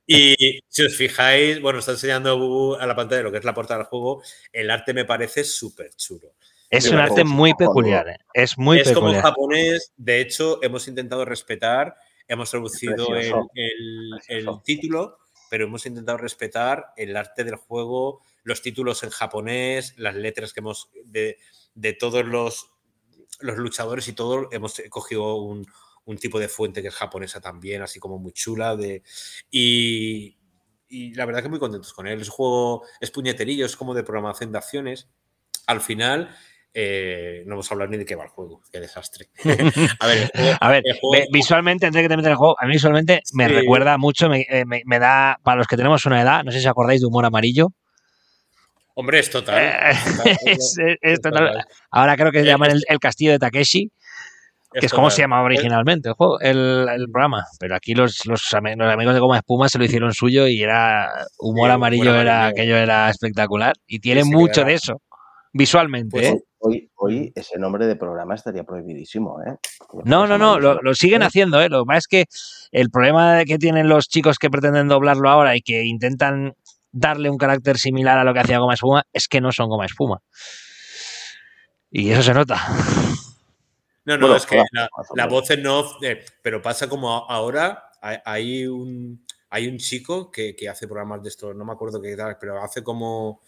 Y 0.06 0.60
si 0.68 0.82
os 0.84 0.96
fijáis, 0.96 1.60
bueno, 1.60 1.78
está 1.78 1.92
enseñando 1.92 2.38
Bubu 2.38 2.74
a 2.74 2.86
la 2.86 2.96
pantalla 2.96 3.22
lo 3.22 3.32
que 3.32 3.38
es 3.38 3.44
la 3.44 3.54
portada 3.54 3.78
del 3.78 3.86
juego, 3.86 4.22
el 4.52 4.70
arte 4.70 4.92
me 4.94 5.04
parece 5.04 5.44
súper 5.44 5.94
chulo. 5.94 6.34
Es 6.70 6.90
un 6.90 6.98
arte 6.98 7.24
muy 7.24 7.54
peculiar, 7.54 8.08
¿eh? 8.08 8.16
es 8.32 8.58
muy 8.58 8.78
es 8.80 8.88
como 8.92 9.08
en 9.08 9.14
peculiar. 9.14 9.22
japonés, 9.22 9.92
de 9.96 10.20
hecho, 10.20 10.58
hemos 10.62 10.88
intentado 10.88 11.24
respetar, 11.24 11.94
hemos 12.26 12.50
traducido 12.50 13.14
el, 13.16 13.32
el- 13.54 14.20
el 14.28 14.48
título, 14.64 15.18
pero 15.54 15.66
hemos 15.66 15.86
intentado 15.86 16.18
respetar 16.18 16.92
el 16.96 17.16
arte 17.16 17.44
del 17.44 17.54
juego, 17.54 18.20
los 18.42 18.60
títulos 18.60 19.04
en 19.04 19.10
japonés, 19.10 19.94
las 19.96 20.16
letras 20.16 20.52
que 20.52 20.58
hemos 20.58 20.90
de, 21.04 21.38
de 21.76 21.92
todos 21.92 22.26
los, 22.26 22.72
los 23.38 23.56
luchadores 23.56 24.08
y 24.08 24.14
todo, 24.14 24.48
hemos 24.50 24.82
cogido 24.90 25.36
un, 25.36 25.64
un 26.06 26.18
tipo 26.18 26.40
de 26.40 26.48
fuente 26.48 26.82
que 26.82 26.88
es 26.88 26.94
japonesa 26.96 27.40
también, 27.40 27.82
así 27.82 28.00
como 28.00 28.18
muy 28.18 28.32
chula. 28.32 28.74
De, 28.74 29.04
y, 29.48 30.36
y 30.88 31.14
la 31.14 31.24
verdad 31.24 31.44
que 31.44 31.48
muy 31.48 31.60
contentos 31.60 31.92
con 31.92 32.08
él. 32.08 32.20
Es 32.20 32.30
juego, 32.30 32.82
es 33.00 33.12
puñeterillo, 33.12 33.64
es 33.64 33.76
como 33.76 33.94
de 33.94 34.02
programación 34.02 34.50
de 34.50 34.58
acciones. 34.58 35.08
Al 35.68 35.80
final, 35.80 36.36
eh, 36.76 37.42
no 37.46 37.50
vamos 37.52 37.70
a 37.70 37.74
hablar 37.74 37.88
ni 37.88 37.96
de 37.98 38.04
qué 38.04 38.16
va 38.16 38.24
el 38.24 38.30
juego, 38.30 38.60
qué 38.72 38.80
desastre. 38.80 39.28
a 40.00 40.06
ver, 40.08 40.30
juego- 40.34 40.56
A 40.60 40.68
ver, 40.70 40.82
juego- 41.00 41.26
visualmente, 41.30 41.86
antes 41.86 41.96
de 41.98 42.02
que 42.02 42.08
te 42.08 42.16
metas 42.16 42.26
en 42.28 42.32
el 42.32 42.36
juego, 42.38 42.56
a 42.60 42.66
mí 42.66 42.72
visualmente 42.72 43.22
me 43.32 43.46
recuerda 43.48 43.96
mucho, 43.96 44.28
me, 44.28 44.44
eh, 44.48 44.64
me- 44.66 44.82
me 44.84 44.98
da, 44.98 45.38
para 45.42 45.56
los 45.58 45.66
que 45.68 45.76
tenemos 45.76 46.04
una 46.06 46.20
edad, 46.20 46.42
no 46.44 46.50
sé 46.50 46.58
si 46.58 46.66
os 46.66 46.70
acordáis 46.70 47.00
de 47.00 47.06
Humor 47.06 47.24
Amarillo. 47.26 47.68
Hombre, 48.96 49.18
es 49.18 49.30
total. 49.30 49.60
Eh, 49.60 49.72
es 49.90 50.04
total, 50.04 50.26
es- 50.46 50.46
es- 50.46 50.78
es 50.78 50.96
es 51.00 51.20
total. 51.20 51.46
total, 51.48 51.64
Ahora 51.90 52.16
creo 52.16 52.30
que 52.32 52.40
se 52.40 52.46
llaman 52.46 52.70
es- 52.70 52.74
el, 52.76 52.82
el 52.88 52.98
Castillo 52.98 53.32
de 53.32 53.38
Takeshi, 53.38 53.90
que 54.72 54.86
es 54.86 54.92
como 54.92 55.08
se 55.10 55.22
llamaba 55.22 55.44
originalmente 55.44 56.08
el 56.08 56.14
juego, 56.16 56.40
el, 56.40 56.86
el 56.92 57.06
programa. 57.08 57.44
Pero 57.60 57.76
aquí 57.76 57.94
los, 57.94 58.26
los, 58.26 58.42
ami- 58.54 58.76
los 58.76 58.92
amigos 58.92 59.14
de 59.14 59.20
Goma 59.20 59.36
Espuma 59.36 59.68
se 59.68 59.78
lo 59.78 59.84
hicieron 59.84 60.12
suyo 60.12 60.48
y 60.48 60.60
era 60.62 61.12
Humor 61.38 61.68
Sí, 61.68 61.74
Amarillo, 61.74 62.14
era, 62.16 62.38
Amarillo. 62.46 62.60
aquello 62.60 62.76
era 62.78 63.08
espectacular. 63.08 63.72
Y 63.86 64.00
tiene 64.00 64.24
sí 64.24 64.30
mucho 64.30 64.62
era- 64.62 64.70
de 64.70 64.74
eso, 64.74 65.00
visualmente. 65.54 66.10
Pues 66.10 66.26
¿eh? 66.26 66.44
Hoy, 66.58 66.90
hoy 66.96 67.32
ese 67.34 67.58
nombre 67.58 67.86
de 67.86 67.96
programa 67.96 68.34
estaría 68.34 68.64
prohibidísimo, 68.64 69.40
¿eh? 69.42 69.56
No, 70.04 70.26
no, 70.26 70.36
no, 70.36 70.58
lo, 70.58 70.82
lo 70.82 70.94
siguen 70.94 71.22
haciendo, 71.22 71.60
¿eh? 71.60 71.68
Lo 71.68 71.84
que 71.84 71.86
pasa 71.86 71.98
es 71.98 72.08
que 72.08 72.24
el 72.72 72.90
problema 72.90 73.44
que 73.44 73.58
tienen 73.58 73.88
los 73.88 74.08
chicos 74.08 74.38
que 74.38 74.50
pretenden 74.50 74.88
doblarlo 74.88 75.30
ahora 75.30 75.56
y 75.56 75.62
que 75.62 75.84
intentan 75.84 76.54
darle 76.90 77.30
un 77.30 77.38
carácter 77.38 77.78
similar 77.78 78.18
a 78.18 78.24
lo 78.24 78.34
que 78.34 78.40
hacía 78.40 78.58
Goma 78.58 78.74
Espuma 78.74 79.04
es 79.12 79.28
que 79.28 79.40
no 79.40 79.52
son 79.52 79.68
Goma 79.68 79.86
Espuma. 79.86 80.20
Y 81.90 82.10
eso 82.10 82.22
se 82.22 82.34
nota. 82.34 82.60
No, 84.04 84.18
no, 84.18 84.26
Bueno, 84.26 84.36
es 84.36 84.46
que 84.46 84.58
hola, 84.58 84.88
la, 85.14 85.26
voz 85.26 85.50
en 85.50 85.66
off, 85.66 86.02
eh, 86.02 86.24
pero 86.42 86.60
pasa 86.60 86.88
como 86.88 87.10
ahora 87.10 87.90
hay, 88.02 88.18
hay 88.24 88.66
un 88.66 89.24
hay 89.48 89.68
un 89.68 89.78
chico 89.78 90.30
que, 90.30 90.56
que 90.56 90.68
hace 90.68 90.86
programas 90.86 91.22
de 91.22 91.28
esto, 91.28 91.54
no 91.54 91.64
me 91.64 91.72
acuerdo 91.72 92.02
qué 92.02 92.16
tal, 92.16 92.36
pero 92.38 92.60
hace 92.62 92.82
como 92.82 93.40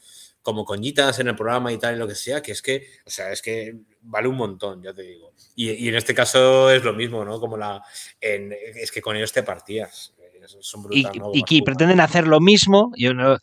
como 0.47 0.65
coñitas 0.65 1.19
en 1.19 1.27
el 1.27 1.35
programa 1.35 1.73
y 1.73 1.77
tal 1.79 1.97
y 1.97 1.99
lo 1.99 2.07
que 2.07 2.15
sea, 2.15 2.41
que 2.41 2.53
es 2.53 2.63
que, 2.63 2.87
o 3.05 3.11
sea, 3.11 3.33
es 3.33 3.43
que 3.43 3.75
vale 4.03 4.29
un 4.29 4.37
montón, 4.37 4.81
ya 4.81 4.95
te 4.95 5.03
digo. 5.03 5.33
Y, 5.57 5.73
y 5.73 5.89
en 5.89 5.97
este 5.97 6.15
caso 6.15 6.71
es 6.71 6.85
lo 6.85 6.95
mismo, 6.95 7.25
¿no? 7.25 7.41
Como 7.41 7.57
la 7.57 7.83
en- 8.21 8.53
es 8.53 8.93
que 8.93 9.03
con 9.03 9.17
ellos 9.17 9.33
te 9.33 9.43
partías. 9.43 10.15
Son 10.61 10.83
Y, 10.93 11.03
brutales, 11.03 11.21
¿no? 11.21 11.31
y 11.35 11.43
que 11.43 11.63
pretenden 11.65 11.99
hacer 11.99 12.29
lo 12.29 12.39
mismo, 12.39 12.93
yo 12.97 13.13
no, 13.13 13.37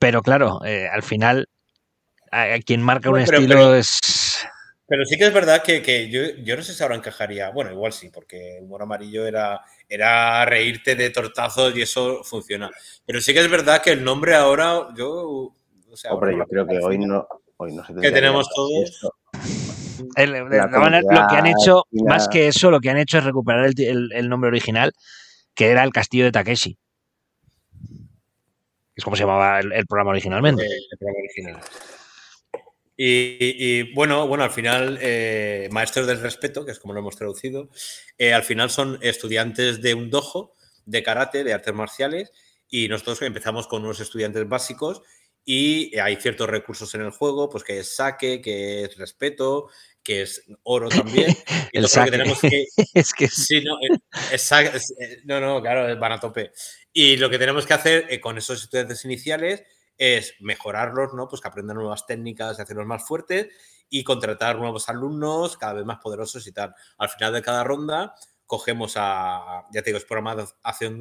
pero 0.00 0.20
claro, 0.20 0.58
eh, 0.64 0.88
al 0.92 1.04
final 1.04 1.48
a, 2.32 2.54
a 2.54 2.58
quien 2.58 2.82
marca 2.82 3.08
un 3.10 3.22
pero- 3.24 3.38
estilo 3.38 3.54
pero- 3.54 3.74
es... 3.76 4.00
Pero 4.88 5.06
sí 5.06 5.16
que 5.16 5.24
es 5.26 5.32
verdad 5.32 5.62
que, 5.62 5.80
que 5.80 6.10
yo, 6.10 6.20
yo 6.44 6.54
no 6.56 6.62
sé 6.62 6.74
si 6.74 6.82
ahora 6.82 6.96
encajaría. 6.96 7.48
Bueno, 7.50 7.70
igual 7.70 7.94
sí, 7.94 8.10
porque 8.12 8.58
humor 8.60 8.82
amarillo 8.82 9.24
era, 9.26 9.62
era 9.88 10.44
reírte 10.44 10.96
de 10.96 11.08
tortazos 11.08 11.74
y 11.74 11.80
eso 11.82 12.22
funciona. 12.24 12.68
Pero 13.06 13.20
sí 13.22 13.32
que 13.32 13.40
es 13.40 13.48
verdad 13.48 13.80
que 13.80 13.92
el 13.92 14.04
nombre 14.04 14.34
ahora, 14.34 14.88
yo. 14.94 15.54
O 15.92 15.96
sea, 15.96 16.14
Hombre, 16.14 16.34
yo 16.36 16.46
creo 16.46 16.66
que 16.66 16.78
hoy 16.78 16.96
no, 16.98 17.26
hoy 17.58 17.74
no 17.74 17.84
se 17.84 17.92
que 17.94 18.10
tenemos 18.10 18.48
todos. 18.54 18.72
esto. 18.90 19.14
el- 20.16 20.32
de 20.32 20.56
la 20.56 20.62
alguna 20.64 20.78
manera, 20.78 21.02
lo 21.10 21.26
que 21.28 21.36
han 21.36 21.46
hecho, 21.46 21.84
más 21.92 22.28
que 22.28 22.46
eso, 22.48 22.70
lo 22.70 22.80
que 22.80 22.88
han 22.88 22.96
hecho 22.96 23.18
es 23.18 23.24
recuperar 23.24 23.66
el, 23.66 23.74
ti- 23.74 23.84
el- 23.84 24.10
el 24.12 24.28
nombre 24.30 24.48
original, 24.48 24.92
que 25.54 25.68
era 25.70 25.84
el 25.84 25.92
Castillo 25.92 26.24
de 26.24 26.32
Takeshi. 26.32 26.78
Es 28.94 29.04
como 29.04 29.16
se 29.16 29.22
llamaba 29.24 29.60
el, 29.60 29.70
el 29.72 29.86
programa 29.86 30.10
originalmente. 30.12 30.64
eh, 30.64 30.68
el 30.90 30.98
programa 30.98 31.18
original. 31.24 31.60
Y, 32.96 33.36
y, 33.80 33.94
bueno, 33.94 34.26
bueno, 34.26 34.44
al 34.44 34.50
final, 34.50 34.98
eh, 35.00 35.68
maestros 35.72 36.06
del 36.06 36.20
respeto, 36.20 36.64
que 36.64 36.72
es 36.72 36.78
como 36.78 36.94
lo 36.94 37.00
hemos 37.00 37.16
traducido, 37.16 37.68
eh, 38.16 38.32
al 38.32 38.44
final 38.44 38.70
son 38.70 38.98
estudiantes 39.02 39.82
de 39.82 39.94
un 39.94 40.08
dojo 40.10 40.52
de 40.86 41.02
karate, 41.02 41.44
de 41.44 41.52
artes 41.52 41.74
marciales, 41.74 42.32
y 42.68 42.88
nosotros 42.88 43.20
empezamos 43.22 43.66
con 43.66 43.82
unos 43.84 44.00
estudiantes 44.00 44.48
básicos 44.48 45.02
y 45.44 45.96
hay 45.98 46.16
ciertos 46.16 46.48
recursos 46.48 46.94
en 46.94 47.02
el 47.02 47.10
juego, 47.10 47.48
pues 47.50 47.64
que 47.64 47.78
es 47.80 47.96
saque, 47.96 48.40
que 48.40 48.84
es 48.84 48.96
respeto, 48.96 49.68
que 50.02 50.22
es 50.22 50.44
oro 50.64 50.88
también. 50.88 51.34
Y 51.74 51.78
El 51.78 51.88
que 51.88 52.10
tenemos 52.10 52.40
que, 52.40 52.66
es 52.94 53.14
que 53.14 53.28
Sí, 53.28 53.62
no, 53.62 53.76
eh, 53.80 53.98
es- 54.32 54.94
eh, 55.00 55.22
no, 55.24 55.40
no, 55.40 55.60
claro, 55.62 55.98
van 55.98 56.12
a 56.12 56.20
tope. 56.20 56.52
Y 56.92 57.16
lo 57.16 57.30
que 57.30 57.38
tenemos 57.38 57.64
que 57.66 57.74
hacer 57.74 58.06
eh, 58.10 58.20
con 58.20 58.36
esos 58.36 58.62
estudiantes 58.62 59.04
iniciales 59.06 59.62
es 59.96 60.34
mejorarlos, 60.40 61.14
¿no? 61.14 61.28
Pues 61.28 61.40
que 61.40 61.48
aprendan 61.48 61.76
nuevas 61.76 62.06
técnicas 62.06 62.58
y 62.58 62.62
hacerlos 62.62 62.86
más 62.86 63.06
fuertes 63.06 63.48
y 63.88 64.04
contratar 64.04 64.56
nuevos 64.58 64.88
alumnos 64.88 65.56
cada 65.56 65.74
vez 65.74 65.84
más 65.84 65.98
poderosos 65.98 66.46
y 66.46 66.52
tal. 66.52 66.74
Al 66.98 67.08
final 67.08 67.32
de 67.32 67.42
cada 67.42 67.64
ronda 67.64 68.14
cogemos 68.46 68.94
a, 68.96 69.66
ya 69.72 69.82
te 69.82 69.90
digo, 69.90 69.98
es 69.98 70.04
programación 70.04 71.00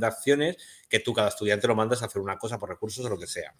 de, 0.00 0.06
acciones 0.06 0.56
que 0.88 1.00
tú 1.00 1.12
cada 1.12 1.28
estudiante 1.28 1.66
lo 1.66 1.74
mandas 1.74 2.02
a 2.02 2.06
hacer 2.06 2.22
una 2.22 2.38
cosa 2.38 2.58
por 2.58 2.68
recursos 2.68 3.04
o 3.04 3.08
lo 3.08 3.18
que 3.18 3.26
sea. 3.26 3.54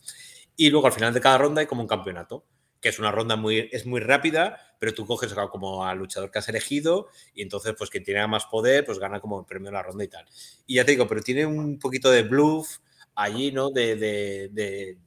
Y 0.57 0.71
luego 0.71 0.87
al 0.87 0.93
final 0.93 1.13
de 1.13 1.21
cada 1.21 1.39
ronda 1.39 1.61
hay 1.61 1.67
como 1.67 1.83
un 1.83 1.89
campeonato 1.89 2.47
que 2.83 2.89
es 2.89 2.99
una 2.99 3.13
ronda 3.13 3.37
muy, 3.37 3.71
es 3.71 3.87
muy 3.87 4.01
rápida, 4.01 4.59
pero 4.81 4.93
tú 4.93 5.07
coges 5.07 5.33
como 5.53 5.87
al 5.87 5.99
luchador 5.99 6.33
que 6.33 6.41
has 6.41 6.49
elegido 6.49 7.07
y 7.33 7.43
entonces 7.43 7.75
pues 7.79 7.91
quien 7.91 8.03
tiene 8.03 8.27
más 8.27 8.47
poder 8.47 8.85
pues 8.85 8.99
gana 8.99 9.21
como 9.21 9.39
el 9.39 9.47
premio 9.47 9.71
de 9.71 9.75
la 9.75 9.85
ronda 9.85 10.03
y 10.03 10.09
tal. 10.09 10.27
Y 10.67 10.75
ya 10.75 10.85
te 10.85 10.91
digo, 10.91 11.07
pero 11.07 11.23
tiene 11.23 11.47
un 11.47 11.79
poquito 11.79 12.11
de 12.11 12.25
bluff 12.25 12.79
allí, 13.15 13.53
¿no? 13.53 13.71
De, 13.71 13.95
de, 13.95 14.99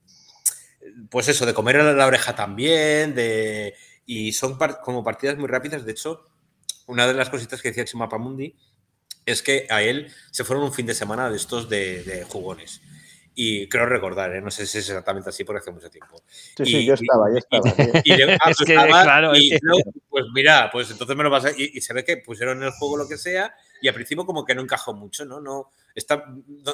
pues 1.09 1.27
eso, 1.27 1.45
de 1.45 1.53
comer 1.53 1.83
la 1.83 2.07
oreja 2.07 2.33
también, 2.33 3.13
de... 3.13 3.75
Y 4.05 4.31
son 4.33 4.57
como 4.83 5.03
partidas 5.03 5.37
muy 5.37 5.47
rápidas, 5.47 5.83
de 5.83 5.91
hecho, 5.91 6.29
una 6.87 7.07
de 7.07 7.13
las 7.13 7.29
cositas 7.29 7.61
que 7.61 7.69
decía 7.69 7.85
Chimapamundi 7.85 8.55
es 9.25 9.41
que 9.41 9.67
a 9.69 9.81
él 9.81 10.13
se 10.31 10.43
fueron 10.43 10.65
un 10.65 10.73
fin 10.73 10.85
de 10.85 10.93
semana 10.93 11.29
de 11.29 11.37
estos 11.37 11.69
de 11.69 12.25
jugones. 12.29 12.81
Y 13.37 13.67
creo 13.67 13.85
recordar, 13.85 14.33
¿eh? 14.33 14.41
no 14.41 14.49
sé 14.49 14.65
si 14.65 14.77
es 14.77 14.87
exactamente 14.87 15.29
así 15.29 15.43
porque 15.43 15.59
hace 15.59 15.71
mucho 15.71 15.89
tiempo. 15.89 16.23
Sí, 16.55 16.65
sí, 16.65 16.85
yo 16.85 16.93
estaba, 16.93 17.29
yo 17.29 17.37
estaba. 17.37 17.69
es 18.49 18.57
que, 18.65 18.73
claro, 18.73 19.35
y 19.35 19.59
pues 20.09 20.25
mira, 20.33 20.69
pues 20.71 20.89
entonces 20.89 21.17
me 21.17 21.23
lo 21.23 21.29
pasa. 21.29 21.51
Y, 21.51 21.77
y, 21.77 21.81
se 21.81 21.93
ve 21.93 22.05
que 22.05 22.15
pusieron 22.15 22.59
en 22.59 22.63
el 22.63 22.71
juego 22.71 22.95
lo 22.95 23.09
que 23.09 23.17
sea 23.17 23.53
y 23.81 23.89
al 23.89 23.93
principio 23.93 24.25
como 24.25 24.45
que 24.45 24.55
no 24.55 24.61
encajó 24.61 24.93
mucho, 24.93 25.25
¿no? 25.25 25.41
No, 25.41 25.69
está, 25.93 26.25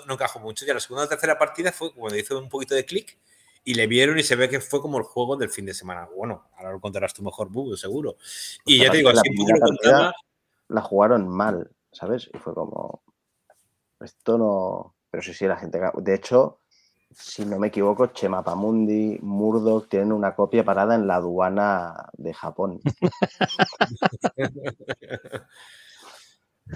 no, 0.06 0.14
encajó 0.14 0.40
mucho. 0.40 0.64
Y 0.64 0.70
a 0.70 0.76
la 0.76 0.80
segunda 0.80 1.06
o 1.06 1.10
tercera 1.10 1.36
partida 1.36 1.72
fue 1.72 1.92
cuando 1.96 2.20
hizo 2.20 2.38
un 2.38 2.48
poquito 2.48 2.76
de 2.76 2.86
clic 2.86 3.18
y 3.64 3.76
le 3.76 3.88
vieron 3.88 4.18
y 4.18 4.24
se 4.24 4.36
ve 4.36 4.50
que 4.50 4.60
fue 4.60 4.82
como 4.82 4.98
el 4.98 5.04
juego 5.04 5.38
del 5.38 5.50
fin 5.50 5.66
de 5.66 5.74
semana. 5.74 6.08
Bueno, 6.16 6.50
ahora 6.58 6.72
lo 6.72 6.80
contarás 6.80 7.14
tú 7.14 7.24
mejor, 7.24 7.50
Bubu, 7.50 7.78
seguro. 7.78 8.18
Y 8.66 8.80
ya 8.80 8.92
te 8.92 8.98
digo, 8.98 9.10
así 9.10 9.22
la, 9.36 9.60
contaba, 9.60 10.14
la 10.70 10.82
jugaron 10.82 11.28
mal, 11.28 11.72
¿sabes? 11.92 12.30
Y 12.34 12.38
fue 12.38 12.54
como, 12.54 13.04
esto 14.00 14.38
no 14.38 14.96
pero 15.12 15.22
sí, 15.22 15.34
sí, 15.34 15.46
la 15.46 15.58
gente. 15.58 15.80
De 15.98 16.16
hecho, 16.16 16.60
si 17.14 17.46
no 17.46 17.60
me 17.60 17.68
equivoco, 17.68 18.08
Chemapamundi, 18.08 19.20
Murdoch 19.22 19.90
tienen 19.90 20.14
una 20.14 20.34
copia 20.34 20.64
parada 20.64 20.96
en 20.96 21.06
la 21.06 21.16
aduana 21.16 22.10
de 22.14 22.34
Japón. 22.34 22.80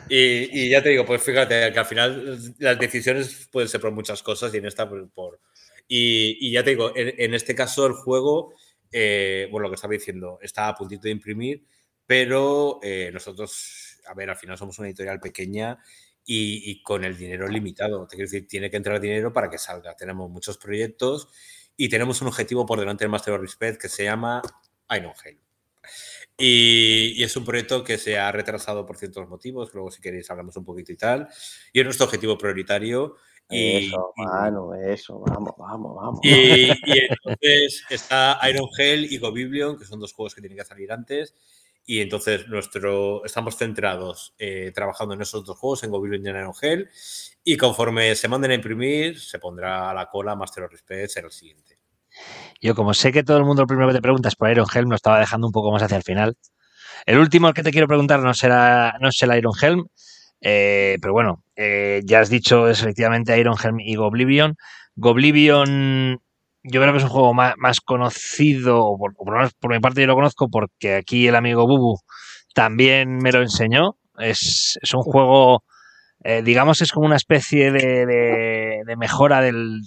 y, 0.10 0.70
ya 0.70 0.84
te 0.84 0.90
digo, 0.90 1.06
pues 1.06 1.24
fíjate 1.24 1.72
que 1.72 1.80
al 1.80 1.86
final 1.86 2.38
las 2.60 2.78
decisiones 2.78 3.48
pueden 3.50 3.70
ser 3.70 3.80
por 3.80 3.92
muchas 3.92 4.22
cosas 4.22 4.54
y 4.54 4.58
en 4.58 4.66
esta 4.66 4.90
por. 4.90 5.40
Y, 5.88 6.52
ya 6.52 6.64
te 6.64 6.72
digo, 6.72 6.92
en, 6.96 7.34
este 7.34 7.54
caso 7.54 7.86
el 7.86 7.94
juego, 7.94 8.54
eh, 8.92 9.48
bueno, 9.52 9.66
lo 9.66 9.72
que 9.72 9.76
estaba 9.76 9.94
diciendo, 9.94 10.40
está 10.42 10.68
a 10.68 10.76
puntito 10.76 11.04
de 11.04 11.12
imprimir, 11.12 11.66
pero 12.06 12.80
eh, 12.82 13.12
nosotros, 13.14 14.00
a 14.08 14.14
ver, 14.14 14.30
al 14.30 14.38
final 14.38 14.58
somos 14.58 14.80
una 14.80 14.88
editorial 14.88 15.20
pequeña 15.20 15.80
y, 16.26 16.82
con 16.82 17.04
el 17.04 17.18
dinero 17.18 17.48
limitado. 17.48 18.08
Te 18.08 18.16
quiero 18.16 18.30
decir, 18.30 18.48
tiene 18.48 18.70
que 18.70 18.78
entrar 18.78 19.00
dinero 19.00 19.32
para 19.32 19.50
que 19.50 19.58
salga. 19.58 19.96
Tenemos 19.96 20.30
muchos 20.30 20.58
proyectos 20.58 21.30
y 21.78 21.90
tenemos 21.90 22.22
un 22.22 22.30
objetivo 22.30 22.66
por 22.66 22.80
delante 22.80 23.04
del 23.04 23.12
Master 23.12 23.36
of 23.36 23.42
Respect 23.42 23.82
que 23.82 23.90
se 23.90 24.06
llama 24.06 24.42
Iron 24.96 25.14
Hell. 25.24 25.40
Y, 26.38 27.14
y, 27.16 27.24
es 27.24 27.36
un 27.38 27.46
proyecto 27.46 27.84
que 27.84 27.98
se 27.98 28.18
ha 28.18 28.32
retrasado 28.32 28.86
por 28.86 28.98
ciertos 28.98 29.28
motivos, 29.30 29.74
luego 29.74 29.90
si 29.92 30.02
queréis 30.02 30.30
hablamos 30.30 30.58
un 30.58 30.66
poquito 30.66 30.92
y 30.92 30.98
tal. 30.98 31.28
Y 31.72 31.80
es 31.80 31.86
nuestro 31.86 32.06
objetivo 32.06 32.38
prioritario. 32.38 33.18
Y, 33.50 33.88
eso, 33.88 34.14
mano, 34.18 34.74
eso, 34.74 35.20
vamos, 35.20 35.54
vamos, 35.58 35.96
vamos. 35.96 36.20
Y, 36.24 36.72
y, 36.72 36.72
entonces 37.26 37.84
está 37.90 38.40
Iron 38.50 38.68
Hell 38.78 39.06
y 39.12 39.18
Go 39.18 39.32
Biblion, 39.32 39.78
que 39.78 39.86
son 39.86 40.00
dos 40.00 40.14
juegos 40.14 40.34
que 40.34 40.42
tienen 40.42 40.58
que 40.58 40.66
salir 40.66 40.92
antes. 40.92 41.36
Y 41.88 42.02
entonces 42.02 42.48
nuestro, 42.48 43.24
estamos 43.26 43.58
centrados 43.58 44.34
eh, 44.40 44.72
trabajando 44.74 45.14
en 45.14 45.22
esos 45.22 45.46
dos 45.46 45.58
juegos, 45.58 45.84
en 45.84 45.92
Goblin 45.92 46.26
y 46.26 46.30
en 46.30 46.52
Hell. 46.60 46.90
Y 47.44 47.58
conforme 47.58 48.16
se 48.16 48.28
manden 48.28 48.52
a 48.52 48.56
imprimir, 48.56 49.20
se 49.20 49.38
pondrá 49.38 49.92
a 49.92 49.94
la 49.94 50.10
cola 50.10 50.36
Master 50.36 50.64
of 50.64 50.72
Respect, 50.72 51.12
será 51.12 51.28
el 51.28 51.32
siguiente. 51.32 51.78
Yo, 52.60 52.74
como 52.74 52.96
sé 52.96 53.12
que 53.12 53.24
todo 53.24 53.38
el 53.38 53.46
mundo 53.46 53.62
lo 53.64 53.68
primero 53.68 53.90
que 53.90 53.94
te 53.94 54.02
pregunta 54.02 54.30
es 54.30 54.36
por 54.36 54.50
Iron 54.50 54.66
Helm, 54.74 54.90
lo 54.90 54.96
estaba 54.96 55.20
dejando 55.20 55.46
un 55.46 55.54
poco 55.54 55.72
más 55.72 55.84
hacia 55.84 55.98
el 55.98 56.04
final. 56.04 56.36
El 57.06 57.20
último 57.20 57.54
que 57.54 57.62
te 57.62 57.72
quiero 57.72 57.88
preguntar 57.88 58.20
no 58.20 58.34
será 58.34 58.98
no 59.00 59.10
es 59.10 59.22
el 59.22 59.38
Iron 59.38 59.54
Helm, 59.62 59.88
eh, 60.42 60.98
pero 61.02 61.14
bueno, 61.14 61.44
eh, 61.56 62.02
ya 62.06 62.20
has 62.20 62.30
dicho 62.30 62.68
es 62.70 62.82
efectivamente 62.82 63.38
Iron 63.40 63.56
Helm 63.62 63.80
y 63.80 63.96
Goblivion. 63.96 64.56
Goblivion 64.96 66.22
yo 66.68 66.82
creo 66.82 66.92
que 66.94 66.98
es 66.98 67.04
un 67.04 67.10
juego 67.10 67.34
más, 67.34 67.82
conocido, 67.82 68.98
por, 68.98 69.72
mi 69.72 69.80
parte 69.80 70.02
yo 70.02 70.08
lo 70.08 70.16
conozco 70.16 70.50
porque 70.50 70.96
aquí 70.96 71.28
el 71.28 71.36
amigo 71.36 71.68
Bubu 71.68 72.00
también 72.56 73.18
me 73.18 73.32
lo 73.32 73.42
enseñó. 73.42 73.98
Es, 74.18 74.80
un 74.94 75.04
juego, 75.04 75.64
eh, 76.24 76.42
digamos, 76.42 76.82
es 76.82 76.92
como 76.92 77.06
una 77.06 77.18
especie 77.18 77.72
de, 77.72 78.96
mejora 78.98 79.42
del... 79.42 79.82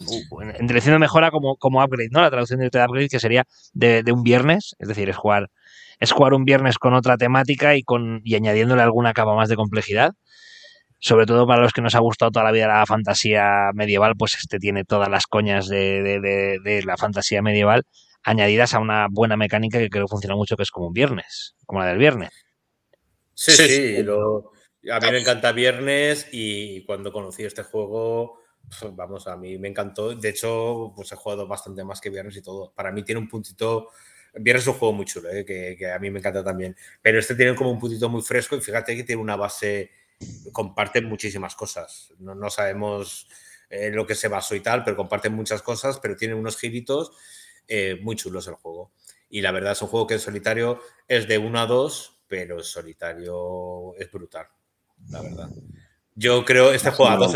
De 0.00 0.98
mejora 0.98 1.30
como, 1.30 1.56
como 1.56 1.82
upgrade, 1.82 2.10
¿no? 2.12 2.20
La 2.20 2.30
traducción 2.30 2.60
de 2.60 2.66
upgrade 2.66 3.08
que 3.08 3.18
sería 3.18 3.44
de, 3.72 4.04
un 4.12 4.22
viernes, 4.22 4.76
es 4.78 4.88
decir, 4.88 5.08
es 5.08 5.16
jugar, 5.16 5.48
es 6.00 6.12
jugar 6.12 6.34
un 6.34 6.44
viernes 6.44 6.78
con 6.78 6.94
otra 6.94 7.16
temática 7.16 7.76
y, 7.76 7.82
con, 7.82 8.20
y 8.24 8.34
añadiéndole 8.34 8.82
alguna 8.82 9.12
capa 9.12 9.34
más 9.34 9.48
de 9.48 9.56
complejidad 9.56 10.14
sobre 11.00 11.26
todo 11.26 11.46
para 11.46 11.62
los 11.62 11.72
que 11.72 11.80
nos 11.80 11.94
ha 11.94 12.00
gustado 12.00 12.30
toda 12.30 12.44
la 12.44 12.52
vida 12.52 12.66
la 12.66 12.86
fantasía 12.86 13.70
medieval, 13.72 14.14
pues 14.16 14.34
este 14.34 14.58
tiene 14.58 14.84
todas 14.84 15.08
las 15.08 15.26
coñas 15.26 15.68
de, 15.68 16.82
la 16.84 16.96
fantasía 16.96 17.40
medieval 17.40 17.84
añadidas 18.24 18.74
a 18.74 18.80
una 18.80 19.06
buena 19.08 19.36
mecánica 19.36 19.78
que 19.78 19.88
creo 19.88 20.06
que 20.06 20.10
funciona 20.10 20.34
mucho, 20.34 20.56
que 20.56 20.64
es 20.64 20.70
como 20.70 20.88
un 20.88 20.92
viernes, 20.92 21.54
como 21.66 21.80
la 21.80 21.86
del 21.86 21.98
viernes. 21.98 22.30
Sí, 23.32 23.52
sí, 23.52 23.96
a 24.90 25.00
mí 25.00 25.10
me 25.10 25.20
encanta 25.20 25.52
viernes 25.52 26.28
y 26.32 26.84
cuando 26.84 27.12
conocí 27.12 27.44
este 27.44 27.62
juego, 27.62 28.40
pues, 28.62 28.94
vamos, 28.94 29.28
a 29.28 29.36
mí 29.36 29.56
me 29.58 29.68
encantó. 29.68 30.14
De 30.14 30.30
hecho, 30.30 30.92
pues 30.96 31.12
he 31.12 31.16
jugado 31.16 31.46
bastante 31.46 31.84
más 31.84 32.00
que 32.00 32.10
viernes 32.10 32.36
y 32.36 32.42
todo. 32.42 32.72
Para 32.74 32.90
mí 32.90 33.02
tiene 33.04 33.20
un 33.20 33.28
puntito... 33.28 33.90
Viernes 34.40 34.62
es 34.64 34.68
un 34.68 34.74
juego 34.74 34.94
muy 34.94 35.06
chulo, 35.06 35.30
¿eh? 35.30 35.44
que, 35.44 35.76
que 35.78 35.90
a 35.90 35.98
mí 35.98 36.10
me 36.10 36.18
encanta 36.18 36.42
también. 36.44 36.76
Pero 37.02 37.18
este 37.18 37.34
tiene 37.34 37.54
como 37.54 37.70
un 37.70 37.78
puntito 37.78 38.08
muy 38.08 38.22
fresco 38.22 38.56
y 38.56 38.60
fíjate 38.60 38.96
que 38.96 39.04
tiene 39.04 39.20
una 39.20 39.36
base 39.36 39.90
comparten 40.52 41.04
muchísimas 41.04 41.54
cosas. 41.54 42.12
No, 42.18 42.50
sabemos 42.50 43.28
eh, 43.70 43.90
lo 43.90 44.06
que 44.06 44.14
se 44.14 44.28
basó 44.28 44.54
y 44.54 44.60
tal, 44.60 44.84
pero 44.84 44.96
comparten 44.96 45.32
muchas 45.34 45.62
cosas, 45.62 45.98
pero 46.00 46.16
tienen 46.16 46.36
unos 46.36 46.56
giritos 46.56 47.12
eh, 47.66 47.98
muy 48.02 48.16
chulos 48.16 48.46
el 48.48 48.54
juego. 48.54 48.92
Y 49.30 49.40
la 49.40 49.52
verdad 49.52 49.72
es 49.72 49.82
un 49.82 49.88
juego 49.88 50.06
que 50.06 50.14
en 50.14 50.20
solitario 50.20 50.80
es 51.06 51.28
de 51.28 51.38
1 51.38 51.58
a 51.60 51.66
2, 51.66 52.24
pero 52.26 52.58
en 52.58 52.64
solitario 52.64 53.94
es 53.96 54.10
brutal, 54.10 54.46
la 55.10 55.22
verdad. 55.22 55.50
Yo 56.14 56.44
creo 56.44 56.72
este 56.72 56.90
juego 56.90 57.12
a 57.12 57.16
2 57.16 57.34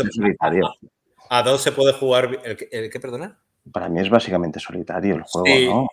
a 1.29 1.57
se 1.57 1.71
puede 1.71 1.93
jugar. 1.93 2.41
¿El, 2.43 2.89
qué, 2.89 2.99
perdona? 2.99 3.39
Para 3.71 3.87
mí 3.87 4.01
es 4.01 4.09
básicamente 4.09 4.59
solitario 4.59 5.15
el 5.15 5.23
juego, 5.23 5.73
¿no? 5.73 5.87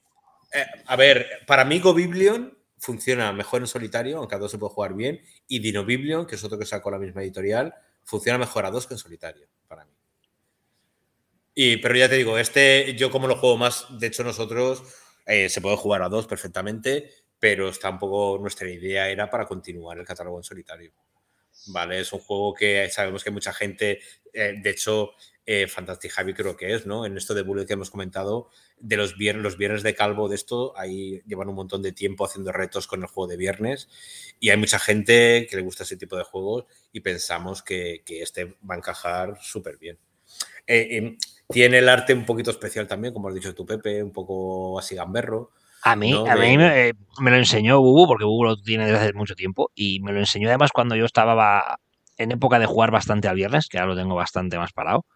Eh, 0.53 0.67
a 0.87 0.97
ver, 0.97 1.27
para 1.47 1.65
mí 1.65 1.79
Go 1.81 1.95
Biblion 1.95 2.57
funciona 2.79 3.33
mejor 3.33 3.61
en 3.61 3.67
solitario, 3.67 4.19
aunque 4.19 4.35
a 4.35 4.39
dos 4.39 4.51
se 4.51 4.59
puede 4.59 4.73
jugar 4.73 4.95
bien, 4.95 5.21
y 5.47 5.59
Dino 5.59 5.85
Biblion, 5.85 6.27
que 6.27 6.35
es 6.35 6.45
otro 6.45 6.59
que 6.59 6.67
sacó 6.67 6.91
la 6.91 6.99
misma 6.99 7.23
editorial, 7.23 7.75
funciona 8.05 8.39
mejor 8.39 8.65
a 8.65 8.71
dos 8.71 8.87
que 8.87 8.95
en 8.95 8.99
solitario, 8.99 9.47
para 9.69 9.85
mí. 9.85 9.93
Y, 11.55 11.77
pero 11.77 11.95
ya 11.97 12.09
te 12.09 12.17
digo, 12.17 12.39
este 12.39 12.95
yo 12.97 13.11
como 13.11 13.27
lo 13.29 13.37
juego 13.37 13.59
más, 13.59 13.87
de 13.99 14.07
hecho 14.07 14.25
nosotros 14.25 14.83
eh, 15.27 15.49
se 15.49 15.61
puede 15.61 15.77
jugar 15.77 16.03
a 16.03 16.09
dos 16.09 16.27
perfectamente, 16.27 17.11
pero 17.39 17.69
está 17.69 17.91
un 17.91 17.99
poco, 17.99 18.39
nuestra 18.41 18.69
idea 18.69 19.09
era 19.09 19.29
para 19.29 19.47
continuar 19.47 19.99
el 19.99 20.07
catálogo 20.07 20.39
en 20.39 20.45
solitario. 20.45 20.93
¿Vale? 21.67 22.01
Es 22.01 22.13
un 22.13 22.21
juego 22.21 22.55
que 22.55 22.89
sabemos 22.91 23.23
que 23.23 23.31
mucha 23.31 23.53
gente, 23.53 24.01
eh, 24.33 24.55
de 24.61 24.71
hecho, 24.71 25.13
eh, 25.53 25.67
Fantastic 25.67 26.13
Javi 26.13 26.33
creo 26.33 26.57
que 26.57 26.75
es, 26.75 26.87
¿no? 26.87 27.05
En 27.05 27.17
esto 27.17 27.35
de 27.35 27.43
Bullet 27.43 27.67
que 27.67 27.73
hemos 27.73 27.91
comentado, 27.91 28.51
de 28.79 28.97
los 28.97 29.17
viernes, 29.17 29.43
los 29.43 29.57
viernes 29.57 29.83
de 29.83 29.95
calvo 29.95 30.29
de 30.29 30.37
esto, 30.37 30.73
ahí 30.77 31.23
llevan 31.27 31.49
un 31.49 31.57
montón 31.57 31.83
de 31.83 31.91
tiempo 31.91 32.25
haciendo 32.25 32.53
retos 32.53 32.87
con 32.87 33.01
el 33.01 33.09
juego 33.09 33.29
de 33.29 33.37
viernes 33.37 33.89
y 34.39 34.51
hay 34.51 34.57
mucha 34.57 34.79
gente 34.79 35.49
que 35.51 35.57
le 35.57 35.63
gusta 35.63 35.83
ese 35.83 35.97
tipo 35.97 36.17
de 36.17 36.23
juegos 36.23 36.67
y 36.93 37.01
pensamos 37.01 37.63
que, 37.63 38.05
este 38.07 38.57
va 38.69 38.75
a 38.75 38.79
encajar 38.79 39.39
súper 39.43 39.77
bien. 39.77 39.99
Eh, 40.67 40.89
em, 40.97 41.19
tiene 41.49 41.79
el 41.79 41.89
arte 41.89 42.15
un 42.15 42.27
poquito 42.27 42.53
especial 42.53 42.87
también, 42.87 43.13
como 43.13 43.29
has 43.29 43.35
dicho 43.35 43.55
tú, 43.55 43.67
Pepe, 43.67 44.03
un 44.03 44.13
poco 44.13 44.79
así 44.79 44.95
gamberro. 44.95 45.51
A 45.83 45.97
mí, 45.97 46.13
a 46.13 46.37
mí 46.37 46.59
me, 46.59 46.93
me, 47.21 47.31
lo 47.31 47.37
enseñó 47.37 47.81
Bubu, 47.81 48.07
porque 48.07 48.25
Bubu 48.25 48.45
lo 48.45 48.57
tiene 48.57 48.85
desde 48.85 48.99
hace 48.99 49.13
mucho 49.15 49.35
tiempo, 49.35 49.71
y 49.75 50.01
me 50.01 50.13
lo 50.13 50.19
enseñó 50.19 50.49
además 50.49 50.73
cuando 50.73 50.95
yo 50.95 51.07
estaba 51.07 51.79
en 52.19 52.33
época 52.33 52.59
de 52.59 52.67
jugar 52.67 52.91
bastante 52.91 53.29
al 53.29 53.37
viernes, 53.37 53.69
que 53.69 53.79
ahora 53.79 53.95
lo 53.95 54.01
tengo 54.01 54.15
bastante 54.15 54.59
más 54.59 54.73
parado 54.73 55.07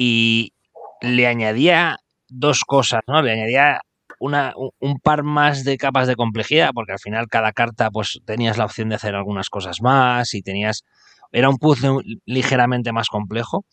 y 0.00 0.52
le 1.00 1.26
añadía 1.26 1.98
dos 2.28 2.62
cosas, 2.64 3.00
¿no? 3.08 3.20
Le 3.20 3.32
añadía 3.32 3.80
una, 4.20 4.54
un 4.78 5.00
par 5.00 5.24
más 5.24 5.64
de 5.64 5.76
capas 5.76 6.06
de 6.06 6.14
complejidad, 6.14 6.70
porque 6.72 6.92
al 6.92 7.00
final 7.00 7.26
cada 7.26 7.50
carta 7.50 7.90
pues 7.90 8.20
tenías 8.24 8.58
la 8.58 8.64
opción 8.64 8.90
de 8.90 8.94
hacer 8.94 9.16
algunas 9.16 9.50
cosas 9.50 9.82
más 9.82 10.34
y 10.34 10.42
tenías... 10.42 10.84
Era 11.32 11.48
un 11.50 11.58
puzzle 11.58 11.98
ligeramente 12.26 12.92
más 12.92 13.08
complejo. 13.08 13.64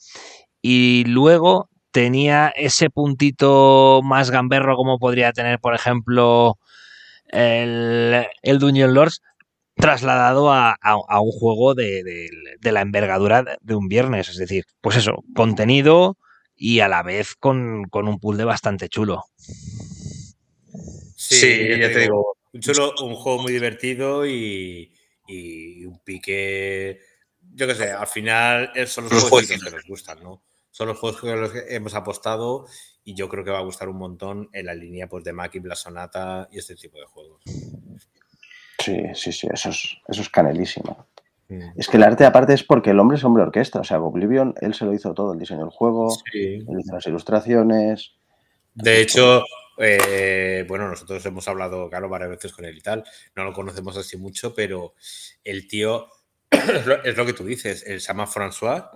Y 0.63 1.03
luego 1.05 1.69
tenía 1.95 2.49
ese 2.57 2.89
puntito 2.89 4.01
más 4.03 4.29
gamberro 4.29 4.75
como 4.75 4.99
podría 4.99 5.31
tener, 5.31 5.59
por 5.59 5.73
ejemplo, 5.73 6.59
el, 7.29 8.27
el 8.41 8.59
Dungeon 8.59 8.93
Lords, 8.93 9.21
trasladado 9.75 10.51
a, 10.51 10.75
un 11.21 11.31
juego 11.31 11.73
de, 11.73 12.29
la 12.61 12.81
envergadura 12.81 13.45
de 13.61 13.75
un 13.75 13.87
viernes. 13.87 14.27
Es 14.27 14.35
decir, 14.35 14.65
pues 14.81 14.97
eso, 14.97 15.23
contenido 15.33 16.17
y 16.53 16.81
a 16.81 16.89
la 16.89 17.01
vez 17.01 17.35
con, 17.39 17.85
un 17.89 18.19
pool 18.19 18.35
de 18.35 18.43
bastante 18.43 18.89
chulo. 18.89 19.23
Sí, 21.15 21.77
ya 21.79 21.93
te 21.93 21.99
digo. 21.99 22.35
Un, 22.51 23.09
un 23.09 23.15
juego 23.15 23.41
muy 23.41 23.53
divertido 23.53 24.25
y, 24.25 24.91
un 25.29 25.97
pique. 26.03 26.99
Yo 27.53 27.67
qué 27.67 27.75
sé, 27.75 27.89
al 27.89 28.07
final 28.07 28.73
son 28.85 29.05
los, 29.05 29.23
juegos 29.23 29.47
que 29.47 29.57
nos 29.59 29.85
gustan, 29.87 30.21
¿no? 30.21 30.41
Son 30.75 30.89
los 30.89 30.99
juegos 30.99 31.21
que 31.21 31.33
los 31.33 31.53
hemos 31.69 31.95
apostado 31.95 32.65
y 33.05 33.15
yo 33.15 33.29
creo 33.29 33.45
que 33.45 33.49
va 33.49 33.59
a 33.59 33.63
gustar 33.63 33.87
un 33.87 33.95
montón 33.95 34.49
en 34.51 34.65
la 34.65 34.73
línea 34.73 35.07
pues, 35.07 35.23
de 35.23 35.31
Maki, 35.31 35.59
Blasonata 35.59 36.49
y 36.51 36.59
este 36.59 36.75
tipo 36.75 36.99
de 36.99 37.05
juegos. 37.05 37.41
Sí, 38.83 39.01
sí, 39.13 39.31
sí, 39.31 39.47
eso 39.49 39.69
es, 39.69 39.95
eso 40.05 40.21
es 40.21 40.29
canelísimo. 40.29 41.07
Mm. 41.47 41.61
Es 41.77 41.87
que 41.87 41.95
el 41.95 42.03
arte 42.03 42.25
aparte 42.25 42.55
es 42.55 42.63
porque 42.63 42.89
el 42.89 42.99
hombre 42.99 43.15
es 43.15 43.23
hombre 43.23 43.43
orquesta, 43.43 43.79
o 43.79 43.83
sea, 43.85 44.01
Oblivion, 44.01 44.53
él 44.59 44.73
se 44.73 44.83
lo 44.83 44.93
hizo 44.93 45.13
todo, 45.13 45.31
el 45.31 45.39
diseño 45.39 45.61
del 45.61 45.69
juego, 45.69 46.13
él 46.33 46.65
hizo 46.77 46.93
las 46.93 47.07
ilustraciones. 47.07 48.11
De 48.73 48.99
hecho, 48.99 49.45
eh, 49.77 50.65
bueno, 50.67 50.89
nosotros 50.89 51.25
hemos 51.25 51.47
hablado, 51.47 51.89
claro, 51.89 52.09
varias 52.09 52.31
veces 52.31 52.51
con 52.51 52.65
él 52.65 52.77
y 52.77 52.81
tal, 52.81 53.05
no 53.33 53.45
lo 53.45 53.53
conocemos 53.53 53.95
así 53.95 54.17
mucho, 54.17 54.53
pero 54.53 54.93
el 55.45 55.69
tío, 55.69 56.09
es 56.51 57.15
lo, 57.15 57.25
que 57.25 57.31
tú 57.31 57.45
dices, 57.45 57.85
él 57.87 58.01
se 58.01 58.07
llama 58.09 58.27
François, 58.27 58.89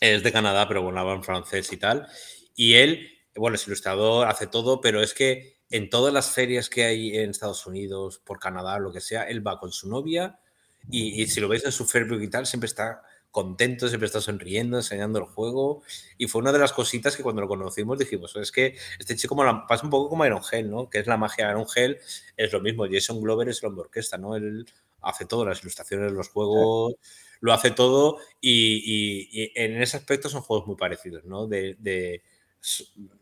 es 0.00 0.22
de 0.22 0.32
Canadá, 0.32 0.66
pero 0.66 0.82
bueno, 0.82 1.00
habla 1.00 1.14
en 1.14 1.22
francés 1.22 1.72
y 1.72 1.76
tal, 1.76 2.08
y 2.56 2.74
él, 2.74 3.08
bueno, 3.36 3.54
es 3.54 3.66
ilustrador, 3.66 4.26
hace 4.26 4.46
todo, 4.46 4.80
pero 4.80 5.02
es 5.02 5.14
que 5.14 5.60
en 5.70 5.88
todas 5.88 6.12
las 6.12 6.30
ferias 6.30 6.68
que 6.68 6.84
hay 6.84 7.16
en 7.16 7.30
Estados 7.30 7.66
Unidos, 7.66 8.18
por 8.18 8.40
Canadá, 8.40 8.78
lo 8.78 8.92
que 8.92 9.00
sea, 9.00 9.22
él 9.24 9.46
va 9.46 9.60
con 9.60 9.70
su 9.70 9.88
novia 9.88 10.40
y, 10.88 11.26
si 11.26 11.40
lo 11.40 11.48
veis 11.48 11.64
en 11.64 11.72
su 11.72 11.86
Facebook 11.86 12.20
y 12.22 12.28
tal, 12.28 12.46
siempre 12.46 12.66
está 12.66 13.02
contento, 13.30 13.86
siempre 13.88 14.06
está 14.06 14.20
sonriendo, 14.20 14.76
enseñando 14.78 15.20
el 15.20 15.26
juego. 15.26 15.82
Y 16.18 16.26
fue 16.26 16.40
una 16.40 16.52
de 16.52 16.58
las 16.58 16.72
cositas 16.72 17.16
que 17.16 17.22
cuando 17.22 17.42
lo 17.42 17.48
conocimos 17.48 17.98
dijimos, 17.98 18.34
es 18.36 18.50
que 18.50 18.76
este 18.98 19.14
chico 19.14 19.36
pasa 19.68 19.84
un 19.84 19.90
poco 19.90 20.08
como 20.08 20.26
Iron 20.26 20.42
Hell, 20.50 20.68
¿no? 20.68 20.90
Que 20.90 20.98
es 20.98 21.06
la 21.06 21.16
magia 21.16 21.46
de 21.46 21.52
Iron 21.52 21.66
Hell, 21.74 21.98
es 22.36 22.52
lo 22.52 22.60
mismo. 22.60 22.86
Jason 22.90 23.20
Glover 23.20 23.48
es 23.48 23.62
el 23.62 23.68
hombre 23.68 23.82
orquesta, 23.82 24.18
¿no? 24.18 24.34
Él 24.34 24.66
hace 25.02 25.26
todo, 25.26 25.44
las 25.44 25.62
ilustraciones, 25.62 26.12
los 26.12 26.28
juegos, 26.30 26.94
lo 27.40 27.52
hace 27.52 27.70
todo. 27.70 28.18
Y, 28.40 29.52
en 29.54 29.82
ese 29.82 29.96
aspecto 29.96 30.28
son 30.28 30.42
juegos 30.42 30.66
muy 30.66 30.76
parecidos, 30.76 31.24
¿no? 31.24 31.46
de, 31.46 32.22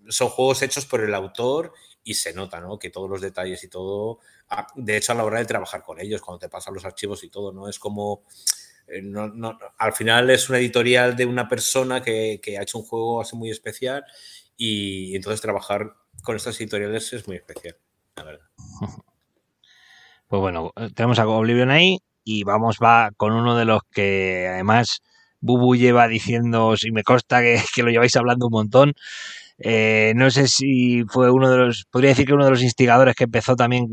son 0.08 0.28
juegos 0.28 0.62
hechos 0.62 0.86
por 0.86 1.00
el 1.00 1.14
autor 1.14 1.72
y 2.02 2.14
se 2.14 2.32
nota, 2.32 2.60
¿no? 2.60 2.78
Que 2.78 2.90
todos 2.90 3.08
los 3.08 3.20
detalles 3.20 3.62
y 3.64 3.68
todo, 3.68 4.18
de 4.74 4.96
hecho 4.96 5.12
a 5.12 5.14
la 5.14 5.24
hora 5.24 5.38
de 5.38 5.44
trabajar 5.44 5.82
con 5.82 6.00
ellos, 6.00 6.22
cuando 6.22 6.40
te 6.40 6.48
pasan 6.48 6.74
los 6.74 6.84
archivos 6.84 7.22
y 7.22 7.28
todo, 7.28 7.52
¿no? 7.52 7.68
Es 7.68 7.78
como, 7.78 8.24
eh, 8.88 9.02
al 9.78 9.92
final 9.92 10.30
es 10.30 10.48
una 10.48 10.58
editorial 10.58 11.16
de 11.16 11.26
una 11.26 11.48
persona 11.48 12.02
que, 12.02 12.40
ha 12.58 12.62
hecho 12.62 12.78
un 12.78 12.84
juego 12.84 13.20
así 13.20 13.36
muy 13.36 13.50
especial 13.50 14.04
y, 14.56 15.14
entonces 15.14 15.40
trabajar 15.40 15.94
con 16.22 16.34
estas 16.34 16.58
editoriales 16.60 17.12
es 17.12 17.26
muy 17.26 17.36
especial, 17.36 17.76
la 18.16 18.24
verdad. 18.24 18.46
Pues 20.28 20.40
bueno, 20.40 20.74
tenemos 20.94 21.18
a 21.18 21.26
Oblivion 21.26 21.70
ahí 21.70 22.02
y 22.28 22.44
vamos 22.44 22.76
va 22.82 23.10
con 23.16 23.32
uno 23.32 23.56
de 23.56 23.64
los 23.64 23.80
que 23.90 24.46
además 24.52 25.00
Bubu 25.40 25.76
lleva 25.76 26.08
diciendo, 26.08 26.76
si 26.76 26.90
me 26.90 27.02
consta 27.02 27.40
que, 27.74 27.82
lo 27.82 27.90
lleváis 27.90 28.16
hablando 28.16 28.46
un 28.46 28.52
montón, 28.52 28.92
eh, 29.58 30.12
no 30.14 30.30
sé 30.30 30.46
si 30.46 31.04
fue 31.08 31.30
uno 31.30 31.50
de 31.50 31.56
los, 31.56 31.86
podría 31.90 32.10
decir 32.10 32.26
que 32.26 32.34
uno 32.34 32.44
de 32.44 32.50
los 32.50 32.62
instigadores 32.62 33.14
que 33.16 33.24
empezó 33.24 33.56
también 33.56 33.86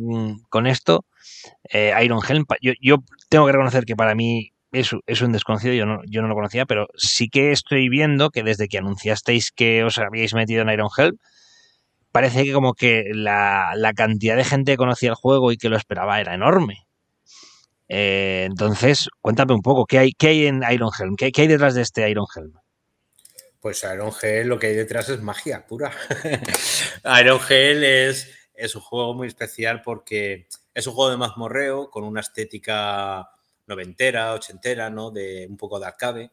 con 0.50 0.68
esto, 0.68 1.06
eh, 1.72 1.94
Iron 2.04 2.20
Helm. 2.28 2.46
Yo, 2.62 2.98
tengo 3.30 3.46
que 3.46 3.52
reconocer 3.54 3.86
que 3.86 3.96
para 3.96 4.16
mí 4.16 4.52
es, 4.74 4.92
es 5.08 5.22
un 5.22 5.32
desconocido, 5.32 5.74
yo 5.74 5.86
no, 5.86 6.02
yo 6.06 6.22
no 6.22 6.28
lo 6.28 6.36
conocía, 6.36 6.66
pero 6.66 6.88
sí 6.98 7.30
que 7.30 7.52
estoy 7.52 7.90
viendo 7.90 8.32
que 8.32 8.44
desde 8.44 8.68
que 8.68 8.80
anunciasteis 8.80 9.52
que 9.52 9.84
os 9.84 9.98
habíais 9.98 10.34
metido 10.34 10.62
en 10.62 10.70
Iron 10.70 10.90
Helm, 10.98 11.18
parece 12.16 12.46
que 12.46 12.54
como 12.54 12.76
que 12.76 13.12
la, 13.14 13.74
cantidad 13.94 14.38
de 14.38 14.46
gente 14.46 14.72
que 14.72 14.78
conocía 14.78 15.10
el 15.10 15.16
juego 15.16 15.52
y 15.52 15.58
que 15.58 15.68
lo 15.68 15.76
esperaba 15.76 16.22
era 16.22 16.34
enorme. 16.34 16.85
Eh, 17.88 18.46
entonces, 18.46 19.10
cuéntame 19.22 19.54
un 19.54 19.62
poco, 19.62 19.86
¿qué 19.86 20.00
hay, 20.00 20.12
qué 20.14 20.28
hay 20.28 20.48
en 20.48 20.64
Iron 20.72 20.92
Helm? 20.98 21.16
¿Qué, 21.16 21.32
¿Qué, 21.32 21.44
hay 21.44 21.48
detrás 21.48 21.76
de 21.76 21.82
este 21.82 22.10
Iron 22.10 22.26
Helm? 22.36 22.54
Pues 23.60 23.84
Iron 23.84 24.12
Hell 24.22 24.48
lo 24.48 24.60
que 24.60 24.68
hay 24.68 24.76
detrás 24.76 25.10
es 25.10 25.22
magia 25.22 25.66
pura. 25.66 25.92
Iron 27.22 27.40
Hell 27.48 27.84
es, 27.84 28.32
es 28.54 28.76
un 28.76 28.82
juego 28.82 29.14
muy 29.14 29.28
especial 29.28 29.82
porque 29.82 30.48
es 30.74 30.88
un 30.88 30.94
juego 30.94 31.12
de 31.12 31.18
mazmorreo 31.18 31.90
con 31.90 32.04
una 32.04 32.22
estética 32.22 33.30
noventera, 33.68 34.34
ochentera, 34.34 34.90
¿no? 34.90 35.12
De 35.12 35.48
un 35.50 35.58
poco 35.58 35.80
de 35.80 35.88
arcade. 35.88 36.32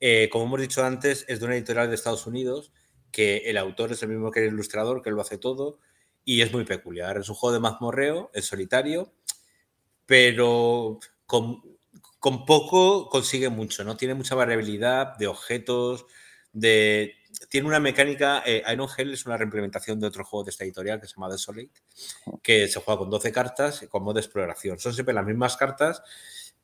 Eh, 0.00 0.28
como 0.30 0.44
hemos 0.44 0.60
dicho 0.60 0.84
antes, 0.84 1.24
es 1.28 1.40
de 1.40 1.46
una 1.46 1.54
editorial 1.54 1.88
de 1.88 1.94
Estados 1.94 2.26
Unidos 2.26 2.72
que 3.10 3.38
el 3.46 3.58
autor 3.58 3.92
es 3.92 4.02
el 4.02 4.08
mismo 4.08 4.32
que 4.32 4.40
el 4.40 4.52
ilustrador, 4.52 5.00
que 5.00 5.12
lo 5.12 5.20
hace 5.20 5.38
todo, 5.38 5.78
y 6.24 6.42
es 6.42 6.52
muy 6.52 6.64
peculiar. 6.64 7.16
Es 7.16 7.28
un 7.28 7.36
juego 7.36 7.54
de 7.54 7.60
mazmorreo, 7.60 8.30
es 8.34 8.46
solitario, 8.46 9.12
pero 10.06 10.98
con, 11.26 11.62
con 12.18 12.44
poco 12.44 13.08
consigue 13.08 13.48
mucho, 13.48 13.84
¿no? 13.84 13.96
Tiene 13.96 14.14
mucha 14.14 14.34
variabilidad 14.34 15.16
de 15.16 15.26
objetos, 15.26 16.06
tiene 17.48 17.66
una 17.66 17.80
mecánica, 17.80 18.42
eh, 18.46 18.62
Iron 18.72 18.88
Hell 18.96 19.12
es 19.12 19.26
una 19.26 19.36
reimplementación 19.36 19.98
de 20.00 20.06
otro 20.06 20.24
juego 20.24 20.44
de 20.44 20.50
esta 20.50 20.64
editorial 20.64 21.00
que 21.00 21.06
se 21.06 21.14
llama 21.14 21.30
Desolate, 21.30 21.70
que 22.42 22.68
se 22.68 22.80
juega 22.80 22.98
con 22.98 23.10
12 23.10 23.32
cartas 23.32 23.84
con 23.88 24.02
modo 24.02 24.14
de 24.14 24.20
exploración. 24.20 24.78
Son 24.78 24.94
siempre 24.94 25.14
las 25.14 25.24
mismas 25.24 25.56
cartas, 25.56 26.02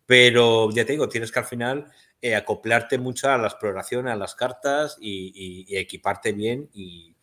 pero 0.07 0.71
ya 0.73 0.85
te 0.85 0.93
digo, 0.93 1.09
tienes 1.09 1.33
que 1.33 1.39
al 1.39 1.45
final 1.45 1.91
eh, 2.23 2.35
acoplarte 2.35 2.99
mucho 2.99 3.31
a 3.31 3.39
la 3.39 3.49
exploración, 3.49 4.09
a 4.09 4.17
las 4.17 4.35
cartas 4.35 4.97
y, 5.01 5.67
equiparte 5.77 6.33
bien. 6.33 6.69
Y, 6.73 7.15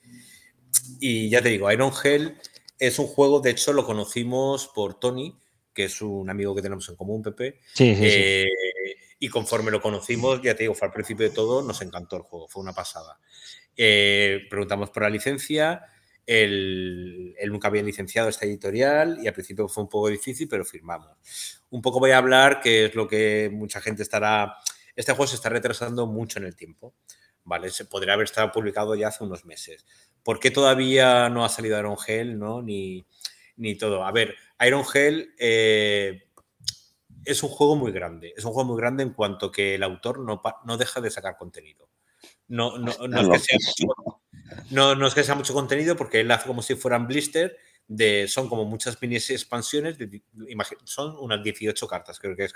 ya 1.29 1.41
te 1.41 1.49
digo, 1.49 1.71
Iron 1.71 1.91
Hell 2.03 2.37
es 2.79 2.99
un 2.99 3.07
juego, 3.07 3.39
de 3.39 3.51
hecho 3.51 3.73
lo 3.73 3.85
conocimos 3.85 4.67
por 4.67 4.99
Tony, 4.99 5.37
que 5.77 5.83
es 5.83 6.01
un 6.01 6.27
amigo 6.27 6.55
que 6.55 6.63
tenemos 6.63 6.89
en 6.89 6.95
común, 6.95 7.21
Pepe. 7.21 7.59
Sí, 7.71 7.93
sí, 7.93 8.01
sí. 8.01 8.07
Eh, 8.09 8.47
y 9.19 9.29
conforme 9.29 9.69
lo 9.69 9.79
conocimos, 9.79 10.41
ya 10.41 10.55
te 10.55 10.63
digo, 10.63 10.73
fue 10.73 10.87
al 10.87 10.91
principio 10.91 11.29
de 11.29 11.35
todo, 11.35 11.61
nos 11.61 11.83
encantó 11.83 12.15
el 12.15 12.23
juego, 12.23 12.47
fue 12.47 12.63
una 12.63 12.73
pasada. 12.73 13.19
Eh, 13.75 14.47
preguntamos 14.49 14.89
por 14.89 15.03
la 15.03 15.11
licencia, 15.11 15.85
él, 16.25 17.35
nunca 17.47 17.67
había 17.67 17.83
licenciado 17.83 18.27
esta 18.27 18.47
editorial 18.47 19.19
y 19.21 19.27
al 19.27 19.35
principio 19.35 19.67
fue 19.67 19.83
un 19.83 19.89
poco 19.89 20.09
difícil, 20.09 20.47
pero 20.47 20.65
firmamos. 20.65 21.15
Un 21.69 21.83
poco 21.83 21.99
voy 21.99 22.09
a 22.09 22.17
hablar, 22.17 22.59
que 22.59 22.85
es 22.85 22.95
lo 22.95 23.07
que 23.07 23.51
mucha 23.53 23.79
gente 23.79 24.01
estará... 24.01 24.55
Este 24.95 25.11
juego 25.11 25.27
se 25.27 25.35
está 25.35 25.49
retrasando 25.49 26.07
mucho 26.07 26.39
en 26.39 26.45
el 26.45 26.55
tiempo, 26.55 26.95
¿vale? 27.43 27.69
Se 27.69 27.85
podría 27.85 28.15
haber 28.15 28.25
estado 28.25 28.51
publicado 28.51 28.95
ya 28.95 29.09
hace 29.09 29.23
unos 29.23 29.45
meses. 29.45 29.85
¿Por 30.23 30.39
qué 30.39 30.49
todavía 30.49 31.29
no 31.29 31.45
ha 31.45 31.49
salido 31.49 31.77
Iron 31.77 31.97
Hell, 32.07 32.39
no? 32.39 32.63
Ni, 32.63 33.05
ni 33.57 33.75
todo. 33.75 34.03
A 34.03 34.11
ver, 34.11 34.35
Iron 34.59 34.83
Hell... 34.93 35.33
Eh, 35.37 36.23
es 37.27 37.43
un 37.43 37.49
juego 37.49 37.75
muy 37.75 37.91
grande. 37.91 38.33
Es 38.37 38.45
un 38.45 38.53
juego 38.53 38.69
muy 38.69 38.77
grande 38.77 39.03
en 39.03 39.11
cuanto 39.11 39.51
que 39.51 39.75
el 39.75 39.83
autor 39.83 40.19
no, 40.19 40.41
no 40.63 40.77
deja 40.77 41.01
de 41.01 41.11
sacar 41.11 41.37
contenido. 41.37 41.89
No, 42.47 42.77
no, 42.77 42.93
no, 43.07 43.33
es 43.33 43.41
que 43.43 43.59
sea 43.59 43.87
mucho, 43.89 44.21
no, 44.71 45.07
es 45.07 45.13
que 45.13 45.23
sea 45.23 45.35
mucho 45.35 45.53
contenido 45.53 45.97
porque 45.97 46.21
él 46.21 46.31
hace 46.31 46.47
como 46.47 46.61
si 46.61 46.75
fueran 46.75 47.05
blister. 47.05 47.57
De, 47.85 48.27
son 48.27 48.49
como 48.49 48.65
muchas 48.65 49.01
mini 49.01 49.15
expansiones. 49.15 49.97
son 50.85 51.17
unas 51.19 51.43
18 51.43 51.87
cartas, 51.87 52.19
creo 52.19 52.35
que 52.35 52.45
es 52.45 52.53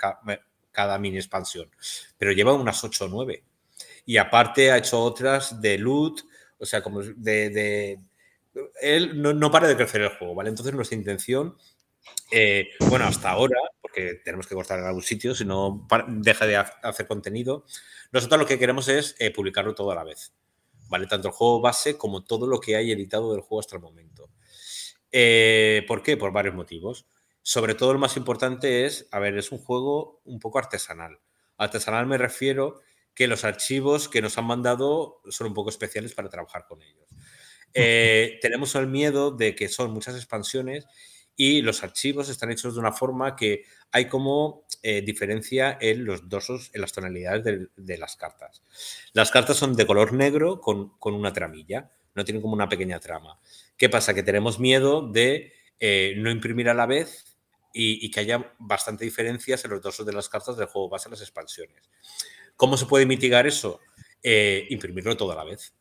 cada, 0.70 0.98
mini 0.98 1.16
expansión. 1.16 1.70
Pero 2.16 2.32
lleva 2.32 2.54
unas 2.54 2.82
8 2.82 3.04
o 3.04 3.08
9. 3.08 3.44
Y 4.06 4.16
aparte 4.16 4.72
ha 4.72 4.78
hecho 4.78 5.00
otras 5.02 5.60
de 5.60 5.78
loot, 5.78 6.22
o 6.58 6.64
sea, 6.64 6.82
como 6.82 7.02
de. 7.02 7.50
de 7.50 8.00
él 8.80 9.20
no, 9.20 9.32
no, 9.32 9.50
para 9.50 9.68
de 9.68 9.76
crecer 9.76 10.02
el 10.02 10.10
juego, 10.10 10.34
¿vale? 10.34 10.50
Entonces 10.50 10.74
nuestra 10.74 10.96
intención, 10.96 11.56
eh, 12.30 12.70
bueno, 12.88 13.04
hasta 13.04 13.30
ahora, 13.30 13.58
que 13.92 14.14
tenemos 14.24 14.46
que 14.46 14.54
cortar 14.54 14.78
en 14.78 14.86
algún 14.86 15.02
sitio, 15.02 15.34
si 15.34 15.44
no 15.44 15.86
deja 16.08 16.46
de 16.46 16.56
hacer 16.56 17.06
contenido. 17.06 17.64
Nosotros 18.10 18.40
lo 18.40 18.46
que 18.46 18.58
queremos 18.58 18.88
es 18.88 19.14
eh, 19.18 19.30
publicarlo 19.30 19.74
todo 19.74 19.90
a 19.92 19.94
la 19.94 20.04
vez. 20.04 20.32
¿Vale? 20.88 21.06
Tanto 21.06 21.28
el 21.28 21.34
juego 21.34 21.60
base 21.60 21.96
como 21.96 22.24
todo 22.24 22.46
lo 22.46 22.60
que 22.60 22.76
hay 22.76 22.90
editado 22.90 23.32
del 23.32 23.42
juego 23.42 23.60
hasta 23.60 23.76
el 23.76 23.82
momento. 23.82 24.30
Eh, 25.10 25.84
¿Por 25.86 26.02
qué? 26.02 26.16
Por 26.16 26.32
varios 26.32 26.54
motivos. 26.54 27.06
Sobre 27.42 27.74
todo 27.74 27.92
el 27.92 27.98
más 27.98 28.16
importante 28.16 28.84
es, 28.86 29.08
a 29.10 29.18
ver, 29.18 29.36
es 29.36 29.52
un 29.52 29.58
juego 29.58 30.20
un 30.24 30.38
poco 30.38 30.58
artesanal. 30.58 31.20
Artesanal 31.56 32.06
me 32.06 32.18
refiero 32.18 32.80
que 33.14 33.26
los 33.26 33.44
archivos 33.44 34.08
que 34.08 34.22
nos 34.22 34.38
han 34.38 34.46
mandado 34.46 35.20
son 35.28 35.48
un 35.48 35.54
poco 35.54 35.70
especiales 35.70 36.14
para 36.14 36.28
trabajar 36.28 36.66
con 36.66 36.80
ellos. 36.82 37.08
Tenemos 38.42 38.74
el 38.74 38.86
miedo 38.86 39.30
de 39.30 39.54
que 39.54 39.68
son 39.68 39.92
muchas 39.92 40.14
expansiones 40.14 40.86
y 41.36 41.62
los 41.62 41.82
archivos 41.82 42.28
están 42.28 42.50
hechos 42.50 42.74
de 42.74 42.80
una 42.80 42.92
forma 42.92 43.36
que 43.36 43.64
hay 43.90 44.06
como 44.06 44.66
eh, 44.82 45.02
diferencia 45.02 45.78
en 45.80 46.04
los 46.04 46.28
dosos, 46.28 46.70
en 46.74 46.80
las 46.80 46.92
tonalidades 46.92 47.68
de, 47.76 47.98
las 47.98 48.16
cartas. 48.16 48.62
Las 49.12 49.30
cartas 49.30 49.56
son 49.56 49.74
de 49.74 49.86
color 49.86 50.12
negro 50.12 50.60
con, 50.60 50.92
una 51.00 51.32
tramilla, 51.32 51.90
no 52.14 52.24
tienen 52.24 52.42
como 52.42 52.54
una 52.54 52.68
pequeña 52.68 53.00
trama. 53.00 53.38
¿Qué 53.76 53.88
pasa? 53.88 54.14
Que 54.14 54.22
tenemos 54.22 54.60
miedo 54.60 55.08
de 55.08 55.52
eh, 55.80 56.14
no 56.18 56.30
imprimir 56.30 56.68
a 56.68 56.74
la 56.74 56.86
vez 56.86 57.36
y, 57.74 58.10
que 58.10 58.20
haya 58.20 58.52
bastante 58.58 59.04
diferencias 59.04 59.64
en 59.64 59.70
los 59.70 59.80
dosos 59.80 60.04
de 60.04 60.12
las 60.12 60.28
cartas 60.28 60.56
del 60.56 60.66
juego 60.66 60.90
base 60.90 61.08
en 61.08 61.12
las 61.12 61.22
expansiones. 61.22 61.90
¿Cómo 62.56 62.76
se 62.76 62.84
puede 62.84 63.06
mitigar 63.06 63.46
eso? 63.46 63.80
Eh, 64.22 64.66
imprimirlo 64.68 65.16
todo 65.16 65.32
a 65.32 65.36
la 65.36 65.44
vez. 65.44 65.72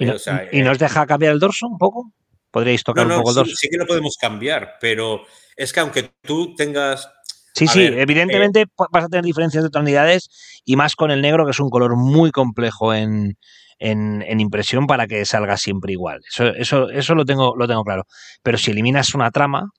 ¿Y, 0.00 0.58
¿Y 0.58 0.62
nos 0.62 0.78
deja 0.78 1.06
cambiar 1.06 1.32
el 1.32 1.38
dorso 1.38 1.68
un 1.68 1.78
poco? 1.78 2.12
Podríais 2.50 2.82
tocar 2.84 3.04
No, 3.06 3.14
no, 3.14 3.18
un 3.18 3.22
poco 3.24 3.40
el 3.40 3.46
sí, 3.46 3.50
2. 3.52 3.58
sí 3.60 3.68
que 3.70 3.76
lo 3.76 3.86
podemos 3.86 4.16
cambiar, 4.20 4.76
pero 4.80 5.22
es 5.56 5.72
que 5.72 5.80
aunque 5.80 6.10
tú 6.22 6.54
tengas. 6.54 7.08
Sí, 7.54 7.64
a 7.66 7.68
sí, 7.68 7.78
ver, 7.80 7.94
eh, 7.94 8.02
evidentemente 8.02 8.66
pa- 8.66 8.88
vas 8.90 9.04
a 9.04 9.08
tener 9.08 9.24
diferencias 9.24 9.64
de 9.64 9.70
tonalidades 9.70 10.28
y 10.64 10.76
más 10.76 10.94
con 10.94 11.10
el 11.10 11.22
negro, 11.22 11.44
que 11.44 11.52
es 11.52 11.60
un 11.60 11.70
color 11.70 11.96
muy 11.96 12.30
complejo 12.30 12.92
en, 12.94 13.38
en- 13.78 14.22
en 14.22 14.40
impresión 14.40 14.86
para 14.86 15.06
que 15.06 15.24
salga 15.24 15.56
siempre 15.56 15.92
igual. 15.92 16.20
Eso, 16.30 16.46
eso, 16.48 16.90
eso 16.90 17.14
lo, 17.14 17.24
tengo, 17.24 17.54
lo 17.56 17.66
tengo 17.66 17.82
claro. 17.84 18.04
Pero 18.42 18.58
si 18.58 18.70
eliminas 18.72 19.14
una 19.14 19.30
trama 19.30 19.70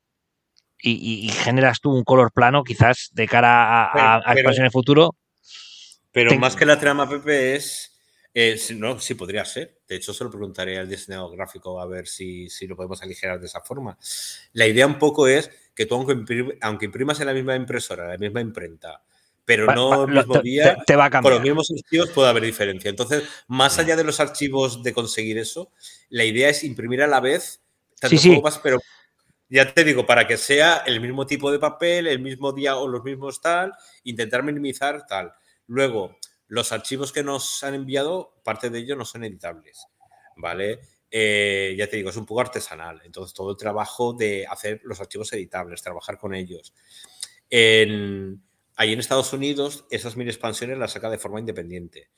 y, 0.79 0.91
y- 0.91 1.25
y 1.25 1.29
generas 1.29 1.79
tú 1.79 1.91
un 1.91 2.03
color 2.03 2.31
plano, 2.33 2.63
quizás 2.63 3.09
de 3.13 3.27
cara 3.27 3.89
a, 3.89 3.93
Pero- 3.93 4.05
a 4.07 4.21
pero- 4.25 4.33
expansiones 4.39 4.73
futuro, 4.73 5.15
Pero 6.11 6.35
más 6.39 6.55
que 6.55 6.65
la 6.65 6.79
trama 6.79 7.07
Pepe 7.07 7.55
es. 7.55 7.96
Eh, 8.39 8.59
no, 8.75 8.99
sí 8.99 9.15
podría 9.15 9.43
ser. 9.45 9.79
De 9.87 9.95
hecho, 9.95 10.13
se 10.13 10.23
lo 10.23 10.29
preguntaré 10.29 10.77
al 10.77 10.87
diseñador 10.87 11.35
gráfico 11.35 11.81
a 11.81 11.87
ver 11.87 12.07
si, 12.07 12.49
si 12.51 12.67
lo 12.67 12.75
podemos 12.75 13.01
aligerar 13.01 13.39
de 13.39 13.47
esa 13.47 13.61
forma. 13.61 13.97
La 14.53 14.67
idea 14.67 14.85
un 14.85 14.99
poco 14.99 15.27
es 15.27 15.49
que 15.73 15.87
tú, 15.87 15.95
aunque, 15.95 16.13
imprim- 16.13 16.55
aunque 16.61 16.85
imprimas 16.85 17.19
en 17.19 17.25
la 17.25 17.33
misma 17.33 17.55
impresora, 17.55 18.03
en 18.03 18.09
la 18.11 18.17
misma 18.19 18.41
imprenta, 18.41 19.01
pero 19.43 19.65
va- 19.65 19.73
no 19.73 19.89
va- 19.89 20.03
el 20.03 20.11
mismo 20.11 20.35
te, 20.35 20.41
día, 20.43 20.75
te- 20.75 20.83
te 20.85 20.95
va 20.95 21.05
a 21.05 21.09
con 21.09 21.31
los 21.31 21.41
mismos 21.41 21.71
archivos 21.75 22.09
puede 22.11 22.29
haber 22.29 22.43
diferencia. 22.43 22.89
Entonces, 22.89 23.23
más 23.47 23.79
allá 23.79 23.95
de 23.95 24.03
los 24.03 24.19
archivos 24.19 24.83
de 24.83 24.93
conseguir 24.93 25.39
eso, 25.39 25.71
la 26.09 26.23
idea 26.23 26.49
es 26.49 26.63
imprimir 26.63 27.01
a 27.01 27.07
la 27.07 27.19
vez 27.19 27.61
tanto 27.99 28.15
Sí, 28.15 28.17
sí. 28.19 28.41
pero 28.61 28.77
ya 29.49 29.73
te 29.73 29.83
digo, 29.83 30.05
para 30.05 30.27
que 30.27 30.37
sea 30.37 30.83
el 30.85 31.01
mismo 31.01 31.25
tipo 31.25 31.51
de 31.51 31.57
papel, 31.57 32.05
el 32.05 32.19
mismo 32.19 32.51
día 32.51 32.77
o 32.77 32.87
los 32.87 33.03
mismos 33.03 33.41
tal, 33.41 33.73
intentar 34.03 34.43
minimizar 34.43 35.07
tal. 35.07 35.33
Luego, 35.65 36.17
los 36.47 36.71
archivos 36.71 37.11
que 37.11 37.23
nos 37.23 37.63
han 37.63 37.73
enviado, 37.75 38.39
parte 38.43 38.69
de 38.69 38.79
ellos 38.79 38.97
no 38.97 39.05
son 39.05 39.23
editables, 39.23 39.85
¿vale? 40.37 40.79
Eh, 41.09 41.75
ya 41.77 41.87
te 41.89 41.97
digo, 41.97 42.09
es 42.09 42.17
un 42.17 42.25
poco 42.25 42.41
artesanal. 42.41 43.01
Entonces, 43.05 43.33
todo 43.33 43.51
el 43.51 43.57
trabajo 43.57 44.13
de 44.13 44.45
hacer 44.47 44.81
los 44.83 44.99
archivos 44.99 45.31
editables, 45.33 45.81
trabajar 45.81 46.17
con 46.17 46.33
ellos. 46.33 46.73
En, 47.49 48.41
ahí 48.75 48.93
en 48.93 48.99
Estados 48.99 49.31
Unidos, 49.33 49.85
esas 49.89 50.17
mini 50.17 50.29
expansiones 50.29 50.77
las 50.77 50.91
saca 50.91 51.09
de 51.09 51.17
forma 51.17 51.39
independiente. 51.39 52.09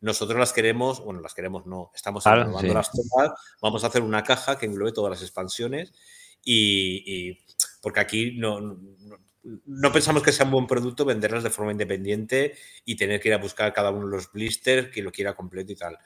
Nosotros 0.00 0.38
las 0.38 0.52
queremos, 0.52 1.02
bueno, 1.04 1.20
las 1.20 1.34
queremos 1.34 1.66
no, 1.66 1.90
estamos 1.94 2.22
Claro, 2.24 2.52
sí. 2.60 2.66
todas. 2.66 3.30
Vamos 3.62 3.82
a 3.82 3.86
hacer 3.88 4.02
una 4.02 4.22
caja 4.22 4.58
que 4.58 4.66
englobe 4.66 4.92
todas 4.92 5.10
las 5.10 5.22
expansiones 5.22 5.92
y, 6.44 7.02
y- 7.30 7.38
porque 7.80 8.00
aquí 8.00 8.32
no, 8.38 8.60
no, 8.60 8.78
no 9.64 9.92
pensamos 9.92 10.22
que 10.22 10.32
sea 10.32 10.44
un 10.44 10.52
buen 10.52 10.66
producto 10.66 11.04
venderlas 11.04 11.42
de 11.42 11.50
forma 11.50 11.72
independiente 11.72 12.54
y 12.84 12.96
tener 12.96 13.20
que 13.20 13.28
ir 13.28 13.34
a 13.34 13.38
buscar 13.38 13.72
cada 13.72 13.90
uno 13.90 14.06
los 14.06 14.32
blisters 14.32 14.88
que 14.88 15.02
lo 15.02 15.12
quiera 15.12 15.34
completo 15.34 15.72
y 15.72 15.76
tal. 15.76 15.98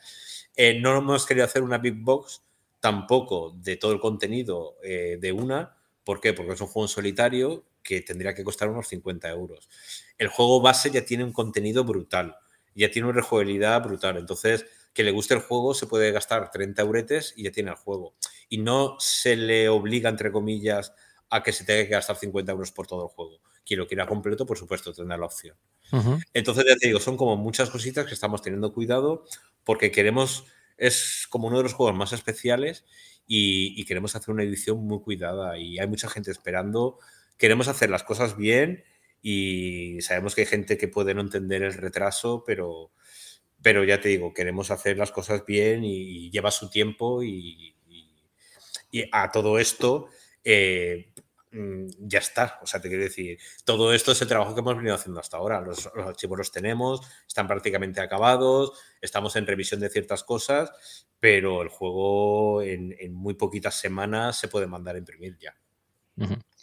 Eh, 0.56 0.78
no 0.80 0.96
hemos 0.96 1.26
querido 1.26 1.46
hacer 1.46 1.62
una 1.62 1.78
big 1.78 1.94
box 1.94 2.42
tampoco 2.80 3.54
de 3.56 3.76
todo 3.76 3.92
el 3.92 4.00
contenido 4.00 4.76
eh, 4.82 5.18
de 5.20 5.32
una. 5.32 5.76
¿Por 6.04 6.20
qué? 6.20 6.32
Porque 6.32 6.52
es 6.52 6.60
un 6.60 6.66
juego 6.66 6.84
en 6.84 6.88
solitario 6.88 7.64
que 7.82 8.02
tendría 8.02 8.34
que 8.34 8.44
costar 8.44 8.68
unos 8.68 8.88
50 8.88 9.28
euros. 9.30 9.68
El 10.18 10.28
juego 10.28 10.60
base 10.60 10.90
ya 10.90 11.04
tiene 11.04 11.24
un 11.24 11.32
contenido 11.32 11.84
brutal, 11.84 12.36
ya 12.74 12.90
tiene 12.90 13.08
una 13.08 13.20
rejugabilidad 13.20 13.82
brutal. 13.82 14.18
Entonces, 14.18 14.66
que 14.92 15.04
le 15.04 15.12
guste 15.12 15.34
el 15.34 15.40
juego 15.40 15.72
se 15.72 15.86
puede 15.86 16.10
gastar 16.10 16.50
30 16.50 16.82
euretes 16.82 17.32
y 17.36 17.44
ya 17.44 17.52
tiene 17.52 17.70
el 17.70 17.76
juego. 17.76 18.14
Y 18.48 18.58
no 18.58 18.96
se 18.98 19.36
le 19.36 19.68
obliga, 19.68 20.10
entre 20.10 20.32
comillas, 20.32 20.92
a 21.30 21.42
que 21.42 21.52
se 21.52 21.64
tenga 21.64 21.84
que 21.84 21.90
gastar 21.90 22.16
50 22.16 22.52
euros 22.52 22.72
por 22.72 22.86
todo 22.86 23.04
el 23.04 23.08
juego. 23.08 23.40
Quien 23.64 23.78
lo 23.78 23.86
quiera 23.86 24.06
completo, 24.06 24.44
por 24.46 24.58
supuesto, 24.58 24.92
tendrá 24.92 25.16
la 25.16 25.26
opción. 25.26 25.56
Ujú. 25.92 26.18
Entonces, 26.34 26.64
ya 26.68 26.76
te 26.76 26.88
digo, 26.88 26.98
son 27.00 27.16
como 27.16 27.36
muchas 27.36 27.70
cositas 27.70 28.06
que 28.06 28.14
estamos 28.14 28.42
teniendo 28.42 28.72
cuidado 28.72 29.24
porque 29.64 29.92
queremos, 29.92 30.44
es 30.76 31.26
como 31.30 31.46
uno 31.48 31.58
de 31.58 31.62
los 31.64 31.74
juegos 31.74 31.96
más 31.96 32.12
especiales 32.12 32.84
y, 33.26 33.80
y 33.80 33.84
queremos 33.84 34.16
hacer 34.16 34.34
una 34.34 34.42
edición 34.42 34.78
muy 34.78 35.00
cuidada 35.00 35.56
y 35.58 35.78
hay 35.78 35.86
mucha 35.86 36.08
gente 36.08 36.30
esperando. 36.32 36.98
Queremos 37.38 37.68
hacer 37.68 37.90
las 37.90 38.02
cosas 38.02 38.36
bien 38.36 38.84
y 39.22 40.00
sabemos 40.00 40.34
que 40.34 40.42
hay 40.42 40.46
gente 40.46 40.78
que 40.78 40.88
puede 40.88 41.14
no 41.14 41.20
entender 41.20 41.62
el 41.62 41.74
retraso, 41.74 42.42
pero, 42.44 42.90
pero 43.62 43.84
ya 43.84 44.00
te 44.00 44.08
digo, 44.08 44.34
queremos 44.34 44.70
hacer 44.70 44.96
las 44.98 45.12
cosas 45.12 45.44
bien 45.46 45.84
y, 45.84 46.30
lleva 46.30 46.50
su 46.50 46.70
tiempo 46.70 47.22
y, 47.22 47.76
y- 47.86 48.30
y 48.92 49.04
a 49.12 49.30
todo 49.30 49.58
esto 49.58 50.08
eh, 50.44 51.09
ya 51.52 52.18
está. 52.20 52.58
O 52.62 52.66
sea, 52.66 52.80
te 52.80 52.88
quiero 52.88 53.02
decir, 53.04 53.38
todo 53.64 53.92
esto 53.92 54.12
es 54.12 54.22
el 54.22 54.28
trabajo 54.28 54.54
que 54.54 54.60
hemos 54.60 54.76
venido 54.76 54.94
haciendo 54.94 55.20
hasta 55.20 55.36
ahora. 55.36 55.60
Los, 55.60 55.90
los 55.94 56.06
archivos 56.06 56.38
los 56.38 56.52
tenemos, 56.52 57.00
están 57.26 57.46
prácticamente 57.48 58.00
acabados, 58.00 58.72
estamos 59.00 59.34
en 59.36 59.46
revisión 59.46 59.80
de 59.80 59.88
ciertas 59.90 60.22
cosas, 60.24 60.70
pero 61.18 61.62
el 61.62 61.68
juego 61.68 62.62
en, 62.62 62.94
en 62.98 63.14
muy 63.14 63.34
poquitas 63.34 63.74
semanas 63.74 64.38
se 64.38 64.48
puede 64.48 64.66
mandar 64.66 64.94
a 64.94 64.98
imprimir 64.98 65.36
ya. 65.38 65.54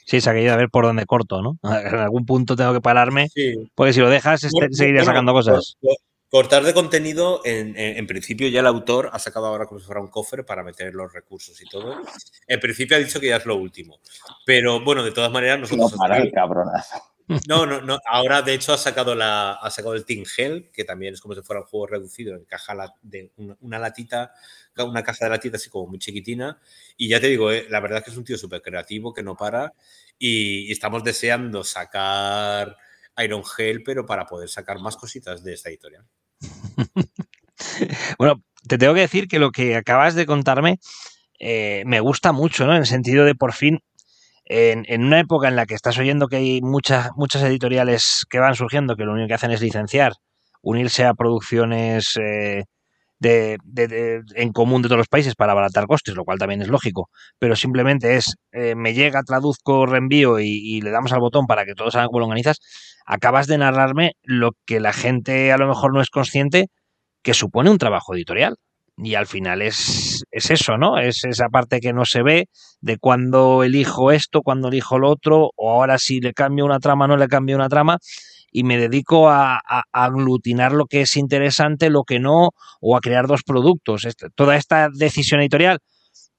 Sí, 0.05 0.22
se 0.22 0.30
ha 0.30 0.34
querido 0.34 0.53
a 0.53 0.57
ver 0.57 0.69
por 0.69 0.85
dónde 0.85 1.05
corto, 1.05 1.41
¿no? 1.41 1.57
En 1.93 1.95
algún 1.95 2.26
punto 2.26 2.55
tengo 2.55 2.73
que 2.73 2.81
pararme, 2.81 3.27
Sí. 3.30 3.69
porque 3.76 3.91
si 3.93 3.99
lo 3.99 4.09
dejas, 4.09 4.43
este- 4.43 4.57
Bueno, 4.57 4.73
seguiría 4.73 5.01
bueno, 5.01 5.11
sacando 5.11 5.34
cosas. 5.34 5.76
cor- 5.81 5.97
Cortar 6.30 6.64
de 6.64 6.74
contenido, 6.74 7.41
en, 7.45 7.70
en- 7.78 7.98
en 7.98 8.08
principio 8.08 8.49
ya 8.49 8.60
el 8.60 8.68
autor 8.68 9.10
ha 9.14 9.20
sacado 9.20 9.45
ahora 9.45 9.66
como 9.66 9.80
si 9.80 9.86
fuera 9.86 10.02
un 10.02 10.10
cofre 10.10 10.44
para 10.44 10.62
meter 10.64 10.94
los 10.94 11.12
recursos 11.14 11.62
y 11.62 11.66
todo. 11.70 12.02
En 12.48 12.60
principio 12.60 12.98
ha 12.98 12.99
dicho 12.99 13.20
que 13.20 13.28
ya 13.28 13.38
es 13.38 13.45
lo 13.45 13.56
último. 13.56 13.99
Pero 14.45 14.84
bueno, 14.84 15.04
de 15.04 15.12
todas 15.12 15.32
maneras, 15.32 15.58
No 15.60 15.78
nosotros... 15.78 15.94
para 15.98 16.18
el 16.18 16.32
cabronazo. 16.32 17.02
No, 17.45 17.66
no, 17.66 17.82
no. 17.82 17.99
Ahora, 18.06 18.41
de 18.41 18.54
hecho, 18.54 18.72
ha 18.74 18.78
sacado, 18.78 19.14
la, 19.16 19.52
ha 19.54 19.70
sacado 19.70 19.95
el 19.95 20.06
Team 20.06 20.24
Hell, 20.38 20.70
que 20.72 20.84
también 20.86 21.14
es 21.14 21.20
como 21.22 21.34
si 21.36 21.41
fuera 21.41 21.62
un 21.62 21.68
juego 21.68 21.88
reducido, 21.88 22.34
en 22.36 22.45
caja 22.45 22.74
la- 22.74 22.94
de 23.02 23.32
una, 23.38 23.58
una 23.62 23.80
latita, 23.80 24.32
una 24.78 25.04
caja 25.04 25.26
de 25.26 25.32
latitas 25.32 25.62
así 25.62 25.70
como 25.70 25.88
muy 25.88 25.99
chiquitina. 25.99 26.60
Y 26.98 27.10
ya 27.10 27.20
te 27.22 27.28
digo, 27.28 27.52
eh, 27.52 27.68
la 27.70 27.80
verdad 27.82 27.99
es 27.99 28.06
que 28.06 28.12
es 28.12 28.18
un 28.18 28.24
tío 28.26 28.38
súper 28.38 28.62
creativo, 28.62 29.14
que 29.14 29.24
no 29.24 29.36
para. 29.36 29.74
Y, 30.18 30.68
y 30.70 30.72
estamos 30.72 31.04
deseando 31.04 31.64
sacar 31.66 32.78
Iron 33.18 33.44
Hell, 33.58 33.84
pero 33.84 34.06
para 34.06 34.26
poder 34.26 34.48
sacar 34.49 34.80
más 34.80 34.95
cositas 34.95 35.44
de 35.44 35.54
esta 35.54 35.70
editorial. 35.70 36.06
Bueno, 38.19 38.43
te 38.68 38.77
tengo 38.77 38.93
que 38.93 39.01
decir 39.01 39.27
que 39.27 39.39
lo 39.39 39.51
que 39.51 39.76
acabas 39.76 40.14
de 40.14 40.27
contarme 40.27 40.80
eh, 41.39 41.84
me 41.85 41.99
gusta 41.99 42.31
mucho, 42.31 42.65
¿no? 42.65 42.73
En 42.73 42.80
el 42.80 42.85
sentido 42.85 43.26
de 43.26 43.34
por 43.34 43.53
fin, 43.53 43.80
en, 44.45 45.03
una 45.03 45.19
época 45.19 45.47
en 45.47 45.55
la 45.55 45.65
que 45.65 45.73
estás 45.73 45.97
oyendo 45.97 46.27
que 46.27 46.38
hay 46.38 46.61
muchas, 46.61 47.09
muchas 47.15 47.43
editoriales 47.43 48.26
que 48.30 48.39
van 48.39 48.55
surgiendo, 48.55 48.95
que 48.95 49.03
lo 49.03 49.14
único 49.14 49.27
que 49.27 49.34
hacen 49.34 49.51
es 49.51 49.61
licenciar, 49.61 50.14
unirse 50.61 51.05
a 51.05 51.14
producciones 51.14 52.18
eh, 52.22 52.65
de, 53.19 53.57
de- 53.64 54.22
en 54.35 54.52
común 54.52 54.81
de 54.81 54.88
todos 54.89 54.99
los 54.99 55.07
países 55.07 55.35
para 55.35 55.52
abaratar 55.53 55.88
costes, 55.88 56.15
lo 56.15 56.23
cual 56.26 56.38
también 56.39 56.61
es 56.61 56.68
lógico, 56.68 57.10
pero 57.39 57.56
simplemente 57.56 58.15
es, 58.15 58.35
eh, 58.52 58.76
me 58.76 58.94
llega, 58.94 59.23
traduzco, 59.23 59.85
reenvío 59.85 60.39
y, 60.39 60.45
y 60.48 60.81
le 60.81 60.91
damos 60.91 61.11
al 61.14 61.19
botón 61.19 61.48
para 61.48 61.65
que 61.65 61.73
todos 61.73 61.95
hagan 61.95 62.07
como 62.07 62.19
lo 62.19 62.26
organizas, 62.27 62.60
acabas 63.06 63.48
de 63.48 63.57
narrarme 63.57 64.14
lo 64.23 64.52
que 64.65 64.80
la 64.80 64.94
gente 64.94 65.52
a 65.52 65.57
lo 65.57 65.68
mejor 65.68 65.94
no 65.94 66.02
es 66.02 66.10
consciente 66.10 66.68
que 67.23 67.34
supone 67.34 67.69
un 67.69 67.77
trabajo 67.77 68.15
editorial. 68.15 68.56
Y 68.99 69.14
al 69.14 69.27
final 69.27 69.61
es, 69.61 70.23
es 70.31 70.49
eso, 70.49 70.77
¿no? 70.77 70.98
Es 70.98 71.23
esa 71.23 71.49
parte 71.49 71.80
que 71.80 71.94
no 71.94 72.03
se 72.03 72.23
ve 72.23 72.48
de 72.81 72.98
cuando 72.98 73.64
elijo 73.64 74.11
esto, 74.11 74.41
cuando 74.41 74.69
elijo 74.69 74.98
lo 74.98 75.10
otro, 75.11 75.52
o 75.56 75.72
ahora 75.72 75.99
si 75.99 76.19
le 76.19 76.34
cambio 76.34 76.65
una 76.65 76.80
trama, 76.80 77.07
no 77.07 77.15
le 77.15 77.27
cambio 77.27 77.56
una 77.56 77.69
trama, 77.69 77.99
y 78.58 78.64
me 78.64 78.80
dedico 78.80 79.30
a, 79.30 79.62
aglutinar 79.92 80.72
lo 80.72 80.88
que 80.88 81.02
es 81.02 81.16
interesante, 81.16 81.92
lo 81.92 82.04
que 82.04 82.20
no, 82.20 82.50
o 82.82 82.98
a 82.98 83.02
crear 83.02 83.28
dos 83.28 83.44
productos. 83.44 84.04
Esta- 84.04 84.30
toda 84.30 84.56
esta 84.56 84.90
decisión 84.92 85.42
editorial 85.42 85.78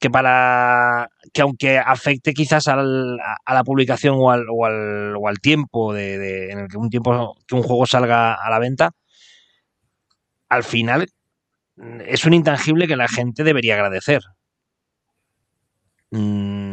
que 0.01 0.11
para 0.11 1.11
que 1.33 1.43
aunque 1.43 1.79
afecte 1.79 2.35
quizás 2.35 2.67
a, 2.67 2.75
la 2.77 3.65
publicación 3.65 4.17
o 4.19 4.33
al, 4.33 5.39
tiempo 5.41 5.95
de, 5.95 6.51
en 6.51 6.59
el 6.59 6.69
que 6.69 6.77
un 6.77 6.91
tiempo 6.91 7.37
que 7.47 7.55
un 7.55 7.63
juego 7.63 7.87
salga 7.87 8.35
a 8.35 8.51
la 8.51 8.59
venta, 8.59 8.91
al 10.49 10.65
final 10.65 11.07
es 12.05 12.25
un 12.25 12.35
intangible 12.35 12.89
que 12.89 12.97
la 12.97 13.07
gente 13.07 13.45
debería 13.45 13.75
agradecer. 13.75 14.23
Mm, 16.11 16.68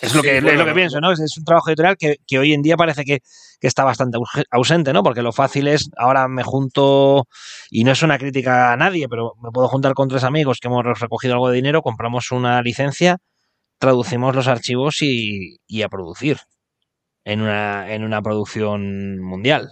es 0.00 0.14
lo 0.14 0.22
Sí, 0.22 0.28
que, 0.28 0.36
es 0.38 0.42
bueno, 0.42 0.58
lo 0.60 0.64
que 0.66 0.74
pienso, 0.74 1.00
¿no? 1.00 1.12
Es, 1.12 1.20
es 1.20 1.36
un 1.38 1.44
trabajo 1.44 1.70
editorial 1.70 1.96
que, 1.96 2.16
que 2.26 2.38
hoy 2.38 2.52
en 2.52 2.62
día 2.62 2.76
parece 2.76 3.04
que, 3.04 3.20
que 3.60 3.66
está 3.66 3.84
bastante 3.84 4.18
ausente, 4.50 4.92
¿no? 4.92 5.02
Porque 5.02 5.22
lo 5.22 5.32
fácil 5.32 5.68
es, 5.68 5.90
ahora 5.96 6.28
me 6.28 6.42
junto, 6.42 7.26
y 7.70 7.84
no 7.84 7.92
es 7.92 8.02
una 8.02 8.18
crítica 8.18 8.72
a 8.72 8.76
nadie, 8.76 9.08
pero 9.08 9.34
me 9.42 9.50
puedo 9.50 9.68
juntar 9.68 9.94
con 9.94 10.08
tres 10.08 10.24
amigos 10.24 10.58
que 10.60 10.68
hemos 10.68 10.84
recogido 11.00 11.34
algo 11.34 11.48
de 11.50 11.56
dinero, 11.56 11.82
compramos 11.82 12.30
una 12.30 12.62
licencia, 12.62 13.18
traducimos 13.78 14.34
los 14.36 14.48
archivos 14.48 15.02
y, 15.02 15.58
y 15.66 15.82
a 15.82 15.88
producir 15.88 16.38
en 17.24 17.42
una, 17.42 17.92
en 17.94 18.04
una 18.04 18.22
producción 18.22 19.20
mundial. 19.20 19.70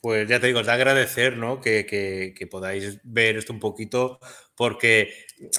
Pues 0.00 0.26
ya 0.28 0.40
te 0.40 0.46
digo, 0.46 0.60
es 0.60 0.66
de 0.66 0.72
agradecer, 0.72 1.36
¿no? 1.36 1.60
Que, 1.60 1.84
que- 1.84 2.32
que 2.36 2.46
podáis 2.46 3.00
ver 3.04 3.36
esto 3.36 3.52
un 3.52 3.60
poquito, 3.60 4.18
porque 4.56 5.12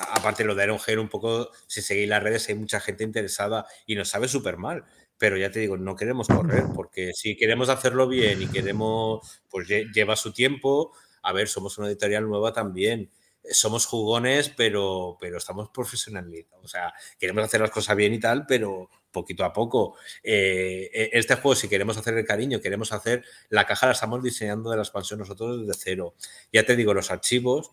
aparte 0.09 0.43
lo 0.43 0.55
de 0.55 0.63
Iron 0.65 0.79
Hell, 0.85 0.99
un 0.99 1.09
poco, 1.09 1.49
si 1.67 1.81
seguís 1.81 2.07
las 2.07 2.21
redes, 2.23 2.47
hay 2.49 2.55
mucha 2.55 2.79
gente 2.79 3.03
interesada 3.03 3.65
y 3.85 3.95
nos 3.95 4.09
sabe 4.09 4.27
súper 4.27 4.57
mal. 4.57 4.85
Pero 5.17 5.37
ya 5.37 5.51
te 5.51 5.59
digo, 5.59 5.77
no 5.77 5.95
queremos 5.95 6.27
correr, 6.27 6.63
porque 6.75 7.11
si 7.13 7.35
queremos 7.37 7.69
hacerlo 7.69 8.07
bien 8.07 8.41
y 8.41 8.47
queremos, 8.47 9.41
pues 9.49 9.67
lle- 9.67 9.91
lleva 9.93 10.15
su 10.15 10.33
tiempo. 10.33 10.93
A 11.21 11.31
ver, 11.33 11.47
somos 11.47 11.77
una 11.77 11.87
editorial 11.87 12.27
nueva 12.27 12.53
también, 12.53 13.11
somos 13.51 13.85
jugones, 13.85 14.49
pero, 14.49 15.17
pero 15.19 15.37
estamos 15.37 15.69
profesionalizados. 15.69 16.63
O 16.65 16.67
sea, 16.67 16.93
queremos 17.19 17.43
hacer 17.43 17.61
las 17.61 17.69
cosas 17.71 17.95
bien 17.95 18.13
y 18.13 18.19
tal, 18.19 18.45
pero 18.47 18.89
poquito 19.11 19.43
a 19.45 19.53
poco. 19.53 19.95
Eh, 20.23 20.89
e, 20.93 21.09
este 21.13 21.35
juego, 21.35 21.55
si 21.55 21.67
queremos 21.69 21.97
hacer 21.97 22.17
el 22.17 22.25
cariño, 22.25 22.59
queremos 22.61 22.91
hacer 22.91 23.23
la 23.49 23.65
caja, 23.65 23.87
la 23.87 23.91
estamos 23.93 24.23
diseñando 24.23 24.69
de 24.71 24.77
la 24.77 24.83
expansión 24.83 25.19
nosotros 25.19 25.65
desde 25.67 25.79
cero. 25.83 26.15
Ya 26.51 26.65
te 26.65 26.75
digo, 26.75 26.93
los 26.93 27.11
archivos. 27.11 27.71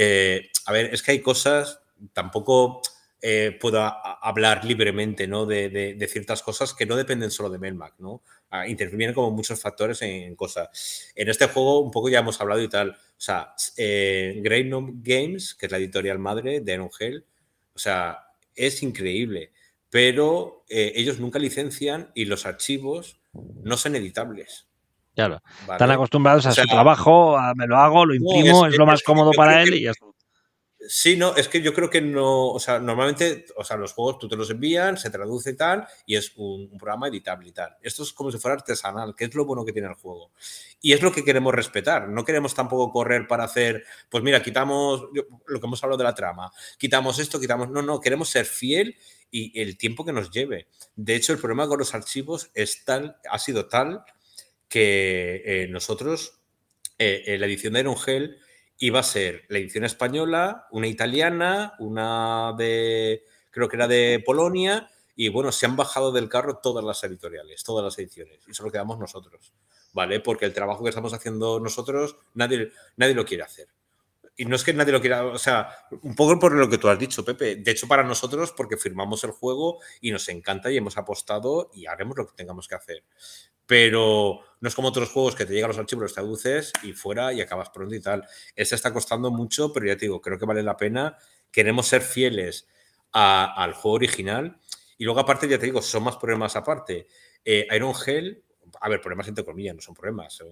Eh, 0.00 0.50
a 0.66 0.72
ver, 0.72 0.94
es 0.94 1.02
que 1.02 1.10
hay 1.10 1.20
cosas, 1.20 1.80
tampoco 2.12 2.80
eh, 3.20 3.58
puedo 3.60 3.80
hablar 3.82 4.64
libremente 4.64 5.26
¿no? 5.26 5.44
De, 5.44 6.06
ciertas 6.08 6.40
cosas 6.40 6.72
que 6.72 6.86
no 6.86 6.94
dependen 6.94 7.32
solo 7.32 7.50
de 7.50 7.58
Melmac, 7.58 7.94
¿no? 7.98 8.22
Intervienen 8.68 9.12
como 9.12 9.32
muchos 9.32 9.60
factores 9.60 10.00
en, 10.02 10.36
cosas. 10.36 11.10
En 11.16 11.28
este 11.28 11.48
juego 11.48 11.80
un 11.80 11.90
poco 11.90 12.08
ya 12.08 12.20
hemos 12.20 12.40
hablado 12.40 12.62
y 12.62 12.68
tal. 12.68 12.90
O 12.90 12.96
sea, 13.16 13.54
eh, 13.76 14.40
Games, 14.40 15.56
que 15.56 15.66
es 15.66 15.72
la 15.72 15.78
editorial 15.78 16.20
madre 16.20 16.60
de 16.60 16.72
Iron 16.74 16.90
Hell, 16.98 17.24
o 17.74 17.78
sea, 17.78 18.28
es 18.54 18.84
increíble, 18.84 19.50
pero 19.90 20.64
eh, 20.68 20.92
ellos 20.94 21.18
nunca 21.18 21.40
licencian 21.40 22.12
y 22.14 22.26
los 22.26 22.46
archivos 22.46 23.18
no 23.32 23.76
son 23.76 23.96
editables. 23.96 24.68
Claro, 25.18 25.42
están 25.68 25.90
acostumbrados 25.90 26.46
a 26.46 26.52
su 26.52 26.64
trabajo, 26.68 27.36
me 27.56 27.66
lo 27.66 27.76
hago, 27.76 28.06
lo 28.06 28.14
imprimo, 28.14 28.66
es, 28.66 28.78
lo 28.78 28.86
más 28.86 29.02
cómodo 29.02 29.32
para 29.32 29.64
él 29.64 29.74
y 29.74 29.82
ya 29.82 29.90
está. 29.90 30.06
Sí, 30.86 31.16
no, 31.16 31.34
es 31.34 31.48
que 31.48 31.60
yo 31.60 31.74
creo 31.74 31.90
que 31.90 32.00
no, 32.00 32.50
o 32.50 32.60
sea, 32.60 32.78
normalmente, 32.78 33.46
o 33.56 33.64
sea, 33.64 33.76
los 33.76 33.94
juegos 33.94 34.20
tú 34.20 34.28
te 34.28 34.36
los 34.36 34.48
envían, 34.48 34.96
se 34.96 35.10
traduce 35.10 35.50
y 35.50 35.56
tal, 35.56 35.88
y 36.06 36.14
es 36.14 36.34
un, 36.36 36.70
programa 36.78 37.08
editable 37.08 37.48
y 37.48 37.52
tal. 37.52 37.76
Esto 37.82 38.04
es 38.04 38.12
como 38.12 38.30
si 38.30 38.38
fuera 38.38 38.54
artesanal, 38.54 39.16
que 39.16 39.24
es 39.24 39.34
lo 39.34 39.44
bueno 39.44 39.64
que 39.64 39.72
tiene 39.72 39.88
el 39.88 39.94
juego. 39.94 40.30
Y 40.80 40.92
es 40.92 41.02
lo 41.02 41.10
que 41.10 41.24
queremos 41.24 41.52
respetar. 41.52 42.08
No 42.08 42.24
queremos 42.24 42.54
tampoco 42.54 42.92
correr 42.92 43.26
para 43.26 43.42
hacer, 43.42 43.82
pues 44.08 44.22
mira, 44.22 44.40
quitamos 44.40 45.08
lo 45.48 45.60
que 45.60 45.66
hemos 45.66 45.82
hablado 45.82 45.98
de 45.98 46.04
la 46.04 46.14
trama, 46.14 46.52
quitamos 46.78 47.18
esto, 47.18 47.40
quitamos. 47.40 47.68
No, 47.70 47.82
no, 47.82 48.00
queremos 48.00 48.28
ser 48.28 48.46
fiel 48.46 48.94
y 49.32 49.60
el 49.60 49.76
tiempo 49.76 50.04
que 50.04 50.12
nos 50.12 50.30
lleve. 50.30 50.68
De 50.94 51.16
hecho, 51.16 51.32
el 51.32 51.40
problema 51.40 51.66
con 51.66 51.80
los 51.80 51.92
archivos 51.92 52.52
es 52.54 52.84
tal, 52.84 53.16
ha 53.28 53.38
sido 53.40 53.66
tal 53.66 54.04
que 54.68 55.42
eh, 55.44 55.68
nosotros, 55.68 56.40
eh, 56.98 57.24
en 57.26 57.40
la 57.40 57.46
edición 57.46 57.72
de 57.72 57.80
Iron 57.80 57.96
Hell, 58.06 58.38
iba 58.78 59.00
a 59.00 59.04
ser 59.04 59.44
la 59.48 59.58
edición 59.58 59.84
española, 59.84 60.66
una 60.70 60.86
italiana, 60.86 61.74
una 61.78 62.54
de, 62.56 63.24
creo 63.50 63.68
que 63.68 63.76
era 63.76 63.88
de 63.88 64.22
Polonia, 64.24 64.88
y 65.16 65.28
bueno, 65.30 65.50
se 65.50 65.66
han 65.66 65.76
bajado 65.76 66.12
del 66.12 66.28
carro 66.28 66.58
todas 66.58 66.84
las 66.84 67.02
editoriales, 67.02 67.64
todas 67.64 67.84
las 67.84 67.98
ediciones, 67.98 68.38
y 68.46 68.54
solo 68.54 68.70
quedamos 68.70 68.98
nosotros, 68.98 69.52
¿vale? 69.92 70.20
Porque 70.20 70.44
el 70.44 70.52
trabajo 70.52 70.84
que 70.84 70.90
estamos 70.90 71.12
haciendo 71.12 71.58
nosotros, 71.58 72.16
nadie, 72.34 72.70
nadie 72.96 73.14
lo 73.14 73.24
quiere 73.24 73.42
hacer. 73.42 73.66
Y 74.40 74.44
no 74.44 74.54
es 74.54 74.62
que 74.62 74.72
nadie 74.72 74.92
lo 74.92 75.00
quiera, 75.00 75.24
o 75.24 75.38
sea, 75.38 75.68
un 76.02 76.14
poco 76.14 76.38
por 76.38 76.52
lo 76.52 76.70
que 76.70 76.78
tú 76.78 76.88
has 76.88 76.96
dicho, 76.96 77.24
Pepe. 77.24 77.56
De 77.56 77.72
hecho, 77.72 77.88
para 77.88 78.04
nosotros, 78.04 78.54
porque 78.56 78.76
firmamos 78.76 79.24
el 79.24 79.32
juego 79.32 79.80
y 80.00 80.12
nos 80.12 80.28
encanta 80.28 80.70
y 80.70 80.76
hemos 80.76 80.96
apostado 80.96 81.72
y 81.74 81.86
haremos 81.86 82.16
lo 82.16 82.28
que 82.28 82.34
tengamos 82.36 82.68
que 82.68 82.76
hacer 82.76 83.02
pero 83.68 84.40
no 84.60 84.68
es 84.68 84.74
como 84.74 84.88
otros 84.88 85.10
juegos 85.10 85.36
que 85.36 85.44
te 85.44 85.52
llegan 85.52 85.68
los 85.68 85.78
archivos, 85.78 86.04
los 86.04 86.14
traduces 86.14 86.72
y 86.82 86.94
fuera 86.94 87.34
y 87.34 87.42
acabas 87.42 87.68
pronto 87.68 87.94
y 87.94 88.00
tal. 88.00 88.26
Ese 88.56 88.74
está 88.74 88.94
costando 88.94 89.30
mucho, 89.30 89.70
pero 89.74 89.86
ya 89.86 89.94
te 89.94 90.06
digo, 90.06 90.22
creo 90.22 90.38
que 90.38 90.46
vale 90.46 90.62
la 90.62 90.74
pena. 90.74 91.18
Queremos 91.50 91.86
ser 91.86 92.00
fieles 92.00 92.66
al 93.12 93.74
juego 93.74 93.96
original. 93.96 94.58
Y 94.96 95.04
luego, 95.04 95.20
aparte, 95.20 95.46
ya 95.46 95.58
te 95.58 95.66
digo, 95.66 95.82
son 95.82 96.02
más 96.02 96.16
problemas 96.16 96.56
aparte. 96.56 97.08
Eh, 97.44 97.68
Iron 97.76 97.92
Hell, 98.06 98.42
a 98.80 98.88
ver, 98.88 99.02
problemas 99.02 99.28
entre 99.28 99.44
comillas, 99.44 99.74
no 99.74 99.82
son 99.82 99.94
problemas. 99.94 100.42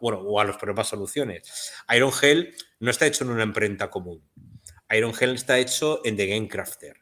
bueno, 0.00 0.20
o 0.20 0.40
a 0.40 0.44
los 0.44 0.56
problemas 0.56 0.88
soluciones. 0.88 1.74
Iron 1.94 2.12
Hell 2.20 2.54
no 2.80 2.90
está 2.90 3.06
hecho 3.06 3.24
en 3.24 3.30
una 3.30 3.42
imprenta 3.42 3.90
común. 3.90 4.26
Iron 4.90 5.12
Hell 5.20 5.34
está 5.34 5.58
hecho 5.58 6.00
en 6.02 6.16
The 6.16 6.26
Game 6.26 6.48
Crafter, 6.48 6.96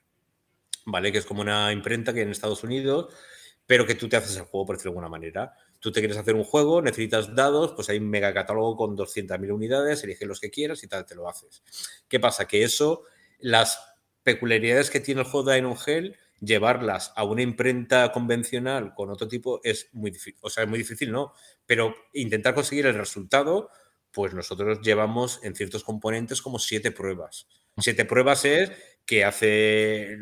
¿vale? 0.86 1.12
Que 1.12 1.18
es 1.18 1.24
como 1.24 1.42
una 1.42 1.70
imprenta 1.70 2.12
que 2.12 2.22
en 2.22 2.30
Estados 2.30 2.64
Unidos 2.64 3.14
pero 3.66 3.86
que 3.86 3.94
tú 3.94 4.08
te 4.08 4.16
haces 4.16 4.36
el 4.36 4.44
juego, 4.44 4.66
por 4.66 4.76
decirlo 4.76 4.92
de 4.92 4.98
alguna 4.98 5.08
manera. 5.08 5.52
Tú 5.80 5.92
te 5.92 6.00
quieres 6.00 6.16
hacer 6.16 6.34
un 6.34 6.44
juego, 6.44 6.80
necesitas 6.80 7.34
dados, 7.34 7.72
pues 7.72 7.88
hay 7.88 7.98
un 7.98 8.08
mega 8.08 8.32
catálogo 8.32 8.76
con 8.76 8.96
200.000 8.96 9.52
unidades, 9.52 10.04
eliges 10.04 10.28
los 10.28 10.40
que 10.40 10.50
quieras 10.50 10.82
y 10.84 10.88
tal, 10.88 11.04
te 11.04 11.14
lo 11.14 11.28
haces. 11.28 11.62
¿Qué 12.08 12.20
pasa? 12.20 12.46
Que 12.46 12.62
eso, 12.62 13.02
las 13.38 13.78
peculiaridades 14.22 14.90
que 14.90 15.00
tiene 15.00 15.22
el 15.22 15.26
juego 15.26 15.50
de 15.50 15.58
Iron 15.58 15.76
Hell, 15.84 16.16
llevarlas 16.40 17.12
a 17.16 17.24
una 17.24 17.42
imprenta 17.42 18.12
convencional 18.12 18.94
con 18.94 19.10
otro 19.10 19.26
tipo 19.26 19.60
es 19.64 19.88
muy 19.92 20.10
difícil. 20.10 20.38
O 20.42 20.50
sea, 20.50 20.64
es 20.64 20.68
muy 20.68 20.78
difícil, 20.78 21.10
¿no? 21.10 21.32
Pero 21.64 21.94
intentar 22.12 22.54
conseguir 22.54 22.86
el 22.86 22.94
resultado, 22.94 23.70
pues 24.12 24.34
nosotros 24.34 24.80
llevamos 24.82 25.40
en 25.42 25.54
ciertos 25.54 25.82
componentes 25.82 26.42
como 26.42 26.58
siete 26.58 26.90
pruebas. 26.90 27.48
Siete 27.78 28.04
pruebas 28.04 28.44
es 28.44 28.72
que 29.04 29.24
hace 29.24 30.16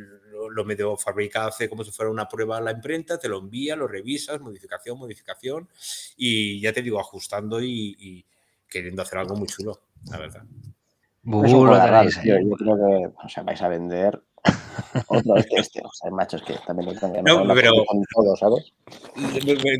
lo 0.51 0.65
medio 0.65 0.97
fabrica, 0.97 1.47
hace 1.47 1.69
como 1.69 1.85
si 1.85 1.91
fuera 1.91 2.11
una 2.11 2.29
prueba 2.29 2.59
a 2.59 2.61
la 2.61 2.73
imprenta, 2.73 3.19
te 3.19 3.29
lo 3.29 3.39
envía, 3.39 3.77
lo 3.77 3.87
revisas, 3.87 4.41
modificación, 4.41 4.99
modificación, 4.99 5.69
y 6.17 6.61
ya 6.61 6.73
te 6.73 6.83
digo, 6.83 7.01
ajustando 7.01 7.63
y, 7.63 8.25
queriendo 8.69 9.03
hacer 9.03 9.19
algo 9.19 9.37
muy 9.37 9.47
chulo, 9.47 9.81
la 10.11 10.19
verdad. 10.19 10.43
yo, 11.23 12.57
creo 12.57 12.77
que 12.77 13.13
o 13.25 13.29
sea, 13.29 13.43
vais 13.43 13.63
a 13.63 13.69
vender 13.69 14.21
otro 15.07 15.35
que 15.49 15.57
este. 15.57 15.81
O 15.83 15.93
sea, 15.93 16.11
machos 16.11 16.43
que 16.43 16.55
también 16.67 16.95
lo 16.95 17.45
no, 17.45 17.55
pero, 17.55 17.73
todo, 18.15 18.37
¿sabes? 18.37 18.73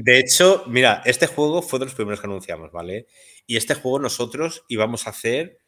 De 0.05 0.19
hecho, 0.19 0.65
mira, 0.67 1.03
este 1.05 1.27
juego 1.27 1.63
fue 1.63 1.79
de 1.79 1.87
los 1.87 1.95
primeros 1.95 2.21
que 2.21 2.27
anunciamos, 2.27 2.73
¿vale? 2.73 3.07
Y 3.47 3.57
este 3.57 3.75
juego 3.75 3.99
nosotros 3.99 4.65
íbamos 4.69 5.07
a 5.07 5.11
hacer 5.11 5.59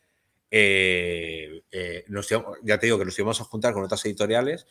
eh, 0.50 1.62
eh, 1.70 2.04
ya 2.62 2.78
te 2.78 2.86
digo 2.86 2.98
que 2.98 3.04
nos 3.04 3.18
íbamos 3.18 3.40
a 3.40 3.44
juntar 3.44 3.72
con 3.74 3.84
otras 3.84 4.04
editoriales 4.04 4.66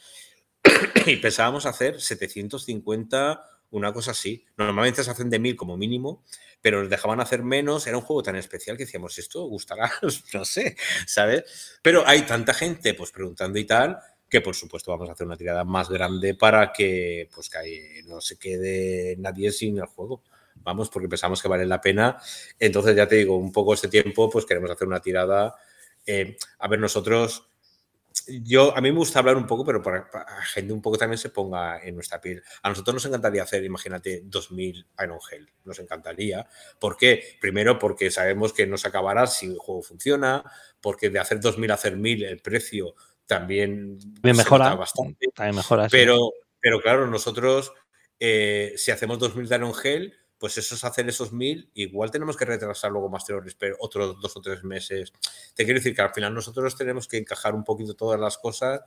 y 1.06 1.18
pensábamos 1.18 1.65
hacer 1.65 2.02
750, 2.02 3.43
una 3.72 3.93
cosa 3.93 4.11
así. 4.11 4.45
Normalmente 4.57 5.03
se 5.03 5.11
hacen 5.11 5.30
de 5.30 5.39
mil 5.39 5.56
como 5.56 5.77
mínimo, 5.77 6.23
pero 6.61 6.81
nos 6.81 6.89
dejaban 6.89 7.19
hacer 7.19 7.43
menos. 7.43 7.88
Era 7.88 7.97
un 7.97 8.03
juego 8.03 8.23
tan 8.23 8.35
especial 8.35 8.77
que 8.77 8.85
decíamos, 8.85 9.18
¿esto 9.18 9.43
gustará? 9.45 9.91
no 10.34 10.45
sé, 10.45 10.77
¿sabes? 11.06 11.80
Pero 11.81 12.07
hay 12.07 12.23
tanta 12.23 12.53
gente 12.53 12.93
pues 12.93 13.11
preguntando 13.11 13.60
y 13.60 13.65
tal 13.65 13.99
que 14.30 14.41
por 14.41 14.56
supuesto 14.56 14.91
vamos 14.91 15.07
a 15.07 15.14
hacer 15.14 15.27
una 15.27 15.38
tirada 15.38 15.64
más 15.64 15.88
grande 15.88 16.34
para 16.34 16.73
que 16.73 17.30
pues 17.34 17.49
que 17.49 18.02
no 18.06 18.19
se 18.22 18.38
quede 18.38 19.15
nadie 19.18 19.52
sin 19.52 19.77
el 19.77 19.85
juego 19.85 20.23
vamos, 20.65 20.89
porque 20.89 21.07
pensamos 21.07 21.41
que 21.41 21.47
vale 21.47 21.65
la 21.65 21.79
pena. 21.79 22.17
Entonces, 22.59 22.95
ya 22.95 23.07
te 23.07 23.15
digo, 23.15 23.37
un 23.37 23.53
poco 23.53 23.73
este 23.73 23.87
tiempo, 23.87 24.29
pues 24.29 24.45
queremos 24.45 24.69
hacer 24.69 24.87
una 24.87 24.99
tirada. 24.99 25.55
Eh, 26.05 26.35
a 26.59 26.67
ver, 26.67 26.79
nosotros, 26.79 27.47
yo, 28.27 28.75
a 28.75 28.81
mí 28.81 28.91
me 28.91 28.97
gusta 28.97 29.19
hablar 29.19 29.37
un 29.37 29.45
poco, 29.45 29.63
pero 29.63 29.81
para, 29.81 30.09
que 30.09 30.17
la 30.17 30.45
gente 30.45 30.73
un 30.73 30.81
poco 30.81 30.97
también 30.97 31.19
se 31.19 31.29
ponga 31.29 31.81
en 31.83 31.95
nuestra 31.95 32.19
piel. 32.19 32.43
A 32.63 32.69
nosotros 32.69 32.95
nos 32.95 33.05
encantaría 33.05 33.43
hacer, 33.43 33.63
imagínate, 33.63 34.23
2000 34.25 34.87
Iron 35.03 35.19
Hell. 35.31 35.49
Nos 35.63 35.79
encantaría. 35.79 36.47
¿Por 36.79 36.97
qué? 36.97 37.37
Primero, 37.39 37.77
porque 37.77 38.09
sabemos 38.09 38.51
que 38.51 38.65
no 38.65 38.77
se 38.77 38.87
acabará 38.87 39.27
si 39.27 39.45
el 39.45 39.57
juego 39.57 39.83
funciona, 39.83 40.43
porque 40.81 41.09
de 41.09 41.19
hacer 41.19 41.39
2000 41.39 41.71
a 41.71 41.75
hacer 41.75 41.95
1000 41.95 42.23
el 42.23 42.39
precio 42.39 42.95
también 43.25 43.97
mejora 44.21 44.75
bastante. 44.75 45.27
También 45.33 45.55
mejora, 45.55 45.87
pero, 45.89 46.31
pero 46.59 46.79
claro, 46.81 47.07
nosotros, 47.07 47.73
eh, 48.19 48.73
si 48.77 48.91
hacemos 48.91 49.19
2000 49.19 49.49
de 49.49 49.55
Iron 49.55 49.73
Hell, 49.83 50.13
pues 50.38 50.57
eso 50.57 50.76
es 50.76 50.84
hacer 50.84 51.07
esos 51.07 51.32
mil, 51.32 51.70
igual 51.74 52.12
tenemos 52.12 52.36
que 52.36 52.45
retrasar 52.45 52.91
luego 52.91 53.10
más 53.10 53.26
pero 53.57 53.78
otros 53.80 54.20
dos 54.20 54.36
o 54.36 54.41
tres 54.41 54.64
meses. 54.64 55.14
Te 55.56 55.64
quiero 55.64 55.80
decir 55.80 55.95
que 55.95 56.02
al 56.02 56.14
final 56.14 56.34
nosotros 56.34 56.76
tenemos 56.76 57.07
que 57.07 57.18
encajar 57.18 57.56
un 57.56 57.64
poquito 57.64 57.95
todas 57.95 58.20
las 58.20 58.38
cosas 58.38 58.82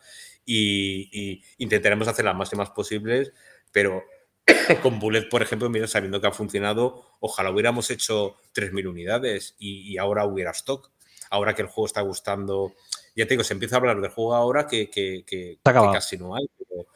y, 0.44 1.42
intentaremos 1.56 2.06
hacer 2.08 2.24
las 2.24 2.36
máximas 2.36 2.70
posibles, 2.70 3.32
pero 3.72 4.02
con 4.82 4.98
Bullet, 4.98 5.28
por 5.28 5.42
ejemplo, 5.42 5.70
mira, 5.70 5.86
sabiendo 5.86 6.20
que 6.20 6.26
ha 6.26 6.32
funcionado, 6.32 7.02
ojalá 7.20 7.50
hubiéramos 7.50 7.90
hecho 7.90 8.36
3.000 8.54 8.86
unidades 8.88 9.56
y, 9.58 9.96
ahora 9.96 10.26
hubiera 10.26 10.50
stock. 10.50 10.90
Ahora 11.30 11.54
que 11.54 11.62
el 11.62 11.68
juego 11.68 11.86
está 11.86 12.00
gustando, 12.00 12.72
ya 13.14 13.26
te 13.26 13.30
digo, 13.30 13.44
se 13.44 13.52
empieza 13.52 13.76
a 13.76 13.78
hablar 13.80 14.00
del 14.00 14.10
juego 14.10 14.34
ahora 14.34 14.66
que, 14.66 14.88
que, 14.88 15.58
casi 15.62 16.16
no 16.16 16.34
hay. 16.34 16.46
pero 16.58 16.86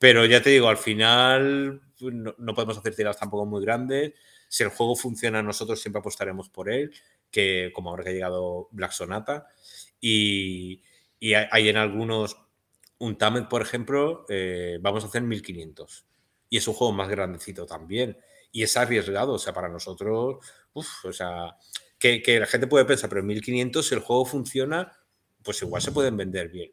ya 0.00 0.42
te 0.42 0.50
digo, 0.50 0.68
al 0.68 0.76
final 0.76 1.82
no, 2.00 2.54
podemos 2.54 2.78
hacer 2.78 2.94
tiras 2.94 3.18
tampoco 3.18 3.46
muy 3.46 3.62
grandes. 3.62 4.14
Si 4.48 4.62
el 4.62 4.70
juego 4.70 4.96
funciona, 4.96 5.42
nosotros 5.42 5.80
siempre 5.80 6.00
apostaremos 6.00 6.48
por 6.48 6.70
él, 6.70 6.92
que 7.30 7.70
como 7.74 7.90
ahora 7.90 8.04
que 8.04 8.10
ha 8.10 8.12
llegado 8.12 8.68
Black 8.70 8.92
Sonata. 8.92 9.48
Y, 10.00 10.82
hay 11.20 11.68
en 11.68 11.76
algunos, 11.76 12.36
un 12.98 13.18
Tamet, 13.18 13.48
por 13.48 13.62
ejemplo, 13.62 14.24
eh, 14.28 14.78
vamos 14.80 15.04
a 15.04 15.08
hacer 15.08 15.22
1500. 15.22 16.06
Y 16.48 16.56
es 16.58 16.68
un 16.68 16.74
juego 16.74 16.92
más 16.92 17.08
grandecito 17.08 17.66
también. 17.66 18.16
Y 18.52 18.62
es 18.62 18.76
arriesgado, 18.76 19.32
o 19.34 19.38
sea, 19.38 19.52
para 19.52 19.68
nosotros, 19.68 20.38
o 20.72 21.12
sea, 21.12 21.56
que, 21.98 22.22
la 22.40 22.46
gente 22.46 22.66
puede 22.66 22.84
pensar, 22.84 23.08
pero 23.08 23.20
en 23.20 23.26
1500, 23.26 23.86
si 23.86 23.94
el 23.94 24.00
juego 24.00 24.24
funciona, 24.24 24.92
pues 25.42 25.60
igual 25.62 25.82
se 25.82 25.92
pueden 25.92 26.16
vender 26.16 26.48
bien. 26.48 26.72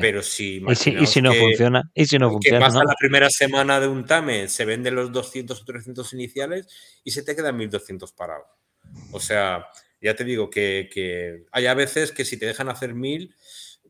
Pero 0.00 0.22
si, 0.22 0.62
¿Y 0.66 1.06
si, 1.06 1.22
no 1.22 1.32
funciona, 1.32 1.90
y 1.94 2.06
si 2.06 2.18
no 2.18 2.30
funciona. 2.30 2.58
pasa 2.58 2.80
la 2.84 2.94
primera 2.98 3.30
semana 3.30 3.78
de 3.78 3.86
un 3.86 4.04
TAME, 4.04 4.48
se 4.48 4.64
venden 4.64 4.96
los 4.96 5.12
200 5.12 5.60
o 5.60 5.64
300 5.64 6.12
iniciales 6.14 6.66
y 7.04 7.12
se 7.12 7.22
te 7.22 7.36
quedan 7.36 7.56
1200 7.56 8.12
parados. 8.12 8.48
O 9.12 9.20
sea, 9.20 9.68
ya 10.00 10.14
te 10.14 10.24
digo 10.24 10.50
que, 10.50 10.90
que 10.92 11.44
hay 11.52 11.66
a 11.66 11.74
veces 11.74 12.12
que 12.12 12.24
si 12.24 12.36
te 12.36 12.46
dejan 12.46 12.68
hacer 12.68 12.94
mil, 12.94 13.34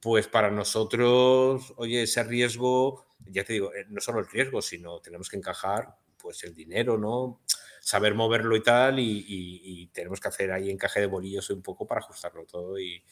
pues 0.04 0.28
para 0.28 0.50
nosotros, 0.50 1.72
oye, 1.76 2.02
ese 2.02 2.22
riesgo, 2.24 3.06
ya 3.26 3.42
te 3.42 3.54
digo, 3.54 3.74
eh, 3.74 3.86
no 3.88 4.02
solo 4.02 4.20
el 4.20 4.28
riesgo, 4.28 4.60
sino 4.60 5.00
tenemos 5.00 5.30
que 5.30 5.38
encajar 5.38 5.96
pues 6.18 6.44
el 6.44 6.54
dinero, 6.54 6.98
¿no? 6.98 7.40
Saber 7.80 8.14
moverlo 8.14 8.54
y 8.54 8.62
tal, 8.62 8.98
y, 8.98 9.90
tenemos 9.94 10.20
que 10.20 10.28
hacer 10.28 10.52
ahí 10.52 10.70
encaje 10.70 11.00
de 11.00 11.06
bolillos 11.06 11.48
un 11.50 11.62
poco 11.62 11.86
para 11.86 12.00
ajustarlo 12.00 12.44
todo. 12.44 12.78
Y... 12.78 13.02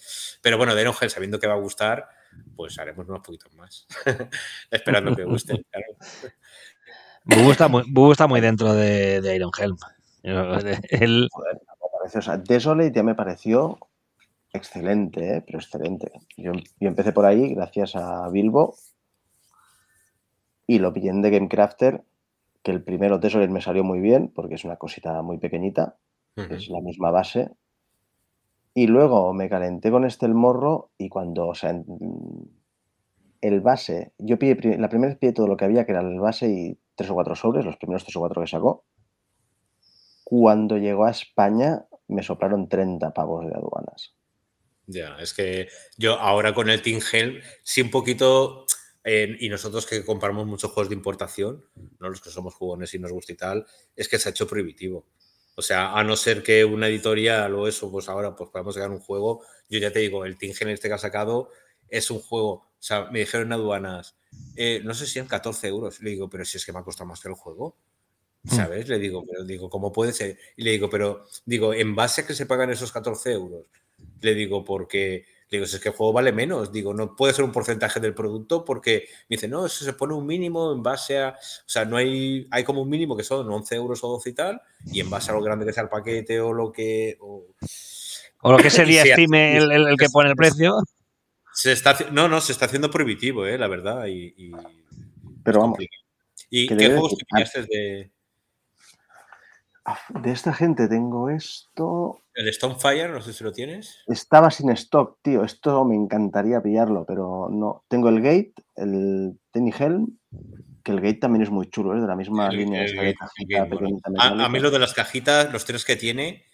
Pero 0.40 0.58
bueno, 0.58 0.74
de 0.74 0.82
Iron 0.82 0.94
sabiendo 1.08 1.38
que 1.38 1.46
va 1.46 1.54
a 1.54 1.58
gustar, 1.58 2.08
pues 2.56 2.78
haremos 2.78 3.08
unos 3.08 3.22
poquitos 3.22 3.52
más, 3.54 3.86
esperando 4.70 5.14
que 5.16 5.24
guste. 5.24 5.64
Bubu 7.24 7.52
está, 7.52 7.68
muy, 7.68 7.84
está 8.10 8.26
muy 8.26 8.40
dentro 8.40 8.74
de, 8.74 9.20
de 9.20 9.36
Iron 9.36 9.52
Helm. 9.56 9.76
El... 10.22 11.28
Desolate 12.44 12.92
ya 12.92 13.02
me 13.02 13.14
pareció 13.14 13.78
excelente, 14.52 15.36
¿eh? 15.36 15.42
pero 15.44 15.58
excelente. 15.58 16.12
Yo, 16.36 16.52
empecé 16.80 17.12
por 17.12 17.24
ahí 17.24 17.54
gracias 17.54 17.96
a 17.96 18.28
Bilbo 18.28 18.76
y 20.66 20.78
lo 20.78 20.92
pillé 20.92 21.12
de 21.12 21.30
Gamecrafter, 21.30 22.02
que 22.62 22.70
el 22.70 22.82
primero 22.82 23.18
Desolate 23.18 23.52
me 23.52 23.60
salió 23.60 23.84
muy 23.84 24.00
bien 24.00 24.28
porque 24.28 24.56
es 24.56 24.64
una 24.64 24.76
cosita 24.76 25.22
muy 25.22 25.38
pequeñita, 25.38 25.96
es 26.36 26.68
la 26.68 26.80
misma 26.80 27.10
base. 27.10 27.50
Y 28.74 28.86
luego 28.86 29.32
me 29.34 29.48
calenté 29.48 29.90
con 29.90 30.04
este 30.04 30.26
el 30.26 30.34
morro 30.34 30.92
y 30.96 31.08
cuando, 31.08 31.48
o 31.48 31.54
sea, 31.54 31.78
el 33.40 33.60
base, 33.60 34.12
yo 34.18 34.38
pillé, 34.38 34.78
la 34.78 34.88
primera 34.88 35.10
vez 35.10 35.18
pillé 35.18 35.32
todo 35.32 35.46
lo 35.46 35.56
que 35.56 35.66
había, 35.66 35.84
que 35.84 35.92
era 35.92 36.00
el 36.00 36.20
base 36.20 36.48
y 36.48 36.78
tres 36.94 37.10
o 37.10 37.14
cuatro 37.14 37.34
sobres, 37.34 37.64
los 37.64 37.76
primeros 37.76 38.04
tres 38.04 38.16
o 38.16 38.20
cuatro 38.20 38.40
que 38.40 38.48
sacó. 38.48 38.86
Cuando 40.24 40.78
llegó 40.78 41.04
a 41.04 41.10
España 41.10 41.86
me 42.08 42.22
soplaron 42.22 42.68
30 42.68 43.12
pavos 43.12 43.46
de 43.46 43.54
aduanas. 43.54 44.14
Ya, 44.86 45.16
es 45.20 45.34
que 45.34 45.68
yo 45.96 46.18
ahora 46.18 46.54
con 46.54 46.68
el 46.68 46.82
Helm, 46.84 47.40
sí 47.62 47.82
un 47.82 47.90
poquito, 47.90 48.66
y 49.04 49.48
nosotros 49.48 49.86
que 49.86 50.04
compramos 50.04 50.46
muchos 50.46 50.70
juegos 50.70 50.88
de 50.90 50.96
importación, 50.96 51.64
no 51.98 52.08
los 52.08 52.20
que 52.20 52.30
somos 52.30 52.54
jugones 52.54 52.92
y 52.94 52.98
nos 52.98 53.12
gusta 53.12 53.32
y 53.32 53.36
tal, 53.36 53.66
es 53.96 54.08
que 54.08 54.18
se 54.18 54.28
ha 54.28 54.30
hecho 54.30 54.46
prohibitivo. 54.46 55.06
O 55.54 55.62
sea, 55.62 55.92
a 55.92 56.02
no 56.02 56.16
ser 56.16 56.42
que 56.42 56.64
una 56.64 56.88
editorial 56.88 57.54
o 57.54 57.68
eso, 57.68 57.90
pues 57.90 58.08
ahora 58.08 58.34
pues 58.34 58.50
podamos 58.50 58.74
sacar 58.74 58.90
un 58.90 59.00
juego, 59.00 59.42
yo 59.68 59.78
ya 59.78 59.92
te 59.92 59.98
digo, 59.98 60.24
el 60.24 60.38
Team 60.38 60.54
Helm 60.58 60.70
este 60.70 60.88
que 60.88 60.94
ha 60.94 60.98
sacado 60.98 61.50
es 61.88 62.10
un 62.10 62.20
juego, 62.20 62.52
o 62.52 62.76
sea, 62.78 63.10
me 63.10 63.20
dijeron 63.20 63.48
en 63.48 63.52
aduanas, 63.52 64.16
eh, 64.56 64.80
no 64.82 64.94
sé 64.94 65.06
si 65.06 65.18
en 65.18 65.26
14 65.26 65.68
euros, 65.68 66.00
le 66.00 66.10
digo, 66.10 66.28
pero 66.30 66.44
si 66.44 66.56
es 66.56 66.64
que 66.64 66.72
me 66.72 66.78
ha 66.78 66.84
costado 66.84 67.08
más 67.08 67.20
que 67.20 67.28
el 67.28 67.34
juego. 67.34 67.76
Hmm. 68.44 68.56
¿Sabes? 68.56 68.88
Le 68.88 68.98
digo, 68.98 69.24
pero 69.26 69.44
digo, 69.44 69.70
¿cómo 69.70 69.92
puede 69.92 70.12
ser? 70.12 70.38
Y 70.56 70.64
le 70.64 70.72
digo, 70.72 70.90
pero 70.90 71.26
digo, 71.44 71.74
en 71.74 71.94
base 71.94 72.22
a 72.22 72.26
que 72.26 72.34
se 72.34 72.46
pagan 72.46 72.70
esos 72.70 72.90
14 72.90 73.32
euros, 73.32 73.66
le 74.20 74.34
digo, 74.34 74.64
porque, 74.64 75.26
digo, 75.56 75.66
si 75.66 75.76
es 75.76 75.82
que 75.82 75.90
el 75.90 75.94
juego 75.94 76.12
vale 76.12 76.32
menos, 76.32 76.72
digo, 76.72 76.94
no 76.94 77.14
puede 77.14 77.34
ser 77.34 77.44
un 77.44 77.52
porcentaje 77.52 78.00
del 78.00 78.14
producto 78.14 78.64
porque 78.64 79.06
me 79.28 79.36
dice, 79.36 79.48
no, 79.48 79.66
eso 79.66 79.84
se 79.84 79.92
pone 79.92 80.14
un 80.14 80.26
mínimo 80.26 80.72
en 80.72 80.82
base 80.82 81.18
a, 81.18 81.30
o 81.30 81.68
sea, 81.68 81.84
no 81.84 81.96
hay, 81.96 82.46
hay 82.50 82.64
como 82.64 82.82
un 82.82 82.88
mínimo 82.88 83.16
que 83.16 83.24
son 83.24 83.50
11 83.50 83.74
euros 83.74 84.02
o 84.02 84.08
12 84.08 84.30
y 84.30 84.32
tal, 84.32 84.62
y 84.92 85.00
en 85.00 85.10
base 85.10 85.30
a 85.30 85.34
lo 85.34 85.42
grande 85.42 85.66
que 85.66 85.72
sea 85.72 85.82
el 85.82 85.88
paquete 85.88 86.40
o 86.40 86.52
lo 86.52 86.72
que... 86.72 87.16
O, 87.20 87.44
lo 88.50 88.56
que 88.56 88.70
sería 88.70 89.02
estime 89.02 89.56
el, 89.56 89.70
el, 89.70 89.96
que 89.96 90.08
pone 90.08 90.30
el 90.30 90.36
precio. 90.36 90.82
Se 91.52 91.72
está, 91.72 91.96
no, 92.10 92.28
no, 92.28 92.40
se 92.40 92.52
está 92.52 92.64
haciendo 92.64 92.90
prohibitivo, 92.90 93.46
eh, 93.46 93.58
la 93.58 93.68
verdad. 93.68 94.06
Y, 94.06 94.52
Pero 95.44 95.60
vamos. 95.60 95.78
¿Y 96.48 96.66
qué 96.66 96.86
juegos 96.88 97.16
te 97.16 97.24
pillaste 97.24 97.62
de, 97.62 98.10
de 100.08 100.32
esta 100.32 100.52
gente 100.52 100.88
tengo 100.88 101.28
esto. 101.28 102.20
¿El 102.34 102.52
Stonefire? 102.52 103.08
No 103.08 103.20
sé 103.20 103.32
si 103.32 103.44
lo 103.44 103.52
tienes. 103.52 103.98
Estaba 104.06 104.50
sin 104.50 104.70
stock, 104.70 105.18
tío. 105.22 105.44
Esto 105.44 105.84
me 105.84 105.96
encantaría 105.96 106.62
pillarlo, 106.62 107.04
pero 107.06 107.48
no. 107.50 107.84
Tengo 107.88 108.08
el 108.08 108.22
Gate, 108.22 108.54
el 108.76 109.38
Tenny 109.50 109.72
Helm, 109.76 110.18
que 110.84 110.92
el 110.92 111.00
Gate 111.00 111.18
también 111.18 111.42
es 111.42 111.50
muy 111.50 111.68
chulo, 111.68 111.94
es 111.94 112.02
de 112.02 112.08
la 112.08 112.16
misma 112.16 112.48
línea. 112.50 112.86
a, 114.18 114.48
mí 114.48 114.60
lo 114.60 114.70
de 114.70 114.78
las 114.78 114.94
cajitas, 114.94 115.52
los 115.52 115.64
tres 115.64 115.84
que 115.84 115.96
tiene, 115.96 116.44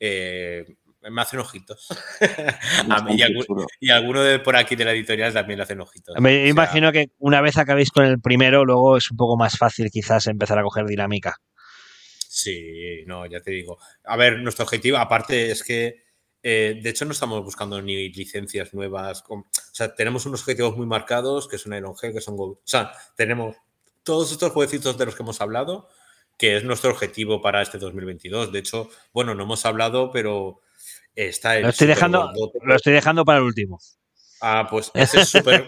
eh, 0.00 0.64
me 1.10 1.20
hacen 1.20 1.40
ojitos. 1.40 1.88
y, 3.80 3.90
alguno 3.90 4.22
de 4.22 4.38
por 4.38 4.56
aquí 4.56 4.76
de 4.76 4.84
la 4.84 4.92
editorial 4.92 5.32
también 5.32 5.58
le 5.58 5.62
hacen 5.62 5.80
ojitos. 5.80 6.14
Me 6.20 6.48
imagino 6.48 6.90
que 6.90 7.10
una 7.18 7.40
vez 7.40 7.58
acabéis 7.58 7.90
con 7.90 8.04
el 8.04 8.20
primero, 8.20 8.64
luego 8.64 8.96
es 8.96 9.10
un 9.10 9.16
poco 9.16 9.36
más 9.36 9.56
fácil 9.56 9.90
quizás 9.90 10.26
empezar 10.26 10.58
a 10.58 10.62
coger 10.62 10.86
dinámica. 10.86 11.36
Sí, 12.38 13.02
no, 13.04 13.26
ya 13.26 13.40
te 13.40 13.50
digo. 13.50 13.78
A 14.04 14.16
ver, 14.16 14.38
nuestro 14.38 14.64
objetivo, 14.64 14.96
aparte, 14.98 15.50
es 15.50 15.64
que 15.64 16.04
eh, 16.40 16.78
de 16.80 16.90
hecho 16.90 17.04
no 17.04 17.10
estamos 17.10 17.42
buscando 17.42 17.82
ni 17.82 18.10
licencias 18.10 18.72
nuevas. 18.74 19.24
o 19.28 19.44
sea, 19.72 19.92
tenemos 19.92 20.24
unos 20.24 20.42
objetivos 20.42 20.76
muy 20.76 20.86
marcados, 20.86 21.48
que 21.48 21.58
son 21.58 21.72
Iron 21.72 21.96
Hell, 22.00 22.12
que 22.12 22.20
son 22.20 22.36
O 22.38 22.60
sea, 22.62 22.92
tenemos 23.16 23.56
todos 24.04 24.30
estos 24.30 24.52
jueguecitos 24.52 24.96
de 24.96 25.06
los 25.06 25.16
que 25.16 25.24
hemos 25.24 25.40
hablado, 25.40 25.88
que 26.36 26.56
es 26.56 26.62
nuestro 26.62 26.92
objetivo 26.92 27.42
para 27.42 27.60
este 27.60 27.78
2022. 27.78 28.52
De 28.52 28.60
hecho, 28.60 28.88
bueno, 29.12 29.34
no 29.34 29.42
hemos 29.42 29.66
hablado, 29.66 30.12
pero 30.12 30.60
está 31.16 31.56
el 31.56 31.64
lo 31.64 31.70
estoy 31.70 31.88
dejando, 31.88 32.30
lo 32.62 32.76
estoy 32.76 32.92
dejando 32.92 33.24
para 33.24 33.38
el 33.38 33.46
último. 33.46 33.80
Ah, 34.40 34.66
pues 34.70 34.90
ese 34.94 35.20
es 35.20 35.28
súper 35.28 35.66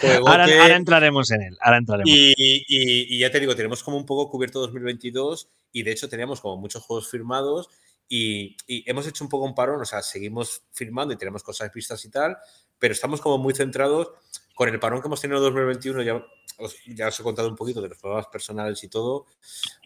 juego. 0.00 0.28
Ahora, 0.28 0.76
entraremos 0.76 1.30
en 1.30 1.42
él. 1.42 1.58
Ahora 1.60 1.78
entraremos. 1.78 2.10
Y, 2.10 3.18
ya 3.18 3.30
te 3.30 3.40
digo, 3.40 3.54
tenemos 3.56 3.82
como 3.82 3.96
un 3.96 4.06
poco 4.06 4.30
cubierto 4.30 4.60
2022 4.60 5.48
y 5.72 5.82
de 5.82 5.92
hecho 5.92 6.08
teníamos 6.08 6.40
como 6.40 6.56
muchos 6.56 6.82
juegos 6.82 7.10
firmados 7.10 7.68
y, 8.08 8.56
hemos 8.66 9.06
hecho 9.06 9.24
un 9.24 9.30
poco 9.30 9.46
un 9.46 9.54
parón, 9.54 9.80
o 9.80 9.84
sea, 9.84 10.02
seguimos 10.02 10.62
firmando 10.72 11.14
y 11.14 11.16
tenemos 11.16 11.42
cosas 11.42 11.72
vistas 11.72 12.04
y 12.04 12.10
tal, 12.10 12.36
pero 12.78 12.92
estamos 12.92 13.20
como 13.20 13.38
muy 13.38 13.54
centrados 13.54 14.12
con 14.54 14.68
el 14.68 14.78
parón 14.78 15.00
que 15.00 15.08
hemos 15.08 15.20
tenido 15.20 15.38
en 15.38 15.44
2021, 15.44 16.02
ya 16.02 16.22
os, 16.58 16.76
ya 16.86 17.08
os 17.08 17.18
he 17.18 17.22
contado 17.22 17.48
un 17.48 17.56
poquito 17.56 17.80
de 17.80 17.88
los 17.88 17.98
problemas 17.98 18.26
personales 18.26 18.84
y 18.84 18.88
todo, 18.88 19.26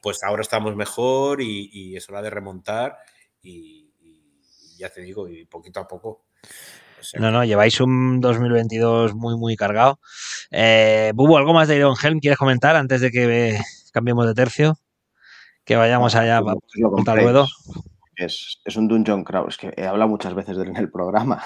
pues 0.02 0.22
ahora 0.22 0.42
estamos 0.42 0.74
mejor 0.74 1.40
y, 1.40 1.96
es 1.96 2.08
hora 2.08 2.20
de 2.20 2.30
remontar 2.30 2.98
y, 3.40 3.88
y 4.00 4.76
ya 4.76 4.90
te 4.90 5.00
digo, 5.00 5.28
y 5.28 5.44
poquito 5.46 5.80
a 5.80 5.88
poco. 5.88 6.24
No, 7.18 7.30
no, 7.30 7.44
lleváis 7.44 7.80
un 7.80 8.20
2022 8.20 9.14
muy, 9.14 9.36
muy 9.36 9.56
cargado. 9.56 10.00
Eh, 10.50 11.12
Bubu, 11.14 11.36
¿algo 11.36 11.52
más 11.52 11.68
de 11.68 11.76
Iron 11.76 11.96
Helm 12.02 12.20
quieres 12.20 12.38
comentar 12.38 12.76
antes 12.76 13.00
de 13.00 13.10
que 13.10 13.58
cambiemos 13.92 14.26
de 14.26 14.34
tercio? 14.34 14.78
Que 15.64 15.76
vayamos 15.76 16.14
allá 16.14 16.42
para 16.42 16.56
contar 16.90 17.20
ruedo. 17.20 17.46
Es, 18.16 18.60
es, 18.64 18.76
un 18.76 18.88
Dungeon 18.88 19.22
Crawl, 19.22 19.48
es 19.48 19.56
que 19.56 19.72
he 19.76 19.86
hablado 19.86 20.10
muchas 20.10 20.34
veces 20.34 20.58
en 20.58 20.76
el 20.76 20.90
programa 20.90 21.42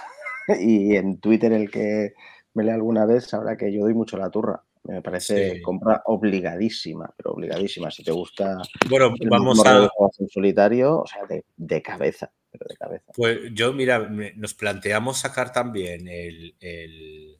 y 0.60 0.96
en 0.96 1.18
Twitter 1.18 1.52
el 1.52 1.70
que 1.70 2.14
me 2.54 2.64
lee 2.64 2.70
alguna 2.70 3.04
vez 3.04 3.26
sabrá 3.26 3.56
que 3.56 3.72
yo 3.72 3.82
doy 3.82 3.94
mucho 3.94 4.16
la 4.16 4.30
turra. 4.30 4.62
Me 4.84 5.00
parece 5.00 5.62
compra 5.62 6.02
obligadísima, 6.06 7.08
pero 7.16 7.34
obligadísima. 7.34 7.90
Si 7.90 8.02
te 8.02 8.10
gusta 8.10 8.60
bueno, 8.90 9.14
vamos 9.30 9.64
a... 9.64 9.88
en 10.18 10.28
solitario, 10.28 11.00
o 11.00 11.06
sea, 11.06 11.22
de 11.56 11.82
cabeza 11.82 12.32
de 12.58 12.76
cabeza. 12.76 13.12
Pues 13.14 13.38
yo, 13.52 13.72
mira, 13.72 14.08
nos 14.36 14.54
planteamos 14.54 15.18
sacar 15.18 15.52
también 15.52 16.08
el, 16.08 17.38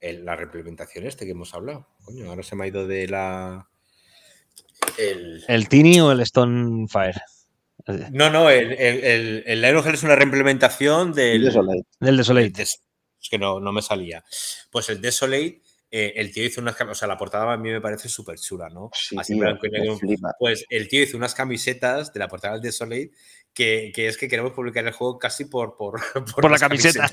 la 0.00 0.36
reimplementación 0.36 1.06
este 1.06 1.24
que 1.24 1.32
hemos 1.32 1.54
hablado. 1.54 1.88
Coño, 2.04 2.28
ahora 2.28 2.42
se 2.42 2.56
me 2.56 2.64
ha 2.64 2.68
ido 2.68 2.86
de 2.86 3.08
la. 3.08 3.68
El, 4.98 5.44
¿El 5.48 5.68
Tini 5.68 6.00
o 6.00 6.12
el 6.12 6.24
Stonefire? 6.24 7.20
No, 8.12 8.30
no, 8.30 8.50
el, 8.50 8.72
el, 8.72 9.44
el 9.46 9.64
es 9.64 10.02
una 10.02 10.16
reimplementación 10.16 11.12
del. 11.12 11.44
Desolate. 11.44 11.84
Del 12.00 12.16
Desolate. 12.16 12.62
Es 12.62 12.80
que 13.30 13.38
no, 13.38 13.60
no 13.60 13.72
me 13.72 13.82
salía. 13.82 14.24
Pues 14.70 14.88
el 14.88 15.00
Desolate 15.00 15.62
eh, 15.98 16.12
el 16.16 16.30
tío 16.30 16.44
hizo 16.44 16.60
unas 16.60 16.78
o 16.78 16.94
sea, 16.94 17.08
la 17.08 17.16
portada 17.16 17.50
a 17.50 17.56
mí 17.56 17.70
me 17.70 17.80
parece 17.80 18.10
súper 18.10 18.38
chula, 18.38 18.68
¿no? 18.68 18.90
Así 19.16 19.40
Pues 20.38 20.66
el 20.68 20.88
tío 20.88 21.02
hizo 21.02 21.16
unas 21.16 21.34
camisetas 21.34 22.12
de 22.12 22.20
la 22.20 22.28
portada 22.28 22.52
del 22.52 22.60
Desolate 22.60 23.12
que, 23.54 23.92
que, 23.94 24.06
es 24.06 24.18
que 24.18 24.28
queremos 24.28 24.52
publicar 24.52 24.86
el 24.86 24.92
juego 24.92 25.18
casi 25.18 25.46
por, 25.46 25.74
por, 25.78 25.98
por, 26.34 26.50
la 26.50 26.58
camiseta. 26.58 27.08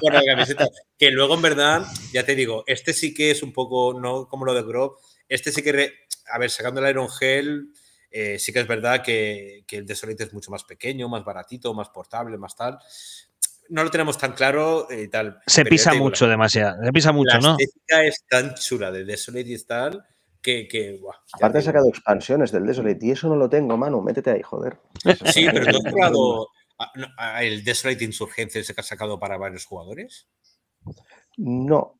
por 0.00 0.14
la 0.14 0.24
camiseta. 0.24 0.66
Que 0.98 1.12
luego, 1.12 1.36
en 1.36 1.42
verdad, 1.42 1.86
ya 2.12 2.26
te 2.26 2.34
digo, 2.34 2.64
este 2.66 2.92
sí 2.92 3.14
que 3.14 3.30
es 3.30 3.44
un 3.44 3.52
poco, 3.52 3.94
no 4.00 4.26
como 4.26 4.46
lo 4.46 4.54
de 4.54 4.64
Grove, 4.64 4.96
este 5.28 5.52
sí 5.52 5.62
que, 5.62 5.92
a 6.26 6.38
ver, 6.40 6.50
sacando 6.50 6.84
el 6.84 6.90
Iron 6.90 7.08
Gel, 7.08 7.68
eh, 8.10 8.36
sí 8.40 8.52
que 8.52 8.58
es 8.58 8.66
verdad 8.66 9.04
que, 9.04 9.62
que 9.64 9.76
el 9.76 9.86
Desolate 9.86 10.24
es 10.24 10.32
mucho 10.34 10.50
más 10.50 10.64
pequeño, 10.64 11.08
más 11.08 11.24
baratito, 11.24 11.72
más 11.72 11.90
portable, 11.90 12.36
más 12.36 12.56
tal 12.56 12.80
no 13.72 13.84
lo 13.84 13.90
tenemos 13.90 14.18
tan 14.18 14.32
claro 14.32 14.86
y 14.90 15.08
tal. 15.08 15.40
Se 15.46 15.64
pisa 15.64 15.94
mucho, 15.94 16.28
demasiado. 16.28 16.84
Se 16.84 16.92
pisa 16.92 17.10
mucho, 17.10 17.38
¿no? 17.38 17.56
La 17.56 17.56
estética 17.58 18.04
es 18.04 18.24
tan 18.28 18.54
chula 18.54 18.92
de 18.92 19.04
Desolate 19.04 19.50
y 19.50 19.64
tal 19.64 20.04
que. 20.42 20.68
que 20.68 21.00
Aparte, 21.32 21.58
he 21.58 21.62
sacado 21.62 21.88
expansiones 21.88 22.52
del 22.52 22.66
Desolate 22.66 22.98
y 23.00 23.12
eso 23.12 23.28
no 23.28 23.36
lo 23.36 23.48
tengo, 23.48 23.78
Manu. 23.78 24.02
Métete 24.02 24.30
ahí, 24.30 24.42
joder. 24.42 24.78
Sí, 25.24 25.46
pero 25.50 25.72
¿tú 25.72 25.78
has 25.78 25.92
jugado 25.92 26.48
el 27.40 27.64
Desolate 27.64 28.04
Insurgencia 28.04 28.60
ese 28.60 28.74
que 28.74 28.82
has 28.82 28.86
sacado 28.86 29.18
para 29.18 29.38
varios 29.38 29.64
jugadores? 29.64 30.28
No, 31.38 31.98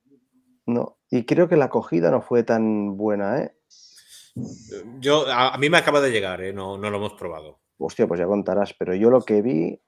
no. 0.67 0.99
Y 1.11 1.25
creo 1.25 1.49
que 1.49 1.57
la 1.57 1.67
acogida 1.67 2.11
no 2.11 2.21
fue 2.21 2.43
tan 2.43 2.99
buena, 2.99 3.43
¿eh? 3.43 3.57
Yo, 4.99 5.25
a, 5.27 5.57
mí 5.57 5.71
me 5.71 5.79
acaba 5.79 6.03
de 6.03 6.11
llegar, 6.11 6.43
¿eh? 6.43 6.53
No, 6.53 6.77
no 6.77 6.91
lo 6.91 6.99
hemos 6.99 7.15
probado. 7.15 7.61
Hostia, 7.79 8.07
pues 8.07 8.21
ya 8.21 8.27
contarás, 8.27 8.75
pero 8.75 8.95
yo 8.95 9.09
lo 9.09 9.23
que 9.23 9.41
vi, 9.41 9.81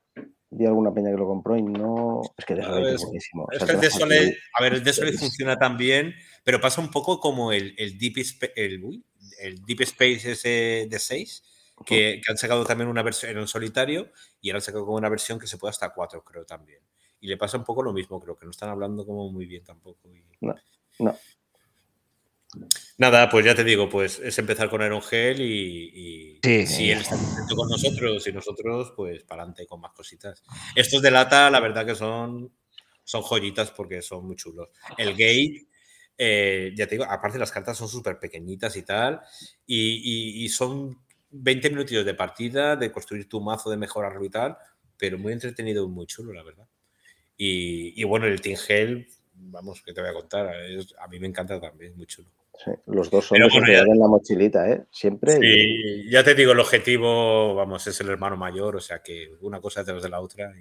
vi 0.57 0.67
alguna 0.67 0.93
peña 0.93 1.11
que 1.11 1.17
lo 1.17 1.27
compró 1.27 1.57
y 1.57 1.63
no. 1.63 2.23
Es 2.37 2.45
que 2.45 2.55
Desolate 2.55 2.95
es 2.95 3.03
buenísimo. 3.03 3.49
Es 3.51 3.65
que 3.65 3.73
el 3.73 3.81
Desolate, 3.81 4.39
a 4.59 4.63
ver, 4.63 4.75
el 4.75 4.85
Desolate 4.85 5.19
funciona 5.19 5.57
tan 5.57 5.77
bien, 5.77 6.15
pero 6.45 6.61
pasa 6.61 6.81
un 6.81 6.91
poco 6.91 7.21
como 7.21 7.53
el, 7.53 7.75
el 7.77 7.99
Deep, 7.99 8.15
el, 8.57 9.03
el 9.41 9.65
Deep 9.65 9.81
Space 9.81 10.33
ese 10.33 10.87
de 10.89 10.99
6, 10.99 11.43
que, 11.85 12.21
que, 12.25 12.31
han 12.31 12.39
sacado 12.39 12.65
también 12.65 12.89
una 12.89 13.03
versión 13.03 13.37
en 13.37 13.49
solitario 13.49 14.13
y 14.41 14.51
ahora 14.51 14.59
han 14.59 14.63
sacado 14.63 14.85
como 14.85 14.97
una 14.97 15.09
versión 15.09 15.39
que 15.39 15.47
se 15.47 15.59
puede 15.59 15.71
hasta 15.71 15.93
4, 15.93 16.23
creo 16.23 16.45
también. 16.45 16.81
Y 17.21 17.27
le 17.27 17.37
pasa 17.37 17.59
un 17.59 17.65
poco 17.65 17.83
lo 17.83 17.93
mismo, 17.93 18.21
creo 18.21 18.37
que 18.37 18.45
no 18.45 18.51
están 18.51 18.69
hablando 18.69 19.05
como 19.05 19.31
muy 19.33 19.47
bien 19.47 19.65
tampoco. 19.65 20.09
No, 20.41 20.55
no. 20.99 21.17
Nada, 22.97 23.29
pues 23.29 23.45
ya 23.45 23.55
te 23.57 23.65
digo, 23.65 23.89
pues 23.89 24.21
es 24.21 24.39
empezar 24.39 24.71
con 24.71 24.81
Iron 24.83 25.03
Gel 25.03 25.41
y, 25.41 26.39
si 26.67 26.91
él 26.91 27.01
está 27.01 27.17
contento 27.17 27.57
con 27.57 27.69
nosotros 27.69 28.27
y 28.27 28.33
nosotros, 28.33 28.93
pues 28.97 29.25
para 29.25 29.43
adelante 29.43 29.67
con 29.67 29.81
más 29.81 29.93
cositas. 29.93 30.43
Estos 30.77 31.03
de 31.03 31.11
lata, 31.11 31.51
la 31.51 31.59
verdad 31.59 31.85
que 31.85 31.97
son, 31.97 32.53
son 33.03 33.23
joyitas 33.23 33.73
porque 33.73 34.01
son 34.01 34.27
muy 34.27 34.37
chulos. 34.37 34.69
El 34.97 35.11
Gate, 35.11 35.67
eh, 36.17 36.73
ya 36.77 36.87
te 36.87 36.95
digo, 36.95 37.05
aparte 37.05 37.37
las 37.37 37.51
cartas 37.51 37.77
son 37.77 37.89
súper 37.89 38.21
pequeñitas 38.21 38.77
y 38.77 38.83
tal, 38.83 39.21
y, 39.67 40.49
son 40.51 40.97
20 41.31 41.71
minutos 41.71 42.05
de 42.05 42.15
partida, 42.15 42.77
de 42.77 42.93
construir 42.93 43.29
tu 43.29 43.41
mazo, 43.41 43.71
de 43.71 43.77
mejorar 43.77 44.13
y 44.23 44.31
tal, 44.31 44.57
pero 44.97 45.19
muy 45.19 45.33
entretenido 45.33 45.85
y 45.85 45.89
muy 45.89 46.07
chulo, 46.07 46.33
la 46.33 46.45
verdad. 46.45 46.69
Y, 47.37 48.05
bueno, 48.05 48.27
el 48.27 48.41
Tingel, 48.41 49.09
vamos, 49.35 49.83
que 49.83 49.93
te 49.93 50.01
voy 50.01 50.11
a 50.11 50.15
contar, 50.15 50.49
a 51.01 51.09
mí 51.09 51.19
me 51.19 51.27
encanta 51.27 51.61
también, 51.61 51.97
muy 51.97 52.07
chulo 52.07 52.31
los 52.87 53.11
dos 53.11 53.27
son 53.27 53.39
los 53.41 53.53
que 53.53 53.79
en 53.79 53.99
la 53.99 54.09
mochilita, 54.09 54.69
¿eh? 54.71 54.85
Siempre. 54.91 55.39
Sí, 55.39 56.11
ya 56.11 56.23
te 56.23 56.35
digo, 56.35 56.53
el 56.53 56.61
objetivo, 56.61 57.55
vamos, 57.55 57.87
es 57.87 58.01
el 58.01 58.09
hermano 58.09 58.37
mayor, 58.37 58.77
o 58.77 58.81
sea 58.81 59.01
que 59.01 59.31
una 59.41 59.61
cosa 59.61 59.81
detrás 59.81 60.03
de 60.03 60.09
la 60.09 60.21
otra. 60.21 60.53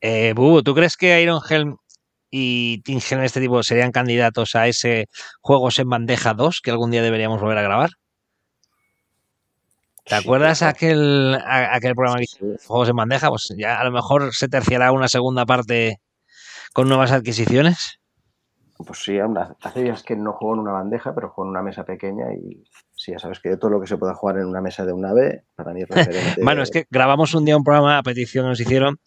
Eh, 0.00 0.34
¿tú 0.34 0.74
crees 0.74 0.96
que 0.96 1.20
Iron 1.22 1.40
Helm 1.48 1.76
y 2.30 2.82
Helm 2.86 3.22
este 3.22 3.40
tipo 3.40 3.62
serían 3.62 3.92
candidatos 3.92 4.54
a 4.54 4.66
ese 4.66 5.06
Juegos 5.40 5.78
en 5.78 5.88
Bandeja 5.88 6.34
2 6.34 6.60
que 6.62 6.70
algún 6.70 6.90
día 6.90 7.02
deberíamos 7.02 7.40
volver 7.40 7.58
a 7.58 7.62
grabar? 7.62 7.90
¿Te 10.04 10.14
acuerdas 10.14 10.62
aquel, 10.62 11.38
aquel 11.46 11.94
programa 11.94 12.18
que 12.18 12.26
Juegos 12.66 12.88
en 12.88 12.96
Bandeja? 12.96 13.28
Pues 13.28 13.52
ya 13.56 13.78
a 13.78 13.84
lo 13.84 13.92
mejor 13.92 14.34
se 14.34 14.48
terciará 14.48 14.90
una 14.90 15.08
segunda 15.08 15.44
parte 15.44 16.00
con 16.72 16.88
nuevas 16.88 17.12
adquisiciones. 17.12 18.00
Pues 18.86 19.00
sí, 19.00 19.18
hace 19.18 19.82
días 19.82 20.04
que 20.04 20.14
no 20.14 20.32
juego 20.34 20.54
en 20.54 20.60
una 20.60 20.70
bandeja, 20.70 21.12
pero 21.12 21.30
juego 21.30 21.48
en 21.48 21.50
una 21.50 21.62
mesa 21.62 21.84
pequeña 21.84 22.32
y 22.32 22.62
sí, 22.94 23.10
ya 23.10 23.18
sabes 23.18 23.40
que 23.40 23.48
de 23.48 23.56
todo 23.56 23.72
lo 23.72 23.80
que 23.80 23.88
se 23.88 23.96
pueda 23.96 24.14
jugar 24.14 24.38
en 24.38 24.46
una 24.46 24.60
mesa 24.60 24.86
de 24.86 24.92
una 24.92 25.12
B, 25.12 25.42
para 25.56 25.72
mí 25.72 25.82
es 25.82 25.88
referente. 25.88 26.40
bueno, 26.44 26.62
es 26.62 26.70
que 26.70 26.86
grabamos 26.88 27.34
un 27.34 27.44
día 27.44 27.56
un 27.56 27.64
programa 27.64 27.98
a 27.98 28.02
petición 28.04 28.44
que 28.44 28.50
nos 28.50 28.60
hicieron, 28.60 29.00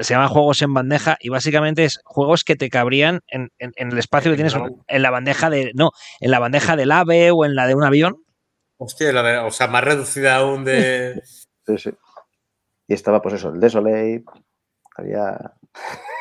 se 0.00 0.14
llama 0.14 0.28
Juegos 0.28 0.60
en 0.60 0.74
Bandeja 0.74 1.16
y 1.20 1.30
básicamente 1.30 1.84
es 1.84 2.00
juegos 2.04 2.44
que 2.44 2.54
te 2.54 2.68
cabrían 2.68 3.20
en, 3.28 3.50
el 3.58 3.98
espacio 3.98 4.30
que 4.30 4.36
tienes 4.36 4.54
en 4.54 5.02
la 5.02 5.10
bandeja 5.10 5.48
de, 5.48 5.72
no, 5.74 5.90
en 6.20 6.30
la 6.30 6.38
bandeja 6.38 6.76
del 6.76 6.92
AVE 6.92 7.30
o 7.30 7.46
en 7.46 7.54
la 7.54 7.66
de 7.66 7.74
un 7.74 7.84
avión. 7.84 8.22
Hostia, 8.76 9.44
o 9.44 9.50
sea, 9.50 9.68
más 9.68 9.84
reducida 9.84 10.36
aún 10.36 10.64
de... 10.64 11.22
sí, 11.66 11.78
sí. 11.78 11.90
Y 12.86 12.92
estaba 12.92 13.22
pues 13.22 13.36
eso, 13.36 13.48
el 13.48 13.60
Desolate, 13.60 14.24
había... 14.96 15.54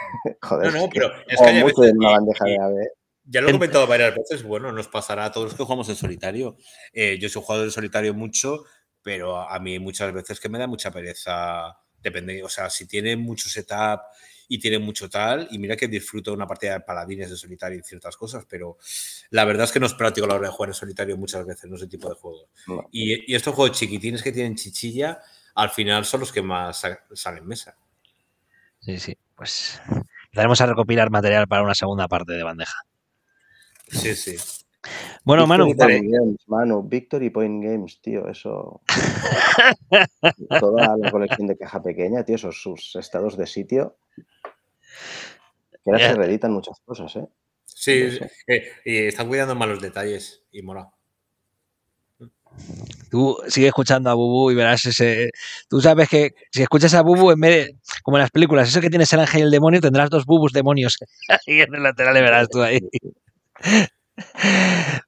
Joder, 0.41 0.73
no, 0.73 0.81
no, 0.81 0.89
pero 0.89 1.11
es 1.27 1.39
que 1.39 1.63
mucho 1.63 1.83
en 1.83 1.97
una 1.97 2.11
bandeja 2.11 2.45
de 2.45 2.57
ave. 2.57 2.89
Ya 3.29 3.41
lo 3.41 3.49
he 3.49 3.51
comentado 3.51 3.85
varias 3.87 4.15
veces, 4.15 4.43
bueno, 4.43 4.71
nos 4.71 4.87
pasará 4.87 5.25
a 5.25 5.31
todos 5.31 5.47
los 5.47 5.53
que 5.55 5.63
jugamos 5.63 5.89
en 5.89 5.95
solitario. 5.95 6.55
Eh, 6.93 7.17
yo 7.19 7.27
soy 7.27 7.41
jugador 7.43 7.65
de 7.65 7.71
solitario 7.71 8.13
mucho, 8.13 8.63
pero 9.01 9.37
a 9.37 9.59
mí 9.59 9.79
muchas 9.79 10.13
veces 10.13 10.39
que 10.39 10.47
me 10.47 10.57
da 10.57 10.67
mucha 10.67 10.91
pereza. 10.91 11.77
Depende, 12.01 12.41
o 12.41 12.47
sea, 12.47 12.69
si 12.69 12.87
tiene 12.87 13.17
mucho 13.17 13.49
setup 13.49 14.01
y 14.47 14.59
tiene 14.59 14.79
mucho 14.79 15.09
tal, 15.09 15.47
y 15.51 15.59
mira 15.59 15.75
que 15.75 15.89
disfruto 15.89 16.31
de 16.31 16.37
una 16.37 16.47
partida 16.47 16.73
de 16.73 16.79
paladines 16.81 17.29
de 17.29 17.35
solitario 17.35 17.79
y 17.79 17.83
ciertas 17.83 18.15
cosas, 18.15 18.45
pero 18.47 18.77
la 19.31 19.43
verdad 19.43 19.65
es 19.65 19.73
que 19.73 19.79
no 19.79 19.87
es 19.87 19.93
práctico 19.93 20.25
a 20.25 20.29
la 20.29 20.35
hora 20.35 20.47
de 20.47 20.53
jugar 20.53 20.69
en 20.69 20.75
solitario 20.75 21.17
muchas 21.17 21.45
veces, 21.45 21.69
no 21.69 21.75
ese 21.75 21.87
tipo 21.87 22.07
de 22.07 22.15
juegos. 22.15 22.47
Y, 22.91 23.31
y, 23.31 23.35
estos 23.35 23.53
juegos 23.55 23.77
chiquitines 23.77 24.23
que 24.23 24.31
tienen 24.31 24.55
chichilla, 24.55 25.19
al 25.55 25.71
final 25.71 26.05
son 26.05 26.21
los 26.21 26.31
que 26.31 26.41
más 26.41 26.81
salen 27.13 27.43
en 27.43 27.47
mesa. 27.47 27.77
Sí, 28.79 28.99
sí, 28.99 29.17
pues 29.37 29.79
empezaremos 30.25 30.59
a 30.59 30.65
recopilar 30.65 31.11
material 31.11 31.47
para 31.47 31.63
una 31.63 31.75
segunda 31.75 32.07
parte 32.07 32.33
de 32.33 32.43
bandeja. 32.43 32.81
Sí, 33.87 34.15
sí. 34.15 34.35
Bueno, 35.23 35.45
Manu. 35.45 35.73
Manu, 36.47 36.83
Victory 36.83 37.29
Point 37.29 37.63
Games, 37.63 38.01
tío, 38.01 38.27
eso. 38.27 38.81
Toda 40.59 40.97
la 40.97 41.11
colección 41.11 41.47
de 41.47 41.57
caja 41.57 41.81
pequeña, 41.81 42.23
tío, 42.23 42.35
esos 42.35 42.61
sus 42.61 42.95
estados 42.95 43.37
de 43.37 43.47
sitio. 43.47 43.97
Que 45.83 45.91
ahora 45.91 45.99
se 45.99 46.15
reeditan 46.15 46.51
muchas 46.51 46.79
cosas, 46.81 47.15
¿eh? 47.15 47.27
Sí, 47.65 48.17
eh, 48.47 48.71
y 48.85 48.97
están 49.05 49.27
cuidando 49.27 49.55
más 49.55 49.69
los 49.69 49.81
detalles 49.81 50.43
y 50.51 50.61
mola. 50.61 50.89
Tú 53.09 53.37
sigue 53.47 53.67
escuchando 53.67 54.09
a 54.09 54.13
Bubu 54.13 54.51
y 54.51 54.55
verás 54.55 54.85
ese. 54.85 55.29
Tú 55.69 55.79
sabes 55.81 56.09
que 56.09 56.31
si 56.51 56.61
escuchas 56.61 56.93
a 56.93 57.01
Bubu, 57.01 57.31
en 57.31 57.39
vez 57.39 57.67
de. 57.67 57.75
Como 58.03 58.17
en 58.17 58.21
las 58.21 58.31
películas, 58.31 58.67
eso 58.67 58.81
que 58.81 58.89
tienes 58.89 59.11
el 59.13 59.21
ángel 59.21 59.41
y 59.41 59.43
el 59.43 59.51
demonio, 59.51 59.81
tendrás 59.81 60.09
dos 60.09 60.25
Bubus 60.25 60.51
demonios 60.51 60.97
ahí 61.29 61.61
en 61.61 61.73
el 61.73 61.83
lateral 61.83 62.17
y 62.17 62.21
verás 62.21 62.49
tú 62.49 62.61
ahí. 62.61 62.79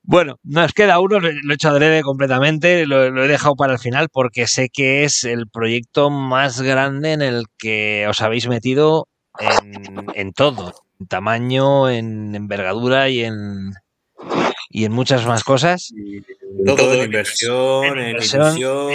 Bueno, 0.04 0.40
nos 0.44 0.72
queda 0.74 1.00
uno, 1.00 1.20
lo 1.20 1.30
he 1.30 1.54
hecho 1.54 1.70
adrede 1.70 2.04
completamente, 2.04 2.86
lo, 2.86 3.24
he 3.24 3.28
dejado 3.28 3.56
para 3.56 3.74
el 3.74 3.80
final 3.80 4.08
porque 4.12 4.46
sé 4.46 4.70
que 4.70 5.04
es 5.04 5.24
el 5.24 5.48
proyecto 5.48 6.10
más 6.12 6.62
grande 6.62 7.14
en 7.14 7.22
el 7.22 7.46
que 7.58 8.06
os 8.08 8.22
habéis 8.22 8.48
metido 8.48 9.08
en, 10.14 10.34
todo, 10.34 10.74
en 11.00 11.08
tamaño, 11.08 11.90
en 11.90 12.36
envergadura 12.36 13.10
y 13.10 13.24
en, 13.24 13.74
y 14.70 14.86
en 14.86 14.92
muchas 14.92 15.26
más 15.26 15.44
cosas. 15.44 15.92
todo, 16.66 16.94
en 16.94 17.06
inversión, 17.06 17.98
en, 17.98 18.10
inversión, 18.10 18.92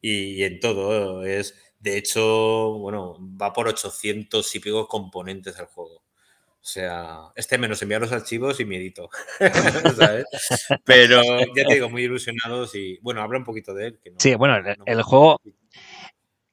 y, 0.00 0.42
en 0.44 0.60
todo. 0.60 1.24
Es, 1.24 1.54
de 1.78 1.98
hecho, 1.98 2.78
bueno, 2.78 3.16
va 3.20 3.52
por 3.52 3.68
800 3.68 4.54
y 4.54 4.60
pico 4.60 4.86
componentes 4.86 5.56
del 5.56 5.66
juego. 5.66 6.04
O 6.62 6.66
sea, 6.72 7.32
este 7.36 7.56
menos 7.56 7.80
enviar 7.80 8.02
los 8.02 8.12
archivos 8.12 8.60
y 8.60 8.66
miedito. 8.66 9.08
¿sabes? 9.96 10.26
Pero 10.84 11.22
ya 11.56 11.66
te 11.66 11.74
digo, 11.74 11.88
muy 11.88 12.04
ilusionados 12.04 12.74
y 12.74 12.98
bueno, 13.00 13.22
habla 13.22 13.38
un 13.38 13.44
poquito 13.44 13.74
de 13.74 13.88
él. 13.88 14.00
sí, 14.18 14.34
bueno, 14.34 14.56
el, 14.86 15.02
juego. 15.02 15.40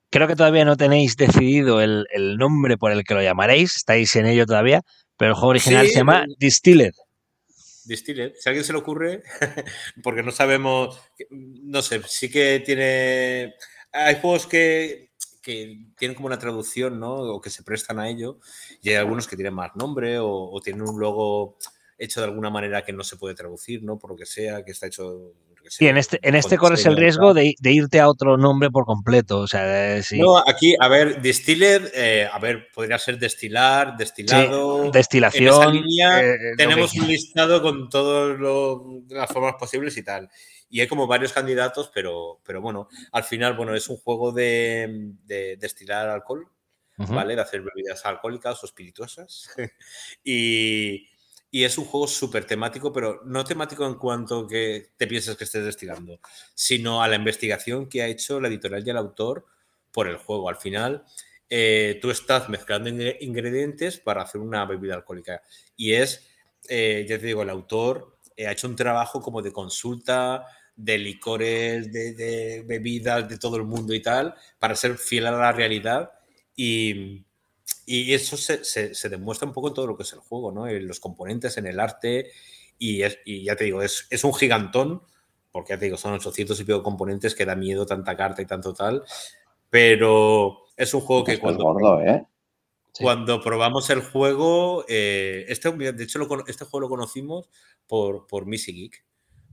Creo 0.09 0.27
que 0.29 0.37
todavía 0.37 0.63
no 0.63 0.77
tenéis 0.77 1.17
decidido 1.17 1.81
el, 1.81 2.05
nombre 2.37 2.77
por 2.77 2.93
el 2.93 3.03
que 3.03 3.13
lo 3.13 3.21
llamaréis, 3.21 3.75
estáis 3.75 4.15
en 4.15 4.25
ello 4.25 4.45
todavía, 4.45 4.81
pero 5.17 5.31
el 5.31 5.35
juego 5.35 5.49
original 5.49 5.87
se 5.87 5.95
llama 5.95 6.25
Distiller. 6.39 6.93
Distiller. 7.87 8.33
Si 8.37 8.47
a 8.47 8.51
alguien 8.51 8.65
se 8.65 8.73
le 8.73 8.79
ocurre, 8.79 9.23
porque 10.03 10.23
no 10.23 10.31
sabemos, 10.31 10.99
no 11.29 11.81
sé, 11.81 12.01
sí 12.07 12.29
que 12.29 12.59
tiene... 12.59 13.55
Hay 13.91 14.19
juegos 14.21 14.45
que, 14.45 15.11
que 15.41 15.87
tienen 15.97 16.15
como 16.15 16.27
una 16.27 16.39
traducción, 16.39 16.99
¿no? 16.99 17.15
O 17.15 17.41
que 17.41 17.49
se 17.49 17.63
prestan 17.63 17.99
a 17.99 18.09
ello, 18.09 18.39
y 18.81 18.89
hay 18.89 18.95
algunos 18.95 19.27
que 19.27 19.35
tienen 19.35 19.53
más 19.53 19.75
nombre 19.75 20.19
o 20.19 20.59
tienen 20.63 20.81
un 20.81 20.99
logo 20.99 21.57
hecho 21.97 22.21
de 22.21 22.27
alguna 22.27 22.49
manera 22.49 22.83
que 22.83 22.93
no 22.93 23.03
se 23.03 23.17
puede 23.17 23.35
traducir, 23.35 23.83
¿no? 23.83 23.97
Por 23.97 24.11
lo 24.11 24.15
que 24.17 24.25
sea, 24.25 24.63
que 24.63 24.71
está 24.71 24.87
hecho 24.87 25.33
Sí, 25.69 25.87
en 25.87 25.97
este, 25.97 26.19
en 26.21 26.35
este 26.35 26.57
corres 26.57 26.85
el 26.85 26.97
riesgo 26.97 27.33
de, 27.33 27.55
irte 27.61 27.99
a 27.99 28.09
otro 28.09 28.37
nombre 28.37 28.69
por 28.69 28.85
completo. 28.85 29.39
O 29.39 29.47
sea, 29.47 29.99
No, 30.13 30.37
aquí, 30.37 30.75
a 30.79 30.87
ver, 30.87 31.21
distiller, 31.21 31.91
eh, 31.93 32.27
a 32.31 32.39
ver, 32.39 32.69
podría 32.73 32.97
ser 32.97 33.17
destilar, 33.17 33.97
destilado. 33.97 34.91
destilación. 34.91 35.77
Eh, 35.77 36.35
tenemos 36.57 36.93
un 36.95 37.07
listado 37.07 37.61
con 37.61 37.89
todas 37.89 38.37
las 39.09 39.31
formas 39.31 39.55
posibles 39.59 39.95
y 39.97 40.03
tal. 40.03 40.29
Y 40.69 40.81
hay 40.81 40.87
como 40.87 41.07
varios 41.07 41.31
candidatos, 41.31 41.89
pero, 41.93 42.41
pero 42.43 42.61
bueno, 42.61 42.89
al 43.11 43.23
final, 43.23 43.55
bueno, 43.55 43.73
es 43.73 43.87
un 43.87 43.97
juego 43.97 44.31
de, 44.31 45.13
destilar 45.57 46.09
alcohol, 46.09 46.49
¿vale? 46.97 47.35
De 47.35 47.41
hacer 47.41 47.61
bebidas 47.61 48.05
alcohólicas 48.05 48.61
o 48.63 48.65
espirituosas. 48.65 49.49
y 50.23 51.07
y 51.49 51.63
es 51.63 51.77
un 51.77 51.85
juego 51.85 52.07
súper 52.07 52.45
temático, 52.45 52.91
pero 52.91 53.21
no 53.25 53.43
temático 53.43 53.85
en 53.85 53.95
cuanto 53.95 54.45
que 54.45 54.91
te 54.97 55.07
pienses 55.07 55.37
que 55.37 55.45
estés 55.45 55.63
destilando, 55.63 56.19
sino 56.53 57.01
a 57.01 57.07
la 57.07 57.15
investigación 57.15 57.87
que 57.87 58.01
ha 58.01 58.07
hecho 58.07 58.39
la 58.39 58.49
editorial 58.49 58.83
y 58.85 58.89
el 58.89 58.97
autor 58.97 59.45
por 59.91 60.07
el 60.07 60.17
juego. 60.17 60.49
Al 60.49 60.57
final, 60.57 61.05
eh, 61.49 61.99
tú 62.01 62.11
estás 62.11 62.49
mezclando 62.49 62.89
ingredientes 62.89 63.97
para 63.97 64.23
hacer 64.23 64.41
una 64.41 64.65
bebida 64.65 64.95
alcohólica. 64.95 65.41
Y 65.75 65.93
es, 65.93 66.27
eh, 66.67 67.05
ya 67.07 67.17
te 67.17 67.27
digo, 67.27 67.43
el 67.43 67.49
autor 67.49 68.19
eh, 68.35 68.47
ha 68.47 68.51
hecho 68.51 68.67
un 68.67 68.75
trabajo 68.75 69.21
como 69.21 69.41
de 69.41 69.53
consulta 69.53 70.45
de 70.75 70.97
licores, 70.97 71.91
de, 71.91 72.13
de, 72.13 72.63
bebidas 72.67 73.27
de 73.27 73.37
todo 73.39 73.57
el 73.57 73.63
mundo 73.63 73.93
y 73.95 74.01
tal, 74.01 74.35
para 74.59 74.75
ser 74.75 74.97
fiel 74.97 75.25
a 75.27 75.31
la 75.31 75.51
realidad. 75.51 76.11
Y, 76.55 77.25
y 77.89 78.13
eso 78.13 78.35
se, 78.35 78.65
se, 78.65 79.09
demuestra 79.09 79.47
un 79.47 79.53
poco 79.53 79.69
en 79.69 79.73
todo 79.73 79.87
lo 79.87 79.95
que 79.95 80.03
es 80.03 80.11
el 80.11 80.19
juego, 80.19 80.51
¿no? 80.51 80.67
En 80.67 80.85
los 80.85 80.99
componentes, 80.99 81.57
en 81.57 81.67
el 81.67 81.79
arte. 81.79 82.31
Y, 82.77 82.97
ya 82.97 83.55
te 83.55 83.63
digo, 83.63 83.81
es, 83.81 84.07
es, 84.09 84.25
un 84.25 84.33
gigantón, 84.33 85.03
porque 85.53 85.71
ya 85.71 85.79
te 85.79 85.85
digo, 85.85 85.95
son 85.95 86.13
800 86.13 86.59
y 86.59 86.63
pico 86.65 86.83
componentes 86.83 87.33
que 87.33 87.45
da 87.45 87.55
miedo 87.55 87.85
tanta 87.85 88.17
carta 88.17 88.41
y 88.41 88.45
tanto 88.45 88.73
tal, 88.73 89.03
pero 89.69 90.65
es 90.75 90.93
un 90.93 90.99
juego 90.99 91.23
que 91.23 91.31
Esto 91.35 91.49
es 91.49 91.55
cuando, 91.55 91.73
gordo, 91.73 92.01
¿eh? 92.01 92.27
Sí. 92.91 93.05
cuando 93.05 93.41
probamos 93.41 93.89
el 93.89 94.01
juego, 94.01 94.83
eh, 94.89 95.45
este, 95.47 95.71
de 95.71 96.03
hecho 96.03 96.19
lo 96.19 96.45
este 96.45 96.65
juego 96.65 96.81
lo 96.81 96.89
conocimos 96.89 97.49
por, 97.87 98.27
por 98.27 98.45
Missy 98.45 98.73
Geek, 98.73 99.05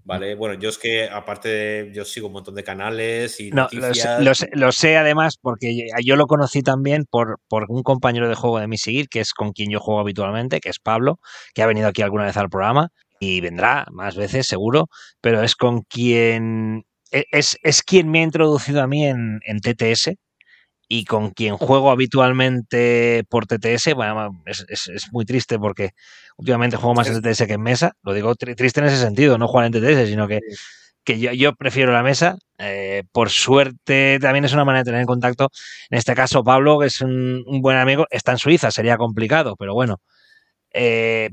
¿vale? 0.04 0.34
Bueno, 0.34 0.54
yo 0.60 0.68
es 0.68 0.78
que 0.78 1.08
aparte 1.08 1.48
de, 1.48 1.92
yo 1.92 2.04
sigo 2.04 2.26
un 2.28 2.34
montón 2.34 2.54
de 2.54 2.62
canales 2.64 3.40
y 3.40 3.50
No, 3.50 3.62
lo 3.62 3.68
sé, 3.68 3.78
noticias. 3.78 4.22
lo 4.22 4.34
sé- 4.34 4.50
lo 4.52 4.72
sé 4.72 4.96
además 4.96 5.36
porque 5.40 5.74
yo- 5.76 5.84
yo 6.04 6.16
lo 6.16 6.26
conocí 6.26 6.62
también 6.62 7.04
por, 7.10 7.38
por 7.48 7.66
un 7.68 7.82
compañero 7.82 8.28
de 8.28 8.34
juego 8.34 8.58
de 8.60 8.68
mi 8.68 8.78
seguir, 8.78 9.08
que 9.08 9.20
es 9.20 9.32
con 9.32 9.52
quien 9.52 9.70
yo 9.70 9.80
juego 9.80 10.00
habitualmente, 10.00 10.60
que 10.60 10.68
es 10.68 10.78
Pablo, 10.78 11.18
que 11.54 11.62
ha 11.62 11.66
venido 11.66 11.88
aquí 11.88 12.02
alguna 12.02 12.24
vez 12.24 12.36
al 12.36 12.50
programa 12.50 12.88
y 13.18 13.40
vendrá 13.40 13.86
más 13.92 14.16
veces 14.16 14.46
seguro, 14.46 14.88
pero 15.20 15.42
es 15.42 15.56
con 15.56 15.82
quien 15.82 16.84
e- 17.10 17.26
es, 17.30 17.58
es 17.62 17.82
quien 17.82 18.10
me 18.10 18.20
ha 18.20 18.24
introducido 18.24 18.82
a 18.82 18.86
mí 18.86 19.06
en, 19.06 19.40
en 19.46 19.60
TTS 19.60 20.16
y 20.88 21.04
con 21.04 21.30
quien 21.30 21.56
juego 21.56 21.90
habitualmente 21.90 23.24
por 23.30 23.46
TTS. 23.46 23.94
Bueno, 23.94 24.30
es, 24.46 24.64
es- 24.68 24.88
es 24.88 25.12
muy 25.12 25.24
triste 25.24 25.58
porque 25.58 25.90
últimamente 26.36 26.76
juego 26.76 26.94
más 26.94 27.08
en 27.08 27.14
TTS 27.14 27.46
que 27.46 27.54
en 27.54 27.62
mesa. 27.62 27.92
Lo 28.02 28.12
digo 28.14 28.34
tri- 28.36 28.54
triste 28.56 28.80
en 28.80 28.86
ese 28.86 28.98
sentido, 28.98 29.38
no 29.38 29.48
jugar 29.48 29.66
en 29.66 29.72
TTS, 29.72 30.06
sino 30.06 30.28
que 30.28 30.40
que 31.04 31.18
yo, 31.18 31.32
yo 31.32 31.54
prefiero 31.54 31.92
la 31.92 32.02
mesa. 32.02 32.36
eh, 32.58 33.02
por 33.12 33.30
suerte, 33.30 34.18
también 34.20 34.44
es 34.44 34.52
una 34.54 34.64
manera 34.64 34.80
de 34.82 34.86
tener 34.86 35.00
en 35.00 35.06
contacto. 35.06 35.50
En 35.90 35.98
este 35.98 36.14
caso, 36.14 36.42
Pablo, 36.44 36.78
que 36.78 36.86
es 36.86 37.00
un, 37.02 37.42
un 37.46 37.60
buen 37.62 37.76
amigo, 37.76 38.06
está 38.10 38.32
en 38.32 38.38
Suiza, 38.38 38.70
sería 38.70 38.96
complicado, 38.96 39.56
pero 39.58 39.74
bueno. 39.74 40.00
eh, 40.72 41.30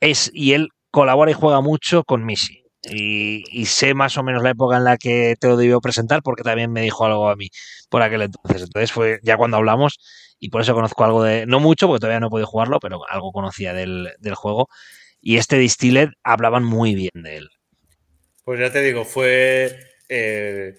es, 0.00 0.30
y 0.34 0.52
él 0.54 0.68
colabora 0.90 1.30
y 1.30 1.34
juega 1.34 1.60
mucho 1.60 2.04
con 2.04 2.24
Missy. 2.24 2.59
Y, 2.82 3.44
y 3.50 3.66
sé 3.66 3.92
más 3.92 4.16
o 4.16 4.22
menos 4.22 4.42
la 4.42 4.50
época 4.50 4.76
en 4.78 4.84
la 4.84 4.96
que 4.96 5.36
te 5.38 5.48
lo 5.48 5.56
debió 5.56 5.80
presentar, 5.80 6.22
porque 6.22 6.42
también 6.42 6.72
me 6.72 6.80
dijo 6.80 7.04
algo 7.04 7.28
a 7.28 7.36
mí 7.36 7.50
por 7.90 8.02
aquel 8.02 8.22
entonces. 8.22 8.62
Entonces 8.62 8.90
fue 8.92 9.20
ya 9.22 9.36
cuando 9.36 9.58
hablamos, 9.58 9.98
y 10.38 10.48
por 10.48 10.62
eso 10.62 10.74
conozco 10.74 11.04
algo 11.04 11.22
de. 11.22 11.44
No 11.46 11.60
mucho, 11.60 11.86
porque 11.86 12.00
todavía 12.00 12.20
no 12.20 12.28
he 12.28 12.30
podido 12.30 12.46
jugarlo, 12.46 12.80
pero 12.80 13.02
algo 13.08 13.32
conocía 13.32 13.74
del, 13.74 14.10
del 14.18 14.34
juego. 14.34 14.68
Y 15.20 15.36
este 15.36 15.58
Distilled 15.58 16.08
hablaban 16.24 16.64
muy 16.64 16.94
bien 16.94 17.10
de 17.14 17.36
él. 17.36 17.50
Pues 18.44 18.58
ya 18.58 18.72
te 18.72 18.80
digo, 18.82 19.04
fue. 19.04 19.78
eh, 20.08 20.74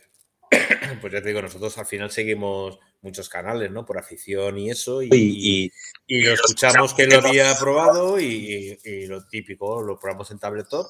pues 1.01 1.13
ya 1.13 1.21
te 1.21 1.27
digo, 1.27 1.41
nosotros 1.43 1.77
al 1.77 1.85
final 1.85 2.09
seguimos 2.09 2.79
muchos 3.03 3.29
canales, 3.29 3.69
¿no? 3.71 3.85
Por 3.85 3.99
afición 3.99 4.57
y 4.57 4.71
eso. 4.71 5.03
Y, 5.03 5.09
y- 5.13 5.71
y 6.07 6.21
lo 6.23 6.33
escuchamos 6.33 6.93
que 6.95 7.05
lo 7.05 7.19
había 7.29 7.55
probado 7.59 8.19
y, 8.19 8.77
y- 8.83 8.89
y 8.89 9.05
lo 9.05 9.25
típico, 9.27 9.81
lo 9.83 9.99
probamos 9.99 10.31
en 10.31 10.39
tabletop 10.39 10.87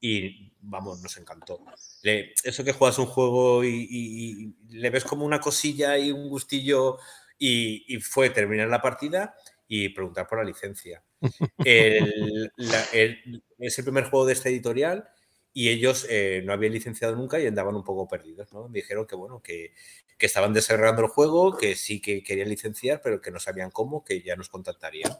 y 0.00 0.52
vamos, 0.62 1.00
nos 1.02 1.16
encantó. 1.18 1.60
Le- 2.02 2.32
eso 2.44 2.64
que 2.64 2.72
juegas 2.72 2.98
un 2.98 3.06
juego 3.06 3.64
y, 3.64 3.86
y- 3.90 4.54
y 4.70 4.78
le 4.78 4.90
ves 4.90 5.04
como 5.04 5.24
una 5.24 5.40
cosilla 5.40 5.98
y 5.98 6.10
un 6.12 6.28
gustillo 6.28 6.98
y, 7.38 7.84
y 7.94 8.00
fue 8.00 8.30
terminar 8.30 8.68
la 8.68 8.82
partida 8.82 9.34
y 9.68 9.90
preguntar 9.90 10.26
por 10.26 10.38
la 10.38 10.44
licencia. 10.44 11.02
El- 11.64 12.50
la- 12.56 12.84
el- 12.92 13.42
es 13.58 13.78
el 13.78 13.84
primer 13.84 14.04
juego 14.04 14.26
de 14.26 14.32
esta 14.32 14.48
editorial 14.48 15.08
y 15.52 15.68
ellos 15.68 16.06
eh, 16.08 16.42
no 16.44 16.52
habían 16.52 16.72
licenciado 16.72 17.16
nunca 17.16 17.38
y 17.40 17.46
andaban 17.46 17.74
un 17.74 17.84
poco 17.84 18.06
perdidos, 18.08 18.52
¿no? 18.52 18.68
Me 18.68 18.78
dijeron 18.78 19.06
que, 19.06 19.16
bueno, 19.16 19.42
que, 19.42 19.74
que 20.16 20.26
estaban 20.26 20.52
desarrollando 20.54 21.02
el 21.02 21.08
juego, 21.08 21.56
que 21.56 21.74
sí 21.76 22.00
que 22.00 22.22
querían 22.22 22.48
licenciar, 22.48 23.00
pero 23.02 23.20
que 23.20 23.30
no 23.32 23.40
sabían 23.40 23.70
cómo, 23.70 24.04
que 24.04 24.22
ya 24.22 24.36
nos 24.36 24.48
contactarían. 24.48 25.12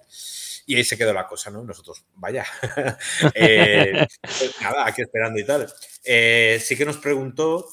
Y 0.66 0.76
ahí 0.76 0.84
se 0.84 0.96
quedó 0.96 1.12
la 1.12 1.26
cosa, 1.26 1.50
¿no? 1.50 1.64
Nosotros, 1.64 2.04
vaya, 2.14 2.44
Eh, 3.34 4.06
pues 4.22 4.54
nada, 4.60 4.86
aquí 4.86 5.02
esperando 5.02 5.38
y 5.38 5.44
tal. 5.44 5.72
Eh, 6.04 6.58
sí 6.62 6.76
que 6.76 6.84
nos 6.84 6.98
preguntó, 6.98 7.66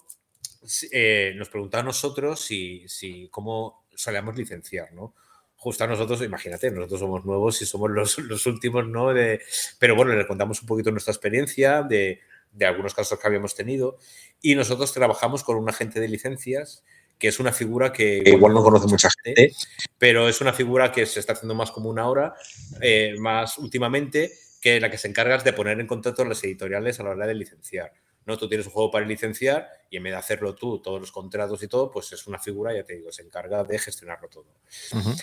eh, 0.92 1.34
nos 1.36 1.50
preguntó 1.50 1.78
a 1.78 1.84
nosotros 1.84 2.40
si, 2.42 2.88
si 2.88 3.30
cómo 3.30 3.88
solíamos 3.96 4.38
licenciar, 4.38 4.94
¿no? 4.94 5.16
Justo 5.56 5.84
a 5.84 5.88
nosotros, 5.88 6.22
imagínate, 6.22 6.70
nosotros 6.70 7.00
somos 7.00 7.26
nuevos 7.26 7.62
y 7.62 7.66
somos 7.66 7.90
los, 7.90 8.20
los 8.20 8.46
últimos, 8.46 8.88
¿no? 8.88 9.14
De, 9.14 9.42
pero 9.80 9.96
bueno, 9.96 10.14
le 10.14 10.28
contamos 10.28 10.62
un 10.62 10.68
poquito 10.68 10.92
nuestra 10.92 11.12
experiencia 11.12 11.82
de, 11.82 12.20
de 12.52 12.66
algunos 12.66 12.94
casos 12.94 13.20
que 13.20 13.28
habíamos 13.28 13.56
tenido 13.56 13.98
y 14.42 14.56
nosotros 14.56 14.94
trabajamos 14.94 15.44
con 15.44 15.58
un 15.58 15.70
agente 15.70 16.00
de 16.00 16.08
licencias 16.08 16.84
que 17.18 17.28
es 17.28 17.40
una 17.40 17.52
figura 17.52 17.92
que 17.92 18.22
igual 18.26 18.54
no 18.54 18.64
conoce 18.64 18.88
mucha 18.88 19.10
gente, 19.24 19.54
pero 19.98 20.30
es 20.30 20.42
una 20.42 20.54
figura 20.54 20.92
que 20.92 21.06
se 21.06 21.20
está 21.20 21.34
haciendo 21.34 21.56
más 21.56 21.72
común 21.72 22.00
ahora, 22.00 22.36
eh, 22.82 23.16
más 23.18 23.58
últimamente, 23.58 24.32
que 24.62 24.80
la 24.80 24.92
que 24.92 24.98
se 24.98 25.08
encarga 25.08 25.36
es 25.36 25.44
de 25.44 25.54
poner 25.54 25.80
en 25.80 25.88
contacto 25.88 26.22
a 26.22 26.26
las 26.26 26.44
editoriales 26.44 27.00
a 27.00 27.04
la 27.04 27.12
hora 27.12 27.28
de 27.28 27.36
licenciar. 27.36 27.94
¿no? 28.26 28.38
Tú 28.38 28.48
tienes 28.48 28.68
un 28.68 28.74
juego 28.74 28.92
para 28.92 29.06
licenciar 29.06 29.70
y 29.90 29.98
en 29.98 30.04
vez 30.04 30.14
de 30.14 30.18
hacerlo 30.18 30.54
tú, 30.54 30.82
todos 30.82 31.00
los 31.00 31.12
contratos 31.12 31.64
y 31.64 31.68
todo, 31.68 31.90
pues 31.90 32.12
es 32.12 32.28
una 32.28 32.38
figura, 32.38 32.76
ya 32.76 32.84
te 32.84 32.96
digo, 32.96 33.12
se 33.12 33.24
encarga 33.24 33.64
de 33.64 33.80
gestionarlo 33.80 34.28
todo. 34.28 34.54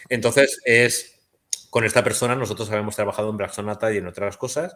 Entonces, 0.08 0.60
es 0.64 1.20
con 1.68 1.84
esta 1.84 2.02
persona 2.02 2.34
nosotros 2.34 2.70
habíamos 2.70 2.96
trabajado 2.96 3.30
en 3.30 3.36
Black 3.36 3.52
Sonata 3.52 3.92
y 3.92 3.98
en 3.98 4.06
otras 4.06 4.36
cosas. 4.36 4.74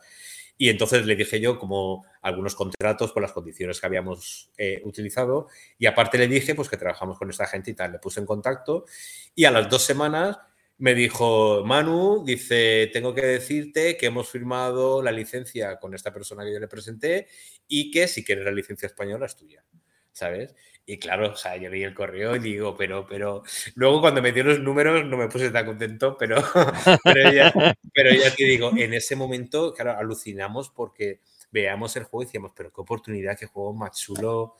Y 0.58 0.68
entonces 0.68 1.06
le 1.06 1.14
dije 1.14 1.40
yo 1.40 1.58
como 1.58 2.04
algunos 2.20 2.56
contratos 2.56 3.12
por 3.12 3.22
las 3.22 3.32
condiciones 3.32 3.80
que 3.80 3.86
habíamos 3.86 4.50
eh, 4.58 4.82
utilizado. 4.84 5.46
Y 5.78 5.86
aparte 5.86 6.18
le 6.18 6.26
dije 6.26 6.56
pues 6.56 6.68
que 6.68 6.76
trabajamos 6.76 7.16
con 7.16 7.30
esta 7.30 7.46
gente 7.46 7.70
y 7.70 7.74
tal. 7.74 7.92
Le 7.92 8.00
puse 8.00 8.18
en 8.18 8.26
contacto 8.26 8.84
y 9.36 9.44
a 9.44 9.52
las 9.52 9.70
dos 9.70 9.82
semanas 9.84 10.36
me 10.78 10.94
dijo, 10.94 11.64
Manu, 11.64 12.24
dice, 12.24 12.88
tengo 12.92 13.14
que 13.14 13.24
decirte 13.24 13.96
que 13.96 14.06
hemos 14.06 14.28
firmado 14.28 15.02
la 15.02 15.10
licencia 15.10 15.78
con 15.78 15.94
esta 15.94 16.12
persona 16.12 16.44
que 16.44 16.52
yo 16.52 16.60
le 16.60 16.68
presenté 16.68 17.26
y 17.66 17.90
que 17.90 18.06
si 18.06 18.24
quieres 18.24 18.44
la 18.44 18.52
licencia 18.52 18.86
española 18.86 19.26
es 19.26 19.36
tuya, 19.36 19.64
¿sabes? 20.12 20.54
Y 20.90 20.98
claro, 20.98 21.32
o 21.32 21.36
sea, 21.36 21.54
yo 21.58 21.68
leí 21.68 21.82
el 21.82 21.92
correo 21.92 22.34
y 22.34 22.38
digo, 22.38 22.74
pero, 22.74 23.06
pero, 23.06 23.42
luego 23.74 24.00
cuando 24.00 24.22
me 24.22 24.32
dio 24.32 24.42
los 24.42 24.58
números 24.60 25.04
no 25.04 25.18
me 25.18 25.28
puse 25.28 25.50
tan 25.50 25.66
contento, 25.66 26.16
pero, 26.16 26.36
pero, 27.04 27.30
ya, 27.30 27.52
pero 27.92 28.10
ya 28.10 28.34
te 28.34 28.44
digo, 28.44 28.70
en 28.74 28.94
ese 28.94 29.14
momento, 29.14 29.74
claro, 29.74 29.98
alucinamos 29.98 30.70
porque 30.70 31.20
veamos 31.50 31.94
el 31.96 32.04
juego 32.04 32.22
y 32.22 32.24
decíamos, 32.24 32.52
pero 32.56 32.72
qué 32.72 32.80
oportunidad, 32.80 33.38
qué 33.38 33.44
juego 33.44 33.74
más 33.74 34.00
chulo, 34.00 34.54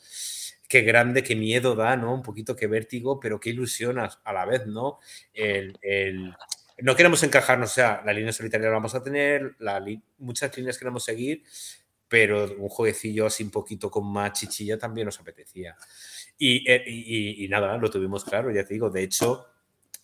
qué 0.69 0.83
grande, 0.83 1.23
qué 1.23 1.35
miedo 1.35 1.75
da, 1.75 1.97
¿no? 1.97 2.13
Un 2.13 2.23
poquito 2.23 2.55
qué 2.55 2.67
vértigo, 2.67 3.19
pero 3.19 3.41
qué 3.41 3.49
ilusión 3.49 3.99
a, 3.99 4.11
la 4.31 4.45
vez, 4.45 4.67
¿no? 4.67 4.99
El, 5.33 5.79
el, 5.81 6.35
no 6.77 6.95
queremos 6.95 7.23
encajarnos, 7.23 7.71
o 7.71 7.75
sea, 7.75 8.03
la 8.05 8.13
línea 8.13 8.35
solitaria 8.35 8.67
la 8.67 8.75
vamos 8.75 8.95
a 8.95 9.03
tener, 9.03 9.57
la 9.61 9.83
muchas 10.19 10.55
líneas 10.59 10.77
queremos 10.77 11.05
seguir, 11.05 11.43
pero 12.09 12.55
un 12.57 12.69
jueguecillo 12.69 13.27
así 13.27 13.45
un 13.45 13.51
poquito 13.51 13.91
con 13.91 14.11
más 14.11 14.33
chichilla 14.33 14.79
también 14.79 15.07
nos 15.07 15.21
apetecía. 15.21 15.77
Y, 16.39 16.71
eh, 16.71 16.85
y, 16.87 17.45
y, 17.45 17.49
nada, 17.49 17.77
lo 17.79 17.91
tuvimos 17.91 18.25
claro, 18.25 18.51
ya 18.53 18.65
te 18.65 18.75
digo, 18.75 18.91
de 18.91 19.03
hecho, 19.03 19.47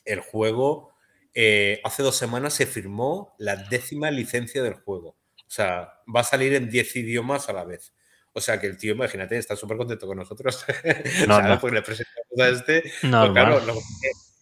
el 0.04 0.20
juego, 0.20 0.92
eh, 1.32 1.80
hace 1.84 2.02
dos 2.02 2.16
semanas 2.16 2.54
se 2.54 2.66
firmó 2.66 3.34
la 3.38 3.56
décima 3.56 4.10
licencia 4.10 4.62
del 4.62 4.74
juego. 4.74 5.10
O 5.46 5.50
sea, 5.54 6.00
va 6.14 6.20
a 6.20 6.24
salir 6.24 6.54
en 6.54 6.68
10 6.68 6.96
idiomas 6.96 7.48
a 7.48 7.52
la 7.52 7.64
vez. 7.64 7.92
O 8.32 8.40
sea, 8.40 8.60
que 8.60 8.66
el 8.66 8.76
tío, 8.76 8.94
imagínate, 8.94 9.38
está 9.38 9.54
súper 9.54 9.76
contento 9.76 10.06
con 10.08 10.16
nosotros. 10.18 10.64
No, 11.28 11.40
no. 11.40 11.60
Porque 11.60 11.76
le 11.76 11.82
presentamos 11.82 12.40
a 12.40 12.48
este. 12.48 12.82
No, 13.04 13.20
pues 13.20 13.32
claro, 13.32 13.60
no. 13.60 13.66
lo- 13.74 13.80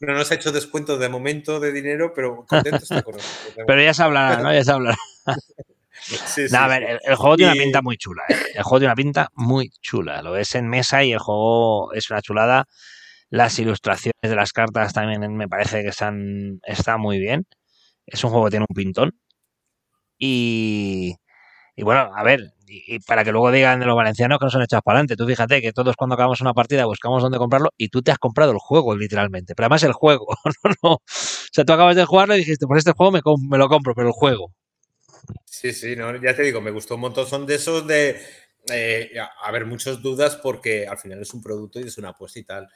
no 0.01 0.14
nos 0.14 0.31
ha 0.32 0.35
hecho 0.35 0.51
descuento 0.51 0.97
de 0.98 1.09
momento 1.10 1.60
de 1.60 1.73
dinero, 1.73 2.12
pero 2.14 2.44
contento 2.47 2.77
está 2.82 3.02
con 3.02 3.14
nosotros. 3.16 3.64
Pero 3.66 3.82
ya 3.82 3.93
se 3.94 4.02
hablará, 4.02 4.43
¿no? 4.43 4.52
Ya 4.52 4.64
se 4.64 4.73
hablará. 4.73 4.97
Sí, 6.02 6.42
No, 6.50 6.58
a 6.58 6.68
ver, 6.68 6.82
el, 6.82 6.98
el 7.04 7.14
juego 7.16 7.36
tiene 7.36 7.52
una 7.52 7.60
Y- 7.62 7.64
pinta 7.64 7.82
muy 7.82 7.96
chula. 7.96 8.22
¿eh? 8.28 8.34
El 8.54 8.62
juego 8.62 8.78
tiene 8.80 8.88
una 8.90 8.96
pinta 8.96 9.28
muy 9.34 9.70
chula. 9.80 10.22
Lo 10.22 10.32
ves 10.32 10.54
en 10.54 10.68
mesa 10.68 11.02
y 11.04 11.12
el 11.12 11.18
juego 11.18 11.92
es 11.92 12.10
una 12.10 12.20
chulada. 12.22 12.64
Las 13.30 13.58
ilustraciones 13.58 14.12
de 14.22 14.34
las 14.36 14.52
cartas 14.52 14.92
también 14.92 15.34
me 15.36 15.48
parece 15.48 15.82
que 15.82 15.88
están, 15.88 16.60
están 16.64 17.00
muy 17.00 17.18
bien. 17.18 17.46
Es 18.06 18.22
un 18.24 18.30
juego 18.30 18.46
que 18.46 18.50
tiene 18.52 18.66
un 18.68 18.74
pintón. 18.74 19.12
Y, 20.18 21.14
y 21.76 21.82
bueno, 21.82 22.10
a 22.14 22.22
ver, 22.22 22.40
y, 22.66 22.96
y 22.96 22.98
para 23.00 23.24
que 23.24 23.32
luego 23.32 23.50
digan 23.50 23.80
de 23.80 23.86
los 23.86 23.96
valencianos 23.96 24.38
que 24.38 24.46
no 24.46 24.50
son 24.50 24.62
echados 24.62 24.82
para 24.84 24.98
adelante. 24.98 25.16
Tú 25.16 25.26
fíjate 25.26 25.60
que 25.62 25.72
todos 25.72 25.96
cuando 25.96 26.14
acabamos 26.14 26.40
una 26.40 26.54
partida 26.54 26.84
buscamos 26.86 27.22
dónde 27.22 27.38
comprarlo 27.38 27.70
y 27.76 27.88
tú 27.88 28.02
te 28.02 28.12
has 28.12 28.18
comprado 28.18 28.52
el 28.52 28.58
juego, 28.58 28.96
literalmente. 28.96 29.54
Pero 29.54 29.66
además 29.66 29.82
el 29.84 29.92
juego, 29.92 30.26
no, 30.64 30.70
no. 30.82 30.90
O 30.94 31.00
sea, 31.52 31.64
tú 31.64 31.72
acabas 31.72 31.96
de 31.96 32.04
jugarlo 32.04 32.34
y 32.36 32.38
dijiste, 32.40 32.66
por 32.66 32.78
este 32.78 32.92
juego 32.92 33.12
me, 33.12 33.20
me 33.48 33.58
lo 33.58 33.68
compro, 33.68 33.94
pero 33.94 34.08
el 34.08 34.12
juego. 34.14 34.52
Sí, 35.44 35.73
sí, 35.73 35.97
no, 35.97 36.20
ya 36.20 36.35
te 36.35 36.43
digo, 36.43 36.61
me 36.61 36.70
gustó 36.70 36.97
un 36.97 37.03
montón. 37.03 37.27
Son 37.27 37.47
de 37.47 37.55
esos 37.57 37.86
de 37.86 38.20
eh, 38.73 39.12
a, 39.19 39.65
muchas 39.65 40.01
dudas 40.01 40.36
porque 40.36 40.86
al 40.86 40.99
final 40.99 41.20
es 41.20 41.35
un 41.35 41.43
producto 41.43 41.81
y 41.81 41.85
es 41.85 41.99
una 41.99 42.11
apuesta 42.11 42.39
y 42.39 42.44
tal. 42.44 42.69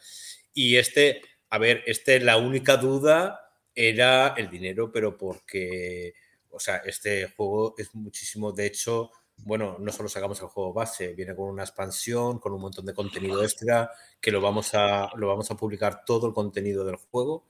Y 0.52 0.76
este, 0.76 1.22
a 1.50 1.58
ver, 1.58 1.82
este, 1.86 2.20
la 2.20 2.36
única 2.36 2.76
duda 2.76 3.52
era 3.74 4.34
el 4.36 4.50
dinero, 4.50 4.90
pero 4.90 5.16
porque, 5.16 6.14
o 6.50 6.58
sea, 6.58 6.76
este 6.78 7.28
juego 7.36 7.74
es 7.78 7.94
muchísimo. 7.94 8.52
De 8.52 8.66
hecho, 8.66 9.10
bueno, 9.38 9.76
no 9.78 9.92
solo 9.92 10.08
sacamos 10.08 10.40
el 10.40 10.48
juego 10.48 10.72
base, 10.72 11.14
viene 11.14 11.34
con 11.34 11.48
una 11.48 11.62
expansión, 11.62 12.38
con 12.38 12.52
un 12.52 12.60
montón 12.60 12.86
de 12.86 12.94
contenido 12.94 13.42
extra, 13.42 13.90
que 14.20 14.30
lo 14.30 14.40
vamos 14.40 14.70
a, 14.74 15.10
lo 15.16 15.28
vamos 15.28 15.50
a 15.50 15.56
publicar 15.56 16.04
todo 16.04 16.26
el 16.28 16.34
contenido 16.34 16.84
del 16.84 16.96
juego. 16.96 17.44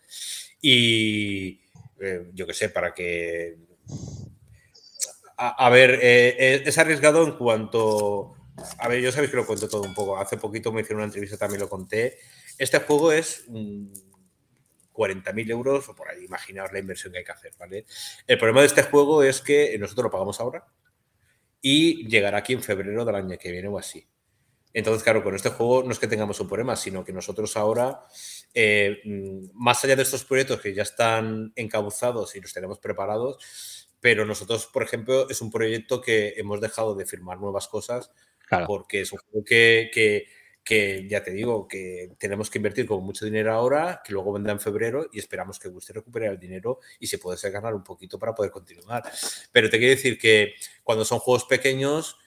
Y 0.60 1.60
eh, 2.00 2.30
yo 2.34 2.46
qué 2.46 2.54
sé, 2.54 2.70
para 2.70 2.92
que 2.92 3.56
a, 5.36 5.70
ver, 5.70 5.98
eh, 6.02 6.36
eh, 6.38 6.62
es 6.64 6.78
arriesgado 6.78 7.24
en 7.24 7.32
cuanto 7.32 8.36
a 8.78 8.88
ver, 8.88 9.00
yo 9.00 9.12
sabéis 9.12 9.30
que 9.30 9.36
lo 9.36 9.46
cuento 9.46 9.68
todo 9.68 9.82
un 9.82 9.94
poco. 9.94 10.18
Hace 10.18 10.38
poquito 10.38 10.72
me 10.72 10.80
hicieron 10.80 11.00
una 11.00 11.06
entrevista, 11.06 11.36
también 11.36 11.60
lo 11.60 11.68
conté. 11.68 12.18
Este 12.58 12.78
juego 12.80 13.12
es 13.12 13.46
40.000 13.48 15.50
euros 15.50 15.88
o 15.88 15.94
por 15.94 16.08
ahí, 16.08 16.24
imaginaos 16.24 16.72
la 16.72 16.78
inversión 16.78 17.12
que 17.12 17.18
hay 17.18 17.24
que 17.24 17.32
hacer, 17.32 17.52
¿vale? 17.58 17.84
El 18.26 18.38
problema 18.38 18.60
de 18.60 18.66
este 18.66 18.82
juego 18.82 19.22
es 19.22 19.42
que 19.42 19.76
nosotros 19.78 20.04
lo 20.04 20.10
pagamos 20.10 20.40
ahora 20.40 20.66
y 21.60 22.08
llegará 22.08 22.38
aquí 22.38 22.54
en 22.54 22.62
febrero 22.62 23.04
del 23.04 23.14
año 23.14 23.36
que 23.38 23.50
viene 23.50 23.68
o 23.68 23.78
así. 23.78 24.06
Entonces, 24.72 25.02
claro, 25.02 25.22
con 25.22 25.34
este 25.34 25.50
juego 25.50 25.82
no 25.82 25.92
es 25.92 25.98
que 25.98 26.06
tengamos 26.06 26.38
un 26.40 26.48
problema, 26.48 26.76
sino 26.76 27.02
que 27.02 27.12
nosotros 27.12 27.56
ahora, 27.56 28.02
eh, 28.52 29.00
mm, 29.04 29.50
más 29.54 29.82
allá 29.84 29.96
de 29.96 30.02
estos 30.02 30.24
proyectos 30.24 30.60
que 30.60 30.74
ya 30.74 30.82
están 30.82 31.52
encabuzados 31.56 32.36
y 32.36 32.40
los 32.40 32.52
tenemos 32.52 32.78
preparados, 32.78 33.38
pero 34.00 34.24
nosotros, 34.24 34.66
por 34.66 34.82
ejemplo, 34.82 35.28
es 35.28 35.40
un 35.40 35.50
proyecto 35.50 36.00
que 36.00 36.34
hemos 36.36 36.60
dejado 36.60 36.94
de 36.94 37.06
firmar 37.06 37.38
nuevas 37.38 37.68
cosas 37.68 38.10
porque 38.66 39.00
es 39.00 39.12
un 39.12 39.18
juego 39.18 39.44
que, 39.44 39.90
que, 39.92 40.26
que, 40.62 41.06
ya 41.08 41.22
te 41.22 41.32
digo, 41.32 41.66
que 41.66 42.12
tenemos 42.18 42.50
que 42.50 42.58
invertir 42.58 42.86
con 42.86 43.02
mucho 43.02 43.24
dinero 43.24 43.52
ahora, 43.52 44.02
que 44.04 44.12
luego 44.12 44.32
vendrá 44.32 44.52
en 44.52 44.60
febrero 44.60 45.08
y 45.12 45.18
esperamos 45.18 45.58
que 45.58 45.68
usted 45.68 45.94
recupere 45.94 46.26
el 46.26 46.38
dinero 46.38 46.80
y 47.00 47.06
se 47.06 47.18
puede 47.18 47.50
ganar 47.50 47.74
un 47.74 47.82
poquito 47.82 48.18
para 48.18 48.34
poder 48.34 48.50
continuar. 48.50 49.02
Pero 49.52 49.68
te 49.68 49.78
quiero 49.78 49.94
decir 49.94 50.18
que 50.18 50.54
cuando 50.84 51.04
son 51.04 51.18
juegos 51.18 51.44
pequeños, 51.44 52.18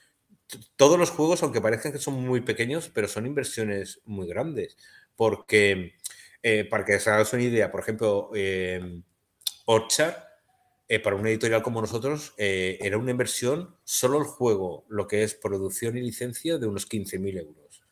todos 0.76 0.98
los 0.98 1.10
juegos, 1.10 1.42
aunque 1.42 1.60
parezcan 1.60 1.92
que 1.92 1.98
son 1.98 2.14
muy 2.14 2.40
pequeños, 2.40 2.90
pero 2.92 3.08
son 3.08 3.26
inversiones 3.26 4.00
muy 4.04 4.26
grandes. 4.26 4.76
Porque, 5.16 5.94
eh, 6.42 6.64
para 6.64 6.84
que 6.84 6.98
se 6.98 7.10
hagas 7.10 7.32
una 7.32 7.42
idea, 7.42 7.70
por 7.70 7.80
ejemplo, 7.80 8.30
eh, 8.34 9.02
Orchard, 9.66 10.29
eh, 10.90 10.98
para 10.98 11.14
una 11.14 11.30
editorial 11.30 11.62
como 11.62 11.80
nosotros, 11.80 12.34
era 12.36 12.98
una 12.98 13.12
inversión 13.12 13.76
solo 13.84 14.18
el 14.18 14.24
juego, 14.24 14.84
lo 14.88 15.06
que 15.06 15.22
es 15.22 15.34
producción 15.34 15.96
y 15.96 16.02
licencia, 16.02 16.58
de 16.58 16.66
unos 16.66 16.90
15.000 16.90 17.38
euros. 17.38 17.82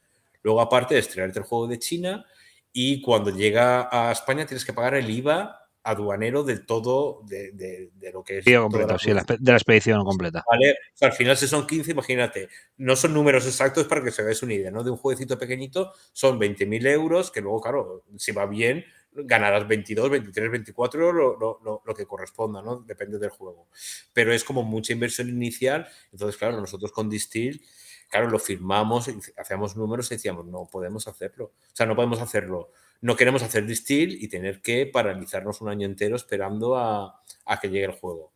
Luego, 0.43 0.61
aparte 0.61 0.95
de 0.95 1.01
estrenarte 1.01 1.39
el 1.39 1.45
juego 1.45 1.69
de 1.69 1.79
China, 1.79 2.27
y 2.73 3.01
cuando 3.01 3.31
llega 3.31 3.89
a 3.91 4.11
España 4.11 4.47
tienes 4.47 4.65
que 4.65 4.73
pagar 4.73 4.95
el 4.95 5.09
IVA 5.09 5.69
aduanero 5.83 6.45
del 6.45 6.66
todo 6.66 7.23
de, 7.25 7.91
lo 8.12 8.23
que 8.23 8.39
es. 8.39 8.45
de 8.45 8.53
la 8.53 9.57
expedición 9.57 10.05
completa. 10.05 10.45
¿Vale? 10.51 10.77
al 11.01 11.12
final, 11.12 11.37
si 11.37 11.47
son 11.47 11.66
15, 11.66 11.93
imagínate, 11.93 12.49
no 12.79 12.95
son 12.97 13.15
números 13.15 13.47
exactos 13.47 13.87
para 13.87 14.03
que 14.03 14.11
se 14.11 14.23
veáis 14.23 14.43
una 14.43 14.55
idea, 14.55 14.70
¿no? 14.70 14.85
De 14.85 14.91
un 14.91 14.97
jueguecito 14.97 15.39
pequeñito 15.39 15.93
son 16.12 16.39
20.000 16.39 16.87
euros, 16.89 17.31
que 17.31 17.41
luego, 17.41 17.61
claro, 17.61 18.05
si 18.16 18.33
va 18.33 18.47
bien, 18.47 18.85
ganarás 19.12 19.66
22, 19.66 20.10
23, 20.10 20.51
24, 20.51 21.12
lo, 21.12 21.82
lo, 21.85 21.94
que 21.94 22.06
corresponda, 22.06 22.62
¿no? 22.62 22.80
Depende 22.80 23.18
del 23.18 23.30
juego. 23.30 23.68
Pero 24.12 24.32
es 24.32 24.44
como 24.44 24.62
mucha 24.62 24.93
inversión 24.93 25.28
inicial, 25.28 25.89
entonces, 26.12 26.36
claro, 26.36 26.60
nosotros 26.60 26.93
con 26.93 27.09
Distill 27.09 27.62
claro, 28.10 28.30
lo 28.30 28.39
firmamos, 28.39 29.10
hacíamos 29.36 29.76
números 29.76 30.10
y 30.10 30.14
decíamos, 30.14 30.47
no 30.47 30.66
podemos 30.66 31.06
hacerlo. 31.09 31.52
O 31.56 31.76
sea, 31.76 31.85
no 31.85 31.94
podemos 31.94 32.22
hacerlo 32.22 32.72
no 33.01 33.16
queremos 33.16 33.43
hacer 33.43 33.64
distill 33.66 34.22
y 34.22 34.28
tener 34.28 34.60
que 34.60 34.86
paralizarnos 34.86 35.60
un 35.60 35.68
año 35.68 35.86
entero 35.86 36.16
esperando 36.16 36.76
a, 36.76 37.22
que 37.60 37.68
llegue 37.68 37.85
el 37.85 37.93
juego. 37.93 38.32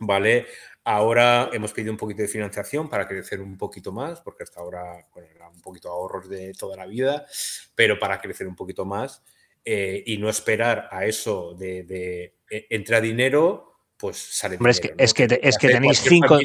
¿Vale? 0.00 0.46
Ahora 0.84 1.50
hemos 1.52 1.72
pedido 1.72 1.90
un 1.90 1.98
poquito 1.98 2.22
de 2.22 2.28
financiación 2.28 2.88
para 2.88 3.08
crecer 3.08 3.40
un 3.40 3.58
poquito 3.58 3.90
más, 3.90 4.20
porque 4.20 4.44
hasta 4.44 4.60
ahora 4.60 5.08
era 5.16 5.48
un 5.48 5.60
poquito 5.60 5.90
ahorros 5.90 6.28
de 6.28 6.52
toda 6.52 6.76
la 6.76 6.86
vida, 6.86 7.26
pero 7.74 7.98
para 7.98 8.20
crecer 8.20 8.46
un 8.46 8.54
poquito 8.54 8.84
más 8.84 9.22
eh, 9.64 10.02
y 10.06 10.18
no 10.18 10.28
esperar 10.28 10.88
a 10.90 11.04
eso 11.04 11.54
de, 11.54 11.84
de 11.84 12.34
e, 12.50 12.66
entra 12.70 13.00
dinero, 13.00 13.68
pues 13.96 14.16
sale. 14.16 14.56
Hombre, 14.56 14.72
es 14.72 14.80
que, 14.80 14.94
es 14.96 15.14
que, 15.14 15.40
es 15.42 15.58
que 15.58 15.68
tenéis 15.68 16.00
cinco. 16.00 16.38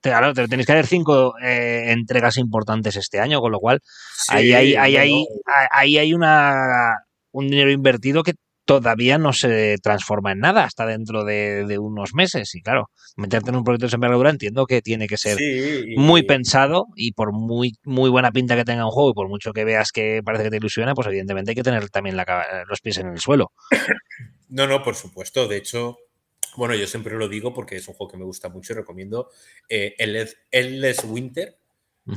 claro, 0.00 0.32
tenéis 0.32 0.66
que 0.66 0.72
hacer 0.72 0.86
cinco 0.86 1.34
eh, 1.42 1.86
entregas 1.88 2.36
importantes 2.38 2.96
este 2.96 3.20
año, 3.20 3.40
con 3.40 3.52
lo 3.52 3.58
cual 3.58 3.80
ahí, 4.28 4.52
hay, 4.52 4.74
ahí, 4.76 5.26
ahí 5.70 5.98
hay 5.98 6.14
una, 6.14 6.94
un 7.32 7.48
dinero 7.48 7.70
invertido 7.70 8.22
que 8.22 8.34
todavía 8.64 9.18
no 9.18 9.32
se 9.32 9.76
transforma 9.82 10.32
en 10.32 10.40
nada 10.40 10.64
hasta 10.64 10.86
dentro 10.86 11.24
de, 11.24 11.78
unos 11.78 12.14
meses. 12.14 12.54
Y 12.54 12.62
claro, 12.62 12.90
meterte 13.16 13.50
en 13.50 13.56
un 13.56 13.64
proyecto 13.64 13.88
de 13.88 13.94
envergadura 13.94 14.30
entiendo 14.30 14.66
que 14.66 14.82
tiene 14.82 15.06
que 15.06 15.16
ser 15.16 15.38
muy 15.96 16.22
pensado 16.22 16.86
y 16.94 17.12
por 17.12 17.32
muy, 17.32 17.72
muy 17.84 18.10
buena 18.10 18.30
pinta 18.30 18.56
que 18.56 18.64
tenga 18.64 18.84
un 18.84 18.90
juego 18.90 19.10
y 19.10 19.14
por 19.14 19.28
mucho 19.28 19.52
que 19.52 19.64
veas 19.64 19.90
que 19.92 20.22
parece 20.24 20.44
que 20.44 20.50
te 20.50 20.56
ilusiona, 20.58 20.94
pues 20.94 21.08
evidentemente 21.08 21.52
hay 21.52 21.54
que 21.56 21.62
tener 21.62 21.88
también 21.90 22.16
los 22.16 22.80
pies 22.80 22.98
en 22.98 23.08
el 23.08 23.18
suelo. 23.18 23.52
No, 24.52 24.66
no, 24.66 24.82
por 24.82 24.96
supuesto. 24.96 25.46
De 25.46 25.56
hecho, 25.56 25.96
bueno, 26.56 26.74
yo 26.74 26.88
siempre 26.88 27.16
lo 27.16 27.28
digo 27.28 27.54
porque 27.54 27.76
es 27.76 27.86
un 27.86 27.94
juego 27.94 28.10
que 28.10 28.16
me 28.16 28.24
gusta 28.24 28.48
mucho 28.48 28.72
y 28.72 28.76
recomiendo. 28.76 29.30
Eh, 29.68 29.94
Endless 30.50 31.04
Winter 31.04 31.56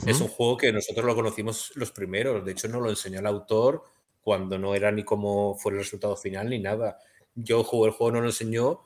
es 0.07 0.19
un 0.19 0.29
juego 0.29 0.57
que 0.57 0.73
nosotros 0.73 1.05
lo 1.05 1.13
conocimos 1.13 1.71
los 1.75 1.91
primeros. 1.91 2.43
De 2.43 2.53
hecho, 2.53 2.67
no 2.67 2.79
lo 2.79 2.89
enseñó 2.89 3.19
el 3.19 3.27
autor 3.27 3.83
cuando 4.23 4.57
no 4.57 4.73
era 4.73 4.91
ni 4.91 5.03
cómo 5.03 5.55
fue 5.55 5.73
el 5.73 5.79
resultado 5.79 6.15
final 6.15 6.49
ni 6.49 6.59
nada. 6.59 6.97
Yo 7.35 7.63
jugué 7.63 7.89
el 7.89 7.93
juego, 7.93 8.13
no 8.13 8.21
lo 8.21 8.27
enseñó 8.27 8.85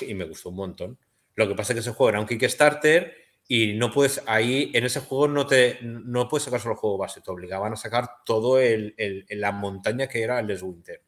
y 0.00 0.14
me 0.14 0.24
gustó 0.24 0.48
un 0.48 0.56
montón. 0.56 0.98
Lo 1.34 1.46
que 1.46 1.54
pasa 1.54 1.72
es 1.72 1.76
que 1.76 1.80
ese 1.80 1.92
juego 1.92 2.10
era 2.10 2.20
un 2.20 2.26
Kickstarter 2.26 3.14
y 3.46 3.74
no 3.74 3.90
puedes, 3.90 4.22
ahí 4.26 4.70
en 4.74 4.84
ese 4.84 5.00
juego 5.00 5.28
no 5.28 5.46
te 5.46 5.78
no 5.82 6.28
puedes 6.28 6.44
sacar 6.44 6.60
solo 6.60 6.74
el 6.74 6.78
juego 6.78 6.98
base, 6.98 7.20
te 7.20 7.30
obligaban 7.30 7.72
a 7.72 7.76
sacar 7.76 8.08
todo 8.24 8.58
el, 8.58 8.94
la 9.28 9.52
montaña 9.52 10.06
que 10.06 10.22
era 10.22 10.38
el 10.38 10.62
Winter. 10.62 11.02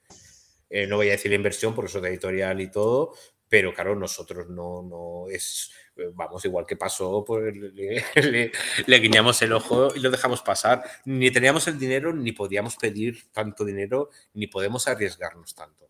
Eh, 0.69 0.87
no 0.87 0.97
voy 0.97 1.09
a 1.09 1.13
decir 1.13 1.31
la 1.31 1.37
inversión, 1.37 1.75
por 1.75 1.85
eso 1.85 2.01
de 2.01 2.09
editorial 2.09 2.61
y 2.61 2.71
todo, 2.71 3.15
pero 3.49 3.75
claro, 3.75 3.95
nosotros 3.95 4.49
no, 4.49 4.83
no 4.83 5.29
es, 5.29 5.71
vamos, 6.15 6.45
igual 6.45 6.67
que 6.67 6.77
pasó, 6.77 7.25
pues 7.25 7.55
le, 7.75 8.53
le, 8.87 8.99
guiñamos 8.99 9.41
el 9.43 9.53
ojo 9.53 9.95
y 9.95 10.01
lo 10.01 10.11
dejamos 10.11 10.43
pasar. 10.43 10.83
Ni 11.05 11.31
teníamos 11.31 11.67
el 11.69 11.79
dinero, 11.79 12.13
ni 12.13 12.33
podíamos 12.33 12.77
pedir 12.77 13.31
tanto 13.33 13.65
dinero, 13.65 14.11
ni 14.35 14.47
podemos 14.47 14.89
arriesgarnos 14.89 15.55
tanto. 15.55 15.83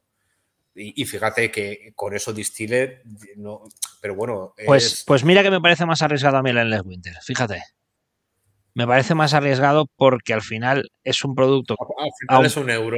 Y, 0.74 1.05
fíjate 1.05 1.51
que 1.51 1.93
con 1.95 2.15
eso 2.15 2.33
Distiller, 2.33 3.03
no, 3.37 3.62
pero 4.01 4.15
bueno. 4.15 4.55
Pues, 4.65 5.05
pues 5.07 5.23
mira 5.23 5.43
que 5.43 5.51
me 5.51 5.61
parece 5.61 5.85
más 5.85 6.01
arriesgado 6.01 6.39
a 6.39 6.43
mí 6.43 6.49
el 6.49 6.57
Endless 6.57 6.83
Winter, 6.85 7.15
fíjate. 7.23 7.62
Me 8.74 8.87
parece 8.87 9.15
más 9.15 9.35
arriesgado 9.35 9.87
porque 9.97 10.33
al 10.33 10.41
final 10.41 10.91
es 11.05 11.24
un 11.24 11.35
producto. 11.35 11.77
Al 11.79 12.11
final 12.19 12.47
es 12.47 12.57
un 12.57 12.70
euro. 12.70 12.97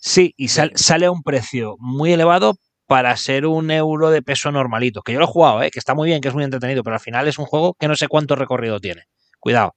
Sí, 0.00 0.32
y 0.38 0.48
sale 0.48 1.04
a 1.04 1.10
un 1.10 1.22
precio 1.22 1.76
muy 1.78 2.14
elevado, 2.14 2.56
para 2.92 3.16
ser 3.16 3.46
un 3.46 3.70
euro 3.70 4.10
de 4.10 4.20
peso 4.20 4.52
normalito. 4.52 5.00
Que 5.00 5.14
yo 5.14 5.18
lo 5.18 5.24
he 5.24 5.28
jugado, 5.28 5.62
¿eh? 5.62 5.70
que 5.70 5.78
está 5.78 5.94
muy 5.94 6.10
bien, 6.10 6.20
que 6.20 6.28
es 6.28 6.34
muy 6.34 6.44
entretenido, 6.44 6.82
pero 6.84 6.92
al 6.92 7.00
final 7.00 7.26
es 7.26 7.38
un 7.38 7.46
juego 7.46 7.72
que 7.72 7.88
no 7.88 7.96
sé 7.96 8.06
cuánto 8.06 8.36
recorrido 8.36 8.80
tiene. 8.80 9.06
Cuidado. 9.40 9.74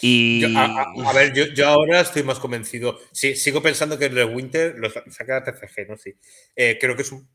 Y... 0.00 0.44
a, 0.56 1.12
ver, 1.12 1.32
yo, 1.32 1.66
ahora 1.66 2.00
estoy 2.00 2.22
más 2.22 2.38
convencido. 2.38 3.00
Sí, 3.10 3.34
sigo 3.34 3.60
pensando 3.60 3.98
que 3.98 4.04
el 4.04 4.24
Winter 4.26 4.76
lo 4.78 4.90
saca 4.90 5.42
TCG, 5.42 5.88
¿no? 5.88 5.96
Sí. 5.96 6.14
Eh, 6.54 6.78
creo 6.80 6.94
que 6.94 7.02
es 7.02 7.10
un, 7.10 7.28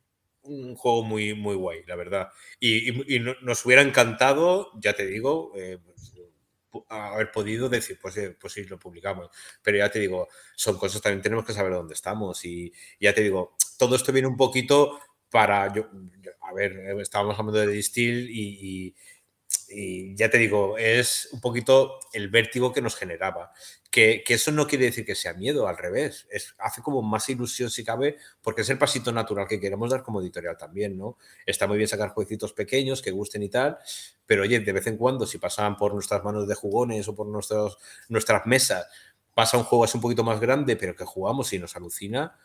juego 0.78 1.04
muy, 1.04 1.34
muy 1.34 1.56
guay, 1.56 1.84
la 1.86 1.98
verdad. 1.98 2.30
Y, 2.58 3.20
nos 3.42 3.66
hubiera 3.66 3.82
encantado, 3.82 4.72
ya 4.80 4.94
te 4.94 5.06
digo, 5.06 5.52
eh, 5.58 5.78
haber 6.88 7.32
podido 7.32 7.68
decir, 7.68 8.00
pues, 8.02 8.16
eh, 8.16 8.38
pues 8.40 8.54
sí, 8.54 8.64
lo 8.64 8.80
publicamos. 8.80 9.30
Pero 9.62 9.80
ya 9.80 9.92
te 9.92 10.00
digo, 10.00 10.30
son 10.56 10.78
cosas, 10.78 11.02
también 11.02 11.22
tenemos 11.22 11.44
que 11.44 11.52
saber 11.52 11.74
dónde 11.74 11.96
estamos. 11.96 12.46
Y 12.46 12.72
ya 12.98 13.14
te 13.14 13.24
digo, 13.24 13.58
todo 13.78 13.96
esto 13.96 14.12
viene 14.12 14.28
un 14.28 14.38
poquito 14.38 15.00
para, 15.30 15.74
yo, 15.74 15.88
a 16.42 16.54
ver, 16.54 16.74
eh, 16.74 17.02
estábamos 17.02 17.38
hablando 17.38 17.60
de 17.60 17.68
Distill 17.68 18.30
y, 18.30 18.94
y, 19.70 20.16
ya 20.16 20.30
te 20.30 20.38
digo, 20.38 20.78
es 20.78 21.28
un 21.34 21.42
poquito 21.42 22.00
el 22.14 22.30
vértigo 22.30 22.72
que 22.72 22.82
nos 22.82 22.96
generaba. 22.96 23.52
Que, 23.92 24.24
que, 24.26 24.36
eso 24.36 24.52
no 24.52 24.68
quiere 24.68 24.86
decir 24.86 25.06
que 25.06 25.16
sea 25.16 25.34
miedo, 25.34 25.68
al 25.68 25.78
revés, 25.78 26.28
es, 26.30 26.56
hace 26.60 26.82
como 26.82 27.02
más 27.02 27.28
ilusión 27.30 27.70
si 27.70 27.84
cabe, 27.84 28.18
porque 28.42 28.62
es 28.62 28.70
el 28.70 28.78
pasito 28.78 29.12
natural 29.12 29.48
que 29.48 29.60
queremos 29.60 29.90
dar 29.90 30.04
como 30.04 30.22
editorial 30.22 30.58
también, 30.58 30.98
¿no? 30.98 31.18
Está 31.46 31.68
muy 31.68 31.78
bien 31.78 31.88
sacar 31.90 32.10
jueguitos 32.10 32.54
pequeños 32.54 33.02
que 33.02 33.12
gusten 33.12 33.44
y 33.44 33.50
tal, 33.50 33.78
pero 34.26 34.44
oye, 34.44 34.60
de 34.60 34.72
vez 34.72 34.88
en 34.88 34.98
cuando, 34.98 35.26
si 35.26 35.38
pasan 35.38 35.76
por 35.78 35.94
nuestras 35.94 36.24
manos 36.24 36.48
de 36.48 36.56
jugones 36.56 37.08
o 37.08 37.16
por 37.16 37.28
nuestros, 37.28 37.78
nuestras 38.10 38.46
mesas, 38.46 38.88
pasa 39.34 39.58
un 39.58 39.64
juego 39.64 39.86
así 39.86 39.98
un 39.98 40.02
poquito 40.02 40.24
más 40.24 40.40
grande, 40.40 40.76
pero 40.76 40.96
que 40.96 41.06
jugamos 41.06 41.52
y 41.54 41.60
nos 41.60 41.76
alucina, 41.76 42.38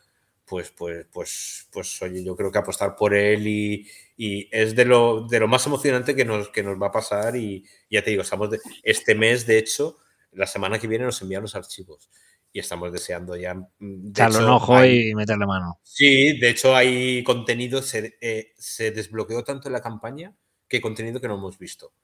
pues, 0.53 0.70
pues, 0.70 1.07
pues, 1.11 1.66
pues 1.73 2.03
oye, 2.03 2.23
yo 2.23 2.37
creo 2.37 2.53
que 2.53 2.59
apostar 2.59 2.95
por 2.95 3.15
él 3.15 3.47
y, 3.49 3.89
es 4.19 4.77
de 4.77 4.85
lo, 4.85 5.27
de 5.27 5.41
lo 5.41 5.49
más 5.49 5.66
emocionante 5.66 6.15
que 6.15 6.27
nos, 6.27 6.51
que 6.51 6.62
nos 6.62 6.81
va 6.81 6.89
a 6.89 6.93
pasar 6.93 7.37
y 7.37 7.65
ya 7.91 8.05
te 8.05 8.11
digo, 8.11 8.20
estamos 8.20 8.51
de, 8.51 8.61
este 8.83 9.15
mes, 9.15 9.47
de 9.47 9.57
hecho, 9.57 9.97
la 10.33 10.47
semana 10.47 10.79
que 10.79 10.87
viene 10.87 11.07
nos 11.07 11.23
envían 11.23 11.41
los 11.41 11.55
archivos 11.55 12.11
y 12.53 12.59
estamos 12.61 12.93
deseando 12.93 13.35
ya... 13.35 13.55
Mm, 13.55 14.11
Echarle 14.11 14.39
un 14.41 14.51
ojo 14.51 14.85
y 14.85 15.15
meterle 15.15 15.47
mano. 15.47 15.81
Sí, 15.83 16.39
de 16.39 16.51
hecho 16.51 16.77
hay 16.77 17.24
contenido, 17.24 17.81
se, 17.81 18.19
eh, 18.20 18.53
se 18.59 18.91
desbloqueó 18.91 19.43
tanto 19.45 19.69
en 19.69 19.73
la 19.73 19.81
campaña 19.81 20.37
que 20.69 20.83
contenido 20.83 21.19
que 21.19 21.29
no 21.29 21.37
hemos 21.37 21.59
visto. 21.59 21.95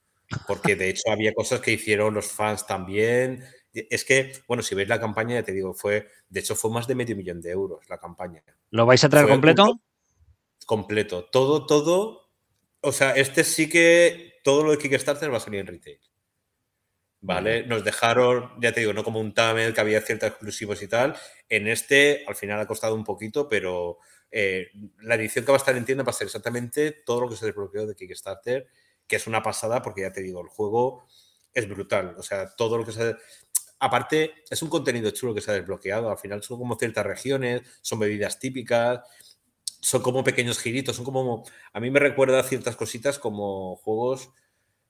Porque 0.47 0.75
de 0.75 0.89
hecho 0.89 1.11
había 1.11 1.35
cosas 1.35 1.61
que 1.61 1.73
hicieron 1.73 2.15
los 2.15 2.31
fans 2.31 2.65
también. 2.65 3.43
Es 3.73 4.03
que, 4.03 4.33
bueno, 4.47 4.63
si 4.63 4.73
veis 4.75 4.89
la 4.89 4.99
campaña, 4.99 5.35
ya 5.35 5.43
te 5.43 5.51
digo, 5.51 5.73
fue, 5.73 6.07
de 6.27 6.39
hecho 6.39 6.55
fue 6.55 6.71
más 6.71 6.87
de 6.87 6.95
medio 6.95 7.15
millón 7.15 7.41
de 7.41 7.51
euros 7.51 7.87
la 7.87 7.99
campaña. 7.99 8.43
¿Lo 8.71 8.85
vais 8.85 9.03
a 9.03 9.09
traer 9.09 9.27
completo? 9.27 9.79
completo. 10.65 11.25
Todo, 11.25 11.65
todo. 11.65 12.29
O 12.81 12.91
sea, 12.91 13.15
este 13.15 13.43
sí 13.43 13.69
que 13.69 14.39
todo 14.43 14.63
lo 14.63 14.71
de 14.71 14.77
Kickstarter 14.77 15.31
va 15.31 15.37
a 15.37 15.41
salir 15.41 15.61
en 15.61 15.67
retail. 15.67 15.99
¿Vale? 17.21 17.65
Nos 17.65 17.83
dejaron, 17.83 18.51
ya 18.61 18.71
te 18.71 18.79
digo, 18.79 18.93
no 18.93 19.03
como 19.03 19.19
un 19.19 19.33
Tamed 19.33 19.73
que 19.73 19.81
había 19.81 19.99
ciertos 20.01 20.29
exclusivos 20.29 20.81
y 20.81 20.87
tal. 20.87 21.17
En 21.49 21.67
este, 21.67 22.23
al 22.27 22.35
final 22.35 22.59
ha 22.59 22.67
costado 22.67 22.95
un 22.95 23.03
poquito, 23.03 23.49
pero 23.49 23.97
eh, 24.31 24.69
la 25.01 25.15
edición 25.15 25.43
que 25.43 25.51
va 25.51 25.57
a 25.57 25.59
estar 25.59 25.75
en 25.75 25.85
tienda 25.85 26.03
va 26.03 26.11
a 26.11 26.13
ser 26.13 26.27
exactamente 26.27 26.91
todo 26.91 27.21
lo 27.21 27.29
que 27.29 27.35
se 27.35 27.47
desbloqueó 27.47 27.85
de 27.87 27.95
Kickstarter, 27.95 28.67
que 29.05 29.15
es 29.17 29.27
una 29.27 29.43
pasada 29.43 29.81
porque 29.81 30.01
ya 30.01 30.13
te 30.13 30.21
digo, 30.21 30.39
el 30.41 30.47
juego 30.47 31.07
es 31.53 31.67
brutal. 31.67 32.15
O 32.17 32.23
sea, 32.23 32.55
todo 32.55 32.77
lo 32.77 32.85
que 32.85 32.91
se. 32.91 33.15
Aparte, 33.79 34.43
es 34.49 34.61
un 34.61 34.69
contenido 34.69 35.09
chulo 35.11 35.33
que 35.33 35.41
se 35.41 35.51
ha 35.51 35.53
desbloqueado. 35.53 36.09
Al 36.09 36.17
final 36.17 36.43
son 36.43 36.57
como 36.57 36.75
ciertas 36.75 37.05
regiones, 37.05 37.61
son 37.81 37.99
bebidas 37.99 38.37
típicas, 38.37 38.99
son 39.63 40.01
como 40.01 40.23
pequeños 40.23 40.59
giritos, 40.59 40.95
son 40.95 41.05
como. 41.05 41.43
A 41.73 41.79
mí 41.79 41.89
me 41.89 41.99
recuerda 41.99 42.43
ciertas 42.43 42.75
cositas 42.75 43.19
como 43.19 43.77
juegos. 43.77 44.29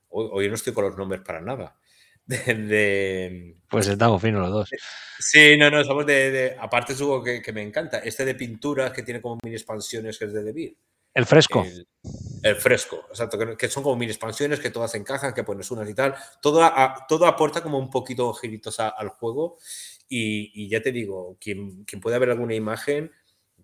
Hoy, 0.08 0.48
no 0.48 0.54
estoy 0.54 0.72
con 0.72 0.84
los 0.84 0.96
nombres 0.96 1.22
para 1.22 1.40
nada. 1.40 1.76
De, 2.26 3.56
pues 3.68 3.88
estamos 3.88 4.20
finos 4.20 4.42
los 4.42 4.50
dos. 4.50 4.70
Sí, 5.18 5.56
no, 5.56 5.70
no, 5.70 5.82
somos 5.82 6.06
de. 6.06 6.56
aparte 6.60 6.92
es 6.92 7.00
algo 7.00 7.24
que, 7.24 7.42
que, 7.42 7.52
me 7.52 7.62
encanta. 7.62 7.98
Este 7.98 8.24
de 8.24 8.34
pinturas 8.34 8.92
que 8.92 9.02
tiene 9.02 9.20
como 9.20 9.38
mini 9.42 9.56
expansiones 9.56 10.18
que 10.18 10.26
es 10.26 10.32
de 10.32 10.42
Debir. 10.44 10.76
El 11.12 11.26
fresco. 11.26 11.64
El, 12.42 12.56
fresco, 12.56 13.04
exacto, 13.08 13.56
que, 13.56 13.68
son 13.68 13.82
como 13.82 13.96
mini 13.96 14.12
expansiones 14.12 14.60
que 14.60 14.70
todas 14.70 14.94
encajan, 14.94 15.34
que 15.34 15.44
pones 15.44 15.70
unas 15.70 15.88
y 15.88 15.94
tal. 15.94 16.14
Todo, 16.40 16.62
todo 17.08 17.26
aporta 17.26 17.62
como 17.62 17.78
un 17.78 17.90
poquito 17.90 18.32
giritos 18.34 18.78
al 18.80 19.08
juego. 19.08 19.58
Y, 20.08 20.68
ya 20.68 20.80
te 20.82 20.92
digo, 20.92 21.36
quien, 21.40 21.84
quien 21.84 22.00
pueda 22.00 22.18
ver 22.18 22.30
alguna 22.30 22.54
imagen, 22.54 23.12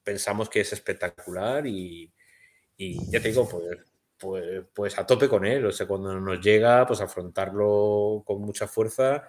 pensamos 0.02 0.48
que 0.48 0.60
es 0.60 0.72
espectacular 0.72 1.66
y, 1.66 2.12
ya 2.76 3.20
te 3.20 3.28
digo, 3.28 3.48
pues, 3.48 3.78
pues, 4.18 4.64
pues, 4.74 4.98
a 4.98 5.06
tope 5.06 5.28
con 5.28 5.46
él. 5.46 5.66
O 5.66 5.72
sea, 5.72 5.86
cuando 5.86 6.18
nos 6.20 6.40
llega, 6.40 6.86
pues 6.86 7.00
afrontarlo 7.00 8.22
con 8.26 8.42
mucha 8.42 8.66
fuerza. 8.66 9.28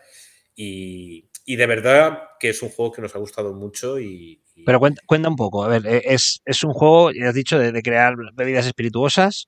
Y, 0.56 1.30
y 1.50 1.56
de 1.56 1.66
verdad 1.66 2.24
que 2.42 2.50
es 2.50 2.62
un 2.62 2.70
juego 2.70 2.92
que 2.92 3.02
nos 3.02 3.16
ha 3.16 3.20
gustado 3.20 3.54
mucho 3.54 4.02
y, 4.02 4.44
pero 4.66 4.80
cuenta, 4.80 5.02
cuenta, 5.06 5.30
un 5.30 5.38
poco, 5.38 5.64
a 5.64 5.70
ver, 5.70 5.88
e, 5.88 6.02
es, 6.14 6.42
es 6.44 6.64
un 6.64 6.74
juego, 6.74 7.12
ya 7.12 7.30
has 7.30 7.34
dicho, 7.34 7.58
de, 7.58 7.82
crear 7.82 8.16
bebidas 8.34 8.68
espirituosas. 8.68 9.48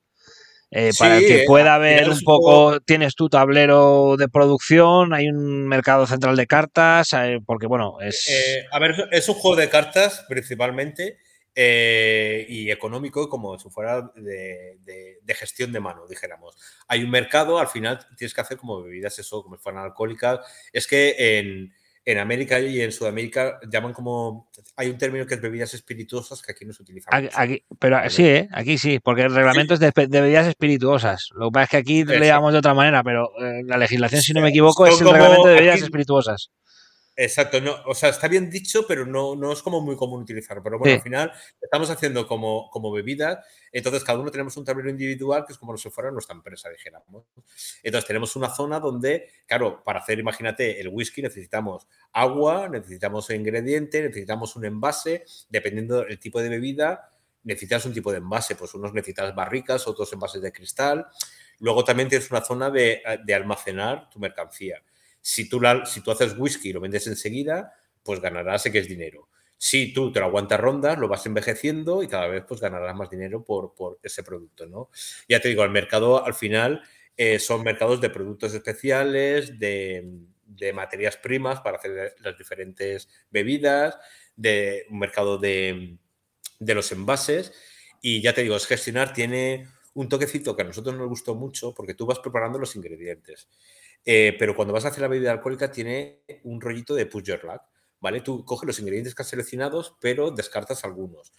Eh, 0.72 0.92
para 0.96 1.18
que 1.18 1.42
eh, 1.42 1.44
pueda 1.46 1.76
ver 1.78 2.08
un 2.08 2.20
poco, 2.20 2.80
tienes 2.80 3.16
tu 3.16 3.28
tablero 3.28 4.16
de 4.16 4.28
producción, 4.28 5.12
hay 5.12 5.28
un 5.28 5.68
mercado 5.68 6.06
central 6.06 6.36
de 6.36 6.46
cartas, 6.46 7.12
eh, 7.12 7.40
porque 7.44 7.66
bueno, 7.66 7.98
es... 8.00 8.28
a 8.70 8.78
ver, 8.78 9.08
es 9.10 9.28
un 9.28 9.34
juego 9.34 9.56
de 9.56 9.68
cartas 9.68 10.24
principalmente 10.28 11.18
y 11.56 12.70
económico 12.70 13.28
como 13.28 13.58
si 13.58 13.68
fuera 13.68 14.10
de, 14.14 14.78
de, 15.22 15.34
gestión 15.34 15.72
de 15.72 15.80
mano, 15.80 16.06
dijéramos. 16.08 16.56
Hay 16.88 17.02
un 17.02 17.10
mercado, 17.10 17.58
al 17.58 17.68
final 17.68 17.98
tienes 18.16 18.32
que 18.32 18.40
hacer 18.40 18.56
como 18.56 18.82
bebidas, 18.82 19.18
eso, 19.18 19.42
como 19.42 19.58
fueran 19.58 19.82
alcohólicas. 19.82 20.40
Es 20.72 20.86
que 20.86 21.38
en, 21.38 21.74
en 22.04 22.18
América 22.18 22.58
y 22.60 22.80
en 22.80 22.92
Sudamérica 22.92 23.60
llaman 23.70 23.92
como. 23.92 24.50
Hay 24.76 24.88
un 24.88 24.98
término 24.98 25.26
que 25.26 25.34
es 25.34 25.40
bebidas 25.40 25.74
espirituosas 25.74 26.42
que 26.42 26.52
aquí 26.52 26.64
no 26.64 26.72
se 26.72 26.82
utiliza. 26.82 27.10
Aquí, 27.12 27.64
pero 27.78 27.98
sí, 28.08 28.26
¿eh? 28.26 28.48
aquí 28.52 28.78
sí, 28.78 28.98
porque 28.98 29.22
el 29.22 29.34
reglamento 29.34 29.74
es 29.74 29.80
de, 29.80 29.92
bebidas 29.94 30.46
espirituosas. 30.46 31.28
Lo 31.34 31.48
que 31.48 31.52
pasa 31.52 31.64
es 31.64 31.70
que 31.70 31.76
aquí 31.76 32.04
le 32.04 32.26
llamamos 32.26 32.52
de 32.52 32.58
otra 32.58 32.74
manera, 32.74 33.02
pero 33.02 33.30
eh, 33.40 33.62
la 33.64 33.76
legislación, 33.76 34.22
si 34.22 34.32
no 34.32 34.40
me 34.40 34.48
equivoco, 34.48 34.86
es 34.86 35.00
el 35.00 35.10
reglamento 35.10 35.48
de 35.48 35.54
bebidas 35.54 35.82
espirituosas. 35.82 36.50
Exacto, 37.22 37.60
no, 37.60 37.76
o 37.84 37.94
sea, 37.94 38.08
está 38.08 38.28
bien 38.28 38.48
dicho, 38.48 38.86
pero 38.88 39.04
no, 39.04 39.36
no 39.36 39.52
es 39.52 39.60
como 39.60 39.82
muy 39.82 39.94
común 39.94 40.22
utilizarlo. 40.22 40.62
Pero 40.62 40.78
bueno, 40.78 40.94
al 40.94 41.02
final 41.02 41.30
estamos 41.60 41.90
haciendo 41.90 42.26
como, 42.26 42.70
como 42.70 42.90
bebidas, 42.90 43.44
entonces 43.70 44.02
cada 44.04 44.18
uno 44.18 44.30
tenemos 44.30 44.56
un 44.56 44.64
tablero 44.64 44.88
individual 44.88 45.44
que 45.44 45.52
es 45.52 45.58
como 45.58 45.76
si 45.76 45.90
fuera 45.90 46.10
nuestra 46.10 46.34
empresa, 46.34 46.70
dijéramos. 46.70 47.26
Entonces 47.82 48.08
tenemos 48.08 48.36
una 48.36 48.48
zona 48.48 48.80
donde, 48.80 49.28
claro, 49.46 49.84
para 49.84 49.98
hacer, 49.98 50.18
imagínate, 50.18 50.80
el 50.80 50.88
whisky 50.88 51.20
necesitamos 51.20 51.86
agua, 52.14 52.70
necesitamos 52.70 53.28
ingrediente, 53.28 54.00
necesitamos 54.00 54.56
un 54.56 54.64
envase, 54.64 55.26
dependiendo 55.50 56.02
del 56.02 56.18
tipo 56.18 56.40
de 56.40 56.48
bebida, 56.48 57.10
necesitas 57.44 57.84
un 57.84 57.92
tipo 57.92 58.12
de 58.12 58.16
envase, 58.16 58.56
pues 58.56 58.72
unos 58.72 58.94
necesitas 58.94 59.34
barricas, 59.34 59.86
otros 59.86 60.10
envases 60.14 60.40
de 60.40 60.52
cristal. 60.52 61.06
Luego 61.58 61.84
también 61.84 62.08
tienes 62.08 62.30
una 62.30 62.40
zona 62.40 62.70
de, 62.70 63.02
de 63.26 63.34
almacenar 63.34 64.08
tu 64.08 64.18
mercancía. 64.18 64.82
Si 65.20 65.48
tú, 65.48 65.60
haces 65.64 66.34
whisky 66.36 66.70
y 66.70 66.72
lo 66.72 66.80
vendes 66.80 67.06
enseguida, 67.06 67.72
pues 68.02 68.20
ganarás 68.20 68.66
es 68.66 68.88
dinero. 68.88 69.28
Si 69.58 69.92
tú 69.92 70.10
te 70.10 70.20
lo 70.20 70.26
aguantas 70.26 70.58
rondas, 70.58 70.98
lo 70.98 71.08
vas 71.08 71.26
envejeciendo 71.26 72.02
y 72.02 72.08
cada 72.08 72.28
vez 72.28 72.44
pues 72.48 72.60
ganarás 72.60 72.96
más 72.96 73.10
dinero 73.10 73.44
por, 73.44 73.98
ese 74.02 74.22
producto, 74.22 74.66
¿no? 74.66 74.88
Ya 75.28 75.40
te 75.40 75.48
digo, 75.48 75.62
el 75.64 75.70
mercado 75.70 76.24
al 76.24 76.34
final 76.34 76.82
eh, 77.16 77.38
son 77.38 77.62
mercados 77.62 78.00
de 78.00 78.08
productos 78.08 78.54
especiales, 78.54 79.58
de, 79.58 80.26
materias 80.74 81.16
primas 81.16 81.60
para 81.60 81.78
hacer 81.78 82.14
las 82.20 82.36
diferentes 82.36 83.08
bebidas, 83.30 83.96
de 84.36 84.86
un 84.90 84.98
mercado 84.98 85.38
de, 85.38 85.98
de 86.58 86.74
los 86.74 86.90
envases 86.92 87.52
y 88.00 88.22
ya 88.22 88.32
te 88.32 88.42
digo, 88.42 88.56
es 88.56 88.66
gestionar 88.66 89.12
tiene 89.12 89.68
un 89.94 90.08
toquecito 90.08 90.56
que 90.56 90.62
a 90.62 90.66
nosotros 90.66 90.96
nos 90.96 91.08
gustó 91.08 91.34
mucho 91.34 91.74
porque 91.74 91.94
tú 91.94 92.06
vas 92.06 92.18
preparando 92.20 92.58
los 92.58 92.76
ingredientes. 92.76 93.48
Eh, 94.04 94.34
pero 94.38 94.56
cuando 94.56 94.72
vas 94.72 94.84
a 94.84 94.88
hacer 94.88 95.02
la 95.02 95.08
bebida 95.08 95.32
alcohólica 95.32 95.70
tiene 95.70 96.22
un 96.44 96.60
rollito 96.60 96.94
de 96.94 97.06
push 97.06 97.30
¿vale? 98.00 98.20
Tú 98.22 98.44
coges 98.44 98.66
los 98.66 98.78
ingredientes 98.78 99.14
que 99.14 99.22
has 99.22 99.28
seleccionado, 99.28 99.84
pero 100.00 100.30
descartas 100.30 100.84
algunos. 100.84 101.32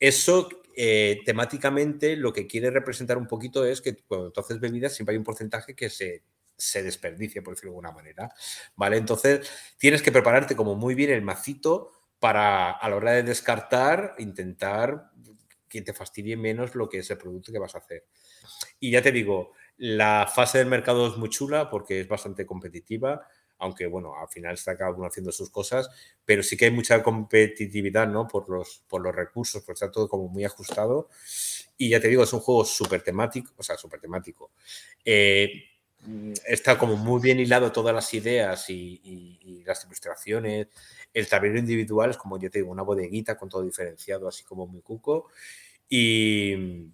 Eso 0.00 0.48
eh, 0.76 1.20
temáticamente 1.24 2.16
lo 2.16 2.32
que 2.32 2.46
quiere 2.46 2.70
representar 2.70 3.18
un 3.18 3.26
poquito 3.26 3.64
es 3.64 3.80
que 3.80 3.96
cuando 3.96 4.30
tú 4.30 4.40
haces 4.40 4.60
bebidas 4.60 4.94
siempre 4.94 5.12
hay 5.12 5.18
un 5.18 5.24
porcentaje 5.24 5.74
que 5.74 5.90
se, 5.90 6.22
se 6.56 6.82
desperdicia, 6.82 7.42
por 7.42 7.54
decirlo 7.54 7.72
de 7.72 7.76
alguna 7.76 7.92
manera, 7.92 8.32
¿vale? 8.76 8.96
Entonces 8.96 9.48
tienes 9.76 10.02
que 10.02 10.12
prepararte 10.12 10.56
como 10.56 10.74
muy 10.74 10.94
bien 10.94 11.10
el 11.10 11.22
macito 11.22 11.92
para 12.18 12.72
a 12.72 12.88
la 12.88 12.96
hora 12.96 13.12
de 13.12 13.22
descartar 13.22 14.14
intentar 14.18 15.10
que 15.68 15.82
te 15.82 15.92
fastidie 15.92 16.36
menos 16.36 16.74
lo 16.74 16.88
que 16.88 16.98
es 16.98 17.10
el 17.10 17.18
producto 17.18 17.52
que 17.52 17.58
vas 17.58 17.74
a 17.74 17.78
hacer. 17.78 18.06
Y 18.80 18.90
ya 18.90 19.02
te 19.02 19.12
digo, 19.12 19.52
la 19.78 20.30
fase 20.32 20.58
del 20.58 20.66
mercado 20.66 21.06
es 21.08 21.16
muy 21.16 21.30
chula 21.30 21.70
porque 21.70 22.00
es 22.00 22.08
bastante 22.08 22.44
competitiva, 22.44 23.26
aunque 23.58 23.86
bueno, 23.86 24.14
al 24.20 24.28
final 24.28 24.54
está 24.54 24.76
cada 24.76 24.92
uno 24.92 25.06
haciendo 25.06 25.32
sus 25.32 25.50
cosas, 25.50 25.88
pero 26.24 26.42
sí 26.42 26.56
que 26.56 26.66
hay 26.66 26.70
mucha 26.70 27.02
competitividad, 27.02 28.08
¿no? 28.08 28.26
Por 28.26 28.48
los, 28.48 28.84
por 28.88 29.00
los 29.00 29.14
recursos, 29.14 29.62
porque 29.62 29.84
está 29.84 29.90
todo 29.90 30.08
como 30.08 30.28
muy 30.28 30.44
ajustado. 30.44 31.08
Y 31.76 31.90
ya 31.90 32.00
te 32.00 32.08
digo, 32.08 32.22
es 32.22 32.32
un 32.32 32.40
juego 32.40 32.64
súper 32.64 33.02
temático, 33.02 33.52
o 33.56 33.62
sea, 33.62 33.76
súper 33.76 34.00
temático. 34.00 34.50
Eh, 35.04 35.64
está 36.46 36.78
como 36.78 36.96
muy 36.96 37.20
bien 37.20 37.40
hilado 37.40 37.72
todas 37.72 37.94
las 37.94 38.12
ideas 38.14 38.70
y, 38.70 39.00
y, 39.02 39.64
las 39.64 39.84
ilustraciones. 39.84 40.68
El 41.12 41.28
tablero 41.28 41.58
individual 41.58 42.10
es 42.10 42.16
como, 42.16 42.38
ya 42.38 42.48
te 42.48 42.60
digo, 42.60 42.70
una 42.70 42.82
bodeguita 42.82 43.36
con 43.36 43.48
todo 43.48 43.62
diferenciado, 43.62 44.28
así 44.28 44.44
como 44.44 44.66
muy 44.66 44.80
cuco. 44.80 45.28
Y 45.88 46.90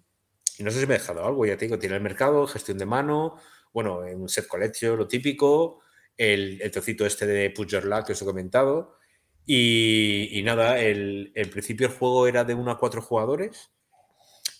no 0.59 0.71
sé 0.71 0.79
si 0.79 0.87
me 0.87 0.95
he 0.95 0.97
dejado 0.97 1.25
algo, 1.25 1.45
ya 1.45 1.57
te 1.57 1.65
digo, 1.65 1.79
tiene 1.79 1.95
el 1.95 2.01
mercado, 2.01 2.47
gestión 2.47 2.77
de 2.77 2.85
mano, 2.85 3.37
bueno, 3.73 4.05
en 4.05 4.21
un 4.21 4.29
set 4.29 4.47
collection, 4.47 4.97
lo 4.97 5.07
típico, 5.07 5.81
el, 6.17 6.61
el 6.61 6.71
trocito 6.71 7.05
este 7.05 7.25
de 7.25 7.53
Luck 7.83 8.05
que 8.05 8.13
os 8.13 8.21
he 8.21 8.25
comentado. 8.25 8.97
Y, 9.45 10.41
nada, 10.43 10.79
el, 10.79 11.31
el, 11.35 11.49
principio 11.49 11.87
del 11.87 11.97
juego 11.97 12.27
era 12.27 12.43
de 12.43 12.55
1 12.55 12.71
a 12.71 12.79
4 12.79 13.01
jugadores. 13.01 13.71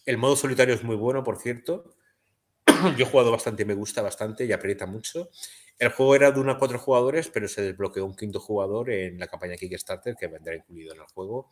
El 0.05 0.17
modo 0.17 0.35
solitario 0.35 0.75
es 0.75 0.83
muy 0.83 0.95
bueno, 0.95 1.23
por 1.23 1.37
cierto. 1.37 1.95
Yo 2.97 3.05
he 3.05 3.09
jugado 3.09 3.31
bastante, 3.31 3.65
me 3.65 3.73
gusta 3.73 4.01
bastante 4.01 4.45
y 4.45 4.51
aprieta 4.51 4.85
mucho. 4.85 5.29
El 5.79 5.89
juego 5.89 6.15
era 6.15 6.31
de 6.31 6.39
1 6.39 6.51
a 6.51 6.59
4 6.59 6.77
jugadores, 6.77 7.29
pero 7.29 7.47
se 7.47 7.61
desbloqueó 7.61 8.05
un 8.05 8.15
quinto 8.15 8.39
jugador 8.39 8.91
en 8.91 9.17
la 9.19 9.27
campaña 9.27 9.55
Kickstarter 9.55 10.15
que 10.15 10.27
vendrá 10.27 10.55
incluido 10.55 10.93
en 10.93 10.99
el 10.99 11.07
juego. 11.07 11.49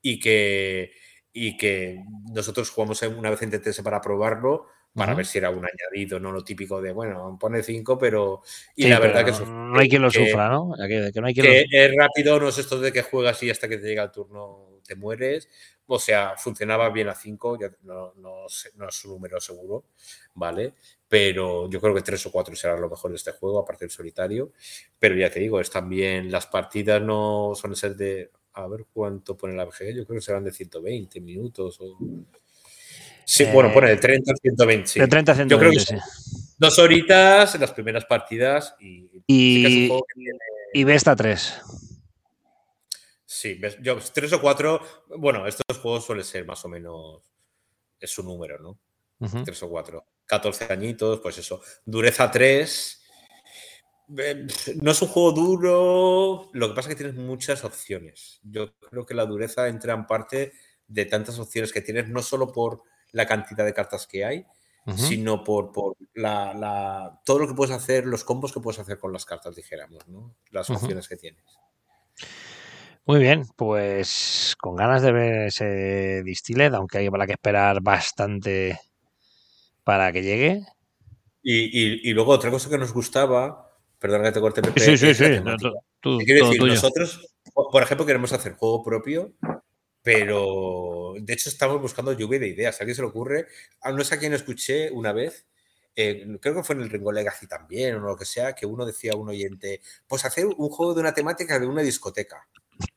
Y 0.00 0.20
que 0.20 0.92
y 1.38 1.54
que 1.54 2.02
nosotros 2.32 2.70
jugamos 2.70 3.02
una 3.02 3.28
vez 3.28 3.42
en 3.42 3.50
TTS 3.50 3.82
para 3.82 4.00
probarlo, 4.00 4.68
para 4.94 5.12
ver 5.12 5.26
si 5.26 5.36
era 5.36 5.50
un 5.50 5.66
añadido, 5.66 6.18
no 6.18 6.32
lo 6.32 6.42
típico 6.42 6.80
de, 6.80 6.92
bueno, 6.92 7.36
pone 7.38 7.62
5, 7.62 7.98
pero... 7.98 8.40
Y 8.74 8.88
la 8.88 8.98
verdad 8.98 9.22
que... 9.22 9.44
No 9.44 9.78
hay 9.78 9.86
quien 9.86 10.00
lo 10.00 10.10
sufra, 10.10 10.48
¿no? 10.48 10.72
Que, 10.88 11.12
no 11.20 11.26
hay 11.26 11.34
que 11.34 11.66
es 11.70 11.94
rápido, 11.94 12.40
no 12.40 12.48
es 12.48 12.56
esto 12.56 12.80
de 12.80 12.90
que 12.90 13.02
juegas 13.02 13.42
y 13.42 13.50
hasta 13.50 13.68
que 13.68 13.76
te 13.76 13.86
llega 13.86 14.04
el 14.04 14.10
turno 14.10 14.80
te 14.82 14.96
mueres. 14.96 15.50
O 15.86 15.98
sea, 15.98 16.38
funcionaba 16.38 16.88
bien 16.88 17.10
a 17.10 17.14
5, 17.14 17.58
no, 17.82 18.14
no, 18.16 18.46
no, 18.76 18.88
es 18.88 19.04
un 19.04 19.10
número 19.10 19.38
seguro, 19.38 19.84
¿vale? 20.32 20.72
Pero 21.06 21.68
yo 21.68 21.82
creo 21.82 21.94
que 21.94 22.00
3 22.00 22.24
o 22.24 22.32
4 22.32 22.56
será 22.56 22.78
lo 22.78 22.88
mejor 22.88 23.10
de 23.10 23.18
este 23.18 23.32
juego, 23.32 23.58
aparte 23.58 23.84
del 23.84 23.90
solitario. 23.90 24.52
Pero 24.98 25.16
ya 25.16 25.30
te 25.30 25.40
digo, 25.40 25.60
es 25.60 25.68
también, 25.68 26.30
las 26.30 26.46
partidas 26.46 27.02
no 27.02 27.52
son 27.54 27.76
ser 27.76 27.94
de 27.94 28.30
a 28.56 28.66
ver 28.68 28.86
cuánto 28.92 29.36
pone 29.36 29.54
la 29.54 29.64
BGG, 29.64 29.94
yo 29.94 30.06
creo 30.06 30.18
que 30.18 30.24
serán 30.24 30.42
de 30.44 30.50
120 30.50 31.20
minutos. 31.20 31.78
O... 31.80 31.98
Sí, 33.24 33.44
bueno, 33.52 33.72
pone 33.72 33.90
de 33.90 33.96
30 33.98 34.32
a 34.32 34.36
120. 34.36 35.00
De 35.00 35.06
30 35.06 35.32
a 35.32 35.34
120, 35.34 35.50
yo 35.54 35.58
creo 35.58 36.00
que 36.00 36.04
Dos 36.58 36.78
horitas 36.78 37.54
en 37.54 37.60
las 37.60 37.72
primeras 37.72 38.06
partidas 38.06 38.74
y. 38.80 39.10
Y, 39.26 39.90
y 40.72 40.84
Vesta 40.84 41.14
3. 41.14 41.60
Sí, 43.26 43.60
yo, 43.82 43.98
3 43.98 44.32
o 44.32 44.40
4. 44.40 44.80
Bueno, 45.18 45.46
estos 45.46 45.78
juegos 45.78 46.06
suelen 46.06 46.24
ser 46.24 46.46
más 46.46 46.64
o 46.64 46.68
menos. 46.68 47.22
Es 48.00 48.10
su 48.10 48.22
número, 48.22 48.58
¿no? 48.58 48.78
Uh 49.18 49.44
3 49.44 49.62
o 49.64 49.68
4. 49.68 50.06
14 50.24 50.72
añitos, 50.72 51.20
pues 51.20 51.36
eso. 51.38 51.60
Dureza 51.84 52.30
3 52.30 53.02
Eh, 53.02 53.05
no 54.08 54.90
es 54.90 55.02
un 55.02 55.08
juego 55.08 55.32
duro, 55.32 56.50
lo 56.52 56.68
que 56.68 56.74
pasa 56.74 56.88
es 56.88 56.94
que 56.94 57.02
tienes 57.02 57.20
muchas 57.20 57.64
opciones. 57.64 58.40
Yo 58.42 58.74
creo 58.90 59.04
que 59.06 59.14
la 59.14 59.26
dureza 59.26 59.68
entra 59.68 59.94
en 59.94 60.06
parte 60.06 60.52
de 60.86 61.04
tantas 61.06 61.38
opciones 61.38 61.72
que 61.72 61.80
tienes, 61.80 62.08
no 62.08 62.22
solo 62.22 62.52
por 62.52 62.82
la 63.12 63.26
cantidad 63.26 63.64
de 63.64 63.74
cartas 63.74 64.06
que 64.06 64.24
hay, 64.24 64.46
sino 64.94 65.42
por, 65.42 65.72
por 65.72 65.96
la, 66.14 67.20
todo 67.24 67.40
lo 67.40 67.48
que 67.48 67.54
puedes 67.54 67.74
hacer, 67.74 68.06
los 68.06 68.22
combos 68.22 68.52
que 68.52 68.60
puedes 68.60 68.78
hacer 68.78 68.98
con 68.98 69.12
las 69.12 69.24
cartas, 69.24 69.56
dijéramos, 69.56 70.06
¿no? 70.06 70.36
las 70.50 70.70
opciones 70.70 71.08
que 71.08 71.16
tienes. 71.16 71.42
Muy 73.04 73.20
bien, 73.20 73.44
pues 73.56 74.56
con 74.60 74.76
ganas 74.76 75.02
de 75.02 75.12
ver 75.12 75.46
ese 75.46 76.22
Distilled, 76.24 76.74
aunque 76.74 76.98
hay 76.98 77.08
que 77.08 77.32
esperar 77.32 77.80
bastante 77.80 78.80
para 79.84 80.12
que 80.12 80.22
llegue. 80.22 80.62
Y, 81.42 82.10
y, 82.10 82.12
luego 82.12 82.32
otra 82.32 82.50
cosa 82.50 82.68
que 82.68 82.78
nos 82.78 82.92
gustaba, 82.92 83.65
perdón 83.98 84.22
que 84.22 84.32
te 84.32 84.40
corte, 84.40 84.62
Pepe. 84.62 84.80
Sí, 84.80 84.98
sí, 84.98 85.14
sí. 85.14 85.24
quiero 86.24 86.48
decir, 86.48 86.62
nosotros, 86.62 87.34
por 87.52 87.82
ejemplo, 87.82 88.06
queremos 88.06 88.32
hacer 88.32 88.54
juego 88.54 88.82
propio, 88.82 89.32
pero 90.02 91.14
de 91.18 91.32
hecho 91.32 91.48
estamos 91.48 91.80
buscando 91.80 92.12
lluvia 92.12 92.38
de 92.38 92.48
ideas. 92.48 92.76
¿A 92.76 92.84
alguien 92.84 92.94
se 92.94 93.02
le 93.02 93.08
ocurre? 93.08 93.46
Ah, 93.80 93.92
no 93.92 94.04
sé 94.04 94.14
a 94.14 94.18
quién 94.18 94.32
escuché 94.32 94.90
una 94.90 95.12
vez, 95.12 95.46
eh, 95.98 96.26
creo 96.42 96.54
que 96.54 96.62
fue 96.62 96.76
en 96.76 96.82
el 96.82 96.90
Ringo 96.90 97.10
Legacy 97.10 97.46
también, 97.46 97.96
o 97.96 98.00
lo 98.00 98.16
que 98.16 98.26
sea, 98.26 98.52
que 98.52 98.66
uno 98.66 98.84
decía 98.84 99.12
a 99.14 99.16
un 99.16 99.30
oyente, 99.30 99.80
pues 100.06 100.26
hacer 100.26 100.46
un 100.46 100.68
juego 100.68 100.94
de 100.94 101.00
una 101.00 101.14
temática 101.14 101.58
de 101.58 101.66
una 101.66 101.82
discoteca. 101.82 102.46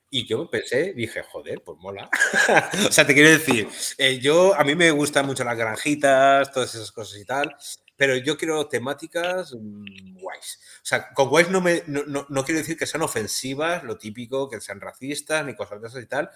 Y 0.10 0.28
yo 0.28 0.50
pensé, 0.50 0.94
dije, 0.94 1.24
joder, 1.24 1.62
pues 1.64 1.78
mola. 1.80 2.10
o 2.88 2.92
sea, 2.92 3.08
te 3.08 3.14
quiero 3.14 3.30
decir, 3.30 3.70
eh, 3.98 4.20
yo, 4.20 4.54
a 4.54 4.64
mí 4.66 4.76
me 4.76 4.92
gustan 4.92 5.26
mucho 5.26 5.46
las 5.46 5.58
granjitas, 5.58 6.52
todas 6.52 6.76
esas 6.76 6.92
cosas 6.92 7.20
y 7.22 7.26
tal, 7.26 7.56
pero 8.00 8.16
yo 8.16 8.38
quiero 8.38 8.66
temáticas 8.68 9.54
mm, 9.54 10.20
guays. 10.22 10.60
O 10.78 10.86
sea, 10.86 11.14
con 11.14 11.28
guays 11.28 11.50
no, 11.50 11.60
me, 11.60 11.84
no, 11.86 12.26
no, 12.30 12.46
quiero 12.46 12.60
decir 12.60 12.78
que 12.78 12.86
sean 12.86 13.04
ofensivas, 13.04 13.84
lo 13.84 13.98
típico, 13.98 14.50
que 14.50 14.62
sean 14.62 14.80
racistas, 14.80 15.46
ni 15.46 15.54
cosas 15.54 15.82
de 15.82 15.90
esas 15.90 16.02
y 16.02 16.08
tal, 16.08 16.30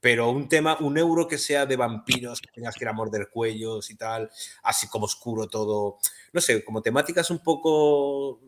pero 0.00 0.30
un 0.30 0.48
tema, 0.48 0.78
un 0.78 0.96
euro 0.96 1.26
que 1.26 1.36
sea 1.36 1.66
de 1.66 1.74
vampiros, 1.74 2.40
que 2.40 2.52
tengas 2.54 2.76
que 2.76 2.84
ir 2.84 2.88
a 2.88 2.92
morder 2.92 3.30
cuellos 3.30 3.90
y 3.90 3.96
tal, 3.96 4.30
así 4.62 4.86
como 4.86 5.06
oscuro 5.06 5.48
todo, 5.48 5.98
no 6.32 6.40
sé, 6.40 6.64
como 6.64 6.82
temáticas 6.82 7.32
un 7.32 7.40
poco 7.40 8.40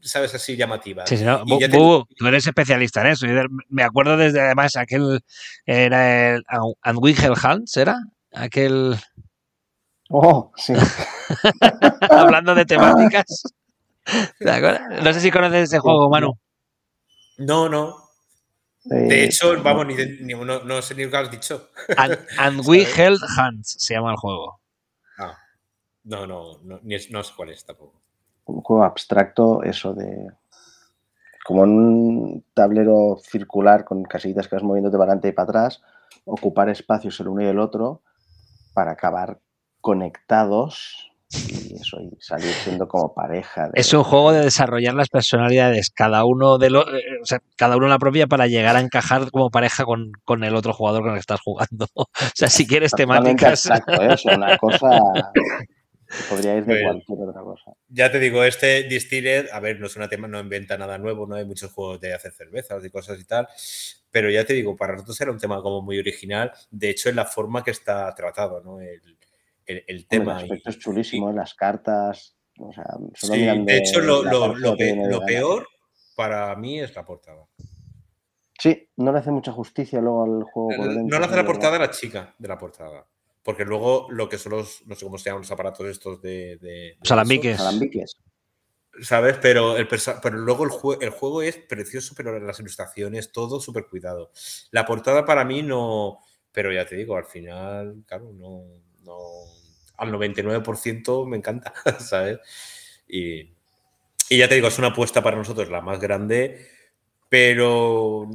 ¿sabes? 0.00 0.34
Así 0.36 0.56
llamativa. 0.56 1.04
Sí, 1.08 1.16
sí, 1.16 1.24
tú 1.70 2.26
eres 2.26 2.46
especialista 2.46 3.00
en 3.00 3.06
eso. 3.08 3.26
Me 3.68 3.82
acuerdo 3.82 4.16
desde 4.16 4.40
además 4.40 4.76
aquel, 4.76 5.20
era 5.66 6.34
el 6.36 6.44
Andwigel 6.80 7.34
Hans, 7.42 7.76
¿era? 7.76 7.98
Aquel... 8.32 8.96
Oh, 10.16 10.52
sí. 10.54 10.74
Hablando 12.10 12.54
de 12.54 12.64
temáticas. 12.64 13.42
No 15.02 15.14
sé 15.14 15.20
si 15.20 15.30
conoces 15.30 15.62
ese 15.62 15.78
juego, 15.78 16.10
Manu. 16.10 16.34
No, 17.38 17.70
no. 17.70 17.96
De 18.84 19.24
hecho, 19.24 19.62
vamos, 19.62 19.86
ni, 19.86 19.94
ni 19.94 20.34
no, 20.34 20.82
sé 20.82 20.94
ni 20.94 21.04
lo 21.04 21.10
que 21.10 21.16
has 21.16 21.30
dicho. 21.30 21.70
And, 21.96 22.60
we 22.68 22.84
held 22.84 23.22
hands 23.38 23.76
se 23.78 23.94
llama 23.94 24.10
el 24.10 24.18
juego. 24.18 24.60
Ah, 25.18 25.38
no, 26.02 26.26
no, 26.26 26.58
no, 26.62 26.80
ni 26.82 26.96
no 27.08 27.24
sé 27.24 27.32
cuál 27.34 27.48
es 27.48 27.64
tampoco 27.64 28.02
un 28.44 28.60
juego 28.60 28.84
abstracto, 28.84 29.62
eso 29.62 29.94
de 29.94 30.30
como 31.46 31.64
en 31.64 31.70
un 31.70 32.44
tablero 32.52 33.18
circular 33.22 33.86
con 33.86 34.02
casillas 34.02 34.48
que 34.48 34.56
vas 34.56 34.62
moviéndote 34.62 34.98
para 34.98 35.12
adelante 35.12 35.28
y 35.28 35.32
para 35.32 35.48
atrás, 35.48 35.82
ocupar 36.26 36.68
espacios 36.68 37.18
el 37.20 37.28
uno 37.28 37.42
y 37.42 37.46
el 37.46 37.58
otro 37.58 38.02
para 38.74 38.92
acabar 38.92 39.40
conectados 39.84 41.12
y 41.30 41.74
eso 41.74 41.98
y 42.00 42.10
salir 42.18 42.50
siendo 42.52 42.88
como 42.88 43.12
pareja. 43.12 43.68
Es 43.74 43.92
un 43.92 44.02
juego 44.02 44.32
de 44.32 44.40
desarrollar 44.40 44.94
las 44.94 45.10
personalidades, 45.10 45.90
cada 45.90 46.24
uno 46.24 46.56
de 46.56 46.70
los, 46.70 46.86
eh, 46.88 47.02
o 47.22 47.26
sea, 47.26 47.42
cada 47.56 47.76
uno 47.76 47.86
la 47.86 47.98
propia 47.98 48.26
para 48.26 48.46
llegar 48.46 48.76
a 48.76 48.80
encajar 48.80 49.30
como 49.30 49.50
pareja 49.50 49.84
con, 49.84 50.12
con, 50.24 50.42
el 50.42 50.56
otro 50.56 50.72
jugador 50.72 51.02
con 51.02 51.10
el 51.10 51.16
que 51.16 51.20
estás 51.20 51.42
jugando. 51.42 51.86
o 51.94 52.06
sea, 52.34 52.48
si 52.48 52.66
quieres 52.66 52.92
temáticas. 52.92 53.66
Exacto, 53.66 54.02
¿eh? 54.02 54.14
es 54.14 54.24
una 54.24 54.56
cosa 54.56 54.88
Podría 56.30 56.56
ir 56.56 56.64
de 56.64 56.82
pues, 56.82 56.82
cualquier 56.82 57.28
otra 57.28 57.42
cosa. 57.42 57.72
Ya 57.88 58.10
te 58.10 58.18
digo, 58.18 58.44
este 58.44 58.84
Distilled, 58.84 59.48
a 59.52 59.60
ver, 59.60 59.80
no 59.80 59.86
es 59.86 59.96
una 59.96 60.08
tema, 60.08 60.28
no 60.28 60.40
inventa 60.40 60.78
nada 60.78 60.96
nuevo, 60.98 61.26
no 61.26 61.34
hay 61.34 61.44
muchos 61.44 61.72
juegos 61.72 62.00
de 62.00 62.14
hacer 62.14 62.32
cervezas 62.32 62.84
y 62.84 62.90
cosas 62.90 63.20
y 63.20 63.24
tal, 63.24 63.48
pero 64.10 64.30
ya 64.30 64.44
te 64.44 64.54
digo, 64.54 64.76
para 64.76 64.92
nosotros 64.92 65.20
era 65.20 65.32
un 65.32 65.38
tema 65.38 65.60
como 65.60 65.82
muy 65.82 65.98
original, 65.98 66.52
de 66.70 66.90
hecho 66.90 67.08
en 67.08 67.16
la 67.16 67.24
forma 67.24 67.64
que 67.64 67.72
está 67.72 68.14
tratado, 68.14 68.62
¿no? 68.62 68.80
El, 68.80 69.00
el, 69.66 70.06
tema. 70.06 70.38
el 70.38 70.44
aspecto 70.44 70.70
es 70.70 70.78
chulísimo, 70.78 71.32
las 71.32 71.54
cartas, 71.54 72.36
o 72.58 72.72
sea, 72.72 72.84
sí, 73.14 73.44
de, 73.44 73.78
hecho 73.78 74.00
lo, 74.00 74.22
lo, 74.22 74.76
peor 75.26 75.66
para 76.14 76.54
mí 76.56 76.80
es 76.80 76.94
la 76.94 77.04
portada. 77.04 77.46
Sí, 78.58 78.88
no 78.96 79.12
le 79.12 79.18
hace 79.18 79.32
mucha 79.32 79.52
justicia 79.52 80.00
luego 80.00 80.24
al 80.24 80.42
juego. 80.44 80.84
no 80.84 81.18
le 81.18 81.24
hace 81.24 81.36
la 81.36 81.44
portada 81.44 81.76
a 81.76 81.80
la 81.80 81.90
chica 81.90 82.34
de 82.38 82.48
la 82.48 82.56
portada. 82.56 83.06
Porque 83.42 83.64
luego 83.64 84.06
lo 84.10 84.28
que 84.28 84.38
son 84.38 84.52
los, 84.52 84.86
no 84.86 84.94
sé 84.94 85.04
cómo 85.04 85.18
se 85.18 85.28
llaman 85.28 85.42
los 85.42 85.50
aparatos 85.50 85.86
estos 85.86 86.22
de... 86.22 86.56
de, 86.56 86.96
Salambiques. 87.02 87.58
¿Sabes? 89.02 89.36
Pero, 89.42 89.76
el, 89.76 89.88
pero 89.88 90.38
luego 90.38 90.64
el, 90.64 91.02
el, 91.02 91.10
juego 91.10 91.42
es 91.42 91.58
precioso, 91.58 92.14
pero 92.16 92.38
las 92.38 92.60
ilustraciones, 92.60 93.32
todo 93.32 93.60
súper 93.60 93.86
cuidado. 93.86 94.30
La 94.70 94.86
portada 94.86 95.24
para 95.24 95.44
mí 95.44 95.62
no... 95.62 96.20
Pero 96.52 96.72
ya 96.72 96.86
te 96.86 96.94
digo, 96.94 97.16
al 97.16 97.26
final, 97.26 98.04
claro, 98.06 98.32
no... 98.32 98.62
no 99.02 99.20
al 99.96 100.12
99% 100.12 101.26
me 101.26 101.36
encanta, 101.36 101.72
¿sabes? 101.98 102.38
Y, 103.08 103.52
y 104.30 104.38
ya 104.38 104.48
te 104.48 104.54
digo, 104.54 104.68
es 104.68 104.78
una 104.78 104.88
apuesta 104.88 105.22
para 105.22 105.36
nosotros 105.36 105.68
la 105.70 105.80
más 105.80 106.00
grande, 106.00 106.68
pero, 107.28 108.28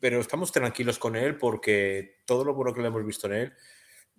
pero 0.00 0.20
estamos 0.20 0.52
tranquilos 0.52 0.98
con 0.98 1.16
él 1.16 1.36
porque 1.36 2.22
todo 2.24 2.44
lo 2.44 2.54
bueno 2.54 2.72
que 2.72 2.82
le 2.82 2.88
hemos 2.88 3.04
visto 3.04 3.26
en 3.26 3.32
él 3.32 3.52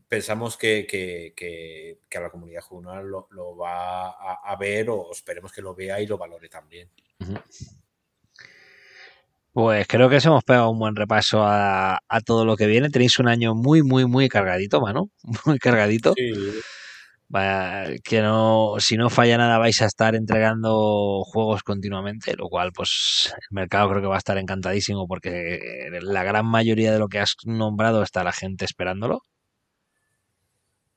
pensamos 0.09 0.57
que, 0.57 0.87
que, 0.87 2.17
a 2.17 2.19
la 2.19 2.31
comunidad 2.31 2.61
juvenil 2.61 3.07
lo, 3.07 3.55
va 3.55 4.09
a, 4.09 4.55
ver 4.57 4.89
o 4.89 5.11
esperemos 5.11 5.53
que 5.53 5.61
lo 5.61 5.75
vea 5.75 6.01
y 6.01 6.07
lo 6.07 6.17
valore 6.17 6.49
también. 6.49 6.89
Pues 9.59 9.87
creo 9.87 10.09
que 10.09 10.15
os 10.15 10.25
hemos 10.25 10.45
pegado 10.45 10.69
un 10.69 10.79
buen 10.79 10.95
repaso 10.95 11.43
a, 11.43 11.99
todo 12.25 12.45
lo 12.45 12.55
que 12.55 12.65
viene. 12.65 12.89
Tenéis 12.89 13.19
un 13.19 13.27
año 13.27 13.55
muy, 13.55 13.83
muy, 13.83 14.05
muy 14.05 14.29
cargadito, 14.29 14.79
mano. 14.79 15.09
Muy 15.45 15.59
cargadito. 15.59 16.13
que 18.05 18.21
no, 18.21 18.75
si 18.79 18.95
no 18.95 19.09
falla 19.09 19.37
nada, 19.37 19.57
vais 19.57 19.81
a 19.81 19.85
estar 19.85 20.15
entregando 20.15 21.23
juegos 21.25 21.63
continuamente, 21.63 22.37
lo 22.37 22.47
cual, 22.47 22.71
pues, 22.71 23.33
el 23.35 23.53
mercado 23.53 23.89
creo 23.89 24.01
que 24.01 24.07
va 24.07 24.15
a 24.15 24.19
estar 24.19 24.37
encantadísimo 24.37 25.07
porque 25.07 25.89
la 26.03 26.23
gran 26.23 26.45
mayoría 26.45 26.93
de 26.93 26.99
lo 26.99 27.09
que 27.09 27.19
has 27.19 27.35
nombrado 27.43 28.01
está 28.01 28.23
la 28.23 28.31
gente 28.31 28.63
esperándolo. 28.63 29.23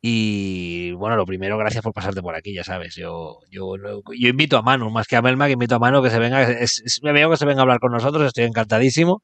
Y 0.05 0.91
bueno, 0.95 1.15
lo 1.15 1.24
primero, 1.24 1.57
gracias 1.57 1.85
por 1.85 1.93
pasarte 1.93 2.23
por 2.23 2.35
aquí, 2.35 2.53
ya 2.53 2.65
sabes. 2.65 2.97
Yo, 2.97 3.39
yo, 3.49 3.77
invito 4.11 4.59
a 4.59 4.62
Manu, 4.62 4.91
más 4.91 5.07
que 5.07 5.15
a 5.15 5.23
Melma, 5.23 5.47
que 5.47 5.53
invito 5.53 5.77
a 5.77 5.79
Manu 5.79 6.03
que 6.03 6.11
se 6.11 6.19
venga. 6.19 6.43
Es, 6.43 7.01
me 7.05 7.12
veo 7.12 7.31
que 7.31 7.37
se 7.37 7.47
venga 7.47 7.61
a 7.61 7.62
hablar 7.62 7.79
con 7.79 7.93
nosotros, 7.93 8.27
estoy 8.27 8.43
encantadísimo. 8.45 9.23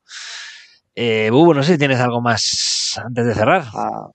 Eh, 0.95 1.31
no 1.33 1.63
sé 1.65 1.73
si 1.73 1.79
tienes 1.79 1.99
algo 1.99 2.21
más 2.21 3.01
antes 3.05 3.27
de 3.27 3.35
cerrar. 3.35 3.65
Ah, 3.75 4.09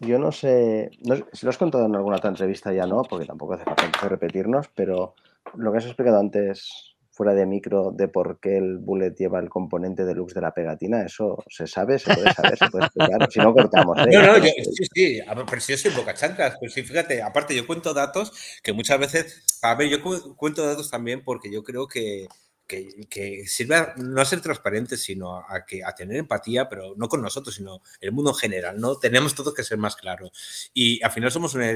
yo 0.00 0.18
no 0.18 0.32
sé, 0.32 0.90
si 1.32 1.46
lo 1.46 1.50
has 1.50 1.58
contado 1.58 1.86
en 1.86 1.94
alguna 1.94 2.16
otra 2.16 2.30
entrevista 2.30 2.72
ya 2.72 2.86
no, 2.86 3.02
porque 3.02 3.26
tampoco 3.26 3.54
hace 3.54 3.64
falta 3.64 4.08
repetirnos, 4.08 4.66
pero 4.74 5.14
lo 5.54 5.70
que 5.70 5.78
has 5.78 5.86
explicado 5.86 6.18
antes 6.18 6.96
fuera 7.20 7.34
de 7.34 7.44
micro 7.44 7.92
de 7.92 8.08
por 8.08 8.40
qué 8.40 8.56
el 8.56 8.78
bullet 8.78 9.10
lleva 9.10 9.40
el 9.40 9.50
componente 9.50 10.06
deluxe 10.06 10.32
de 10.32 10.40
la 10.40 10.54
pegatina, 10.54 11.04
eso 11.04 11.44
se 11.50 11.66
sabe, 11.66 11.98
se 11.98 12.14
puede 12.14 12.32
saber, 12.32 12.56
se 12.56 12.70
puede 12.70 12.86
explicar. 12.86 13.30
Si 13.30 13.38
no, 13.40 13.52
cortamos. 13.52 13.98
¿eh? 13.98 14.06
No, 14.10 14.22
no, 14.22 14.38
yo, 14.38 14.44
sí, 14.44 14.86
sí, 14.94 15.20
pero 15.50 15.60
si 15.60 15.72
yo 15.72 15.76
soy 15.76 15.90
boca 15.90 16.14
chancas, 16.14 16.56
pero 16.58 16.72
sí, 16.72 16.82
fíjate, 16.82 17.20
aparte 17.20 17.54
yo 17.54 17.66
cuento 17.66 17.92
datos 17.92 18.32
que 18.62 18.72
muchas 18.72 18.98
veces, 18.98 19.58
a 19.60 19.74
ver, 19.74 19.90
yo 19.90 19.98
cuento 20.34 20.66
datos 20.66 20.90
también 20.90 21.22
porque 21.22 21.52
yo 21.52 21.62
creo 21.62 21.86
que 21.86 22.26
que, 22.70 23.44
sirve 23.46 23.94
no 23.96 24.20
a 24.20 24.24
ser 24.24 24.40
transparente, 24.40 24.96
sino 24.96 25.36
a, 25.36 25.64
que, 25.66 25.82
a 25.84 25.94
tener 25.94 26.18
empatía, 26.18 26.68
pero 26.68 26.94
no 26.96 27.08
con 27.08 27.22
nosotros, 27.22 27.56
sino 27.56 27.82
el 28.00 28.12
mundo 28.12 28.30
en 28.30 28.36
general, 28.36 28.80
¿no? 28.80 28.96
Tenemos 28.96 29.34
todos 29.34 29.54
que 29.54 29.64
ser 29.64 29.78
más 29.78 29.96
claros. 29.96 30.70
Y 30.72 31.02
al 31.02 31.10
final 31.10 31.32
somos 31.32 31.54
una, 31.54 31.70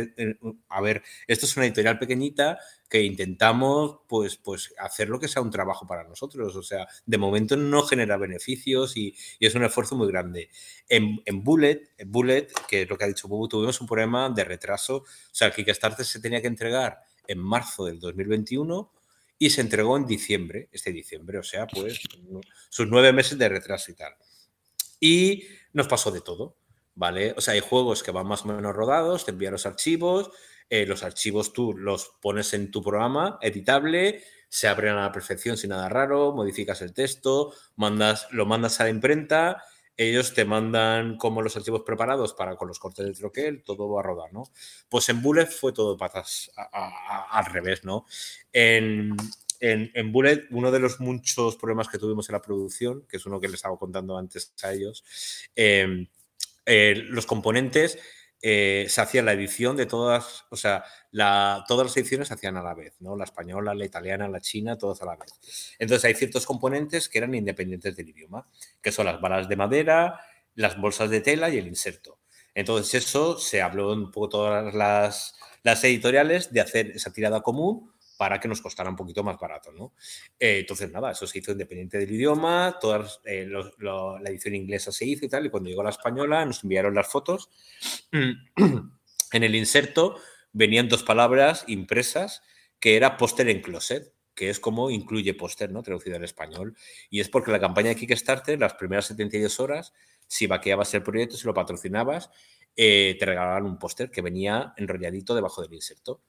a 0.68 0.80
ver, 0.80 1.02
esto 1.26 1.46
es 1.46 1.56
una 1.56 1.66
editorial 1.66 1.98
pequeñita 1.98 2.58
que 2.88 3.02
intentamos, 3.02 3.98
pues, 4.08 4.36
pues, 4.36 4.72
hacer 4.78 5.08
lo 5.08 5.18
que 5.18 5.26
sea 5.26 5.42
un 5.42 5.50
trabajo 5.50 5.86
para 5.86 6.04
nosotros. 6.04 6.54
O 6.54 6.62
sea, 6.62 6.86
de 7.04 7.18
momento 7.18 7.56
no 7.56 7.82
genera 7.82 8.16
beneficios 8.16 8.96
y, 8.96 9.16
es 9.40 9.54
un 9.54 9.64
esfuerzo 9.64 9.96
muy 9.96 10.08
grande. 10.08 10.48
En, 10.88 11.20
en, 11.24 11.42
Bullet, 11.42 11.90
Bullet, 12.06 12.48
que 12.68 12.82
es 12.82 12.88
lo 12.88 12.96
que 12.96 13.04
ha 13.04 13.08
dicho 13.08 13.28
Bubu, 13.28 13.48
tuvimos 13.48 13.80
un 13.80 13.86
problema 13.86 14.30
de 14.30 14.44
retraso. 14.44 14.98
O 14.98 15.04
sea, 15.32 15.48
el 15.48 15.54
Kickstarter 15.54 16.06
se 16.06 16.20
tenía 16.20 16.40
que 16.40 16.46
entregar 16.46 17.00
en 17.26 17.38
marzo 17.38 17.86
del 17.86 17.98
2021 17.98 18.90
y 19.44 19.50
se 19.50 19.60
entregó 19.60 19.98
en 19.98 20.06
diciembre, 20.06 20.70
este 20.72 20.90
diciembre, 20.90 21.36
o 21.38 21.42
sea, 21.42 21.66
pues 21.66 22.00
sus 22.70 22.88
nueve 22.88 23.12
meses 23.12 23.36
de 23.36 23.46
retraso 23.46 23.90
y 23.90 23.94
tal. 23.94 24.14
Y 24.98 25.44
nos 25.74 25.86
pasó 25.86 26.10
de 26.10 26.22
todo, 26.22 26.56
¿vale? 26.94 27.34
O 27.36 27.42
sea, 27.42 27.52
hay 27.52 27.60
juegos 27.60 28.02
que 28.02 28.10
van 28.10 28.26
más 28.26 28.46
o 28.46 28.48
menos 28.48 28.74
rodados, 28.74 29.26
te 29.26 29.32
envían 29.32 29.52
los 29.52 29.66
archivos, 29.66 30.30
eh, 30.70 30.86
los 30.86 31.02
archivos 31.02 31.52
tú 31.52 31.76
los 31.76 32.12
pones 32.22 32.54
en 32.54 32.70
tu 32.70 32.82
programa 32.82 33.38
editable, 33.42 34.24
se 34.48 34.66
abren 34.66 34.94
a 34.94 35.02
la 35.02 35.12
perfección 35.12 35.58
sin 35.58 35.68
nada 35.68 35.90
raro, 35.90 36.32
modificas 36.32 36.80
el 36.80 36.94
texto, 36.94 37.52
mandas, 37.76 38.26
lo 38.30 38.46
mandas 38.46 38.80
a 38.80 38.84
la 38.84 38.90
imprenta, 38.90 39.62
ellos 39.96 40.34
te 40.34 40.44
mandan 40.44 41.16
como 41.16 41.42
los 41.42 41.56
archivos 41.56 41.82
preparados 41.82 42.34
para 42.34 42.56
con 42.56 42.68
los 42.68 42.78
cortes 42.78 43.06
de 43.06 43.12
troquel, 43.12 43.62
todo 43.62 43.88
va 43.88 44.00
a 44.00 44.02
rodar, 44.02 44.32
¿no? 44.32 44.44
Pues 44.88 45.08
en 45.08 45.22
Bullet 45.22 45.46
fue 45.46 45.72
todo 45.72 45.96
patas 45.96 46.50
al 46.56 47.46
revés, 47.46 47.84
¿no? 47.84 48.04
En, 48.52 49.16
en, 49.60 50.12
Bullet, 50.12 50.46
uno 50.50 50.70
de 50.70 50.80
los 50.80 51.00
muchos 51.00 51.56
problemas 51.56 51.88
que 51.88 51.98
tuvimos 51.98 52.28
en 52.28 52.34
la 52.34 52.42
producción, 52.42 53.06
que 53.08 53.16
es 53.16 53.26
uno 53.26 53.40
que 53.40 53.46
les 53.46 53.56
estaba 53.56 53.78
contando 53.78 54.18
antes 54.18 54.52
a 54.62 54.72
ellos, 54.72 55.04
eh, 55.56 56.08
eh, 56.66 56.94
los 57.08 57.26
componentes 57.26 57.98
eh, 58.46 58.84
se 58.90 59.00
hacía 59.00 59.22
la 59.22 59.32
edición 59.32 59.74
de 59.74 59.86
todas, 59.86 60.44
o 60.50 60.56
sea, 60.56 60.84
todas 61.66 61.86
las 61.86 61.96
ediciones 61.96 62.28
se 62.28 62.34
hacían 62.34 62.58
a 62.58 62.62
la 62.62 62.74
vez, 62.74 62.94
¿no? 63.00 63.16
La 63.16 63.24
española, 63.24 63.72
la 63.72 63.86
italiana, 63.86 64.28
la 64.28 64.42
china, 64.42 64.76
todas 64.76 65.00
a 65.00 65.06
la 65.06 65.16
vez. 65.16 65.74
Entonces 65.78 66.04
hay 66.04 66.14
ciertos 66.14 66.44
componentes 66.44 67.08
que 67.08 67.16
eran 67.16 67.34
independientes 67.34 67.96
del 67.96 68.10
idioma, 68.10 68.46
que 68.82 68.92
son 68.92 69.06
las 69.06 69.18
balas 69.18 69.48
de 69.48 69.56
madera, 69.56 70.20
las 70.56 70.78
bolsas 70.78 71.08
de 71.08 71.22
tela 71.22 71.48
y 71.48 71.56
el 71.56 71.66
inserto. 71.66 72.18
Entonces 72.54 73.06
eso 73.06 73.38
se 73.38 73.62
habló 73.62 73.94
un 73.94 74.10
poco 74.10 74.28
todas 74.28 74.74
las 74.74 75.84
editoriales 75.84 76.52
de 76.52 76.60
hacer 76.60 76.90
esa 76.90 77.14
tirada 77.14 77.40
común 77.40 77.93
para 78.16 78.38
que 78.38 78.48
nos 78.48 78.60
costara 78.60 78.90
un 78.90 78.96
poquito 78.96 79.22
más 79.22 79.38
barato, 79.38 79.72
¿no? 79.72 79.92
Eh, 80.38 80.60
entonces, 80.60 80.90
nada, 80.90 81.10
eso 81.10 81.26
se 81.26 81.38
hizo 81.38 81.52
independiente 81.52 81.98
del 81.98 82.12
idioma, 82.12 82.78
todas, 82.80 83.20
eh, 83.24 83.48
la 83.78 84.30
edición 84.30 84.54
inglesa 84.54 84.92
se 84.92 85.04
hizo 85.04 85.24
y 85.24 85.28
tal, 85.28 85.46
y 85.46 85.50
cuando 85.50 85.68
llegó 85.68 85.82
la 85.82 85.90
española 85.90 86.44
nos 86.44 86.62
enviaron 86.62 86.94
las 86.94 87.08
fotos. 87.08 87.50
en 88.12 89.42
el 89.42 89.54
inserto 89.54 90.16
venían 90.52 90.88
dos 90.88 91.02
palabras 91.02 91.64
impresas 91.66 92.42
que 92.78 92.96
era 92.96 93.16
póster 93.16 93.48
en 93.48 93.60
closet, 93.62 94.12
que 94.34 94.50
es 94.50 94.60
como 94.60 94.90
incluye 94.90 95.34
póster, 95.34 95.70
¿no? 95.70 95.82
Traducido 95.82 96.16
al 96.16 96.24
español. 96.24 96.76
Y 97.10 97.20
es 97.20 97.28
porque 97.28 97.50
la 97.50 97.60
campaña 97.60 97.90
de 97.90 97.96
Kickstarter, 97.96 98.58
las 98.58 98.74
primeras 98.74 99.06
72 99.06 99.60
horas, 99.60 99.92
si 100.26 100.46
vaqueabas 100.46 100.92
el 100.94 101.02
proyecto, 101.02 101.36
si 101.36 101.46
lo 101.46 101.54
patrocinabas, 101.54 102.30
eh, 102.76 103.16
te 103.18 103.26
regalaban 103.26 103.64
un 103.64 103.78
póster 103.78 104.10
que 104.10 104.20
venía 104.20 104.74
enrolladito 104.76 105.34
debajo 105.34 105.62
del 105.62 105.74
inserto. 105.74 106.22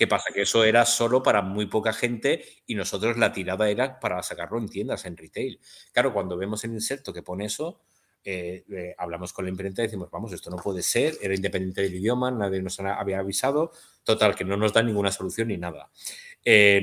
¿Qué 0.00 0.06
pasa? 0.06 0.32
Que 0.32 0.40
eso 0.40 0.64
era 0.64 0.86
solo 0.86 1.22
para 1.22 1.42
muy 1.42 1.66
poca 1.66 1.92
gente 1.92 2.42
y 2.66 2.74
nosotros 2.74 3.18
la 3.18 3.34
tirada 3.34 3.68
era 3.68 4.00
para 4.00 4.22
sacarlo 4.22 4.56
en 4.56 4.66
tiendas, 4.66 5.04
en 5.04 5.14
retail. 5.14 5.60
Claro, 5.92 6.14
cuando 6.14 6.38
vemos 6.38 6.64
el 6.64 6.72
inserto 6.72 7.12
que 7.12 7.22
pone 7.22 7.44
eso, 7.44 7.82
eh, 8.24 8.64
eh, 8.72 8.94
hablamos 8.96 9.34
con 9.34 9.44
la 9.44 9.50
imprenta 9.50 9.82
y 9.82 9.88
decimos, 9.88 10.10
vamos, 10.10 10.32
esto 10.32 10.48
no 10.48 10.56
puede 10.56 10.80
ser, 10.80 11.18
era 11.20 11.34
independiente 11.34 11.82
del 11.82 11.96
idioma, 11.96 12.30
nadie 12.30 12.62
nos 12.62 12.80
había 12.80 13.18
avisado, 13.18 13.72
total, 14.02 14.34
que 14.34 14.42
no 14.42 14.56
nos 14.56 14.72
da 14.72 14.82
ninguna 14.82 15.12
solución 15.12 15.48
ni 15.48 15.58
nada. 15.58 15.90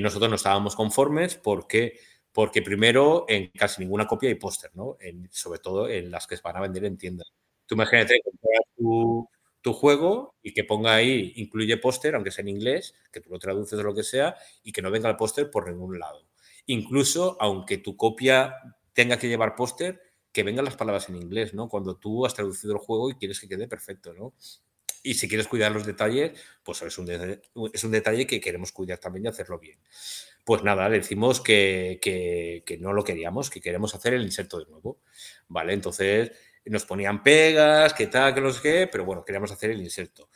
nosotros 0.00 0.30
no 0.30 0.36
estábamos 0.36 0.76
conformes 0.76 1.34
porque 1.34 1.98
porque 2.30 2.62
primero 2.62 3.24
en 3.28 3.50
casi 3.50 3.82
ninguna 3.82 4.06
copia 4.06 4.28
hay 4.28 4.36
póster, 4.36 4.70
¿no? 4.74 4.96
sobre 5.32 5.58
todo 5.58 5.88
en 5.88 6.08
las 6.08 6.28
que 6.28 6.36
se 6.36 6.42
van 6.42 6.56
a 6.56 6.60
vender 6.60 6.84
en 6.84 6.96
tiendas. 6.96 7.32
Tú 7.66 7.74
imagínate 7.74 8.20
tu 9.60 9.72
juego 9.72 10.34
y 10.42 10.54
que 10.54 10.64
ponga 10.64 10.94
ahí, 10.94 11.32
incluye 11.36 11.76
póster, 11.76 12.14
aunque 12.14 12.30
sea 12.30 12.42
en 12.42 12.48
inglés, 12.48 12.94
que 13.12 13.20
tú 13.20 13.30
lo 13.30 13.38
traduces 13.38 13.78
o 13.78 13.82
lo 13.82 13.94
que 13.94 14.02
sea, 14.02 14.36
y 14.62 14.72
que 14.72 14.82
no 14.82 14.90
venga 14.90 15.08
el 15.10 15.16
póster 15.16 15.50
por 15.50 15.68
ningún 15.68 15.98
lado. 15.98 16.26
Incluso, 16.66 17.36
aunque 17.40 17.78
tu 17.78 17.96
copia 17.96 18.54
tenga 18.92 19.18
que 19.18 19.28
llevar 19.28 19.54
póster, 19.54 20.00
que 20.32 20.42
vengan 20.42 20.64
las 20.64 20.76
palabras 20.76 21.08
en 21.08 21.16
inglés, 21.16 21.54
¿no? 21.54 21.68
Cuando 21.68 21.96
tú 21.96 22.26
has 22.26 22.34
traducido 22.34 22.74
el 22.74 22.78
juego 22.78 23.10
y 23.10 23.14
quieres 23.14 23.40
que 23.40 23.48
quede 23.48 23.66
perfecto, 23.66 24.12
¿no? 24.12 24.34
Y 25.02 25.14
si 25.14 25.28
quieres 25.28 25.48
cuidar 25.48 25.72
los 25.72 25.86
detalles, 25.86 26.38
pues 26.62 26.82
es 26.82 26.98
un, 26.98 27.10
es 27.10 27.84
un 27.84 27.90
detalle 27.90 28.26
que 28.26 28.40
queremos 28.40 28.72
cuidar 28.72 28.98
también 28.98 29.24
y 29.24 29.28
hacerlo 29.28 29.58
bien. 29.58 29.78
Pues 30.44 30.62
nada, 30.62 30.88
le 30.88 30.98
decimos 30.98 31.40
que, 31.40 31.98
que, 32.02 32.62
que 32.66 32.78
no 32.78 32.92
lo 32.92 33.04
queríamos, 33.04 33.48
que 33.50 33.60
queremos 33.60 33.94
hacer 33.94 34.14
el 34.14 34.22
inserto 34.22 34.58
de 34.58 34.66
nuevo, 34.66 35.00
¿vale? 35.48 35.72
Entonces, 35.72 36.32
nos 36.70 36.84
ponían 36.84 37.22
pegas, 37.22 37.94
que 37.94 38.06
tal, 38.06 38.34
que 38.34 38.40
no 38.40 38.52
sé 38.52 38.60
qué, 38.62 38.88
pero 38.90 39.04
bueno, 39.04 39.24
queríamos 39.24 39.50
hacer 39.50 39.70
el 39.70 39.80
inserto. 39.80 40.28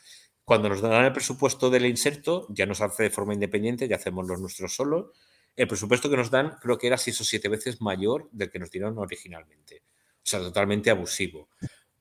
Cuando 0.43 0.69
nos 0.69 0.81
dan 0.81 1.05
el 1.05 1.13
presupuesto 1.13 1.69
del 1.69 1.85
inserto, 1.85 2.47
ya 2.49 2.65
nos 2.65 2.81
hace 2.81 3.03
de 3.03 3.09
forma 3.09 3.33
independiente, 3.33 3.87
ya 3.87 3.95
hacemos 3.95 4.27
los 4.27 4.39
nuestros 4.39 4.75
solos. 4.75 5.07
El 5.55 5.67
presupuesto 5.67 6.09
que 6.09 6.17
nos 6.17 6.31
dan 6.31 6.57
creo 6.61 6.77
que 6.77 6.87
era 6.87 6.97
seis 6.97 7.19
o 7.21 7.23
siete 7.23 7.47
veces 7.47 7.81
mayor 7.81 8.29
del 8.31 8.49
que 8.49 8.59
nos 8.59 8.71
dieron 8.71 8.97
originalmente. 8.97 9.83
O 10.17 10.25
sea, 10.25 10.39
totalmente 10.39 10.89
abusivo. 10.89 11.49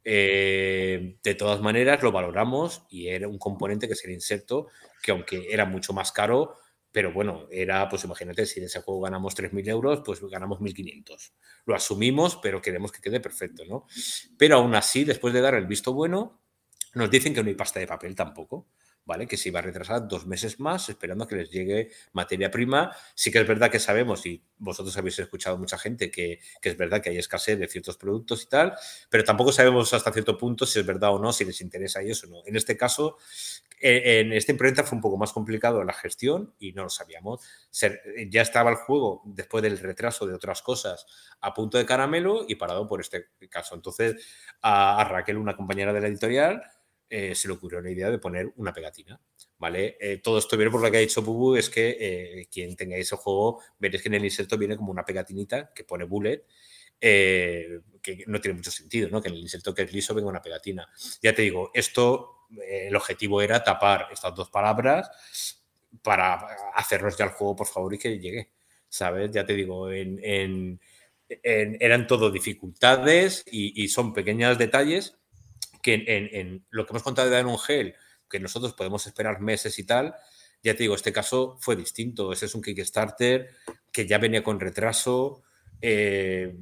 Eh, 0.04 1.18
de 1.22 1.34
todas 1.34 1.60
maneras, 1.60 2.02
lo 2.02 2.10
valoramos 2.10 2.84
y 2.90 3.08
era 3.08 3.28
un 3.28 3.38
componente 3.38 3.86
que 3.86 3.92
es 3.92 4.04
el 4.04 4.10
inserto, 4.10 4.68
que 5.02 5.12
aunque 5.12 5.52
era 5.52 5.64
mucho 5.64 5.92
más 5.92 6.10
caro, 6.10 6.56
pero 6.92 7.12
bueno, 7.12 7.46
era, 7.50 7.88
pues 7.88 8.04
imagínate, 8.04 8.44
si 8.44 8.60
en 8.60 8.66
ese 8.66 8.82
juego 8.82 9.00
ganamos 9.00 9.34
3.000 9.34 9.66
euros, 9.68 10.02
pues 10.04 10.20
ganamos 10.20 10.60
1.500. 10.60 11.32
Lo 11.64 11.74
asumimos, 11.74 12.36
pero 12.42 12.60
queremos 12.60 12.92
que 12.92 13.00
quede 13.00 13.18
perfecto, 13.18 13.64
¿no? 13.64 13.86
Pero 14.36 14.56
aún 14.56 14.74
así, 14.74 15.04
después 15.04 15.32
de 15.32 15.40
dar 15.40 15.54
el 15.54 15.66
visto 15.66 15.94
bueno, 15.94 16.42
nos 16.94 17.10
dicen 17.10 17.34
que 17.34 17.42
no 17.42 17.48
hay 17.48 17.54
pasta 17.54 17.80
de 17.80 17.86
papel 17.86 18.14
tampoco. 18.14 18.68
¿Vale? 19.04 19.26
Que 19.26 19.36
se 19.36 19.48
iba 19.48 19.58
a 19.58 19.62
retrasar 19.62 20.06
dos 20.06 20.26
meses 20.26 20.60
más 20.60 20.88
esperando 20.88 21.24
a 21.24 21.28
que 21.28 21.36
les 21.36 21.50
llegue 21.50 21.90
materia 22.12 22.50
prima. 22.50 22.94
Sí 23.14 23.30
que 23.30 23.40
es 23.40 23.46
verdad 23.46 23.70
que 23.70 23.78
sabemos, 23.78 24.24
y 24.26 24.42
vosotros 24.58 24.96
habéis 24.96 25.18
escuchado 25.18 25.58
mucha 25.58 25.78
gente, 25.78 26.10
que, 26.10 26.40
es 26.62 26.76
verdad 26.76 27.02
que 27.02 27.10
hay 27.10 27.18
escasez 27.18 27.58
de 27.58 27.68
ciertos 27.68 27.96
productos 27.96 28.42
y 28.44 28.48
tal, 28.48 28.74
pero 29.10 29.24
tampoco 29.24 29.52
sabemos 29.52 29.92
hasta 29.92 30.12
cierto 30.12 30.38
punto 30.38 30.66
si 30.66 30.78
es 30.78 30.86
verdad 30.86 31.14
o 31.14 31.18
no, 31.18 31.32
si 31.32 31.44
les 31.44 31.60
interesa 31.60 32.00
eso 32.02 32.26
o 32.26 32.30
no. 32.30 32.42
En 32.46 32.56
este 32.56 32.76
caso, 32.76 33.16
en 33.80 34.32
este 34.32 34.52
imprenta 34.52 34.84
fue 34.84 34.96
un 34.96 35.02
poco 35.02 35.16
más 35.16 35.32
complicado 35.32 35.82
la 35.82 35.92
gestión 35.92 36.54
y 36.60 36.72
no 36.72 36.84
lo 36.84 36.88
sabíamos. 36.88 37.40
ya 38.28 38.42
estaba 38.42 38.70
el 38.70 38.76
juego, 38.76 39.22
después 39.24 39.62
del 39.62 39.78
retraso 39.78 40.26
de 40.26 40.34
otras 40.34 40.62
cosas, 40.62 41.06
a 41.40 41.52
punto 41.52 41.78
de 41.78 41.86
caramelo 41.86 42.44
y 42.46 42.54
parado 42.54 42.86
por 42.86 43.00
este 43.00 43.30
caso. 43.50 43.74
Entonces, 43.74 44.24
a 44.62 45.04
Raquel, 45.10 45.36
una 45.36 45.56
compañera 45.56 45.92
de 45.92 46.00
la 46.00 46.06
editorial, 46.06 46.62
eh, 47.14 47.34
se 47.34 47.46
le 47.46 47.52
ocurrió 47.52 47.82
la 47.82 47.90
idea 47.90 48.10
de 48.10 48.18
poner 48.18 48.50
una 48.56 48.72
pegatina. 48.72 49.20
¿Vale? 49.58 49.98
Eh, 50.00 50.22
todo 50.22 50.38
esto 50.38 50.56
viene 50.56 50.72
por 50.72 50.80
lo 50.80 50.90
que 50.90 50.96
ha 50.96 51.00
dicho 51.00 51.20
Bubu, 51.20 51.56
es 51.56 51.68
que 51.68 51.98
eh, 52.00 52.48
quien 52.50 52.74
tenga 52.74 52.96
ese 52.96 53.16
juego, 53.16 53.60
veréis 53.78 54.02
que 54.02 54.08
en 54.08 54.14
el 54.14 54.24
inserto 54.24 54.56
viene 54.56 54.78
como 54.78 54.90
una 54.90 55.04
pegatinita 55.04 55.74
que 55.74 55.84
pone 55.84 56.04
bullet, 56.04 56.46
que 56.98 57.82
no 58.26 58.40
tiene 58.40 58.56
mucho 58.56 58.70
sentido, 58.70 59.10
¿no? 59.10 59.20
Que 59.20 59.28
en 59.28 59.34
el 59.34 59.40
inserto 59.40 59.74
que 59.74 59.82
es 59.82 59.92
liso 59.92 60.14
venga 60.14 60.30
una 60.30 60.40
pegatina. 60.40 60.88
Ya 61.20 61.34
te 61.34 61.42
digo, 61.42 61.70
esto, 61.74 62.46
el 62.66 62.96
objetivo 62.96 63.42
era 63.42 63.62
tapar 63.62 64.08
estas 64.10 64.34
dos 64.34 64.48
palabras 64.48 65.10
para 66.02 66.46
hacernos 66.74 67.18
ya 67.18 67.26
el 67.26 67.32
juego, 67.32 67.56
por 67.56 67.66
favor, 67.66 67.92
y 67.92 67.98
que 67.98 68.18
llegue. 68.18 68.52
¿Sabes? 68.88 69.30
Ya 69.32 69.44
te 69.44 69.52
digo, 69.52 69.90
en, 69.90 70.80
eran 71.28 72.06
todo 72.06 72.30
dificultades 72.30 73.44
y, 73.50 73.82
y 73.84 73.88
son 73.88 74.14
pequeños 74.14 74.56
detalles 74.56 75.18
que 75.82 76.04
en, 76.06 76.64
lo 76.70 76.86
que 76.86 76.92
hemos 76.92 77.02
contado 77.02 77.28
de 77.28 77.44
un 77.44 77.58
Gel, 77.58 77.94
que 78.30 78.40
nosotros 78.40 78.72
podemos 78.72 79.06
esperar 79.06 79.40
meses 79.40 79.78
y 79.78 79.84
tal, 79.84 80.14
ya 80.62 80.74
te 80.74 80.84
digo, 80.84 80.94
este 80.94 81.12
caso 81.12 81.58
fue 81.60 81.76
distinto. 81.76 82.32
Ese 82.32 82.46
es 82.46 82.54
un 82.54 82.62
Kickstarter 82.62 83.50
que 83.90 84.06
ya 84.06 84.18
venía 84.18 84.44
con 84.44 84.60
retraso. 84.60 85.42
Eh, 85.80 86.54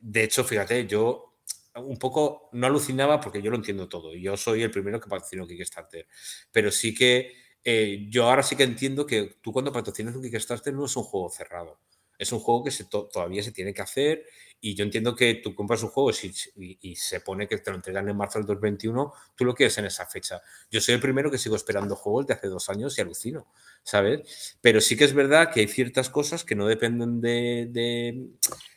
de 0.00 0.24
hecho, 0.24 0.42
fíjate, 0.42 0.86
yo 0.86 1.36
un 1.76 1.98
poco 1.98 2.50
no 2.52 2.66
alucinaba 2.66 3.20
porque 3.20 3.40
yo 3.40 3.50
lo 3.50 3.56
entiendo 3.56 3.88
todo. 3.88 4.14
Yo 4.14 4.36
soy 4.36 4.62
el 4.62 4.70
primero 4.70 5.00
que 5.00 5.08
patrocino 5.08 5.46
Kickstarter. 5.46 6.06
Pero 6.50 6.72
sí 6.72 6.94
que 6.94 7.32
eh, 7.64 8.06
yo 8.10 8.28
ahora 8.28 8.42
sí 8.42 8.56
que 8.56 8.64
entiendo 8.64 9.06
que 9.06 9.36
tú 9.40 9.52
cuando 9.52 9.72
patrocinas 9.72 10.16
un 10.16 10.22
Kickstarter 10.22 10.74
no 10.74 10.86
es 10.86 10.96
un 10.96 11.04
juego 11.04 11.30
cerrado. 11.30 11.78
Es 12.18 12.32
un 12.32 12.40
juego 12.40 12.64
que 12.64 12.72
todavía 12.84 13.42
se 13.42 13.52
tiene 13.52 13.72
que 13.72 13.82
hacer 13.82 14.26
y 14.64 14.76
yo 14.76 14.84
entiendo 14.84 15.16
que 15.16 15.34
tú 15.34 15.56
compras 15.56 15.82
un 15.82 15.88
juego 15.88 16.12
y, 16.12 16.94
se 16.94 17.20
pone 17.20 17.48
que 17.48 17.58
te 17.58 17.70
lo 17.72 17.76
entregan 17.76 18.08
en 18.08 18.16
marzo 18.16 18.38
del 18.38 18.46
2021, 18.46 19.12
tú 19.34 19.44
lo 19.44 19.54
quieres 19.56 19.76
en 19.78 19.86
esa 19.86 20.06
fecha. 20.06 20.40
Yo 20.70 20.80
soy 20.80 20.94
el 20.94 21.00
primero 21.00 21.32
que 21.32 21.36
sigo 21.36 21.56
esperando 21.56 21.96
juegos 21.96 22.28
de 22.28 22.34
hace 22.34 22.46
dos 22.46 22.70
años 22.70 22.96
y 22.96 23.00
alucino, 23.00 23.48
¿sabes? 23.82 24.56
Pero 24.60 24.80
sí 24.80 24.96
que 24.96 25.02
es 25.02 25.14
verdad 25.14 25.50
que 25.52 25.60
hay 25.60 25.66
ciertas 25.66 26.08
cosas 26.08 26.44
que 26.44 26.54
no 26.54 26.68
dependen 26.68 27.20
de, 27.20 28.30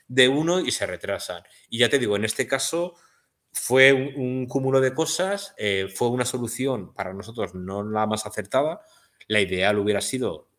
de, 0.07 0.28
uno 0.28 0.60
y 0.60 0.72
se 0.72 0.88
retrasan. 0.88 1.44
Y 1.70 1.78
ya 1.78 1.88
te 1.88 1.99
digo, 1.99 2.16
en 2.16 2.26
este 2.26 2.48
caso 2.48 2.95
fue 3.52 3.94
un, 3.94 4.48
cúmulo 4.48 4.82
de 4.82 4.95
cosas, 4.95 5.53
eh, 5.56 5.88
fue 5.94 6.10
una 6.10 6.26
solución 6.26 6.95
para 6.95 7.14
nosotros 7.14 7.53
no 7.53 7.84
la 7.84 8.07
más 8.07 8.26
acertada. 8.26 8.82
La 9.28 9.40
ideal 9.40 9.78
hubiera 9.78 10.02
sido 10.02 10.49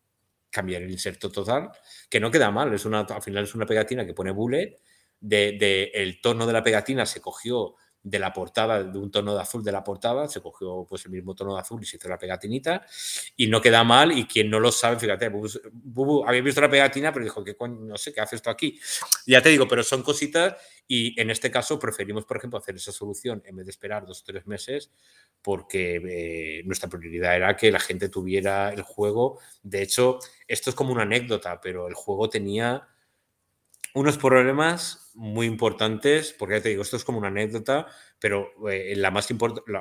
cambiar 0.49 0.83
el 0.83 0.91
inserto 0.91 1.29
total, 1.29 1.69
que 2.09 2.21
no 2.21 2.31
queda 2.31 2.49
mal, 2.49 2.73
es 2.73 2.85
una, 2.85 3.01
al 3.01 3.21
final 3.21 3.43
es 3.43 3.53
una 3.55 3.65
pegatina 3.65 4.05
que 4.05 4.13
pone 4.13 4.31
bullet 4.31 4.79
de, 5.19 5.91
el 5.93 6.21
tono 6.21 6.45
de 6.45 6.53
la 6.53 6.63
pegatina 6.63 7.05
se 7.05 7.21
cogió 7.21 7.75
de 8.09 8.19
la 8.19 8.31
portada, 8.31 8.83
de 8.83 8.97
un 8.97 9.11
tono 9.11 9.35
de 9.35 9.41
azul 9.41 9.63
de 9.63 9.71
la 9.71 9.83
portada, 9.83 10.29
se 10.29 10.39
cogió 10.39 10.85
pues 10.87 11.05
el 11.05 11.11
mismo 11.11 11.35
tono 11.35 11.55
de 11.55 11.59
azul 11.59 11.81
y 11.81 11.85
se 11.85 11.97
hizo 11.97 12.07
la 12.07 12.17
pegatinita 12.17 12.85
y 13.35 13.47
no 13.47 13.61
queda 13.61 13.83
mal 13.83 14.17
y 14.17 14.25
quien 14.25 14.49
no 14.49 14.61
lo 14.61 14.71
sabe, 14.71 14.97
fíjate, 14.97 15.29
Bubu, 15.29 16.23
había 16.25 16.41
visto 16.41 16.61
la 16.61 16.69
pegatina 16.69 17.11
pero 17.11 17.25
dijo 17.25 17.43
que 17.43 17.55
no 17.59 17.97
sé 17.97 18.13
qué 18.13 18.21
hace 18.21 18.37
esto 18.37 18.49
aquí. 18.49 18.79
Ya 19.25 19.41
te 19.41 19.49
digo, 19.49 19.67
pero 19.67 19.83
son 19.83 20.03
cositas 20.03 20.55
y 20.87 21.19
en 21.19 21.29
este 21.31 21.51
caso 21.51 21.77
preferimos, 21.77 22.23
por 22.23 22.37
ejemplo, 22.37 22.57
hacer 22.59 22.75
esa 22.75 22.93
solución 22.93 23.43
en 23.45 23.57
vez 23.57 23.65
de 23.65 23.71
esperar 23.71 24.05
dos 24.05 24.21
o 24.21 24.23
tres 24.23 24.47
meses 24.47 24.89
porque 25.41 26.01
eh, 26.59 26.63
nuestra 26.65 26.89
prioridad 26.89 27.35
era 27.35 27.55
que 27.57 27.71
la 27.71 27.79
gente 27.79 28.09
tuviera 28.09 28.71
el 28.71 28.83
juego. 28.83 29.39
De 29.63 29.81
hecho, 29.81 30.19
esto 30.47 30.69
es 30.69 30.75
como 30.75 30.93
una 30.93 31.03
anécdota, 31.03 31.59
pero 31.61 31.87
el 31.87 31.93
juego 31.93 32.29
tenía 32.29 32.87
unos 33.97 34.17
problemas 34.19 35.11
muy 35.15 35.47
importantes, 35.47 36.31
porque 36.37 36.55
ya 36.55 36.61
te 36.61 36.69
digo, 36.69 36.83
esto 36.83 36.97
es 36.97 37.03
como 37.03 37.17
una 37.17 37.29
anécdota, 37.29 37.87
pero 38.19 38.51
eh, 38.69 38.93
la, 38.95 39.09
más 39.09 39.27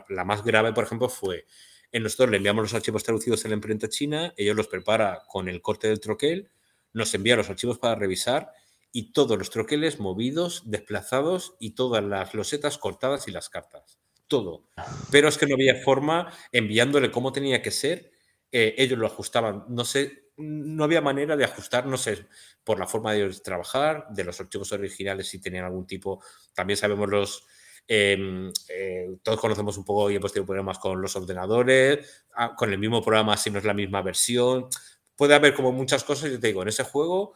la, 0.08 0.24
más 0.24 0.42
grave, 0.42 0.72
por 0.72 0.84
ejemplo, 0.84 1.10
fue, 1.10 1.46
en 1.92 2.02
nosotros 2.02 2.30
le 2.30 2.38
enviamos 2.38 2.62
los 2.62 2.74
archivos 2.74 3.04
traducidos 3.04 3.44
a 3.44 3.48
la 3.48 3.54
imprenta 3.54 3.90
china, 3.90 4.32
ellos 4.38 4.56
los 4.56 4.68
prepara 4.68 5.22
con 5.28 5.50
el 5.50 5.60
corte 5.60 5.88
del 5.88 6.00
troquel, 6.00 6.50
nos 6.94 7.12
envía 7.14 7.36
los 7.36 7.50
archivos 7.50 7.78
para 7.78 7.94
revisar 7.94 8.52
y 8.90 9.12
todos 9.12 9.36
los 9.36 9.50
troqueles 9.50 10.00
movidos, 10.00 10.62
desplazados 10.64 11.54
y 11.60 11.74
todas 11.74 12.02
las 12.02 12.32
losetas 12.32 12.78
cortadas 12.78 13.28
y 13.28 13.32
las 13.32 13.50
cartas. 13.50 13.98
Todo. 14.28 14.70
Pero 15.10 15.28
es 15.28 15.36
que 15.36 15.46
no 15.46 15.56
había 15.56 15.82
forma, 15.82 16.32
enviándole 16.52 17.10
cómo 17.10 17.32
tenía 17.32 17.60
que 17.60 17.70
ser, 17.70 18.12
eh, 18.50 18.74
ellos 18.78 18.98
lo 18.98 19.06
ajustaban. 19.06 19.64
No 19.68 19.84
sé, 19.84 20.25
no 20.36 20.84
había 20.84 21.00
manera 21.00 21.36
de 21.36 21.44
ajustar, 21.44 21.86
no 21.86 21.96
sé, 21.96 22.26
por 22.64 22.78
la 22.78 22.86
forma 22.86 23.12
de 23.12 23.28
trabajar, 23.40 24.06
de 24.10 24.24
los 24.24 24.40
archivos 24.40 24.72
originales 24.72 25.28
si 25.28 25.40
tenían 25.40 25.64
algún 25.64 25.86
tipo, 25.86 26.22
también 26.54 26.76
sabemos 26.76 27.08
los, 27.08 27.46
em, 27.88 28.52
eh, 28.68 29.16
todos 29.22 29.40
conocemos 29.40 29.78
un 29.78 29.84
poco 29.84 30.10
y 30.10 30.16
hemos 30.16 30.32
tenido 30.32 30.46
problemas 30.46 30.78
con 30.78 31.00
los 31.00 31.16
ordenadores, 31.16 32.24
ah, 32.34 32.54
con 32.56 32.72
el 32.72 32.78
mismo 32.78 33.02
programa 33.02 33.36
si 33.36 33.50
no 33.50 33.58
es 33.58 33.64
la 33.64 33.74
misma 33.74 34.02
versión. 34.02 34.68
Puede 35.16 35.34
haber 35.34 35.54
como 35.54 35.72
muchas 35.72 36.04
cosas, 36.04 36.30
yo 36.30 36.40
te 36.40 36.48
digo, 36.48 36.62
en 36.62 36.68
ese 36.68 36.84
juego 36.84 37.34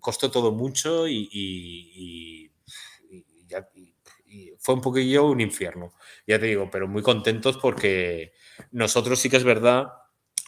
costó 0.00 0.30
todo 0.30 0.50
mucho 0.52 1.06
y, 1.06 1.28
y 1.30 2.50
fue 4.58 4.74
un 4.74 4.80
poquillo 4.80 5.26
un 5.26 5.40
infierno, 5.40 5.92
ya 6.26 6.38
te 6.38 6.46
digo, 6.46 6.68
pero 6.70 6.88
muy 6.88 7.02
contentos 7.02 7.56
porque 7.58 8.32
nosotros 8.72 9.18
sí 9.18 9.30
que 9.30 9.36
es 9.36 9.44
verdad 9.44 9.88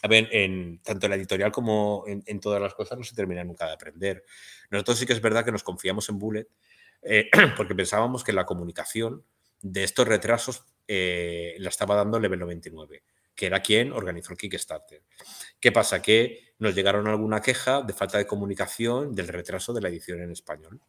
a 0.01 0.07
ver, 0.07 0.29
en, 0.31 0.81
tanto 0.81 1.05
en 1.05 1.09
la 1.09 1.15
editorial 1.15 1.51
como 1.51 2.05
en, 2.07 2.39
todas 2.39 2.61
las 2.61 2.73
cosas 2.73 2.97
no 2.97 3.03
se 3.03 3.15
termina 3.15 3.43
nunca 3.43 3.65
de 3.65 3.73
aprender. 3.73 4.23
Nosotros 4.69 4.97
sí 4.97 5.05
que 5.05 5.13
es 5.13 5.21
verdad 5.21 5.43
que 5.43 5.51
nos 5.51 5.63
confiamos 5.63 6.07
en 6.09 6.19
Bullet 6.19 6.47
eh, 7.01 7.29
porque 7.57 7.75
pensábamos 7.75 8.23
que 8.23 8.33
la 8.33 8.45
comunicación 8.45 9.23
de 9.61 9.83
estos 9.83 10.07
retrasos 10.07 10.63
eh, 10.87 11.55
la 11.59 11.69
estaba 11.69 11.95
dando 11.95 12.19
Level 12.19 12.39
99, 12.39 13.03
que 13.35 13.45
era 13.45 13.61
quien 13.61 13.91
organizó 13.91 14.31
el 14.31 14.37
Kickstarter. 14.37 15.03
¿Qué 15.59 15.71
pasa? 15.71 16.01
Que 16.01 16.53
nos 16.59 16.73
llegaron 16.75 17.07
alguna 17.07 17.41
queja 17.41 17.81
de 17.81 17.93
falta 17.93 18.17
de 18.17 18.27
comunicación 18.27 19.13
del 19.13 19.27
retraso 19.27 19.73
de 19.73 19.81
la 19.81 19.89
edición 19.89 20.21
en 20.21 20.31
español. 20.31 20.79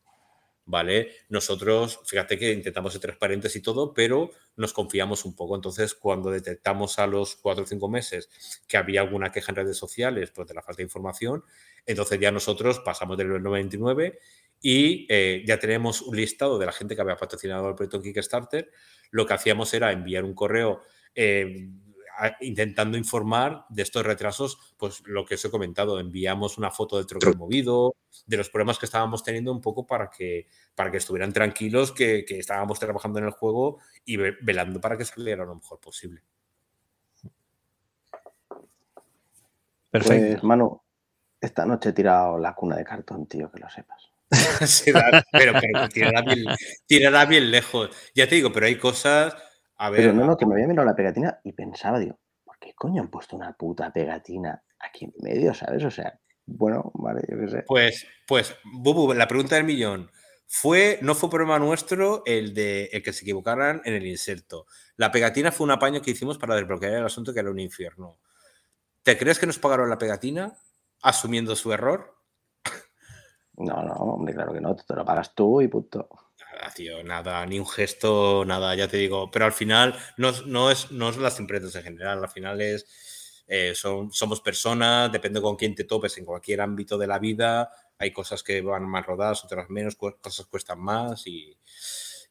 ¿Vale? 0.70 1.10
Nosotros, 1.28 2.00
fíjate 2.06 2.38
que 2.38 2.52
intentamos 2.52 2.92
ser 2.92 3.02
transparentes 3.02 3.54
y 3.56 3.60
todo, 3.60 3.92
pero 3.92 4.30
nos 4.56 4.72
confiamos 4.72 5.24
un 5.24 5.34
poco. 5.34 5.56
Entonces, 5.56 5.94
cuando 5.94 6.30
detectamos 6.30 6.98
a 6.98 7.06
los 7.06 7.36
cuatro 7.36 7.64
o 7.64 7.66
cinco 7.66 7.88
meses 7.88 8.30
que 8.68 8.76
había 8.76 9.00
alguna 9.00 9.32
queja 9.32 9.50
en 9.52 9.56
redes 9.56 9.76
sociales 9.76 10.30
pues, 10.30 10.46
de 10.48 10.54
la 10.54 10.62
falta 10.62 10.78
de 10.78 10.84
información, 10.84 11.44
entonces 11.86 12.20
ya 12.20 12.30
nosotros 12.30 12.78
pasamos 12.80 13.18
del 13.18 13.42
99 13.42 14.18
y 14.62 15.06
eh, 15.08 15.42
ya 15.46 15.58
tenemos 15.58 16.02
un 16.02 16.16
listado 16.16 16.58
de 16.58 16.66
la 16.66 16.72
gente 16.72 16.94
que 16.94 17.02
había 17.02 17.16
patrocinado 17.16 17.68
el 17.68 17.74
proyecto 17.74 18.00
Kickstarter. 18.00 18.70
Lo 19.10 19.26
que 19.26 19.34
hacíamos 19.34 19.74
era 19.74 19.90
enviar 19.90 20.24
un 20.24 20.34
correo. 20.34 20.82
Eh, 21.14 21.68
intentando 22.40 22.98
informar 22.98 23.64
de 23.68 23.82
estos 23.82 24.04
retrasos, 24.04 24.74
pues 24.76 25.02
lo 25.06 25.24
que 25.24 25.34
os 25.34 25.44
he 25.44 25.50
comentado, 25.50 25.98
enviamos 26.00 26.58
una 26.58 26.70
foto 26.70 26.96
del 26.96 27.06
troque 27.06 27.32
movido, 27.36 27.96
de 28.26 28.36
los 28.36 28.50
problemas 28.50 28.78
que 28.78 28.86
estábamos 28.86 29.22
teniendo 29.22 29.52
un 29.52 29.60
poco 29.60 29.86
para 29.86 30.10
que, 30.10 30.46
para 30.74 30.90
que 30.90 30.98
estuvieran 30.98 31.32
tranquilos, 31.32 31.92
que, 31.92 32.24
estábamos 32.28 32.78
trabajando 32.78 33.18
en 33.18 33.26
el 33.26 33.30
juego 33.30 33.78
y 34.04 34.16
velando 34.16 34.80
para 34.80 34.96
que 34.96 35.04
saliera 35.04 35.44
lo 35.44 35.54
mejor 35.54 35.80
posible. 35.80 36.22
Perfecto. 39.90 40.32
Pues, 40.32 40.44
Manu, 40.44 40.80
esta 41.40 41.64
noche 41.66 41.90
he 41.90 41.92
tirado 41.92 42.38
la 42.38 42.54
cuna 42.54 42.76
de 42.76 42.84
cartón, 42.84 43.26
tío, 43.26 43.50
que 43.50 43.60
lo 43.60 43.68
sepas. 43.68 44.10
pero, 45.32 45.52
pero 45.60 45.88
tirará, 46.86 47.24
bien, 47.24 47.50
lejos. 47.50 47.90
Ya 48.14 48.28
te 48.28 48.36
digo, 48.36 48.52
pero 48.52 48.66
hay 48.66 48.76
cosas 48.76 49.34
pero 49.88 50.12
no, 50.12 50.26
no, 50.26 50.36
que 50.36 50.44
me 50.44 50.54
había 50.54 50.66
mirado 50.66 50.86
la 50.86 50.94
pegatina 50.94 51.40
y 51.42 51.52
pensaba, 51.52 51.98
digo, 51.98 52.18
¿por 52.44 52.58
qué 52.58 52.74
coño 52.74 53.00
han 53.00 53.10
puesto 53.10 53.36
una 53.36 53.54
puta 53.54 53.90
pegatina 53.92 54.62
aquí 54.78 55.06
en 55.06 55.14
medio, 55.22 55.54
sabes? 55.54 55.84
O 55.84 55.90
sea, 55.90 56.20
bueno, 56.44 56.90
vale, 56.94 57.22
yo 57.28 57.38
qué 57.38 57.48
sé. 57.48 57.64
Pues, 57.66 58.06
pues, 58.26 58.54
Bubu, 58.64 59.14
la 59.14 59.28
pregunta 59.28 59.56
del 59.56 59.64
millón. 59.64 60.10
Fue, 60.46 60.98
no 61.00 61.14
fue 61.14 61.30
problema 61.30 61.60
nuestro 61.60 62.24
el 62.26 62.54
de 62.54 62.86
el 62.92 63.04
que 63.04 63.12
se 63.12 63.24
equivocaran 63.24 63.82
en 63.84 63.94
el 63.94 64.06
inserto. 64.06 64.66
La 64.96 65.12
pegatina 65.12 65.52
fue 65.52 65.64
un 65.64 65.70
apaño 65.70 66.02
que 66.02 66.10
hicimos 66.10 66.38
para 66.38 66.56
desbloquear 66.56 66.94
el 66.94 67.06
asunto 67.06 67.32
que 67.32 67.38
era 67.38 67.52
un 67.52 67.60
infierno. 67.60 68.18
¿Te 69.04 69.16
crees 69.16 69.38
que 69.38 69.46
nos 69.46 69.60
pagaron 69.60 69.88
la 69.88 69.98
pegatina 69.98 70.54
asumiendo 71.02 71.54
su 71.54 71.72
error? 71.72 72.16
No, 73.56 73.82
no, 73.84 73.94
hombre, 73.94 74.34
claro 74.34 74.52
que 74.52 74.60
no, 74.60 74.74
te 74.74 74.94
lo 74.94 75.04
pagas 75.04 75.34
tú 75.34 75.60
y 75.60 75.68
punto 75.68 76.08
nada, 77.04 77.44
ni 77.46 77.58
un 77.58 77.66
gesto, 77.66 78.44
nada, 78.44 78.74
ya 78.74 78.88
te 78.88 78.96
digo. 78.96 79.30
Pero 79.30 79.44
al 79.44 79.52
final 79.52 79.94
no, 80.16 80.32
no, 80.46 80.70
es, 80.70 80.90
no 80.90 81.10
las 81.12 81.38
empresas 81.38 81.74
en 81.76 81.82
general, 81.82 82.22
al 82.22 82.30
final 82.30 82.60
es, 82.60 83.44
eh, 83.46 83.74
son, 83.74 84.12
somos 84.12 84.40
personas, 84.40 85.10
depende 85.10 85.40
con 85.40 85.56
quién 85.56 85.74
te 85.74 85.84
topes 85.84 86.18
en 86.18 86.24
cualquier 86.24 86.60
ámbito 86.60 86.98
de 86.98 87.06
la 87.06 87.18
vida. 87.18 87.70
Hay 87.98 88.12
cosas 88.12 88.42
que 88.42 88.60
van 88.62 88.88
más 88.88 89.04
rodadas, 89.04 89.44
otras 89.44 89.68
menos, 89.68 89.96
cosas 89.96 90.46
cuestan 90.46 90.80
más 90.80 91.26
y, 91.26 91.56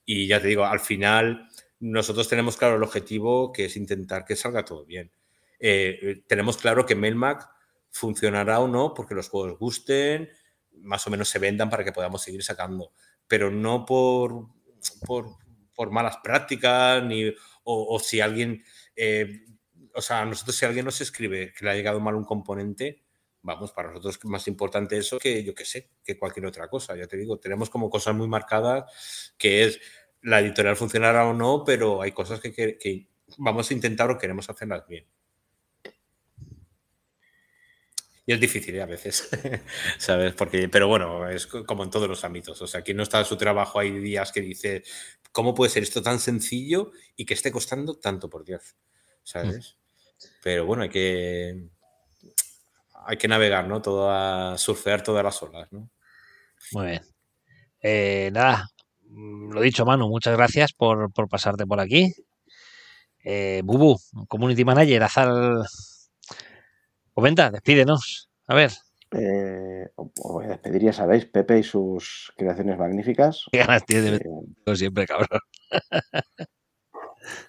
y 0.05 0.27
ya 0.27 0.41
te 0.41 0.47
digo, 0.47 0.65
al 0.65 0.79
final 0.79 1.47
nosotros 1.79 2.27
tenemos 2.27 2.57
claro 2.57 2.75
el 2.75 2.83
objetivo 2.83 3.51
que 3.51 3.65
es 3.65 3.77
intentar 3.77 4.25
que 4.25 4.35
salga 4.35 4.65
todo 4.65 4.85
bien. 4.85 5.11
Eh, 5.59 6.23
tenemos 6.27 6.57
claro 6.57 6.85
que 6.85 6.95
Melmac 6.95 7.49
funcionará 7.91 8.59
o 8.59 8.67
no 8.67 8.93
porque 8.93 9.15
los 9.15 9.29
juegos 9.29 9.59
gusten, 9.59 10.29
más 10.81 11.05
o 11.05 11.09
menos 11.09 11.29
se 11.29 11.39
vendan 11.39 11.69
para 11.69 11.83
que 11.83 11.91
podamos 11.91 12.21
seguir 12.21 12.43
sacando 12.43 12.93
pero 13.29 13.51
no 13.51 13.85
por, 13.85 14.47
por, 15.05 15.91
malas 15.91 16.17
prácticas, 16.21 17.01
ni, 17.05 17.33
o, 17.63 17.99
si 17.99 18.19
alguien, 18.19 18.61
eh, 18.97 19.45
o 19.95 20.01
sea, 20.01 20.25
nosotros 20.25 20.57
si 20.57 20.65
alguien 20.65 20.83
nos 20.83 20.99
escribe 20.99 21.53
que 21.53 21.63
le 21.63 21.71
ha 21.71 21.75
llegado 21.75 22.01
mal 22.01 22.15
un 22.15 22.25
componente, 22.25 23.05
vamos, 23.41 23.71
para 23.71 23.89
nosotros 23.89 24.19
más 24.25 24.45
importante 24.49 24.97
eso 24.97 25.19
que 25.19 25.43
yo 25.43 25.55
qué 25.55 25.63
sé, 25.63 25.91
que 26.03 26.17
cualquier 26.17 26.47
otra 26.47 26.67
cosa. 26.67 26.97
Ya 26.97 27.07
te 27.07 27.15
digo, 27.15 27.39
tenemos 27.39 27.69
como 27.69 27.89
cosas 27.89 28.15
muy 28.15 28.27
marcadas 28.27 29.33
que 29.37 29.63
es 29.63 29.79
la 30.21 30.41
editorial 30.41 30.75
funcionará 30.75 31.25
o 31.25 31.33
no, 31.33 31.63
pero 31.63 32.01
hay 32.01 32.11
cosas 32.11 32.41
que, 32.41 32.51
que 32.51 33.07
vamos 33.37 33.69
a 33.69 33.73
intentar 33.73 34.11
o 34.11 34.17
queremos 34.17 34.49
hacerlas 34.49 34.85
bien. 34.87 35.05
Y 38.29 38.33
es 38.33 38.39
difícil 38.39 38.75
¿eh? 38.75 38.83
a 38.83 38.85
veces, 38.85 39.27
¿sabes? 39.97 40.35
Porque, 40.35 40.69
pero 40.69 40.87
bueno, 40.87 41.27
es 41.27 41.47
como 41.47 41.83
en 41.83 41.89
todos 41.89 42.07
los 42.07 42.23
ámbitos. 42.23 42.61
O 42.61 42.67
sea, 42.67 42.83
quien 42.83 42.95
no 42.95 43.01
está 43.01 43.17
en 43.17 43.25
su 43.25 43.37
trabajo 43.37 43.79
hay 43.79 43.89
días 43.89 44.31
que 44.31 44.41
dice, 44.41 44.83
¿cómo 45.31 45.55
puede 45.55 45.71
ser 45.71 45.81
esto 45.81 46.03
tan 46.03 46.19
sencillo 46.19 46.91
y 47.15 47.25
que 47.25 47.33
esté 47.33 47.51
costando 47.51 47.95
tanto, 47.97 48.29
por 48.29 48.45
Dios? 48.45 48.75
¿Sabes? 49.23 49.77
Pero 50.43 50.67
bueno, 50.67 50.83
hay 50.83 50.89
que, 50.89 51.69
hay 53.07 53.17
que 53.17 53.27
navegar, 53.27 53.67
¿no? 53.67 53.81
Todo 53.81 54.11
a 54.11 54.59
surfear 54.59 55.01
todas 55.01 55.23
las 55.23 55.41
olas, 55.41 55.67
¿no? 55.71 55.89
Muy 56.73 56.85
bien. 56.85 57.01
Eh, 57.81 58.29
nada, 58.31 58.69
mm, 59.07 59.53
lo 59.53 59.61
dicho, 59.61 59.87
Manu, 59.87 60.07
muchas 60.07 60.37
gracias 60.37 60.71
por, 60.71 61.11
pasarte 61.27 61.65
por 61.65 61.79
aquí. 61.79 62.13
Eh, 63.23 63.61
Bubu, 63.63 63.97
Community 64.27 64.63
Manager, 64.63 65.01
Azal 67.19 67.21
Comenta, 67.21 67.51
despídenos. 67.51 68.29
A 68.47 68.55
ver. 68.55 68.71
Eh, 69.11 69.89
os 69.95 70.11
voy 70.15 70.45
a 70.45 70.49
despedir, 70.49 70.83
ya 70.83 70.93
sabéis, 70.93 71.25
Pepe 71.25 71.59
y 71.59 71.63
sus 71.63 72.31
creaciones 72.37 72.77
magníficas. 72.77 73.45
Qué 73.51 73.57
ganas 73.57 73.85
tiene 73.85 74.15
eh, 74.15 74.75
siempre, 74.75 75.05
cabrón. 75.05 75.39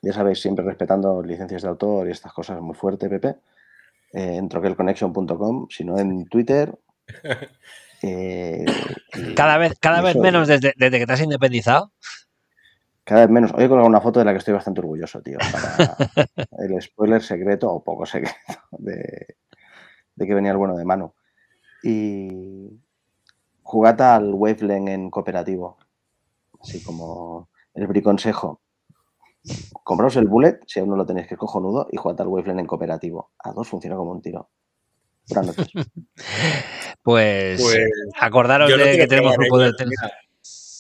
Ya 0.03 0.13
sabéis, 0.13 0.41
siempre 0.41 0.65
respetando 0.65 1.23
licencias 1.23 1.63
de 1.63 1.69
autor 1.69 2.09
y 2.09 2.11
estas 2.11 2.33
cosas 2.33 2.61
muy 2.61 2.75
fuerte, 2.75 3.09
Pepe. 3.09 3.37
Eh, 4.13 4.37
en 4.37 4.49
troquelconnection.com, 4.49 5.69
sino 5.71 5.99
en 5.99 6.27
Twitter. 6.27 6.77
Eh, 8.03 8.65
cada 9.37 9.59
vez, 9.59 9.75
cada 9.79 10.01
vez 10.01 10.17
menos 10.17 10.49
desde, 10.49 10.73
desde 10.75 10.99
que 10.99 11.07
te 11.07 11.13
has 11.13 11.21
independizado. 11.21 11.93
Cada 13.05 13.23
vez 13.23 13.31
menos. 13.31 13.53
Hoy 13.53 13.65
he 13.65 13.69
colgado 13.69 13.87
una 13.89 14.01
foto 14.01 14.21
de 14.21 14.25
la 14.25 14.33
que 14.33 14.39
estoy 14.39 14.55
bastante 14.55 14.81
orgulloso, 14.81 15.21
tío. 15.21 15.37
Para 15.37 15.97
el 16.65 16.81
spoiler 16.81 17.23
secreto 17.23 17.71
o 17.71 17.85
poco 17.85 18.07
secreto 18.07 18.37
de, 18.79 19.37
de 20.21 20.27
que 20.27 20.35
venía 20.35 20.53
el 20.53 20.59
bueno 20.59 20.77
de 20.77 20.85
mano. 20.85 21.15
Y 21.83 22.79
jugad 23.63 24.01
al 24.03 24.35
Wavelength 24.35 24.89
en 24.89 25.11
cooperativo. 25.11 25.79
Así 26.61 26.83
como 26.83 27.49
El 27.75 27.87
briconsejo. 27.87 28.61
Compraos 29.83 30.17
el 30.17 30.29
bullet, 30.29 30.61
si 30.67 30.81
aún 30.81 30.91
no 30.91 30.97
lo 30.97 31.07
tenéis, 31.07 31.27
que 31.27 31.35
es 31.35 31.41
cojonudo, 31.41 31.89
y 31.91 31.97
jugad 31.97 32.21
al 32.21 32.29
Waveland 32.29 32.61
en 32.61 32.67
cooperativo. 32.67 33.33
A 33.39 33.53
dos 33.53 33.67
funciona 33.67 33.97
como 33.97 34.13
un 34.13 34.21
tiro. 34.21 34.51
Buenas 35.29 35.57
noches. 35.57 35.73
Pues, 37.03 37.63
Pues, 37.63 37.83
acordaros 38.21 38.69
de 38.69 38.99
que 38.99 39.07
tenemos 39.07 39.35
grupo 39.37 39.63
¿eh? 39.63 39.73
de. 39.79 39.87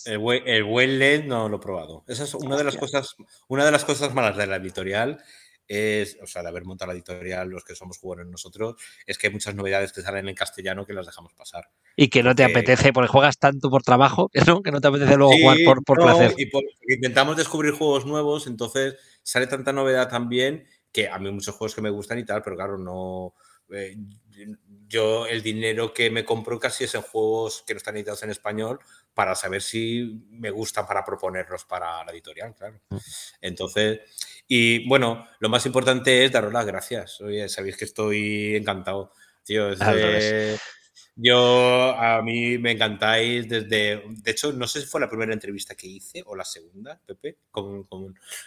El, 0.04 0.20
el 0.48 0.98
LED 0.98 1.24
no 1.24 1.48
lo 1.48 1.56
he 1.56 1.60
probado. 1.60 2.04
Esa 2.06 2.24
es 2.24 2.34
una 2.34 2.58
de 2.58 2.64
las 2.64 2.76
cosas, 2.76 3.16
una 3.48 3.64
de 3.64 3.70
las 3.70 3.84
cosas 3.86 4.12
malas 4.12 4.36
de 4.36 4.46
la 4.46 4.56
editorial 4.56 5.22
es, 5.70 6.18
o 6.22 6.26
sea, 6.26 6.42
de 6.42 6.48
haber 6.48 6.64
montado 6.64 6.88
la 6.88 6.94
editorial, 6.94 7.48
los 7.48 7.64
que 7.64 7.74
somos 7.76 7.98
jugadores 7.98 8.30
nosotros, 8.30 8.76
es 9.06 9.18
que 9.18 9.28
hay 9.28 9.32
muchas 9.32 9.54
novedades 9.54 9.92
que 9.92 10.02
salen 10.02 10.28
en 10.28 10.34
castellano 10.34 10.84
que 10.86 10.92
las 10.92 11.06
dejamos 11.06 11.32
pasar. 11.34 11.70
Y 11.94 12.08
que 12.08 12.22
no 12.24 12.34
te 12.34 12.42
apetece, 12.42 12.92
porque 12.92 13.08
juegas 13.08 13.38
tanto 13.38 13.70
por 13.70 13.82
trabajo, 13.84 14.28
no, 14.46 14.62
que 14.62 14.72
no 14.72 14.80
te 14.80 14.88
apetece 14.88 15.16
luego 15.16 15.32
Sí, 15.32 15.38
jugar 15.38 15.60
por, 15.60 15.84
por 15.84 15.98
no, 15.98 16.08
placer. 16.16 16.34
Y 16.36 16.46
por- 16.46 16.64
intentamos 16.88 17.36
descubrir 17.36 17.72
juegos 17.74 18.06
nuevos, 18.06 18.46
entonces 18.46 18.96
sale 19.22 19.46
tanta 19.46 19.72
novedad 19.72 20.08
también 20.08 20.66
que 20.92 21.08
a 21.08 21.18
mí 21.18 21.30
muchos 21.30 21.54
juegos 21.54 21.74
que 21.74 21.82
me 21.82 21.90
gustan 21.90 22.18
y 22.18 22.24
tal, 22.24 22.42
pero 22.42 22.56
claro, 22.56 22.76
no. 22.78 23.34
eh, 23.72 23.96
yo 24.90 25.24
el 25.26 25.40
dinero 25.40 25.94
que 25.94 26.10
me 26.10 26.24
compro 26.24 26.58
casi 26.58 26.84
es 26.84 26.94
en 26.96 27.02
juegos 27.02 27.62
que 27.64 27.74
no 27.74 27.78
están 27.78 27.96
editados 27.96 28.24
en 28.24 28.30
español 28.30 28.80
para 29.14 29.36
saber 29.36 29.62
si 29.62 30.26
me 30.30 30.50
gustan 30.50 30.84
para 30.86 31.04
proponerlos 31.04 31.64
para 31.64 32.04
la 32.04 32.10
editorial, 32.10 32.54
claro. 32.56 32.80
Mm. 32.90 32.96
Entonces, 33.40 34.00
y 34.48 34.88
bueno, 34.88 35.28
lo 35.38 35.48
más 35.48 35.64
importante 35.64 36.24
es 36.24 36.32
daros 36.32 36.52
las 36.52 36.66
gracias. 36.66 37.20
Oye, 37.20 37.48
sabéis 37.48 37.76
que 37.76 37.84
estoy 37.84 38.56
encantado. 38.56 39.12
Tío, 39.44 39.70
es 39.70 39.78
revés. 39.78 40.60
Yo, 41.22 41.94
a 41.96 42.22
mí 42.22 42.58
me 42.58 42.72
encantáis 42.72 43.48
desde. 43.48 44.02
De 44.06 44.30
hecho, 44.30 44.52
no 44.52 44.66
sé 44.66 44.80
si 44.80 44.86
fue 44.86 45.00
la 45.00 45.08
primera 45.08 45.32
entrevista 45.32 45.74
que 45.74 45.86
hice 45.86 46.22
o 46.26 46.34
la 46.34 46.44
segunda, 46.44 47.00
Pepe, 47.04 47.38
con, 47.50 47.86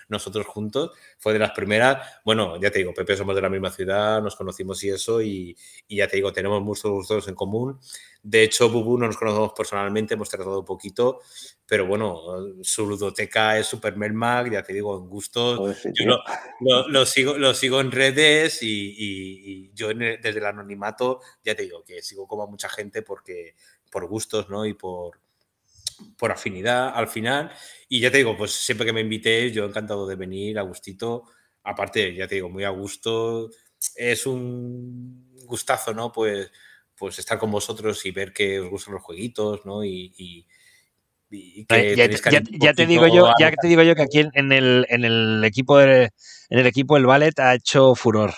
nosotros 0.10 0.46
juntos. 0.48 0.92
Fue 1.20 1.34
de 1.34 1.40
las 1.40 1.52
primeras. 1.52 2.22
Bueno, 2.26 2.60
ya 2.60 2.72
te 2.72 2.80
digo, 2.80 2.94
Pepe, 2.94 3.16
somos 3.16 3.36
de 3.36 3.42
la 3.42 3.50
misma 3.50 3.70
ciudad, 3.70 4.22
nos 4.22 4.36
conocimos 4.36 4.84
y 4.84 4.90
eso, 4.90 5.22
y, 5.22 5.56
y 5.88 5.98
ya 5.98 6.08
te 6.08 6.18
digo, 6.18 6.34
tenemos 6.34 6.62
muchos 6.62 6.92
gustos 6.92 7.28
en 7.28 7.36
común. 7.36 7.80
De 8.26 8.42
hecho, 8.44 8.70
Bubu 8.70 8.98
no 8.98 9.06
nos 9.08 9.18
conocemos 9.18 9.52
personalmente, 9.54 10.14
hemos 10.14 10.30
tratado 10.30 10.60
un 10.60 10.66
poquito, 10.66 11.20
pero 11.66 11.86
bueno, 11.86 12.22
su 12.62 12.88
ludoteca 12.88 13.60
es 13.60 13.68
Super 13.68 13.98
Melmac, 13.98 14.50
ya 14.50 14.64
te 14.64 14.72
digo, 14.72 14.98
en. 15.02 15.58
Joder, 15.58 15.76
sí, 15.76 15.90
Yo 15.94 16.06
lo, 16.06 16.20
lo- 16.62 16.88
lo 16.88 17.06
sigo, 17.06 17.38
lo 17.38 17.54
sigo 17.54 17.82
en 17.82 17.92
redes 17.92 18.64
y, 18.64 18.92
y- 18.98 19.66
y 19.68 19.72
yo 19.74 19.92
en 19.92 20.02
el- 20.04 20.22
desde 20.22 20.40
el 20.40 20.46
anonimato 20.46 21.20
ya 21.44 21.54
te 21.54 21.64
digo 21.64 21.84
que 21.84 22.02
sigo 22.02 22.26
como 22.26 22.44
a 22.44 22.48
mucha 22.48 22.70
gente 22.70 23.02
porque 23.02 23.56
por 23.92 24.08
gustos 24.08 24.50
¿no? 24.50 24.66
y 24.66 24.74
por, 24.74 25.20
por 26.18 26.32
afinidad 26.32 26.94
al 26.96 27.08
final. 27.10 27.52
Y 27.90 28.00
ya 28.00 28.10
te 28.10 28.18
digo, 28.18 28.38
pues 28.38 28.52
siempre 28.54 28.86
que 28.86 28.94
me 28.94 29.02
invitéis, 29.02 29.54
yo 29.54 29.66
encantado 29.66 30.08
de 30.08 30.16
venir 30.16 30.58
a 30.60 30.62
gustito. 30.64 31.26
Aparte, 31.64 32.16
ya 32.16 32.28
te 32.28 32.36
digo, 32.36 32.50
muy 32.50 32.64
a 32.64 32.70
gusto. 32.70 33.50
Es 33.96 34.26
un 34.26 35.30
gustazo, 35.46 35.94
¿no? 35.94 36.12
Pues, 36.12 36.50
pues 36.98 37.20
estar 37.20 37.38
con 37.38 37.52
vosotros 37.52 38.06
y 38.06 38.12
ver 38.12 38.34
que 38.34 38.60
os 38.60 38.70
gustan 38.70 38.94
los 38.94 39.04
jueguitos, 39.04 39.66
¿no? 39.66 39.84
Y, 39.84 40.14
y- 40.18 40.48
y 41.30 41.66
que 41.66 41.96
Ya, 42.60 42.74
te 42.74 42.86
digo 42.86 43.08
yo, 43.08 43.26
ya 43.40 43.52
te 43.62 43.68
digo 43.68 43.82
yo 43.82 43.96
que 43.96 44.04
aquí 44.04 44.20
en, 44.34 44.52
el, 44.52 44.86
en 44.90 45.04
el 45.04 45.44
equipo 45.44 45.78
de- 45.80 46.12
en 46.50 46.60
el 46.60 46.68
equipo 46.68 46.96
el 46.98 47.06
ballet 47.08 47.38
ha 47.40 47.56
hecho 47.56 47.96
furor. 47.96 48.34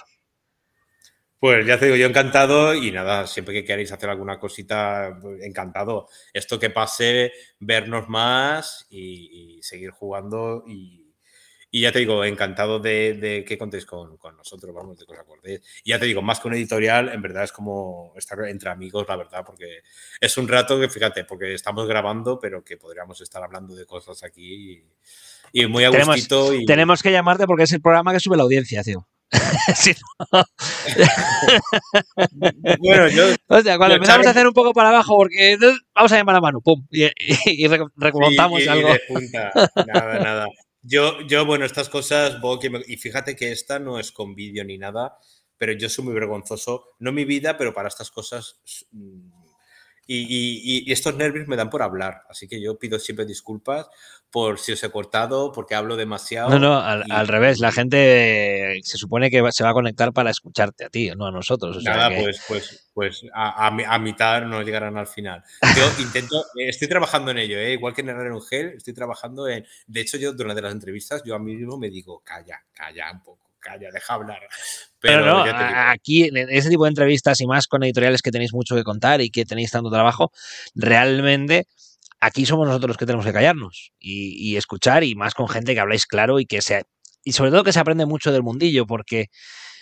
Pues 1.39 1.65
ya 1.67 1.77
te 1.77 1.85
digo, 1.85 1.97
yo 1.97 2.07
encantado 2.07 2.73
y 2.73 2.91
nada, 2.91 3.27
siempre 3.27 3.53
que 3.53 3.65
queráis 3.65 3.91
hacer 3.91 4.09
alguna 4.09 4.39
cosita, 4.39 5.19
pues, 5.21 5.43
encantado. 5.43 6.07
Esto 6.33 6.57
que 6.57 6.69
pase, 6.69 7.33
vernos 7.59 8.07
más 8.09 8.87
y, 8.89 9.57
y 9.57 9.63
seguir 9.63 9.91
jugando 9.91 10.63
y, 10.65 11.04
y 11.77 11.81
ya 11.81 11.91
te 11.91 11.99
digo, 11.99 12.23
encantado 12.23 12.79
de, 12.79 13.15
de 13.15 13.43
que 13.43 13.57
contéis 13.57 13.85
con, 13.85 14.15
con 14.15 14.37
nosotros, 14.37 14.73
vamos, 14.73 14.97
de 14.97 15.05
que 15.05 15.11
os 15.11 15.19
acordéis. 15.19 15.61
Y 15.83 15.89
ya 15.89 15.99
te 15.99 16.05
digo, 16.05 16.21
más 16.21 16.39
que 16.39 16.47
una 16.47 16.55
editorial, 16.55 17.09
en 17.09 17.21
verdad 17.21 17.43
es 17.43 17.51
como 17.51 18.13
estar 18.15 18.39
entre 18.47 18.69
amigos, 18.69 19.05
la 19.09 19.17
verdad, 19.17 19.43
porque 19.45 19.79
es 20.21 20.37
un 20.37 20.47
rato 20.47 20.79
que, 20.79 20.87
fíjate, 20.87 21.25
porque 21.25 21.53
estamos 21.53 21.85
grabando, 21.87 22.39
pero 22.39 22.63
que 22.63 22.77
podríamos 22.77 23.19
estar 23.19 23.43
hablando 23.43 23.75
de 23.75 23.85
cosas 23.85 24.23
aquí 24.23 24.85
y, 25.51 25.63
y 25.63 25.67
muy 25.67 25.83
a 25.83 25.91
Tenemos- 25.91 26.15
gustito. 26.15 26.53
y- 26.53 26.65
Tenemos 26.65 27.03
que 27.03 27.11
llamarte 27.11 27.45
porque 27.45 27.63
es 27.63 27.73
el 27.73 27.81
programa 27.81 28.13
que 28.13 28.21
sube 28.21 28.37
la 28.37 28.43
audiencia, 28.43 28.81
tío. 28.81 29.05
Sí, 29.75 29.93
Bueno, 32.79 33.07
yo, 33.09 33.25
o 33.47 33.61
sea, 33.61 33.77
cuando 33.77 33.95
empezamos 33.95 34.27
a 34.27 34.29
hacer 34.29 34.47
un 34.47 34.53
poco 34.53 34.73
para 34.73 34.89
abajo, 34.89 35.15
porque 35.17 35.57
vamos 35.93 36.11
a 36.11 36.17
llamar 36.17 36.35
a 36.35 36.41
Manu, 36.41 36.61
pum, 36.61 36.85
y, 36.91 37.05
y, 37.05 37.11
y 37.45 37.67
rec- 37.67 37.91
remontamos 37.95 38.59
Sí, 38.59 38.63
y- 38.63 38.65
y 38.65 38.69
algo. 38.69 38.89
Nada, 39.87 40.19
nada. 40.19 40.47
Yo, 40.87 41.21
yo, 41.21 41.45
bueno, 41.45 41.65
estas 41.65 41.89
cosas, 41.89 42.37
y 42.87 42.97
fíjate 42.97 43.35
que 43.35 43.51
esta 43.51 43.79
no 43.79 43.99
es 43.99 44.11
con 44.11 44.35
vídeo 44.35 44.63
ni 44.63 44.77
nada, 44.77 45.17
pero 45.57 45.73
yo 45.73 45.89
soy 45.89 46.05
muy 46.05 46.13
vergonzoso, 46.13 46.83
no 46.99 47.11
mi 47.11 47.25
vida, 47.25 47.57
pero 47.57 47.73
para 47.73 47.87
estas 47.87 48.11
cosas. 48.11 48.61
Y, 50.07 50.17
y- 50.19 50.83
y 50.87 50.91
estos 50.91 51.15
nervios 51.15 51.47
me 51.47 51.55
dan 51.55 51.69
por 51.69 51.81
hablar, 51.81 52.21
así 52.29 52.47
que 52.47 52.61
yo 52.61 52.77
pido 52.77 52.99
siempre 52.99 53.25
disculpas 53.25 53.87
por 54.29 54.59
si 54.59 54.73
os 54.73 54.83
he 54.83 54.91
cortado, 54.91 55.51
porque 55.51 55.75
hablo 55.75 55.95
demasiado. 55.95 56.49
No, 56.49 56.59
no, 56.59 56.79
al, 56.79 57.03
y- 57.07 57.11
al 57.11 57.27
revés, 57.27 57.59
la 57.59 57.71
gente 57.71 58.79
se 58.83 58.97
supone 58.97 59.29
que 59.31 59.41
se 59.51 59.63
va 59.63 59.69
a 59.71 59.73
conectar 59.73 60.11
para 60.13 60.29
escucharte 60.29 60.85
a 60.85 60.89
ti, 60.89 61.09
no 61.15 61.25
a 61.25 61.31
nosotros. 61.31 61.77
o 61.77 61.81
sea 61.81 61.95
Nada, 61.95 62.09
que- 62.09 62.21
pues, 62.21 62.41
pues, 62.47 62.89
pues 62.93 63.21
a, 63.33 63.67
a 63.67 63.71
mi- 63.71 63.83
a 63.85 63.97
mitad 63.97 64.41
no 64.43 64.61
llegarán 64.61 64.97
al 64.97 65.07
final. 65.07 65.43
Yo 65.75 65.83
intento, 65.99 66.43
estoy 66.57 66.87
trabajando 66.87 67.31
en 67.31 67.37
ello, 67.39 67.57
¿eh? 67.57 67.73
igual 67.73 67.93
que 67.93 68.01
en 68.01 68.09
el 68.09 68.41
gel, 68.49 68.73
estoy 68.77 68.93
trabajando 68.93 69.47
en. 69.47 69.65
De 69.87 70.01
hecho, 70.01 70.17
yo 70.17 70.33
durante 70.33 70.61
las 70.61 70.73
entrevistas, 70.73 71.23
yo 71.25 71.35
a 71.35 71.39
mí 71.39 71.55
mismo 71.55 71.77
me 71.77 71.89
digo, 71.89 72.21
calla, 72.23 72.61
calla 72.73 73.11
un 73.11 73.23
poco, 73.23 73.44
calla, 73.65 73.89
deja 73.91 74.13
hablar. 74.13 74.39
Pero, 74.99 75.43
Pero, 75.43 75.43
no, 75.45 75.89
aquí 75.89 76.23
en 76.23 76.37
ese 76.49 76.69
tipo 76.69 76.85
de 76.85 76.89
entrevistas 76.89 77.39
y 77.41 77.45
más 77.45 77.67
con 77.67 77.83
editoriales 77.83 78.21
que 78.21 78.31
tenéis 78.31 78.53
mucho 78.53 78.75
que 78.75 78.83
contar 78.83 79.21
y 79.21 79.29
que 79.29 79.45
tenéis 79.45 79.69
tanto 79.71 79.91
trabajo, 79.91 80.31
realmente 80.73 81.67
aquí 82.19 82.45
somos 82.45 82.67
nosotros 82.67 82.89
los 82.89 82.97
que 82.97 83.05
tenemos 83.05 83.25
que 83.25 83.33
callarnos 83.33 83.91
y, 83.99 84.35
y 84.51 84.57
escuchar 84.57 85.03
y 85.03 85.13
más 85.15 85.33
con 85.35 85.47
gente 85.47 85.73
que 85.73 85.79
habláis 85.79 86.07
claro 86.07 86.39
y 86.39 86.45
que 86.45 86.61
se 86.61 86.83
y 87.23 87.33
sobre 87.33 87.51
todo 87.51 87.63
que 87.63 87.73
se 87.73 87.79
aprende 87.79 88.05
mucho 88.05 88.31
del 88.31 88.41
mundillo 88.43 88.85
porque 88.87 89.27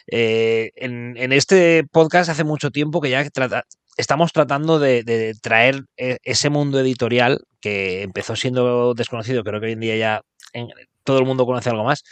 eh, 0.08 0.72
en, 0.76 1.16
en 1.18 1.32
este 1.32 1.86
podcast 1.90 2.30
hace 2.30 2.44
mucho 2.44 2.72
tiempo 2.72 3.00
que 3.00 3.10
ya 3.10 3.30
trata- 3.30 3.66
estamos 3.98 4.34
tratando 4.34 4.80
de, 4.80 5.04
de 5.04 5.36
traer 5.42 5.86
eh, 5.98 6.18
ese 6.24 6.50
mundo 6.50 6.80
editorial 6.80 7.40
que 7.62 8.02
empezó 8.02 8.36
siendo 8.36 8.94
desconocido, 8.94 9.44
creo 9.44 9.60
que 9.62 9.68
hoy 9.68 9.74
en 9.74 9.80
día 9.80 9.96
ya 9.96 10.22
en- 10.54 10.68
todo 11.06 11.20
el 11.20 11.26
mundo 11.26 11.46
conoce 11.46 11.70
algo 11.70 11.84
más, 11.84 12.04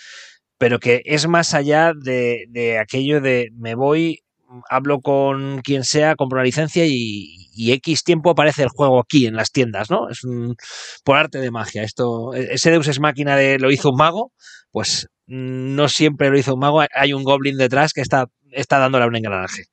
pero 0.61 0.77
que 0.77 1.01
es 1.05 1.27
más 1.27 1.55
allá 1.55 1.91
de, 1.95 2.77
aquello 2.79 3.19
de 3.19 3.49
me 3.55 3.73
voy, 3.73 4.19
hablo 4.69 5.01
con 5.01 5.59
quien 5.63 5.83
sea, 5.83 6.15
compro 6.15 6.38
una 6.38 6.43
licencia 6.43 6.85
y, 6.85 7.49
X 7.57 8.03
tiempo 8.03 8.29
aparece 8.29 8.61
el 8.61 8.69
juego 8.69 8.99
aquí 8.99 9.25
en 9.25 9.35
las 9.35 9.51
tiendas, 9.51 9.89
¿no? 9.89 10.07
Es 10.09 10.23
un, 10.23 10.55
por 11.03 11.17
arte 11.17 11.39
de 11.39 11.49
magia. 11.49 11.81
Esto, 11.81 12.35
ese 12.35 12.69
Deus 12.69 12.88
es 12.88 12.99
máquina 12.99 13.35
de 13.35 13.57
lo 13.57 13.71
hizo 13.71 13.89
un 13.89 13.95
mago, 13.97 14.31
pues 14.69 15.07
mm, 15.25 15.73
no 15.73 15.89
siempre 15.89 16.29
lo 16.29 16.38
hizo 16.38 16.53
un 16.53 16.59
mago, 16.59 16.83
hay 16.93 17.13
un 17.13 17.23
goblin 17.23 17.57
detrás 17.57 17.91
que 17.91 18.01
está, 18.01 18.27
está 18.51 18.77
dándole 18.77 19.05
a 19.05 19.07
un 19.07 19.15
engranaje. 19.15 19.63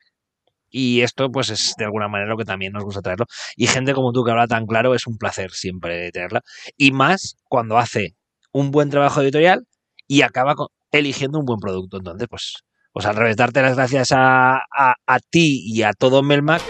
Y 0.71 1.03
esto, 1.03 1.31
pues, 1.31 1.51
es 1.51 1.75
de 1.77 1.85
alguna 1.85 2.09
manera 2.09 2.31
lo 2.31 2.39
que 2.39 2.45
también 2.47 2.73
nos 2.73 2.85
gusta 2.85 3.03
traerlo. 3.03 3.27
Y 3.57 3.67
gente 3.67 3.93
como 3.93 4.13
tú 4.13 4.25
que 4.25 4.31
habla 4.31 4.47
tan 4.47 4.67
claro, 4.67 4.95
es 4.95 5.07
un 5.07 5.19
placer 5.19 5.51
siempre 5.51 6.11
tenerla. 6.13 6.41
Y 6.79 6.93
más 6.93 7.37
cuando 7.45 7.77
hace 7.77 8.17
un 8.53 8.71
buen 8.71 8.91
trabajo 8.91 9.21
editorial 9.21 9.67
y 10.07 10.23
acaba 10.23 10.55
con- 10.55 10.69
eligiendo 10.93 11.39
un 11.39 11.45
buen 11.47 11.61
producto. 11.61 11.99
Entonces, 11.99 12.27
pues, 12.31 12.55
pues 12.93 13.07
al 13.07 13.17
revés, 13.17 13.37
darte 13.37 13.63
las 13.63 13.77
gracias 13.77 14.13
a, 14.13 14.57
a- 14.59 14.95
a 15.07 15.19
ti 15.31 15.63
y 15.67 15.83
a 15.83 15.93
todo 15.93 16.23
Melmac 16.23 16.63